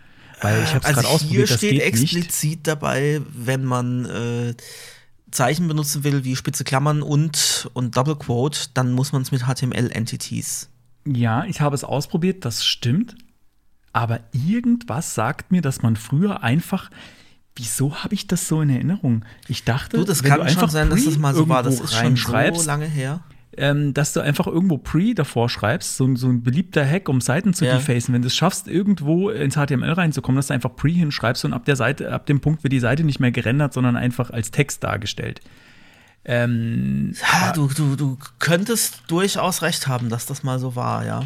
Weil 0.40 0.62
ich 0.62 0.70
habe 0.70 0.80
es 0.80 0.84
also 0.86 1.00
gerade 1.00 1.14
ausprobiert, 1.14 1.46
hier 1.46 1.46
das 1.46 1.58
steht 1.58 1.70
geht 1.70 1.82
explizit 1.82 2.50
nicht. 2.50 2.66
dabei, 2.66 3.20
wenn 3.32 3.64
man 3.64 4.04
äh, 4.04 4.54
Zeichen 5.30 5.68
benutzen 5.68 6.04
will 6.04 6.24
wie 6.24 6.36
spitze 6.36 6.64
Klammern 6.64 7.02
und 7.02 7.70
und 7.72 7.96
Double 7.96 8.16
Quote, 8.16 8.60
dann 8.74 8.92
muss 8.92 9.12
man 9.12 9.22
es 9.22 9.32
mit 9.32 9.42
HTML 9.42 9.90
Entities. 9.90 10.68
Ja, 11.06 11.44
ich 11.44 11.60
habe 11.60 11.74
es 11.74 11.84
ausprobiert, 11.84 12.44
das 12.44 12.64
stimmt. 12.64 13.16
Aber 13.92 14.20
irgendwas 14.32 15.14
sagt 15.14 15.52
mir, 15.52 15.62
dass 15.62 15.82
man 15.82 15.94
früher 15.94 16.42
einfach 16.42 16.90
Wieso 17.56 17.94
habe 18.02 18.14
ich 18.14 18.26
das 18.26 18.48
so 18.48 18.60
in 18.62 18.70
Erinnerung? 18.70 19.24
Ich 19.48 19.64
dachte, 19.64 19.98
Du, 19.98 20.04
das 20.04 20.22
kann 20.24 20.38
du 20.40 20.44
einfach 20.46 20.62
schon 20.62 20.70
sein, 20.70 20.90
dass 20.90 21.04
das 21.04 21.18
mal 21.18 21.34
so 21.34 21.48
war. 21.48 21.62
Das 21.62 21.78
ist 21.80 21.92
schon 21.92 22.00
reinschreibst, 22.00 22.62
so 22.62 22.66
lange 22.66 22.86
her. 22.86 23.20
ähm, 23.56 23.94
dass 23.94 24.12
du 24.12 24.20
einfach 24.20 24.48
irgendwo 24.48 24.76
Pre 24.78 25.14
davor 25.14 25.48
schreibst, 25.48 25.96
so, 25.96 26.16
so 26.16 26.26
ein 26.28 26.42
beliebter 26.42 26.84
Hack, 26.84 27.08
um 27.08 27.20
Seiten 27.20 27.54
zu 27.54 27.64
Ja. 27.64 27.76
defacen. 27.76 28.12
Wenn 28.12 28.22
du 28.22 28.26
es 28.26 28.34
schaffst, 28.34 28.66
irgendwo 28.66 29.30
ins 29.30 29.54
HTML 29.54 29.92
reinzukommen, 29.92 30.36
dass 30.36 30.48
du 30.48 30.54
einfach 30.54 30.74
Pre 30.74 30.88
hinschreibst 30.90 31.44
und 31.44 31.52
ab 31.52 31.64
der 31.64 31.76
Seite, 31.76 32.12
ab 32.12 32.26
dem 32.26 32.40
Punkt 32.40 32.64
wird 32.64 32.72
die 32.72 32.80
Seite 32.80 33.04
nicht 33.04 33.20
mehr 33.20 33.30
gerendert, 33.30 33.72
sondern 33.72 33.94
einfach 33.96 34.30
als 34.30 34.50
Text 34.50 34.82
dargestellt. 34.82 35.40
Ähm, 36.24 37.14
Ja, 37.32 37.52
du, 37.52 37.68
du, 37.68 37.96
du 37.96 38.18
könntest 38.38 39.02
durchaus 39.08 39.62
recht 39.62 39.86
haben, 39.86 40.08
dass 40.08 40.26
das 40.26 40.42
mal 40.42 40.58
so 40.58 40.74
war, 40.74 41.04
ja. 41.04 41.22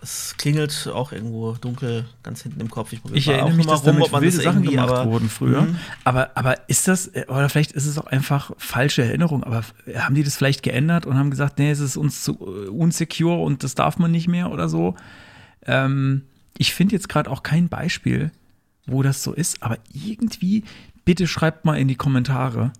Es 0.00 0.36
klingelt 0.38 0.88
auch 0.94 1.10
irgendwo 1.10 1.54
dunkel 1.54 2.06
ganz 2.22 2.42
hinten 2.42 2.60
im 2.60 2.70
Kopf. 2.70 2.92
Ich 2.92 3.02
mal 3.02 3.32
erinnere 3.32 3.54
mich, 3.54 3.66
dass 3.66 3.82
damit 3.82 4.04
ob 4.04 4.12
man 4.12 4.22
wilde 4.22 4.36
Sachen 4.36 4.62
gemacht 4.62 4.90
aber- 4.90 5.10
wurden 5.10 5.28
früher. 5.28 5.62
Mhm. 5.62 5.76
Aber, 6.04 6.30
aber 6.36 6.68
ist 6.68 6.86
das, 6.86 7.10
oder 7.26 7.48
vielleicht 7.48 7.72
ist 7.72 7.86
es 7.86 7.98
auch 7.98 8.06
einfach 8.06 8.52
falsche 8.58 9.02
Erinnerung, 9.02 9.42
aber 9.42 9.64
haben 9.96 10.14
die 10.14 10.22
das 10.22 10.36
vielleicht 10.36 10.62
geändert 10.62 11.04
und 11.04 11.16
haben 11.16 11.30
gesagt, 11.30 11.58
nee, 11.58 11.70
es 11.70 11.80
ist 11.80 11.96
uns 11.96 12.22
zu 12.22 12.34
äh, 12.34 12.68
unsecure 12.68 13.42
und 13.42 13.64
das 13.64 13.74
darf 13.74 13.98
man 13.98 14.12
nicht 14.12 14.28
mehr 14.28 14.52
oder 14.52 14.68
so? 14.68 14.94
Ähm, 15.66 16.22
ich 16.56 16.74
finde 16.74 16.94
jetzt 16.94 17.08
gerade 17.08 17.30
auch 17.30 17.42
kein 17.42 17.68
Beispiel, 17.68 18.30
wo 18.86 19.02
das 19.02 19.22
so 19.22 19.32
ist, 19.32 19.62
aber 19.62 19.78
irgendwie, 19.92 20.62
bitte 21.04 21.26
schreibt 21.26 21.64
mal 21.64 21.76
in 21.76 21.88
die 21.88 21.96
Kommentare, 21.96 22.72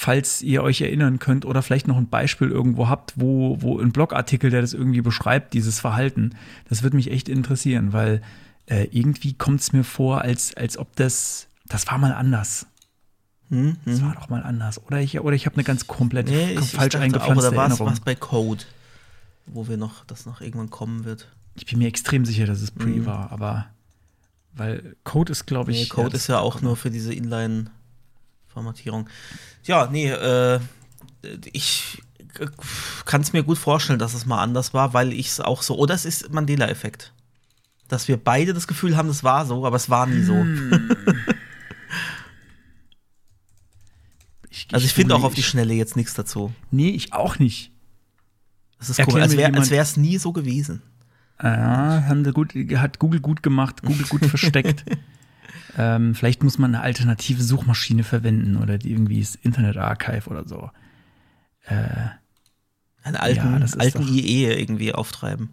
falls 0.00 0.42
ihr 0.42 0.62
euch 0.62 0.80
erinnern 0.80 1.18
könnt 1.18 1.44
oder 1.44 1.60
vielleicht 1.60 1.88
noch 1.88 1.96
ein 1.96 2.08
Beispiel 2.08 2.50
irgendwo 2.50 2.88
habt, 2.88 3.14
wo, 3.16 3.60
wo 3.60 3.80
ein 3.80 3.90
Blogartikel, 3.90 4.48
der 4.48 4.60
das 4.60 4.72
irgendwie 4.72 5.00
beschreibt, 5.00 5.54
dieses 5.54 5.80
Verhalten. 5.80 6.36
Das 6.68 6.84
würde 6.84 6.94
mich 6.94 7.10
echt 7.10 7.28
interessieren, 7.28 7.92
weil 7.92 8.22
äh, 8.66 8.84
irgendwie 8.92 9.32
kommt 9.32 9.60
es 9.60 9.72
mir 9.72 9.82
vor, 9.82 10.20
als, 10.22 10.56
als 10.56 10.78
ob 10.78 10.94
das, 10.94 11.48
das 11.66 11.88
war 11.88 11.98
mal 11.98 12.12
anders. 12.12 12.66
Hm, 13.50 13.76
Das 13.86 14.00
war 14.00 14.14
doch 14.14 14.28
mal 14.28 14.44
anders. 14.44 14.80
Oder 14.86 15.00
ich, 15.00 15.18
oder 15.18 15.34
ich 15.34 15.46
habe 15.46 15.56
eine 15.56 15.64
ganz 15.64 15.88
komplett 15.88 16.28
Nee, 16.28 16.52
ich, 16.52 16.60
ich 16.60 16.70
falsch 16.70 16.94
auch, 16.94 17.00
eingepflanzte 17.00 17.48
oder 17.48 17.56
war 17.56 17.92
es 17.92 17.98
bei 18.00 18.14
Code, 18.14 18.62
wo 19.46 19.66
wir 19.66 19.78
noch, 19.78 20.04
das 20.04 20.26
noch 20.26 20.40
irgendwann 20.40 20.70
kommen 20.70 21.04
wird. 21.06 21.26
Ich 21.56 21.66
bin 21.66 21.80
mir 21.80 21.88
extrem 21.88 22.24
sicher, 22.24 22.46
dass 22.46 22.62
es 22.62 22.70
Pre 22.70 23.04
war, 23.04 23.32
aber 23.32 23.66
weil 24.54 24.94
Code 25.02 25.32
ist, 25.32 25.46
glaube 25.46 25.72
ich. 25.72 25.80
Nee, 25.80 25.86
Code 25.88 26.10
das- 26.10 26.20
ist 26.22 26.26
ja 26.28 26.38
auch 26.38 26.62
nur 26.62 26.76
für 26.76 26.92
diese 26.92 27.12
Inline-Formatierung. 28.58 29.08
Ja, 29.64 29.88
nee, 29.90 30.10
äh, 30.10 30.60
ich 31.52 32.02
kann 33.04 33.22
es 33.22 33.32
mir 33.32 33.42
gut 33.42 33.58
vorstellen, 33.58 33.98
dass 33.98 34.14
es 34.14 34.26
mal 34.26 34.40
anders 34.42 34.74
war, 34.74 34.92
weil 34.92 35.12
ich 35.12 35.28
es 35.28 35.40
auch 35.40 35.62
so. 35.62 35.76
Oder 35.76 35.94
es 35.94 36.04
ist 36.04 36.32
Mandela-Effekt. 36.32 37.12
Dass 37.88 38.06
wir 38.06 38.16
beide 38.16 38.52
das 38.52 38.66
Gefühl 38.66 38.96
haben, 38.96 39.08
es 39.08 39.24
war 39.24 39.46
so, 39.46 39.66
aber 39.66 39.76
es 39.76 39.88
war 39.88 40.06
nie 40.06 40.22
so. 40.22 40.34
Hm. 40.34 40.90
Ich, 44.50 44.66
Also 44.72 44.86
ich 44.86 44.92
finde 44.92 45.14
auch 45.14 45.22
auf 45.22 45.34
die 45.34 45.42
Schnelle 45.42 45.74
jetzt 45.74 45.94
nichts 45.94 46.14
dazu. 46.14 46.52
Nee, 46.70 46.88
ich 46.88 47.12
auch 47.12 47.38
nicht. 47.38 47.70
Es 48.80 48.88
ist 48.88 49.00
komisch, 49.02 49.22
als 49.22 49.36
wäre 49.36 49.52
wär's 49.70 49.96
nie 49.96 50.18
so 50.18 50.32
gewesen. 50.32 50.82
Ja, 51.40 52.04
haben 52.08 52.24
sie 52.24 52.32
gut, 52.32 52.54
hat 52.54 52.98
Google 52.98 53.20
gut 53.20 53.42
gemacht, 53.42 53.82
Google 53.82 54.06
gut 54.06 54.26
versteckt. 54.26 54.84
Ähm, 55.76 56.14
vielleicht 56.14 56.42
muss 56.42 56.58
man 56.58 56.74
eine 56.74 56.82
alternative 56.84 57.42
Suchmaschine 57.42 58.04
verwenden 58.04 58.56
oder 58.56 58.78
die 58.78 58.90
irgendwie 58.90 59.20
das 59.20 59.34
Internet 59.34 59.76
Archive 59.76 60.28
oder 60.30 60.46
so. 60.46 60.70
Einen 61.66 63.16
alten, 63.16 63.60
Ja, 63.60 63.66
alten 63.78 64.02
doch- 64.02 64.08
IE 64.08 64.46
irgendwie 64.46 64.94
auftreiben. 64.94 65.50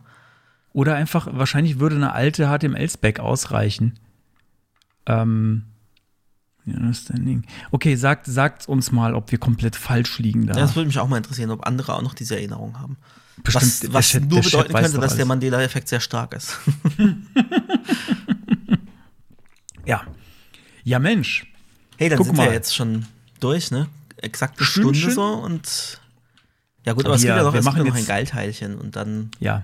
Oder 0.74 0.96
einfach, 0.96 1.28
wahrscheinlich 1.32 1.80
würde 1.80 1.96
eine 1.96 2.12
alte 2.14 2.48
HTML-Spec 2.48 3.20
ausreichen. 3.20 4.00
Ähm. 5.06 5.64
Okay, 7.72 7.96
sagt, 7.96 8.26
sagt 8.26 8.68
uns 8.68 8.92
mal, 8.92 9.14
ob 9.14 9.32
wir 9.32 9.38
komplett 9.38 9.76
falsch 9.76 10.18
liegen 10.20 10.48
da. 10.48 10.56
Ja, 10.56 10.62
das 10.62 10.76
würde 10.76 10.88
mich 10.88 10.98
auch 10.98 11.08
mal 11.08 11.18
interessieren, 11.18 11.52
ob 11.52 11.66
andere 11.68 11.94
auch 11.94 12.02
noch 12.02 12.16
diese 12.16 12.36
Erinnerung 12.36 12.80
haben. 12.80 12.98
Bestimmt, 13.44 13.94
was 13.94 13.94
was 13.94 14.08
Chat- 14.10 14.26
nur 14.30 14.42
bedeuten 14.42 14.74
könnte, 14.74 14.98
dass 15.00 15.16
der. 15.16 15.26
Mandela-Effekt 15.26 15.88
sehr 15.90 16.00
stark 16.00 16.34
ist. 16.34 16.58
Ja. 19.86 20.04
Ja, 20.84 21.00
Mensch. 21.00 21.46
Hey, 21.98 22.10
dann 22.10 22.18
Guck 22.18 22.28
sind 22.28 22.38
mal. 22.38 22.48
wir 22.48 22.54
jetzt 22.54 22.76
schon 22.76 23.06
durch, 23.40 23.72
ne? 23.72 23.88
Exakt 24.18 24.58
eine. 24.60 24.66
Stunde 24.66 25.12
so 25.12 25.24
und 25.24 26.00
ja 26.86 26.94
gut, 26.94 27.06
aber 27.06 27.16
es 27.16 27.24
Wir- 27.24 27.30
gibt 27.30 27.38
ja 27.38 27.44
noch, 27.44 27.54
wir 27.54 27.64
machen 27.64 27.78
ja 27.80 27.84
noch 27.86 27.96
ein 27.96 28.06
Geilteilchen 28.06 28.76
und 28.78 28.96
dann 28.96 29.32
Ja, 29.40 29.64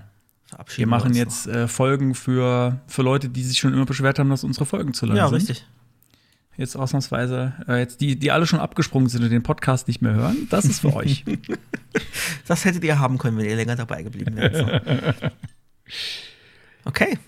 wir 0.76 0.86
machen 0.86 1.08
uns 1.08 1.16
jetzt 1.18 1.46
äh, 1.46 1.68
Folgen 1.68 2.14
für, 2.14 2.80
für 2.86 3.02
Leute, 3.02 3.28
die 3.28 3.42
sich 3.42 3.58
schon 3.58 3.72
immer 3.72 3.86
beschwert 3.86 4.18
haben, 4.18 4.28
dass 4.30 4.44
unsere 4.44 4.66
Folgen 4.66 4.92
zu 4.94 5.06
lang 5.06 5.16
Ja, 5.16 5.28
sind. 5.28 5.36
richtig. 5.36 5.64
Jetzt 6.58 6.76
ausnahmsweise, 6.76 7.54
äh, 7.66 7.78
jetzt 7.78 8.02
die, 8.02 8.18
die 8.18 8.30
alle 8.30 8.46
schon 8.46 8.60
abgesprungen 8.60 9.08
sind 9.08 9.22
und 9.24 9.30
den 9.30 9.42
Podcast 9.42 9.88
nicht 9.88 10.02
mehr 10.02 10.12
hören, 10.12 10.48
das 10.50 10.66
ist 10.66 10.80
für 10.80 10.94
euch. 10.96 11.24
Das 12.46 12.64
hättet 12.66 12.84
ihr 12.84 12.98
haben 12.98 13.16
können, 13.18 13.38
wenn 13.38 13.46
ihr 13.46 13.56
länger 13.56 13.76
dabei 13.76 14.02
geblieben 14.02 14.36
wärt. 14.36 14.56
So. 14.56 14.66
Okay. 16.84 17.18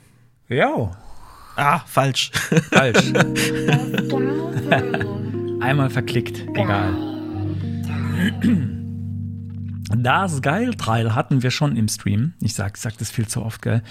ja, 0.49 0.91
Ah, 1.57 1.81
falsch. 1.87 2.31
falsch. 2.73 3.13
Einmal 5.61 5.91
verklickt, 5.91 6.45
egal. 6.55 6.95
Das 9.97 10.43
Geilteil 10.43 11.15
hatten 11.15 11.43
wir 11.43 11.51
schon 11.51 11.77
im 11.77 11.89
Stream. 11.89 12.35
Ich 12.41 12.55
sag, 12.55 12.77
ich 12.77 12.83
sag 12.83 12.99
das 12.99 13.11
viel 13.11 13.29
zu 13.29 13.43
oft, 13.43 13.63
gell? 13.63 13.83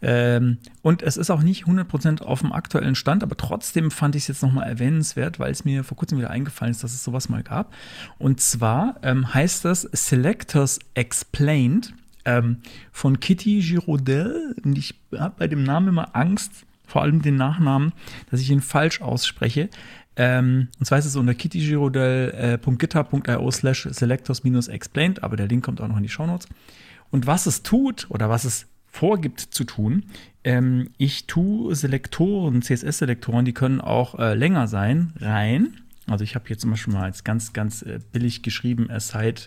Ähm, 0.00 0.58
und 0.82 1.02
es 1.02 1.16
ist 1.16 1.30
auch 1.30 1.42
nicht 1.42 1.66
100% 1.66 2.22
auf 2.22 2.40
dem 2.40 2.52
aktuellen 2.52 2.96
Stand, 2.96 3.22
aber 3.22 3.36
trotzdem 3.36 3.90
fand 3.90 4.16
ich 4.16 4.22
es 4.22 4.28
jetzt 4.28 4.42
nochmal 4.42 4.68
erwähnenswert, 4.68 5.38
weil 5.38 5.52
es 5.52 5.64
mir 5.64 5.84
vor 5.84 5.96
kurzem 5.96 6.18
wieder 6.18 6.30
eingefallen 6.30 6.72
ist, 6.72 6.82
dass 6.82 6.92
es 6.92 7.04
sowas 7.04 7.28
mal 7.28 7.42
gab. 7.42 7.72
Und 8.18 8.40
zwar 8.40 8.96
ähm, 9.02 9.32
heißt 9.32 9.64
das 9.64 9.82
Selectors 9.82 10.80
Explained 10.94 11.94
ähm, 12.24 12.58
von 12.90 13.20
Kitty 13.20 13.60
Girodel. 13.60 14.56
Und 14.64 14.76
ich 14.76 14.94
habe 15.16 15.34
bei 15.38 15.46
dem 15.46 15.62
Namen 15.62 15.88
immer 15.88 16.16
Angst, 16.16 16.64
vor 16.92 17.02
allem 17.02 17.22
den 17.22 17.36
Nachnamen, 17.36 17.92
dass 18.30 18.40
ich 18.40 18.50
ihn 18.50 18.60
falsch 18.60 19.00
ausspreche. 19.00 19.70
Ähm, 20.14 20.68
und 20.78 20.84
zwar 20.84 20.98
ist 20.98 21.06
es 21.06 21.16
unter 21.16 21.32
kittygirodel.github.io 21.32 23.50
slash 23.50 23.88
selectors-explained, 23.90 25.22
aber 25.22 25.36
der 25.36 25.48
Link 25.48 25.64
kommt 25.64 25.80
auch 25.80 25.88
noch 25.88 25.96
in 25.96 26.02
die 26.02 26.10
Shownotes. 26.10 26.50
Und 27.10 27.26
was 27.26 27.46
es 27.46 27.62
tut 27.62 28.08
oder 28.10 28.28
was 28.28 28.44
es 28.44 28.66
vorgibt 28.84 29.40
zu 29.40 29.64
tun, 29.64 30.04
ähm, 30.44 30.90
ich 30.98 31.26
tue 31.26 31.74
Selektoren, 31.74 32.60
CSS-Selektoren, 32.60 33.46
die 33.46 33.54
können 33.54 33.80
auch 33.80 34.18
äh, 34.18 34.34
länger 34.34 34.68
sein, 34.68 35.14
rein. 35.18 35.80
Also 36.06 36.24
ich 36.24 36.34
habe 36.34 36.46
hier 36.46 36.58
zum 36.58 36.72
Beispiel 36.72 36.92
mal 36.92 37.04
als 37.04 37.24
ganz, 37.24 37.54
ganz 37.54 37.80
äh, 37.80 38.00
billig 38.12 38.42
geschrieben, 38.42 38.90
aside, 38.90 39.40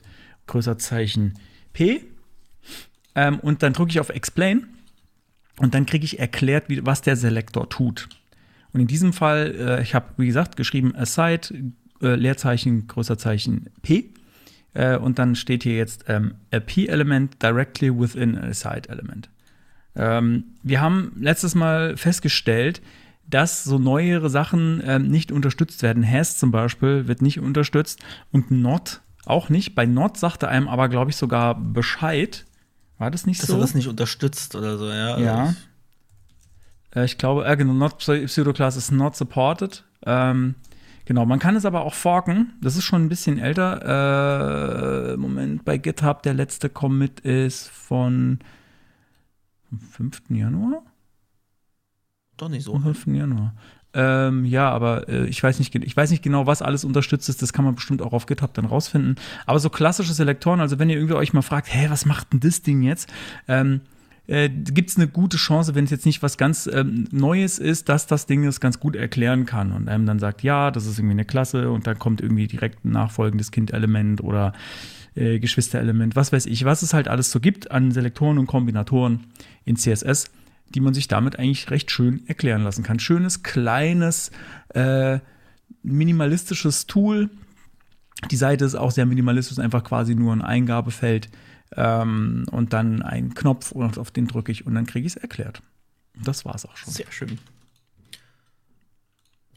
Größerzeichen 0.47 1.35
P. 1.73 2.05
Ähm, 3.13 3.39
und 3.39 3.61
dann 3.61 3.73
drücke 3.73 3.91
ich 3.91 3.99
auf 3.99 4.09
Explain 4.09 4.65
und 5.59 5.73
dann 5.73 5.85
kriege 5.85 6.05
ich 6.05 6.19
erklärt, 6.19 6.69
wie, 6.69 6.85
was 6.85 7.01
der 7.01 7.15
Selektor 7.15 7.69
tut. 7.69 8.09
Und 8.73 8.81
in 8.81 8.87
diesem 8.87 9.13
Fall, 9.13 9.55
äh, 9.57 9.81
ich 9.81 9.95
habe, 9.95 10.07
wie 10.17 10.27
gesagt, 10.27 10.57
geschrieben 10.57 10.93
aside, 10.95 11.47
äh, 12.01 12.15
Leerzeichen, 12.15 12.87
Größerzeichen 12.87 13.69
P. 13.81 14.09
Äh, 14.73 14.97
und 14.97 15.17
dann 15.17 15.35
steht 15.35 15.63
hier 15.63 15.77
jetzt 15.77 16.05
ähm, 16.07 16.35
a 16.51 16.59
P-Element 16.59 17.41
directly 17.41 17.97
within 17.97 18.37
a 18.37 18.47
aside-Element. 18.47 19.29
Ähm, 19.95 20.43
wir 20.61 20.81
haben 20.81 21.13
letztes 21.19 21.55
Mal 21.55 21.95
festgestellt, 21.95 22.81
dass 23.27 23.63
so 23.63 23.79
neuere 23.79 24.29
Sachen 24.29 24.83
ähm, 24.85 25.09
nicht 25.09 25.31
unterstützt 25.31 25.81
werden. 25.81 26.05
Has 26.05 26.37
zum 26.37 26.51
Beispiel 26.51 27.07
wird 27.07 27.21
nicht 27.21 27.39
unterstützt 27.39 28.03
und 28.31 28.51
not 28.51 29.01
auch 29.25 29.49
nicht. 29.49 29.73
Bei 29.73 29.85
not 29.85 30.17
sagte 30.17 30.47
einem 30.47 30.67
aber, 30.67 30.89
glaube 30.89 31.09
ich, 31.11 31.17
sogar 31.17 31.55
Bescheid. 31.55 32.45
War 32.97 33.11
das 33.11 33.25
nicht 33.25 33.41
Dass 33.41 33.47
so? 33.49 33.55
er 33.55 33.59
das 33.59 33.75
nicht 33.75 33.87
unterstützt 33.87 34.55
oder 34.55 34.77
so, 34.77 34.87
ja. 34.89 35.17
Ja. 35.19 35.35
Also 35.45 35.55
Äh, 36.95 37.05
ich 37.05 37.17
glaube, 37.17 37.45
äh, 37.45 37.57
genau, 37.57 37.73
not 37.73 37.97
Pseudoclass 37.97 38.77
is 38.77 38.91
not 38.91 39.15
supported. 39.15 39.83
Ähm, 40.05 40.55
genau, 41.05 41.25
man 41.25 41.39
kann 41.39 41.55
es 41.55 41.65
aber 41.65 41.81
auch 41.81 41.93
forken. 41.93 42.53
Das 42.61 42.77
ist 42.77 42.83
schon 42.85 43.03
ein 43.03 43.09
bisschen 43.09 43.37
älter. 43.37 45.13
Äh, 45.13 45.17
Moment, 45.17 45.65
bei 45.65 45.77
GitHub, 45.77 46.23
der 46.23 46.33
letzte 46.33 46.69
Commit 46.69 47.19
ist 47.21 47.67
von 47.69 48.39
vom 49.69 49.79
5. 49.79 50.21
Januar? 50.29 50.83
Doch 52.37 52.49
nicht 52.49 52.63
so. 52.63 52.73
Vom 52.73 52.83
5. 52.83 53.07
Januar. 53.07 53.55
Ähm, 53.95 54.43
ja, 54.43 54.69
aber 54.69 55.07
äh, 55.07 55.25
ich, 55.25 55.41
weiß 55.41 55.57
nicht, 55.59 55.73
ich 55.73 55.95
weiß 55.95 56.11
nicht 56.11 56.21
genau, 56.21 56.45
was 56.45 56.61
alles 56.61 56.83
unterstützt 56.83 57.29
ist. 57.29 57.41
Das 57.41 57.53
kann 57.53 57.63
man 57.63 57.75
bestimmt 57.75 58.01
auch 58.01 58.11
auf 58.11 58.25
GitHub 58.25 58.53
dann 58.53 58.65
rausfinden. 58.65 59.15
Aber 59.45 59.59
so 59.59 59.69
klassische 59.69 60.13
Selektoren, 60.13 60.59
also 60.59 60.77
wenn 60.79 60.89
ihr 60.89 60.97
irgendwie 60.97 61.15
euch 61.15 61.31
mal 61.31 61.41
fragt, 61.41 61.73
hä, 61.73 61.87
was 61.89 62.05
macht 62.05 62.33
denn 62.33 62.41
das 62.41 62.61
Ding 62.61 62.81
jetzt? 62.83 63.09
Ähm, 63.47 63.79
äh, 64.27 64.49
gibt 64.49 64.89
es 64.89 64.97
eine 64.97 65.07
gute 65.07 65.37
Chance, 65.37 65.75
wenn 65.75 65.85
es 65.85 65.91
jetzt 65.91 66.05
nicht 66.05 66.21
was 66.23 66.37
ganz 66.37 66.67
ähm, 66.67 67.07
Neues 67.11 67.57
ist, 67.57 67.87
dass 67.87 68.05
das 68.05 68.25
Ding 68.25 68.43
das 68.43 68.59
ganz 68.59 68.79
gut 68.79 68.97
erklären 68.97 69.45
kann 69.45 69.71
und 69.71 69.87
einem 69.87 70.05
dann 70.05 70.19
sagt, 70.19 70.43
ja, 70.43 70.71
das 70.71 70.85
ist 70.87 70.99
irgendwie 70.99 71.13
eine 71.13 71.25
Klasse 71.25 71.71
und 71.71 71.87
dann 71.87 71.97
kommt 71.97 72.21
irgendwie 72.21 72.47
direkt 72.47 72.83
ein 72.83 72.91
nachfolgendes 72.91 73.51
Kind-Element 73.51 74.21
oder 74.21 74.53
äh, 75.15 75.39
Geschwisterelement, 75.39 76.15
was 76.15 76.33
weiß 76.33 76.47
ich, 76.47 76.65
was 76.65 76.81
es 76.81 76.93
halt 76.93 77.07
alles 77.07 77.31
so 77.31 77.39
gibt 77.39 77.71
an 77.71 77.91
Selektoren 77.91 78.39
und 78.39 78.47
Kombinatoren 78.47 79.21
in 79.63 79.77
CSS, 79.77 80.31
die 80.69 80.79
man 80.79 80.93
sich 80.93 81.07
damit 81.07 81.37
eigentlich 81.39 81.69
recht 81.71 81.91
schön 81.91 82.27
erklären 82.27 82.63
lassen 82.63 82.83
kann. 82.83 82.99
Schönes, 82.99 83.43
kleines, 83.43 84.31
äh, 84.69 85.19
minimalistisches 85.83 86.87
Tool. 86.87 87.29
Die 88.31 88.35
Seite 88.37 88.65
ist 88.65 88.75
auch 88.75 88.91
sehr 88.91 89.05
minimalistisch, 89.05 89.59
einfach 89.59 89.83
quasi 89.83 90.15
nur 90.15 90.33
ein 90.33 90.41
Eingabefeld 90.41 91.29
ähm, 91.75 92.45
und 92.51 92.73
dann 92.73 93.01
ein 93.01 93.33
Knopf 93.35 93.71
und 93.71 93.97
auf 93.97 94.09
den 94.11 94.27
drücke 94.27 94.51
ich 94.51 94.65
und 94.65 94.73
dann 94.75 94.85
kriege 94.85 95.05
ich 95.05 95.15
es 95.15 95.21
erklärt. 95.21 95.61
Das 96.23 96.45
war 96.45 96.55
es 96.55 96.65
auch 96.65 96.75
schon. 96.77 96.91
Sehr 96.93 97.11
schön. 97.11 97.37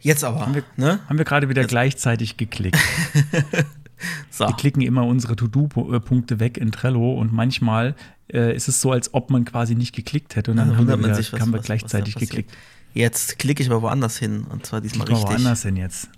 Jetzt 0.01 0.23
aber, 0.25 0.41
Haben 0.41 0.55
wir- 0.55 0.65
ne? 0.77 1.01
Haben 1.09 1.19
wir 1.19 1.25
gerade 1.25 1.49
wieder 1.49 1.65
gleichzeitig 1.65 2.37
geklickt. 2.37 2.79
So. 4.31 4.47
Wir 4.47 4.55
klicken 4.55 4.83
immer 4.83 5.05
unsere 5.05 5.35
To-Do-Punkte 5.37 6.39
weg 6.41 6.57
in 6.59 6.71
Trello 6.73 7.15
und 7.15 7.33
manchmal 7.33 7.95
äh, 8.33 8.55
ist 8.55 8.69
es 8.69 8.81
so, 8.81 8.93
als 8.93 9.13
ob 9.15 9.31
man 9.31 9.45
quasi 9.45 9.75
nicht 9.75 9.95
geklickt 9.95 10.37
hätte 10.37 10.51
und 10.53 10.57
dann, 10.59 10.69
Dann 10.69 10.77
haben 10.79 10.89
wir, 10.89 10.99
wieder, 10.99 11.15
sich, 11.15 11.33
was- 11.33 11.41
haben 11.41 11.49
wir 11.51 11.55
was- 11.55 11.61
was 11.61 11.67
gleichzeitig 11.67 12.15
passiert. 12.15 12.31
geklickt. 12.31 12.53
Jetzt 12.95 13.39
klicke 13.39 13.63
ich 13.63 13.71
aber 13.71 13.83
woanders 13.83 14.17
hin 14.19 14.45
und 14.51 14.65
zwar 14.67 14.81
diesmal 14.81 15.07
Klick 15.07 15.19
mal 15.19 15.23
richtig. 15.25 15.45
woanders 15.45 15.63
hin 15.63 15.77
jetzt. 15.77 16.09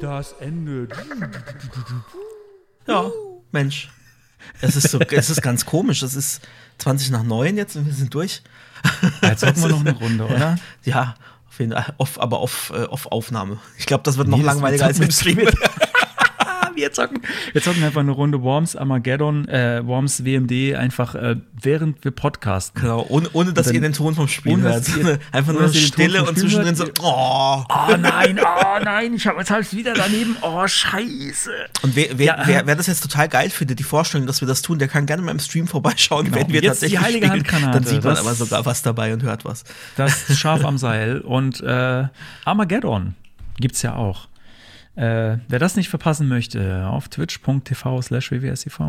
Das 0.00 0.34
Ende. 0.40 0.88
Ja, 2.86 3.10
Mensch. 3.52 3.90
Es 4.60 4.76
ist 4.76 4.90
so, 4.90 4.98
es 5.00 5.30
ist 5.30 5.42
ganz 5.42 5.66
komisch. 5.66 6.02
Es 6.02 6.14
ist 6.14 6.40
20 6.78 7.10
nach 7.10 7.22
9 7.24 7.56
jetzt 7.56 7.76
und 7.76 7.86
wir 7.86 7.92
sind 7.92 8.14
durch. 8.14 8.42
Jetzt 9.22 9.44
hocken 9.44 9.60
wir 9.62 9.68
noch 9.68 9.80
eine 9.80 9.92
Runde, 9.92 10.24
oder? 10.26 10.56
Ja, 10.84 11.16
auf 11.58 11.72
Fall. 11.72 11.94
Off, 11.98 12.18
aber 12.18 12.38
auf, 12.38 12.72
äh, 12.74 12.84
auf 12.84 13.10
Aufnahme. 13.12 13.58
Ich 13.78 13.86
glaube, 13.86 14.02
das 14.04 14.16
wird 14.16 14.28
noch 14.28 14.38
Nee, 14.38 14.44
langweiliger 14.44 14.86
als 14.86 15.00
im 15.00 15.10
Stream. 15.10 15.38
wir 16.78 16.92
zocken, 16.92 17.20
wir 17.52 17.62
zocken 17.62 17.82
einfach 17.84 18.00
eine 18.00 18.12
Runde 18.12 18.42
Worms 18.42 18.76
Armageddon, 18.76 19.46
äh, 19.48 19.86
Worms 19.86 20.24
WMD 20.24 20.74
einfach 20.76 21.14
äh, 21.14 21.36
während 21.60 22.02
wir 22.04 22.10
podcasten. 22.12 22.80
Genau, 22.80 23.04
ohne, 23.08 23.28
ohne 23.32 23.52
dass 23.52 23.66
dann- 23.66 23.74
ihr 23.74 23.80
den 23.80 23.92
Ton 23.92 24.14
vom 24.14 24.28
Spiel 24.28 24.52
ohne, 24.54 24.62
hört. 24.64 24.88
ihr- 24.96 25.18
Einfach 25.32 25.52
nur 25.52 25.68
Stille 25.68 26.24
und 26.24 26.38
zwischendrin 26.38 26.74
so, 26.74 26.84
oh. 27.02 27.64
Oh 27.68 27.96
nein, 27.98 28.38
oh 28.40 28.78
nein, 28.82 29.14
ich 29.14 29.26
habe 29.26 29.38
jetzt 29.38 29.50
halt 29.50 29.72
wieder 29.72 29.94
daneben. 29.94 30.36
Oh 30.42 30.66
scheiße. 30.66 31.50
Und 31.82 31.96
wer, 31.96 32.06
wer, 32.18 32.26
Ja, 32.26 32.42
wer, 32.46 32.60
äh, 32.62 32.66
wer 32.66 32.76
das 32.76 32.86
jetzt 32.86 33.02
total 33.02 33.28
geil 33.28 33.50
findet, 33.50 33.78
die 33.78 33.82
Vorstellung, 33.84 34.26
dass 34.26 34.40
wir 34.40 34.48
das 34.48 34.62
tun, 34.62 34.78
der 34.78 34.88
kann 34.88 35.06
gerne 35.06 35.22
mal 35.22 35.32
im 35.32 35.38
Stream 35.40 35.66
vorbeischauen, 35.66 36.26
Genau, 36.26 36.36
wenn 36.38 36.48
wir 36.48 36.54
jetzt 36.62 36.82
die 36.82 36.86
tatsächlich 36.92 37.00
heilige 37.00 37.26
spielen. 37.26 37.40
Handgranate, 37.44 37.72
Dann 37.78 37.84
sieht 37.84 38.04
man 38.04 38.14
das- 38.14 38.20
aber 38.24 38.34
sogar 38.34 38.66
was 38.66 38.82
dabei 38.82 39.12
und 39.12 39.22
hört 39.22 39.44
was. 39.44 39.64
Das 39.96 40.36
Schaf 40.38 40.64
am 40.64 40.78
Seil 40.78 41.20
und 41.20 41.60
äh, 41.60 42.04
Armageddon 42.44 43.14
gibt's 43.60 43.82
ja 43.82 43.94
auch. 43.94 44.28
Äh, 44.98 45.38
wer 45.48 45.58
das 45.60 45.76
nicht 45.76 45.88
verpassen 45.88 46.26
möchte, 46.26 46.86
auf 46.88 47.08
twitch.tv 47.08 48.02
slash 48.02 48.32
wwsiv. 48.32 48.80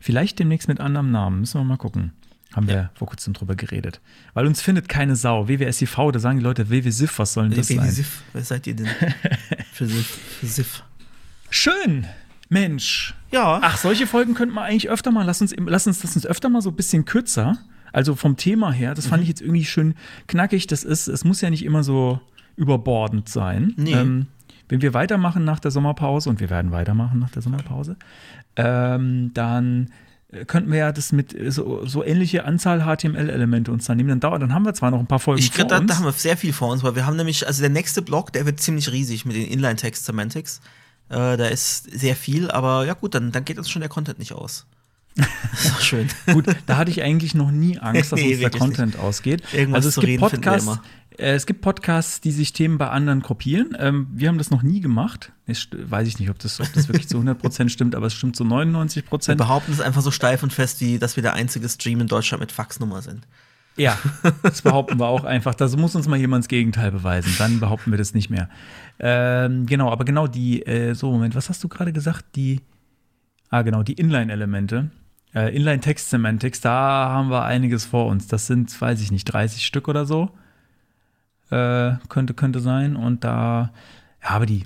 Vielleicht 0.00 0.38
demnächst 0.38 0.68
mit 0.68 0.78
anderem 0.78 1.10
Namen, 1.10 1.40
müssen 1.40 1.60
wir 1.60 1.64
mal 1.64 1.76
gucken. 1.76 2.12
Haben 2.54 2.68
wir 2.68 2.90
vor 2.94 3.08
kurzem 3.08 3.34
drüber 3.34 3.56
geredet. 3.56 4.00
Weil 4.34 4.46
uns 4.46 4.62
findet 4.62 4.88
keine 4.88 5.16
Sau. 5.16 5.48
WWSIV, 5.48 5.96
da 6.12 6.18
sagen 6.18 6.38
die 6.38 6.44
Leute 6.44 6.70
WWSIF, 6.70 7.18
was 7.18 7.32
soll 7.34 7.48
denn 7.48 7.58
das 7.58 7.68
sein? 7.68 7.90
Sif, 7.90 8.22
wer 8.32 8.42
seid 8.42 8.66
ihr 8.68 8.76
denn? 8.76 8.86
für 9.72 9.86
Sif. 9.86 10.06
Für 10.40 10.46
Sif. 10.46 10.82
Schön, 11.50 12.06
Mensch. 12.48 13.14
Ja. 13.32 13.58
Ach, 13.62 13.76
solche 13.76 14.06
Folgen 14.06 14.34
könnten 14.34 14.54
wir 14.54 14.62
eigentlich 14.62 14.88
öfter 14.88 15.10
mal, 15.10 15.24
lass 15.26 15.40
uns, 15.42 15.54
lass 15.58 15.86
uns, 15.86 16.02
lass 16.02 16.14
uns 16.16 16.24
öfter 16.24 16.48
mal 16.48 16.62
so 16.62 16.70
ein 16.70 16.76
bisschen 16.76 17.04
kürzer. 17.04 17.58
Also 17.92 18.14
vom 18.14 18.36
Thema 18.36 18.70
her, 18.72 18.94
das 18.94 19.06
Mhm. 19.06 19.10
fand 19.10 19.22
ich 19.24 19.28
jetzt 19.28 19.40
irgendwie 19.42 19.64
schön 19.64 19.94
knackig. 20.28 20.66
Das 20.68 20.84
ist, 20.84 21.08
es 21.08 21.24
muss 21.24 21.40
ja 21.40 21.50
nicht 21.50 21.64
immer 21.64 21.82
so 21.82 22.20
überbordend 22.56 23.28
sein. 23.28 23.74
Nee. 23.76 23.92
Ähm, 23.92 24.26
wenn 24.68 24.82
wir 24.82 24.94
weitermachen 24.94 25.44
nach 25.44 25.60
der 25.60 25.70
Sommerpause, 25.70 26.28
und 26.30 26.40
wir 26.40 26.50
werden 26.50 26.70
weitermachen 26.70 27.18
nach 27.18 27.30
der 27.30 27.42
Sommerpause, 27.42 27.96
ähm, 28.56 29.32
dann 29.34 29.90
äh, 30.30 30.44
könnten 30.44 30.70
wir 30.70 30.78
ja 30.78 30.92
das 30.92 31.12
mit 31.12 31.34
äh, 31.34 31.50
so, 31.50 31.86
so 31.86 32.04
ähnliche 32.04 32.44
Anzahl 32.44 32.80
HTML-Elemente 32.80 33.72
uns 33.72 33.86
dann 33.86 33.96
nehmen. 33.96 34.10
Dann 34.10 34.20
dauert, 34.20 34.42
dann 34.42 34.52
haben 34.52 34.64
wir 34.64 34.74
zwar 34.74 34.90
noch 34.90 34.98
ein 34.98 35.06
paar 35.06 35.20
Folgen 35.20 35.40
Ich 35.40 35.50
vor 35.50 35.66
glaube, 35.66 35.70
da, 35.70 35.78
uns. 35.78 35.86
da 35.88 35.96
haben 35.96 36.04
wir 36.04 36.12
sehr 36.12 36.36
viel 36.36 36.52
vor 36.52 36.70
uns, 36.70 36.82
weil 36.82 36.94
wir 36.94 37.06
haben 37.06 37.16
nämlich, 37.16 37.46
also 37.46 37.60
der 37.60 37.70
nächste 37.70 38.02
Block, 38.02 38.32
der 38.32 38.46
wird 38.46 38.60
ziemlich 38.60 38.92
riesig 38.92 39.24
mit 39.24 39.36
den 39.36 39.46
Inline-Text-Semantics. 39.46 40.60
Äh, 41.08 41.36
da 41.36 41.46
ist 41.46 41.90
sehr 41.90 42.16
viel, 42.16 42.50
aber 42.50 42.84
ja 42.84 42.94
gut, 42.94 43.14
dann, 43.14 43.32
dann 43.32 43.44
geht 43.44 43.58
uns 43.58 43.70
schon 43.70 43.80
der 43.80 43.88
Content 43.88 44.18
nicht 44.18 44.32
aus. 44.34 44.66
Das 45.18 45.64
ist 45.64 45.74
doch 45.74 45.80
schön. 45.80 46.08
Gut, 46.32 46.46
da 46.66 46.76
hatte 46.76 46.90
ich 46.90 47.02
eigentlich 47.02 47.34
noch 47.34 47.50
nie 47.50 47.78
Angst, 47.78 48.12
dass 48.12 48.20
Nee, 48.20 48.32
uns 48.32 48.40
der 48.40 48.50
Content 48.50 48.98
ausgeht. 48.98 49.42
Irgendwas 49.52 49.86
also 49.86 49.88
es 49.88 49.94
zu 49.94 50.00
gibt 50.00 50.20
Podcasts, 50.20 50.80
äh, 51.18 51.34
es 51.34 51.46
gibt 51.46 51.60
Podcasts, 51.60 52.20
die 52.20 52.30
sich 52.30 52.52
Themen 52.52 52.78
bei 52.78 52.88
anderen 52.88 53.22
kopieren. 53.22 53.76
Ähm, 53.78 54.06
wir 54.12 54.28
haben 54.28 54.38
das 54.38 54.50
noch 54.50 54.62
nie 54.62 54.80
gemacht. 54.80 55.32
Ich 55.46 55.68
weiß 55.72 56.06
ich 56.06 56.18
nicht, 56.18 56.30
ob 56.30 56.38
das, 56.38 56.60
ob 56.60 56.72
das 56.72 56.88
wirklich 56.88 57.08
zu 57.08 57.18
100% 57.18 57.68
stimmt, 57.68 57.94
aber 57.94 58.06
es 58.06 58.14
stimmt 58.14 58.36
zu 58.36 58.44
99%. 58.44 59.28
Wir 59.28 59.36
behaupten 59.36 59.72
es 59.72 59.80
einfach 59.80 60.02
so 60.02 60.10
steif 60.10 60.42
und 60.42 60.52
fest, 60.52 60.80
wie 60.80 60.98
dass 60.98 61.16
wir 61.16 61.22
der 61.22 61.34
einzige 61.34 61.68
Stream 61.68 62.00
in 62.00 62.06
Deutschland 62.06 62.40
mit 62.40 62.52
Faxnummer 62.52 63.02
sind. 63.02 63.26
Ja, 63.76 63.96
das 64.42 64.62
behaupten 64.62 64.98
wir 64.98 65.06
auch 65.06 65.24
einfach. 65.24 65.54
Da 65.54 65.68
muss 65.76 65.94
uns 65.94 66.08
mal 66.08 66.18
jemand 66.18 66.44
das 66.44 66.48
Gegenteil 66.48 66.90
beweisen. 66.90 67.32
Dann 67.38 67.60
behaupten 67.60 67.90
wir 67.90 67.98
das 67.98 68.12
nicht 68.12 68.28
mehr. 68.28 68.48
Ähm, 68.98 69.66
genau, 69.66 69.90
aber 69.90 70.04
genau 70.04 70.26
die, 70.26 70.66
äh, 70.66 70.94
so, 70.94 71.10
Moment, 71.12 71.34
was 71.34 71.48
hast 71.48 71.62
du 71.62 71.68
gerade 71.68 71.92
gesagt? 71.92 72.24
Die, 72.34 72.60
ah, 73.50 73.62
genau, 73.62 73.82
die 73.82 73.94
Inline-Elemente. 73.94 74.90
Äh, 75.34 75.54
Inline-Text-Semantics, 75.54 76.60
da 76.60 77.08
haben 77.10 77.30
wir 77.30 77.44
einiges 77.44 77.84
vor 77.84 78.06
uns. 78.06 78.26
Das 78.28 78.46
sind, 78.46 78.80
weiß 78.80 79.00
ich 79.02 79.10
nicht, 79.12 79.24
30 79.24 79.64
Stück 79.66 79.88
oder 79.88 80.06
so. 80.06 80.30
Äh, 81.50 81.92
könnte, 82.08 82.34
könnte 82.34 82.60
sein. 82.60 82.96
Und 82.96 83.24
da, 83.24 83.72
ja, 84.22 84.30
aber 84.30 84.46
die, 84.46 84.64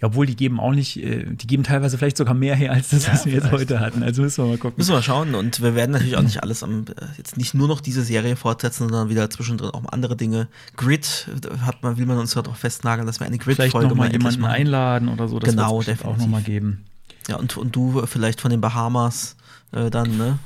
ja, 0.00 0.08
obwohl 0.08 0.26
die 0.26 0.36
geben 0.36 0.60
auch 0.60 0.72
nicht, 0.72 0.96
äh, 1.02 1.24
die 1.24 1.46
geben 1.46 1.62
teilweise 1.62 1.98
vielleicht 1.98 2.16
sogar 2.16 2.34
mehr 2.34 2.54
her 2.54 2.72
als 2.72 2.90
das, 2.90 3.08
was 3.10 3.26
wir 3.26 3.32
jetzt 3.34 3.50
heute 3.50 3.80
hatten. 3.80 4.02
Also 4.02 4.22
müssen 4.22 4.44
wir 4.44 4.48
mal 4.50 4.58
gucken. 4.58 4.74
Müssen 4.78 4.94
wir 4.94 5.02
schauen. 5.02 5.34
Und 5.34 5.60
wir 5.62 5.74
werden 5.74 5.90
natürlich 5.92 6.16
auch 6.16 6.22
nicht 6.22 6.42
alles 6.42 6.62
am, 6.62 6.84
äh, 6.86 7.04
jetzt 7.16 7.36
nicht 7.36 7.54
nur 7.54 7.66
noch 7.68 7.80
diese 7.80 8.02
Serie 8.02 8.36
fortsetzen, 8.36 8.88
sondern 8.88 9.08
wieder 9.10 9.28
zwischendrin 9.30 9.70
auch 9.70 9.82
mal 9.82 9.90
andere 9.90 10.16
Dinge. 10.16 10.48
Grid 10.76 11.28
äh, 11.44 11.58
hat 11.60 11.82
man, 11.82 11.96
will 11.98 12.06
man 12.06 12.18
uns 12.18 12.34
ja 12.34 12.42
doch 12.42 12.56
festnageln, 12.56 13.06
dass 13.06 13.20
wir 13.20 13.26
eine 13.26 13.38
Vielleicht 13.38 13.58
Grid-Folge 13.60 13.88
noch 13.88 13.96
mal 13.96 14.04
endlich 14.06 14.22
jemanden 14.22 14.40
machen. 14.42 14.52
einladen 14.54 15.08
oder 15.08 15.28
so. 15.28 15.38
Das 15.38 15.50
Genau, 15.50 15.78
bestimmt 15.78 16.00
auch 16.00 16.16
definitiv. 16.16 16.22
noch 16.26 16.30
mal 16.30 16.42
geben. 16.42 16.84
Ja, 17.28 17.36
und, 17.36 17.56
und 17.56 17.74
du 17.76 18.06
vielleicht 18.06 18.40
von 18.40 18.50
den 18.50 18.60
Bahamas 18.60 19.36
äh, 19.72 19.90
dann, 19.90 20.16
ne? 20.16 20.38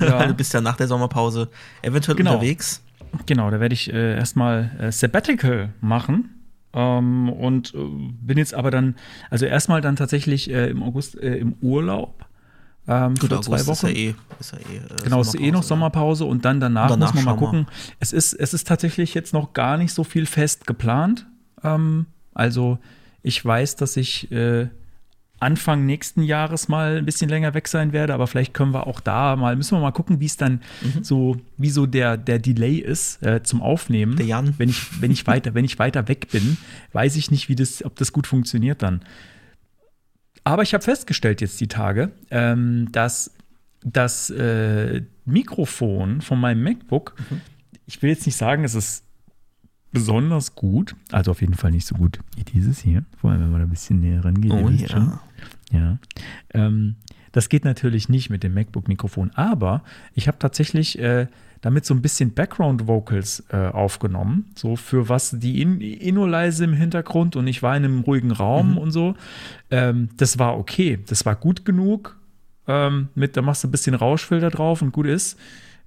Ja. 0.00 0.26
du 0.26 0.34
bist 0.34 0.52
ja 0.54 0.60
nach 0.60 0.76
der 0.76 0.88
Sommerpause 0.88 1.48
eventuell 1.82 2.16
Genau. 2.16 2.34
unterwegs. 2.34 2.82
Genau, 3.26 3.50
da 3.50 3.60
werde 3.60 3.74
ich 3.74 3.92
äh, 3.92 4.16
erstmal 4.16 4.70
äh, 4.78 4.92
Sabbatical 4.92 5.70
machen. 5.80 6.30
Ähm, 6.72 7.28
und 7.28 7.72
äh, 7.74 7.78
bin 7.78 8.36
jetzt 8.38 8.52
aber 8.54 8.70
dann, 8.72 8.96
also 9.30 9.46
erstmal 9.46 9.80
dann 9.80 9.94
tatsächlich 9.96 10.50
äh, 10.50 10.68
im 10.70 10.82
August 10.82 11.16
äh, 11.20 11.36
im 11.36 11.54
Urlaub. 11.60 12.24
Ähm, 12.88 13.16
für 13.16 13.28
zwei 13.40 13.60
August 13.60 13.68
Wochen. 13.68 13.86
Ist 13.86 13.92
ja 13.96 13.98
eh, 14.08 14.14
ist 14.40 14.52
ja 14.52 14.58
eh, 14.58 14.76
äh, 14.76 15.02
Genau, 15.04 15.20
es 15.20 15.28
ist 15.28 15.40
eh 15.40 15.50
noch 15.52 15.62
Sommerpause 15.62 16.24
und 16.24 16.44
dann 16.44 16.58
danach, 16.60 16.90
Und 16.90 17.00
danach 17.00 17.14
muss 17.14 17.24
man 17.24 17.34
mal 17.36 17.38
gucken. 17.40 17.66
Es 18.00 18.12
ist, 18.12 18.32
es 18.34 18.52
ist 18.52 18.66
tatsächlich 18.66 19.14
jetzt 19.14 19.32
noch 19.32 19.52
gar 19.52 19.76
nicht 19.78 19.92
so 19.94 20.02
viel 20.04 20.26
fest 20.26 20.66
geplant. 20.66 21.26
Ähm, 21.62 22.06
also 22.34 22.78
ich 23.22 23.42
weiß, 23.42 23.76
dass 23.76 23.96
ich 23.96 24.30
äh, 24.32 24.68
Anfang 25.40 25.84
nächsten 25.84 26.22
Jahres 26.22 26.68
mal 26.68 26.96
ein 26.98 27.04
bisschen 27.04 27.28
länger 27.28 27.52
weg 27.54 27.68
sein 27.68 27.92
werde, 27.92 28.14
aber 28.14 28.26
vielleicht 28.26 28.54
können 28.54 28.72
wir 28.72 28.86
auch 28.86 29.00
da 29.00 29.36
mal, 29.36 29.56
müssen 29.56 29.76
wir 29.76 29.80
mal 29.82 29.90
gucken, 29.90 30.20
wie 30.20 30.26
es 30.26 30.36
dann 30.36 30.60
Mhm. 30.82 31.04
so, 31.04 31.36
wie 31.58 31.70
so 31.70 31.86
der, 31.86 32.16
der 32.16 32.38
Delay 32.38 32.76
ist 32.76 33.22
äh, 33.22 33.42
zum 33.42 33.60
Aufnehmen. 33.60 34.16
Der 34.16 34.26
Jan. 34.26 34.54
Wenn 34.58 34.68
ich, 34.70 35.00
wenn 35.02 35.10
ich 35.10 35.26
weiter, 35.26 35.52
wenn 35.54 35.64
ich 35.64 35.78
weiter 35.78 36.08
weg 36.08 36.28
bin, 36.30 36.56
weiß 36.92 37.16
ich 37.16 37.30
nicht, 37.30 37.48
wie 37.48 37.56
das, 37.56 37.84
ob 37.84 37.96
das 37.96 38.12
gut 38.12 38.26
funktioniert 38.26 38.82
dann. 38.82 39.02
Aber 40.44 40.62
ich 40.62 40.72
habe 40.74 40.84
festgestellt 40.84 41.40
jetzt 41.40 41.60
die 41.60 41.68
Tage, 41.68 42.12
ähm, 42.30 42.88
dass 42.92 43.30
das 43.82 44.30
äh, 44.30 45.02
Mikrofon 45.26 46.20
von 46.22 46.38
meinem 46.40 46.62
MacBook, 46.62 47.14
ich 47.86 48.00
will 48.02 48.10
jetzt 48.10 48.24
nicht 48.26 48.36
sagen, 48.36 48.64
es 48.64 48.74
ist 48.74 49.04
besonders 49.92 50.54
gut, 50.54 50.96
also 51.12 51.30
auf 51.30 51.40
jeden 51.40 51.54
Fall 51.54 51.70
nicht 51.70 51.86
so 51.86 51.94
gut 51.94 52.18
wie 52.36 52.44
dieses 52.44 52.80
hier, 52.80 53.04
vor 53.20 53.30
allem 53.30 53.42
wenn 53.42 53.50
man 53.50 53.60
da 53.60 53.66
ein 53.66 53.70
bisschen 53.70 54.00
näher 54.00 54.24
rangeht. 54.24 54.50
Oh 54.52 54.68
ja. 54.68 54.88
schon. 54.88 55.18
Ja. 55.70 55.98
Ähm, 56.52 56.96
das 57.32 57.48
geht 57.48 57.64
natürlich 57.64 58.08
nicht 58.08 58.30
mit 58.30 58.42
dem 58.44 58.54
MacBook-Mikrofon, 58.54 59.32
aber 59.34 59.82
ich 60.14 60.28
habe 60.28 60.38
tatsächlich 60.38 60.98
äh, 61.00 61.26
damit 61.62 61.84
so 61.84 61.94
ein 61.94 62.02
bisschen 62.02 62.32
Background-Vocals 62.32 63.44
äh, 63.50 63.56
aufgenommen, 63.56 64.52
so 64.54 64.76
für 64.76 65.08
was 65.08 65.30
die 65.38 65.60
in, 65.62 65.80
eh 65.80 66.12
nur 66.12 66.28
leise 66.28 66.64
im 66.64 66.74
Hintergrund 66.74 67.36
und 67.36 67.46
ich 67.46 67.62
war 67.62 67.76
in 67.76 67.84
einem 67.84 68.00
ruhigen 68.00 68.30
Raum 68.30 68.78
und 68.78 68.92
so. 68.92 69.14
Ähm, 69.70 70.10
das 70.16 70.38
war 70.38 70.58
okay, 70.58 71.00
das 71.06 71.26
war 71.26 71.34
gut 71.34 71.64
genug. 71.64 72.16
Ähm, 72.66 73.08
mit, 73.14 73.36
da 73.36 73.42
machst 73.42 73.64
du 73.64 73.68
ein 73.68 73.72
bisschen 73.72 73.94
Rauschfilter 73.94 74.50
drauf 74.50 74.80
und 74.82 74.92
gut 74.92 75.06
ist. 75.06 75.38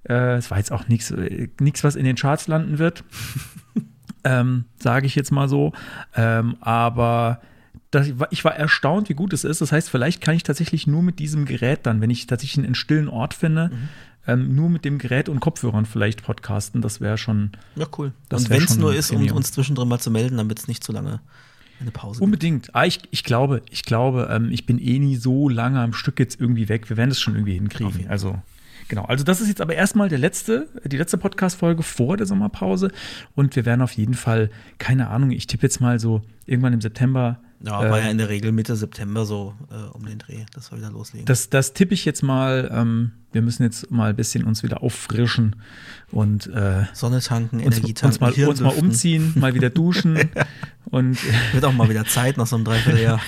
Äh, 0.08 0.36
Es 0.36 0.50
war 0.50 0.58
jetzt 0.58 0.70
auch 0.70 0.86
nichts, 0.88 1.14
nichts, 1.60 1.82
was 1.82 1.96
in 1.96 2.04
den 2.04 2.16
Charts 2.16 2.46
landen 2.46 2.78
wird 2.78 3.04
ähm, 4.24 4.64
sage 4.78 5.06
ich 5.06 5.14
jetzt 5.14 5.32
mal 5.32 5.48
so. 5.48 5.72
Ähm, 6.14 6.56
aber 6.60 7.40
das, 7.90 8.10
ich 8.30 8.44
war 8.44 8.54
erstaunt, 8.54 9.08
wie 9.08 9.14
gut 9.14 9.32
es 9.32 9.44
ist. 9.44 9.60
Das 9.60 9.72
heißt, 9.72 9.88
vielleicht 9.90 10.20
kann 10.20 10.34
ich 10.36 10.42
tatsächlich 10.42 10.86
nur 10.86 11.02
mit 11.02 11.18
diesem 11.18 11.44
Gerät 11.46 11.80
dann, 11.84 12.00
wenn 12.00 12.10
ich 12.10 12.26
tatsächlich 12.26 12.64
einen 12.64 12.74
stillen 12.74 13.08
Ort 13.08 13.34
finde, 13.34 13.68
Mhm. 13.72 13.88
ähm, 14.26 14.54
nur 14.54 14.68
mit 14.68 14.84
dem 14.84 14.98
Gerät 14.98 15.28
und 15.28 15.40
Kopfhörern 15.40 15.86
vielleicht 15.86 16.22
podcasten. 16.22 16.82
Das 16.82 17.00
wäre 17.00 17.16
schon 17.18 17.52
Ja, 17.76 17.86
cool. 17.96 18.12
Und 18.30 18.50
wenn 18.50 18.62
es 18.62 18.76
nur 18.76 18.94
ist, 18.94 19.10
um 19.10 19.26
uns 19.32 19.52
zwischendrin 19.52 19.88
mal 19.88 19.98
zu 20.00 20.10
melden, 20.10 20.36
damit 20.36 20.58
es 20.58 20.68
nicht 20.68 20.84
zu 20.84 20.92
lange 20.92 21.20
eine 21.80 21.90
Pause 21.92 22.18
gibt. 22.18 22.24
unbedingt. 22.24 22.74
Ah, 22.74 22.84
ich, 22.84 23.00
ich 23.10 23.24
glaube, 23.24 23.62
ich 23.70 23.84
glaube, 23.84 24.28
ähm, 24.30 24.50
ich 24.50 24.66
bin 24.66 24.78
eh 24.78 24.98
nie 24.98 25.16
so 25.16 25.48
lange 25.48 25.80
am 25.80 25.92
Stück 25.94 26.18
jetzt 26.18 26.40
irgendwie 26.40 26.68
weg. 26.68 26.90
Wir 26.90 26.96
werden 26.96 27.10
es 27.12 27.20
schon 27.20 27.34
irgendwie 27.36 27.54
hinkriegen. 27.54 28.08
Also 28.08 28.38
Genau, 28.88 29.04
also 29.04 29.22
das 29.22 29.42
ist 29.42 29.48
jetzt 29.48 29.60
aber 29.60 29.74
erstmal 29.74 30.08
der 30.08 30.16
letzte, 30.18 30.66
die 30.84 30.96
letzte 30.96 31.18
Podcast-Folge 31.18 31.82
vor 31.82 32.16
der 32.16 32.26
Sommerpause 32.26 32.90
und 33.34 33.54
wir 33.54 33.66
werden 33.66 33.82
auf 33.82 33.92
jeden 33.92 34.14
Fall, 34.14 34.50
keine 34.78 35.08
Ahnung, 35.10 35.30
ich 35.30 35.46
tippe 35.46 35.64
jetzt 35.64 35.80
mal 35.82 36.00
so 36.00 36.22
irgendwann 36.46 36.72
im 36.72 36.80
September. 36.80 37.38
Ja, 37.60 37.84
äh, 37.84 37.90
war 37.90 37.98
ja 37.98 38.08
in 38.08 38.18
der 38.18 38.28
Regel 38.28 38.52
Mitte 38.52 38.76
September 38.76 39.26
so 39.26 39.54
äh, 39.70 39.96
um 39.96 40.06
den 40.06 40.18
Dreh, 40.18 40.44
dass 40.54 40.70
wir 40.70 40.78
wieder 40.78 40.90
loslegen. 40.90 41.26
Das, 41.26 41.50
das 41.50 41.72
tippe 41.72 41.94
ich 41.94 42.04
jetzt 42.04 42.22
mal. 42.22 42.70
Ähm, 42.72 43.12
wir 43.32 43.42
müssen 43.42 43.62
jetzt 43.62 43.90
mal 43.90 44.10
ein 44.10 44.16
bisschen 44.16 44.44
uns 44.44 44.62
wieder 44.62 44.82
auffrischen 44.82 45.56
und 46.10 46.46
äh, 46.46 46.84
Sonne 46.94 47.20
tanken, 47.20 47.56
uns, 47.56 47.76
Energie 47.76 47.94
tanken, 47.94 48.24
uns, 48.24 48.36
mal, 48.38 48.48
uns 48.48 48.60
mal 48.60 48.74
umziehen, 48.74 49.34
mal 49.36 49.54
wieder 49.54 49.70
duschen 49.70 50.30
und 50.86 51.18
Wird 51.52 51.64
auch 51.64 51.72
mal 51.72 51.88
wieder 51.90 52.06
Zeit 52.06 52.36
nach 52.36 52.46
so 52.46 52.56
einem 52.56 52.64
Dreivierteljahr. 52.64 53.20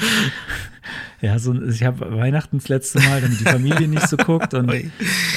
ja, 1.20 1.38
so, 1.38 1.60
ich 1.62 1.82
habe 1.82 2.16
Weihnachten 2.16 2.58
das 2.58 2.68
letzte 2.68 3.00
Mal, 3.00 3.20
damit 3.20 3.40
die 3.40 3.44
Familie 3.44 3.88
nicht 3.88 4.08
so 4.08 4.16
guckt 4.16 4.54
und 4.54 4.72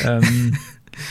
ähm, 0.04 0.58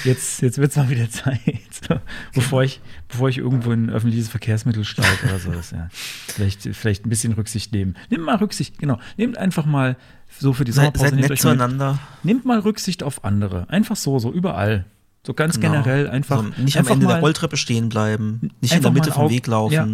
jetzt, 0.05 0.43
jetzt 0.43 0.59
wird 0.59 0.71
es 0.71 0.77
mal 0.77 0.89
wieder 0.91 1.09
Zeit, 1.11 1.41
so, 1.89 1.97
bevor, 2.35 2.63
ich, 2.65 2.81
bevor 3.09 3.29
ich 3.29 3.39
irgendwo 3.39 3.73
in 3.73 3.87
ein 3.87 3.91
öffentliches 3.91 4.29
Verkehrsmittel 4.29 4.85
steige 4.85 5.25
oder 5.25 5.39
so. 5.39 5.51
Das, 5.53 5.71
ja. 5.71 5.89
vielleicht, 5.93 6.63
vielleicht 6.75 7.07
ein 7.07 7.09
bisschen 7.09 7.33
Rücksicht 7.33 7.73
nehmen. 7.73 7.97
Nehmt 8.11 8.25
mal 8.25 8.37
Rücksicht, 8.37 8.79
genau. 8.79 8.99
Nehmt 9.17 9.39
einfach 9.39 9.67
mal 9.67 9.97
so 10.39 10.53
für 10.53 10.65
die 10.65 10.73
Seid, 10.73 10.85
Sommerpause, 10.97 11.05
seid 11.11 11.15
nehmt 11.17 11.29
nett 11.31 11.41
zueinander. 11.41 11.99
nehmt 12.23 12.45
mal 12.45 12.59
Rücksicht 12.61 13.03
auf 13.03 13.25
andere. 13.25 13.69
Einfach 13.69 13.97
so, 13.97 14.19
so 14.19 14.33
überall. 14.33 14.85
So 15.27 15.35
ganz 15.35 15.61
Genau. 15.61 15.73
generell 15.83 16.09
einfach. 16.09 16.43
so, 16.43 16.63
nicht 16.63 16.77
am 16.77 16.81
einfach 16.81 16.95
Ende 16.95 17.07
mal, 17.07 17.13
der 17.15 17.21
Rolltreppe 17.21 17.57
stehen 17.57 17.89
bleiben, 17.89 18.51
nicht 18.61 18.75
in 18.75 18.83
der 18.83 18.91
Mitte 18.91 19.13
vom 19.13 19.25
Auge- 19.27 19.35
Weg 19.35 19.47
laufen. 19.47 19.73
Ja. 19.73 19.89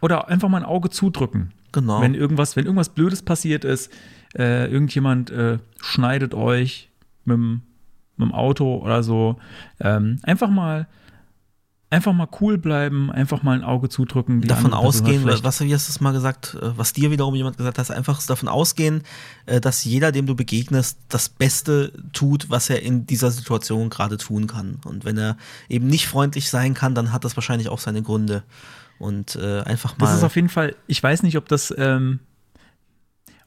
Oder 0.00 0.28
einfach 0.28 0.48
mal 0.48 0.58
ein 0.58 0.64
Auge 0.64 0.88
zudrücken. 0.90 1.52
Genau. 1.72 2.00
Wenn 2.00 2.14
irgendwas, 2.14 2.56
wenn 2.56 2.64
irgendwas 2.64 2.88
Blödes 2.90 3.22
passiert 3.22 3.64
ist, 3.64 3.90
äh, 4.36 4.70
irgendjemand 4.70 5.30
äh, 5.30 5.58
schneidet 5.82 6.34
euch 6.34 6.90
mit 7.24 7.34
dem, 7.36 7.62
mit 8.22 8.30
dem 8.30 8.34
Auto 8.34 8.76
oder 8.78 9.02
so, 9.02 9.36
ähm, 9.80 10.18
einfach 10.22 10.48
mal 10.48 10.86
einfach 11.92 12.14
mal 12.14 12.28
cool 12.40 12.56
bleiben, 12.56 13.12
einfach 13.12 13.42
mal 13.42 13.54
ein 13.54 13.64
Auge 13.64 13.90
zudrücken. 13.90 14.40
davon 14.40 14.72
ausgehen, 14.72 15.24
was 15.24 15.60
wie 15.60 15.74
hast 15.74 15.88
du 15.88 15.92
es 15.92 16.00
mal 16.00 16.12
gesagt, 16.12 16.56
äh, 16.60 16.76
was 16.76 16.94
dir 16.94 17.10
wiederum 17.10 17.34
jemand 17.34 17.58
gesagt 17.58 17.78
hat, 17.78 17.90
einfach 17.90 18.20
davon 18.26 18.48
ausgehen, 18.48 19.02
äh, 19.44 19.60
dass 19.60 19.84
jeder, 19.84 20.10
dem 20.10 20.26
du 20.26 20.34
begegnest, 20.34 20.98
das 21.10 21.28
Beste 21.28 21.92
tut, 22.14 22.48
was 22.48 22.70
er 22.70 22.82
in 22.82 23.06
dieser 23.06 23.30
Situation 23.30 23.90
gerade 23.90 24.16
tun 24.16 24.46
kann. 24.46 24.80
Und 24.86 25.04
wenn 25.04 25.18
er 25.18 25.36
eben 25.68 25.86
nicht 25.86 26.08
freundlich 26.08 26.48
sein 26.48 26.72
kann, 26.72 26.94
dann 26.94 27.12
hat 27.12 27.24
das 27.24 27.36
wahrscheinlich 27.36 27.68
auch 27.68 27.78
seine 27.78 28.02
Gründe. 28.02 28.42
Und 28.98 29.36
äh, 29.36 29.60
einfach 29.60 29.98
mal. 29.98 30.06
Das 30.06 30.16
ist 30.16 30.24
auf 30.24 30.36
jeden 30.36 30.48
Fall, 30.48 30.74
ich 30.86 31.02
weiß 31.02 31.22
nicht, 31.24 31.36
ob 31.36 31.46
das, 31.48 31.74
ähm, 31.76 32.20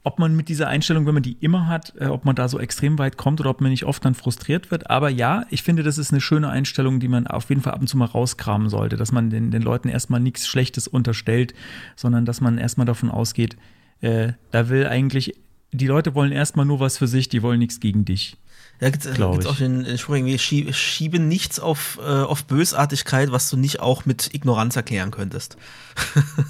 ob 0.06 0.20
man 0.20 0.36
mit 0.36 0.48
dieser 0.48 0.68
Einstellung, 0.68 1.04
wenn 1.06 1.14
man 1.14 1.22
die 1.24 1.36
immer 1.40 1.66
hat, 1.66 1.92
äh, 1.98 2.06
ob 2.06 2.24
man 2.24 2.36
da 2.36 2.48
so 2.48 2.60
extrem 2.60 2.96
weit 2.98 3.16
kommt 3.16 3.40
oder 3.40 3.50
ob 3.50 3.60
man 3.60 3.70
nicht 3.70 3.84
oft 3.84 4.04
dann 4.04 4.14
frustriert 4.14 4.70
wird. 4.70 4.88
Aber 4.88 5.08
ja, 5.10 5.44
ich 5.50 5.62
finde, 5.64 5.82
das 5.82 5.98
ist 5.98 6.12
eine 6.12 6.20
schöne 6.20 6.48
Einstellung, 6.48 7.00
die 7.00 7.08
man 7.08 7.26
auf 7.26 7.48
jeden 7.48 7.60
Fall 7.60 7.74
ab 7.74 7.80
und 7.80 7.88
zu 7.88 7.96
mal 7.96 8.04
rauskramen 8.04 8.68
sollte, 8.68 8.96
dass 8.96 9.10
man 9.10 9.30
den, 9.30 9.50
den 9.50 9.62
Leuten 9.62 9.88
erstmal 9.88 10.20
nichts 10.20 10.46
Schlechtes 10.46 10.86
unterstellt, 10.86 11.54
sondern 11.96 12.24
dass 12.24 12.40
man 12.40 12.56
erstmal 12.56 12.86
davon 12.86 13.10
ausgeht, 13.10 13.56
äh, 14.00 14.32
da 14.52 14.68
will 14.68 14.86
eigentlich, 14.86 15.34
die 15.72 15.88
Leute 15.88 16.14
wollen 16.14 16.30
erstmal 16.30 16.66
nur 16.66 16.78
was 16.78 16.98
für 16.98 17.08
sich, 17.08 17.28
die 17.28 17.42
wollen 17.42 17.58
nichts 17.58 17.80
gegen 17.80 18.04
dich. 18.04 18.36
Ja, 18.80 18.90
gibt 18.90 19.06
es 19.06 19.20
auch 19.20 19.38
ich. 19.38 19.56
den 19.58 19.98
Spruch 19.98 20.14
irgendwie, 20.16 20.36
schie- 20.38 20.72
schiebe 20.72 21.18
nichts 21.18 21.58
auf, 21.58 21.98
äh, 22.00 22.08
auf 22.08 22.44
Bösartigkeit, 22.44 23.32
was 23.32 23.50
du 23.50 23.56
nicht 23.56 23.80
auch 23.80 24.04
mit 24.06 24.32
Ignoranz 24.34 24.76
erklären 24.76 25.10
könntest. 25.10 25.56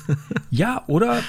Ja, 0.51 0.83
oder 0.87 1.23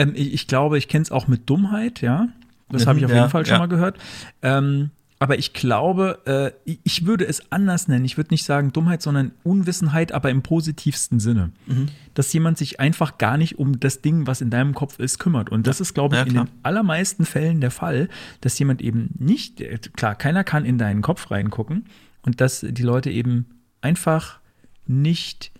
ähm, 0.00 0.12
ich, 0.14 0.32
ich 0.34 0.46
glaube, 0.46 0.78
ich 0.78 0.88
kenne 0.88 1.02
es 1.02 1.10
auch 1.10 1.28
mit 1.28 1.48
Dummheit, 1.48 2.00
ja. 2.00 2.28
Das 2.68 2.86
habe 2.86 2.98
ich 2.98 3.04
auf 3.04 3.10
Mhm, 3.10 3.16
jeden 3.16 3.24
ja, 3.26 3.28
Fall 3.28 3.44
schon 3.46 3.54
ja. 3.54 3.58
mal 3.58 3.66
gehört. 3.66 3.98
Ähm, 4.42 4.90
aber 5.18 5.38
ich 5.38 5.52
glaube, 5.52 6.54
äh, 6.64 6.70
ich- 6.84 7.04
würde 7.04 7.26
es 7.26 7.50
anders 7.52 7.88
nennen. 7.88 8.04
Ich 8.06 8.16
würde 8.16 8.32
nicht 8.32 8.44
sagen 8.44 8.72
Dummheit, 8.72 9.02
sondern 9.02 9.32
Unwissenheit, 9.42 10.12
aber 10.12 10.30
im 10.30 10.40
positivsten 10.42 11.20
Sinne. 11.20 11.50
Mhm. 11.66 11.88
Dass 12.14 12.32
jemand 12.32 12.56
sich 12.58 12.80
einfach 12.80 13.18
gar 13.18 13.36
nicht 13.36 13.58
um 13.58 13.80
das 13.80 14.00
Ding, 14.02 14.26
was 14.26 14.40
in 14.40 14.48
deinem 14.50 14.72
Kopf 14.72 14.98
ist, 14.98 15.18
kümmert. 15.18 15.50
Und 15.50 15.66
das 15.66 15.80
ist, 15.80 15.92
glaube 15.94 16.14
ich, 16.16 16.20
Ja, 16.22 16.26
in 16.26 16.34
den 16.34 16.48
allermeisten 16.62 17.26
Fällen 17.26 17.60
der 17.60 17.70
Fall, 17.70 18.08
dass 18.40 18.58
jemand 18.58 18.80
eben 18.80 19.10
nicht, 19.18 19.60
äh, 19.60 19.78
klar, 19.94 20.14
keiner 20.14 20.42
kann 20.44 20.64
in 20.64 20.78
deinen 20.78 21.02
Kopf 21.02 21.30
reingucken 21.30 21.84
und 22.22 22.40
dass 22.40 22.60
die 22.66 22.82
Leute 22.82 23.10
eben 23.10 23.46
einfach 23.82 24.38
nicht 24.86 25.50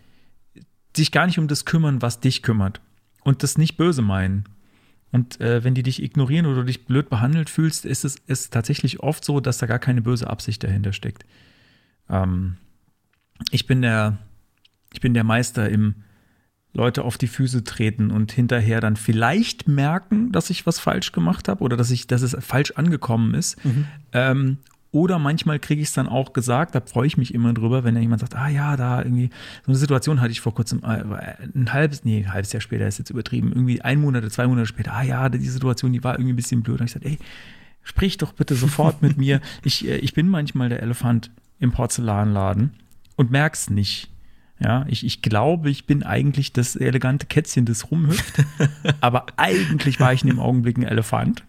sich 0.97 1.13
gar 1.13 1.27
nicht 1.27 1.39
um 1.39 1.49
das 1.49 1.65
kümmern, 1.65 2.03
was 2.03 2.21
dich 2.21 2.43
kümmert. 2.43 2.81
Und 3.23 3.43
das 3.43 3.59
nicht 3.59 3.77
böse 3.77 4.03
meinen. 4.03 4.45
Und 5.13 5.41
äh, 5.41 5.65
wenn 5.65 5.75
die 5.75 5.83
dich 5.83 6.03
ignorieren 6.03 6.47
oder 6.47 6.57
du 6.57 6.65
dich 6.65 6.87
blöd 6.87 7.11
behandelt 7.11 7.51
fühlst, 7.51 7.85
ist 7.85 8.05
es 8.05 8.17
ist 8.27 8.53
tatsächlich 8.53 9.01
oft 9.01 9.25
so, 9.25 9.41
dass 9.41 9.59
da 9.59 9.67
gar 9.67 9.79
keine 9.79 10.03
böse 10.03 10.29
Absicht 10.29 10.63
dahinter 10.63 10.93
steckt. 10.93 11.25
Ähm, 12.09 12.57
ich 13.51 13.67
bin 13.67 13.83
der, 13.83 14.19
ich 14.93 15.01
bin 15.01 15.15
der 15.15 15.25
Meister 15.25 15.69
im 15.69 15.97
Leute 16.73 17.03
auf 17.03 17.19
die 17.19 17.27
Füße 17.27 17.65
treten 17.65 18.13
und 18.13 18.31
hinterher 18.31 18.81
dann 18.81 18.95
vielleicht 18.95 19.67
merken, 19.67 20.31
dass 20.31 20.51
ich 20.51 20.67
was 20.67 20.79
falsch 20.79 21.11
gemacht 21.11 21.49
habe 21.49 21.65
oder 21.65 21.77
dass 21.77 21.91
ich, 21.91 22.07
dass 22.07 22.23
es 22.23 22.37
falsch 22.39 22.73
angekommen 22.73 23.35
ist. 23.35 23.57
Ähm, 24.13 24.59
oder 24.93 25.19
manchmal 25.21 25.61
kriege 25.61 25.81
ich 25.81 25.89
es 25.89 25.95
dann 25.95 26.09
auch 26.09 26.33
gesagt, 26.33 26.75
da 26.75 26.81
freue 26.81 27.07
ich 27.07 27.17
mich 27.17 27.33
immer 27.33 27.55
drüber, 27.55 27.85
wenn 27.85 28.01
jemand 28.01 28.21
sagt, 28.21 28.35
ah 28.35 28.49
ja, 28.49 28.77
da 28.77 29.03
irgendwie, 29.03 29.31
so 29.65 29.69
eine 29.69 29.77
Situation 29.77 30.21
hatte 30.21 30.33
ich 30.33 30.41
vor 30.41 30.53
kurzem, 30.53 30.83
äh, 30.83 31.05
ein 31.55 31.73
halbes, 31.73 32.05
nee, 32.05 32.25
ein 32.25 32.33
halbes 32.33 32.53
Jahr 32.53 32.61
später 32.61 32.89
ist 32.89 32.99
jetzt 32.99 33.11
übertrieben, 33.11 33.53
irgendwie 33.53 33.83
ein 33.83 34.01
Monat, 34.01 34.31
zwei 34.33 34.49
Monate 34.49 34.67
später, 34.67 34.93
ah 34.93 35.03
ja, 35.03 35.29
die 35.29 35.39
Situation, 35.39 35.93
die 35.93 36.03
war 36.03 36.15
irgendwie 36.15 36.33
ein 36.33 36.37
bisschen 36.37 36.63
blöd. 36.63 36.81
Und 36.81 36.87
ich 36.87 36.95
gesagt, 36.95 37.07
ey, 37.07 37.19
sprich 37.85 38.17
doch 38.17 38.33
bitte 38.33 38.57
sofort 38.57 39.01
mit 39.01 39.17
mir. 39.17 39.41
Ich, 39.65 39.87
äh, 39.87 39.97
ich 39.99 40.13
bin 40.13 40.29
manchmal 40.29 40.69
der 40.69 40.83
Elefant 40.83 41.31
im 41.61 41.71
Porzellanladen 41.71 42.73
und 43.17 43.31
merk's 43.31 43.71
nicht. 43.71 44.09
Ja, 44.59 44.85
ich, 44.89 45.07
ich 45.07 45.23
glaube, 45.23 45.71
ich 45.71 45.87
bin 45.87 46.03
eigentlich 46.03 46.53
das 46.53 46.77
elegante 46.77 47.27
Kätzchen, 47.27 47.65
das 47.65 47.91
rumhüpft. 47.91 48.45
aber 49.01 49.27
eigentlich 49.37 50.01
war 50.01 50.13
ich 50.13 50.23
in 50.23 50.29
dem 50.29 50.41
Augenblick 50.41 50.77
ein 50.77 50.83
Elefant, 50.83 51.45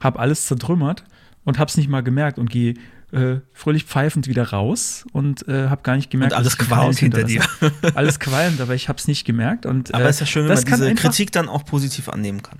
habe 0.00 0.18
alles 0.18 0.46
zertrümmert 0.46 1.04
und 1.46 1.58
hab's 1.58 1.78
nicht 1.78 1.88
mal 1.88 2.02
gemerkt 2.02 2.38
und 2.38 2.50
gehe 2.50 2.74
äh, 3.12 3.36
fröhlich 3.54 3.84
pfeifend 3.84 4.26
wieder 4.26 4.50
raus 4.50 5.06
und 5.12 5.46
äh, 5.48 5.68
habe 5.68 5.82
gar 5.82 5.96
nicht 5.96 6.10
gemerkt, 6.10 6.32
Und 6.34 6.38
alles 6.38 6.58
qualmt 6.58 6.98
hinter 6.98 7.26
hinterlasse. 7.26 7.96
alles 7.96 8.18
qualmt, 8.20 8.60
aber 8.60 8.74
ich 8.74 8.88
hab's 8.90 9.06
nicht 9.08 9.24
gemerkt. 9.24 9.64
Und, 9.64 9.94
Aber 9.94 10.04
äh, 10.04 10.08
es 10.08 10.16
ist 10.16 10.20
ja 10.20 10.26
schön, 10.26 10.42
wenn 10.44 10.50
das 10.50 10.64
man 10.64 10.70
kann 10.72 10.80
diese 10.80 10.94
Kritik 10.96 11.32
dann 11.32 11.48
auch 11.48 11.64
positiv 11.64 12.08
annehmen 12.10 12.42
kann. 12.42 12.58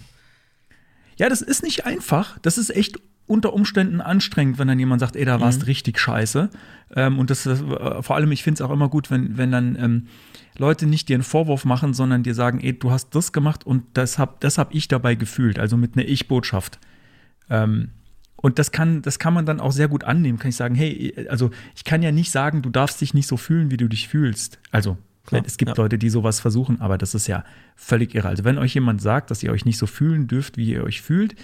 ja, 1.18 1.28
das 1.28 1.42
ist 1.42 1.62
nicht 1.62 1.84
einfach. 1.84 2.38
Das 2.40 2.58
ist 2.58 2.70
echt 2.74 2.98
unter 3.26 3.52
Umständen 3.54 4.00
anstrengend, 4.00 4.58
wenn 4.58 4.68
dann 4.68 4.78
jemand 4.78 5.00
sagt, 5.00 5.16
ey, 5.16 5.24
da 5.24 5.40
warst 5.40 5.62
Mhm. 5.62 5.64
richtig 5.66 5.98
scheiße. 5.98 6.48
Ähm, 6.94 7.18
und 7.18 7.28
das 7.30 7.44
ist, 7.44 7.60
äh, 7.62 8.02
vor 8.02 8.14
allem, 8.14 8.30
ich 8.30 8.44
finde 8.44 8.62
es 8.62 8.68
auch 8.68 8.72
immer 8.72 8.88
gut, 8.88 9.10
wenn, 9.10 9.36
wenn 9.36 9.50
dann 9.50 9.74
ähm, 9.80 10.06
Leute 10.56 10.86
nicht 10.86 11.08
dir 11.08 11.16
einen 11.16 11.24
Vorwurf 11.24 11.64
machen, 11.64 11.92
sondern 11.92 12.22
dir 12.22 12.34
sagen, 12.36 12.60
ey, 12.60 12.78
du 12.78 12.92
hast 12.92 13.16
das 13.16 13.32
gemacht 13.32 13.66
und 13.66 13.82
das 13.94 14.18
hab, 14.20 14.40
das 14.42 14.58
hab 14.58 14.72
ich 14.72 14.86
dabei 14.86 15.16
gefühlt, 15.16 15.58
also 15.58 15.76
mit 15.76 15.96
einer 15.96 16.06
Ich-Botschaft. 16.06 16.78
Ähm, 17.50 17.90
und 18.36 18.58
das 18.58 18.70
kann, 18.70 19.02
das 19.02 19.18
kann 19.18 19.34
man 19.34 19.46
dann 19.46 19.60
auch 19.60 19.72
sehr 19.72 19.88
gut 19.88 20.04
annehmen. 20.04 20.38
Kann 20.38 20.50
ich 20.50 20.56
sagen, 20.56 20.74
hey, 20.74 21.26
also 21.28 21.50
ich 21.74 21.84
kann 21.84 22.02
ja 22.02 22.12
nicht 22.12 22.30
sagen, 22.30 22.62
du 22.62 22.70
darfst 22.70 23.00
dich 23.00 23.14
nicht 23.14 23.26
so 23.26 23.36
fühlen, 23.36 23.70
wie 23.70 23.76
du 23.76 23.88
dich 23.88 24.08
fühlst. 24.08 24.58
Also 24.70 24.98
Klar, 25.26 25.42
es 25.44 25.56
gibt 25.56 25.70
ja. 25.70 25.82
Leute, 25.82 25.98
die 25.98 26.08
sowas 26.08 26.38
versuchen, 26.38 26.80
aber 26.80 26.98
das 26.98 27.14
ist 27.14 27.26
ja 27.26 27.44
völlig 27.74 28.14
irre. 28.14 28.28
Also 28.28 28.44
wenn 28.44 28.58
euch 28.58 28.74
jemand 28.74 29.02
sagt, 29.02 29.30
dass 29.30 29.42
ihr 29.42 29.50
euch 29.50 29.64
nicht 29.64 29.78
so 29.78 29.86
fühlen 29.86 30.28
dürft, 30.28 30.56
wie 30.56 30.70
ihr 30.70 30.84
euch 30.84 31.02
fühlt, 31.02 31.34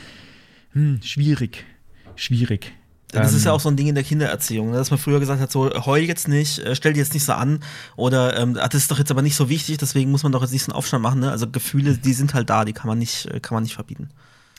hm, 0.72 1.00
schwierig, 1.02 1.64
schwierig. 2.14 2.72
Das 3.10 3.34
ist 3.34 3.42
Ähm, 3.42 3.46
ja 3.46 3.52
auch 3.52 3.60
so 3.60 3.68
ein 3.68 3.76
Ding 3.76 3.88
in 3.88 3.94
der 3.94 4.04
Kindererziehung, 4.04 4.70
ne, 4.70 4.76
dass 4.76 4.90
man 4.90 4.98
früher 4.98 5.20
gesagt 5.20 5.40
hat, 5.40 5.52
so 5.52 5.68
heul 5.84 6.00
jetzt 6.00 6.28
nicht, 6.28 6.60
äh, 6.60 6.74
stell 6.74 6.94
dir 6.94 7.00
jetzt 7.00 7.12
nicht 7.12 7.24
so 7.24 7.32
an 7.32 7.60
oder 7.96 8.38
ähm, 8.38 8.56
ah, 8.58 8.68
das 8.68 8.82
ist 8.82 8.90
doch 8.90 8.98
jetzt 8.98 9.10
aber 9.10 9.20
nicht 9.20 9.36
so 9.36 9.48
wichtig, 9.50 9.76
deswegen 9.78 10.10
muss 10.10 10.22
man 10.22 10.32
doch 10.32 10.40
jetzt 10.42 10.52
nicht 10.52 10.62
so 10.62 10.72
einen 10.72 10.78
Aufstand 10.78 11.02
machen. 11.02 11.20
Ne? 11.20 11.30
Also 11.30 11.46
Gefühle, 11.50 11.98
die 11.98 12.12
sind 12.14 12.32
halt 12.32 12.48
da, 12.48 12.64
die 12.64 12.72
kann 12.72 12.86
man 12.86 12.98
nicht, 12.98 13.26
äh, 13.26 13.40
kann 13.40 13.54
man 13.54 13.64
nicht 13.64 13.74
verbieten. 13.74 14.08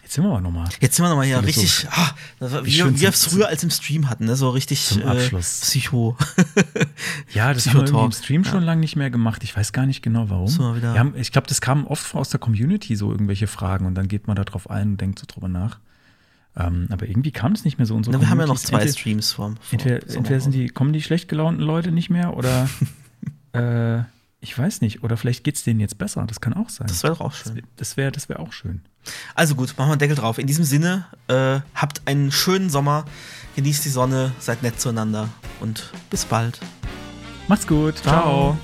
Jetzt 0.03 0.13
sind 0.15 0.23
wir 0.25 0.29
aber 0.31 0.41
nochmal. 0.41 0.67
Jetzt 0.79 0.95
sind 0.97 1.05
wir 1.05 1.09
nochmal 1.09 1.25
hier 1.25 1.37
so- 1.37 1.43
richtig, 1.45 1.87
ah, 1.89 2.11
das 2.39 2.51
war, 2.51 2.65
Wie 2.65 2.77
wir 2.77 3.09
es 3.09 3.25
früher 3.25 3.47
als 3.47 3.63
im 3.63 3.71
Stream 3.71 4.09
hatten, 4.09 4.25
ne? 4.25 4.35
so 4.35 4.49
richtig 4.49 4.97
äh. 4.99 5.29
Psycho. 5.39 6.15
Ja, 7.33 7.53
das 7.53 7.67
haben 7.69 7.87
wir 7.91 8.03
im. 8.05 8.11
Stream 8.11 8.43
schon 8.45 8.63
lange 8.63 8.81
nicht 8.81 8.95
mehr 8.95 9.09
gemacht. 9.09 9.43
Ich 9.43 9.55
weiß 9.55 9.71
gar 9.73 9.85
nicht 9.85 10.03
genau 10.03 10.29
warum. 10.29 10.49
Haben, 10.83 11.13
ich 11.17 11.31
glaube, 11.31 11.47
das 11.47 11.61
kam 11.61 11.87
oft 11.87 12.13
aus 12.15 12.29
der 12.29 12.39
Community, 12.39 12.95
so 12.95 13.11
irgendwelche 13.11 13.47
Fragen 13.47 13.85
und 13.85 13.95
dann 13.95 14.07
geht 14.07 14.27
man 14.27 14.35
da 14.35 14.43
drauf 14.43 14.69
ein 14.69 14.91
und 14.91 15.01
denkt 15.01 15.19
so 15.19 15.25
drüber 15.27 15.47
nach. 15.47 15.79
Ähm, 16.55 16.87
aber 16.91 17.07
irgendwie 17.07 17.31
kam 17.31 17.53
es 17.53 17.65
nicht 17.65 17.79
mehr 17.79 17.87
so. 17.87 17.95
Unsere 17.95 18.15
Na, 18.15 18.21
wir 18.21 18.29
haben 18.29 18.39
ja 18.39 18.45
noch 18.45 18.59
zwei 18.59 18.77
entweder- 18.81 18.93
Streams 18.99 19.31
vom. 19.31 19.55
vom 19.57 19.79
Entweder, 19.79 20.15
entweder 20.15 20.39
sind 20.39 20.51
die, 20.51 20.67
kommen 20.69 20.93
die 20.93 21.01
schlecht 21.01 21.27
gelaunten 21.27 21.63
Leute 21.63 21.91
nicht 21.91 22.11
mehr 22.11 22.37
oder 22.37 22.69
äh, 23.53 24.03
ich 24.39 24.55
weiß 24.57 24.81
nicht. 24.81 25.01
Oder 25.03 25.17
vielleicht 25.17 25.43
geht 25.43 25.55
es 25.55 25.63
denen 25.63 25.79
jetzt 25.79 25.97
besser. 25.97 26.23
Das 26.27 26.41
kann 26.41 26.53
auch 26.53 26.69
sein. 26.69 26.85
Das 26.87 27.01
wäre 27.03 27.13
doch 27.13 27.21
auch 27.21 27.33
schön. 27.33 27.63
das 27.77 27.97
wäre 27.97 28.11
das 28.11 28.29
wär 28.29 28.39
auch 28.39 28.53
schön. 28.53 28.81
Also 29.35 29.55
gut, 29.55 29.73
machen 29.77 29.89
wir 29.89 29.93
einen 29.93 29.99
Deckel 29.99 30.15
drauf. 30.15 30.37
In 30.37 30.47
diesem 30.47 30.65
Sinne, 30.65 31.05
äh, 31.27 31.59
habt 31.75 32.01
einen 32.05 32.31
schönen 32.31 32.69
Sommer, 32.69 33.05
genießt 33.55 33.85
die 33.85 33.89
Sonne, 33.89 34.31
seid 34.39 34.63
nett 34.63 34.79
zueinander 34.79 35.29
und 35.59 35.91
bis 36.09 36.25
bald. 36.25 36.59
Macht's 37.47 37.67
gut. 37.67 37.97
Ciao. 37.97 38.21
Ciao. 38.21 38.57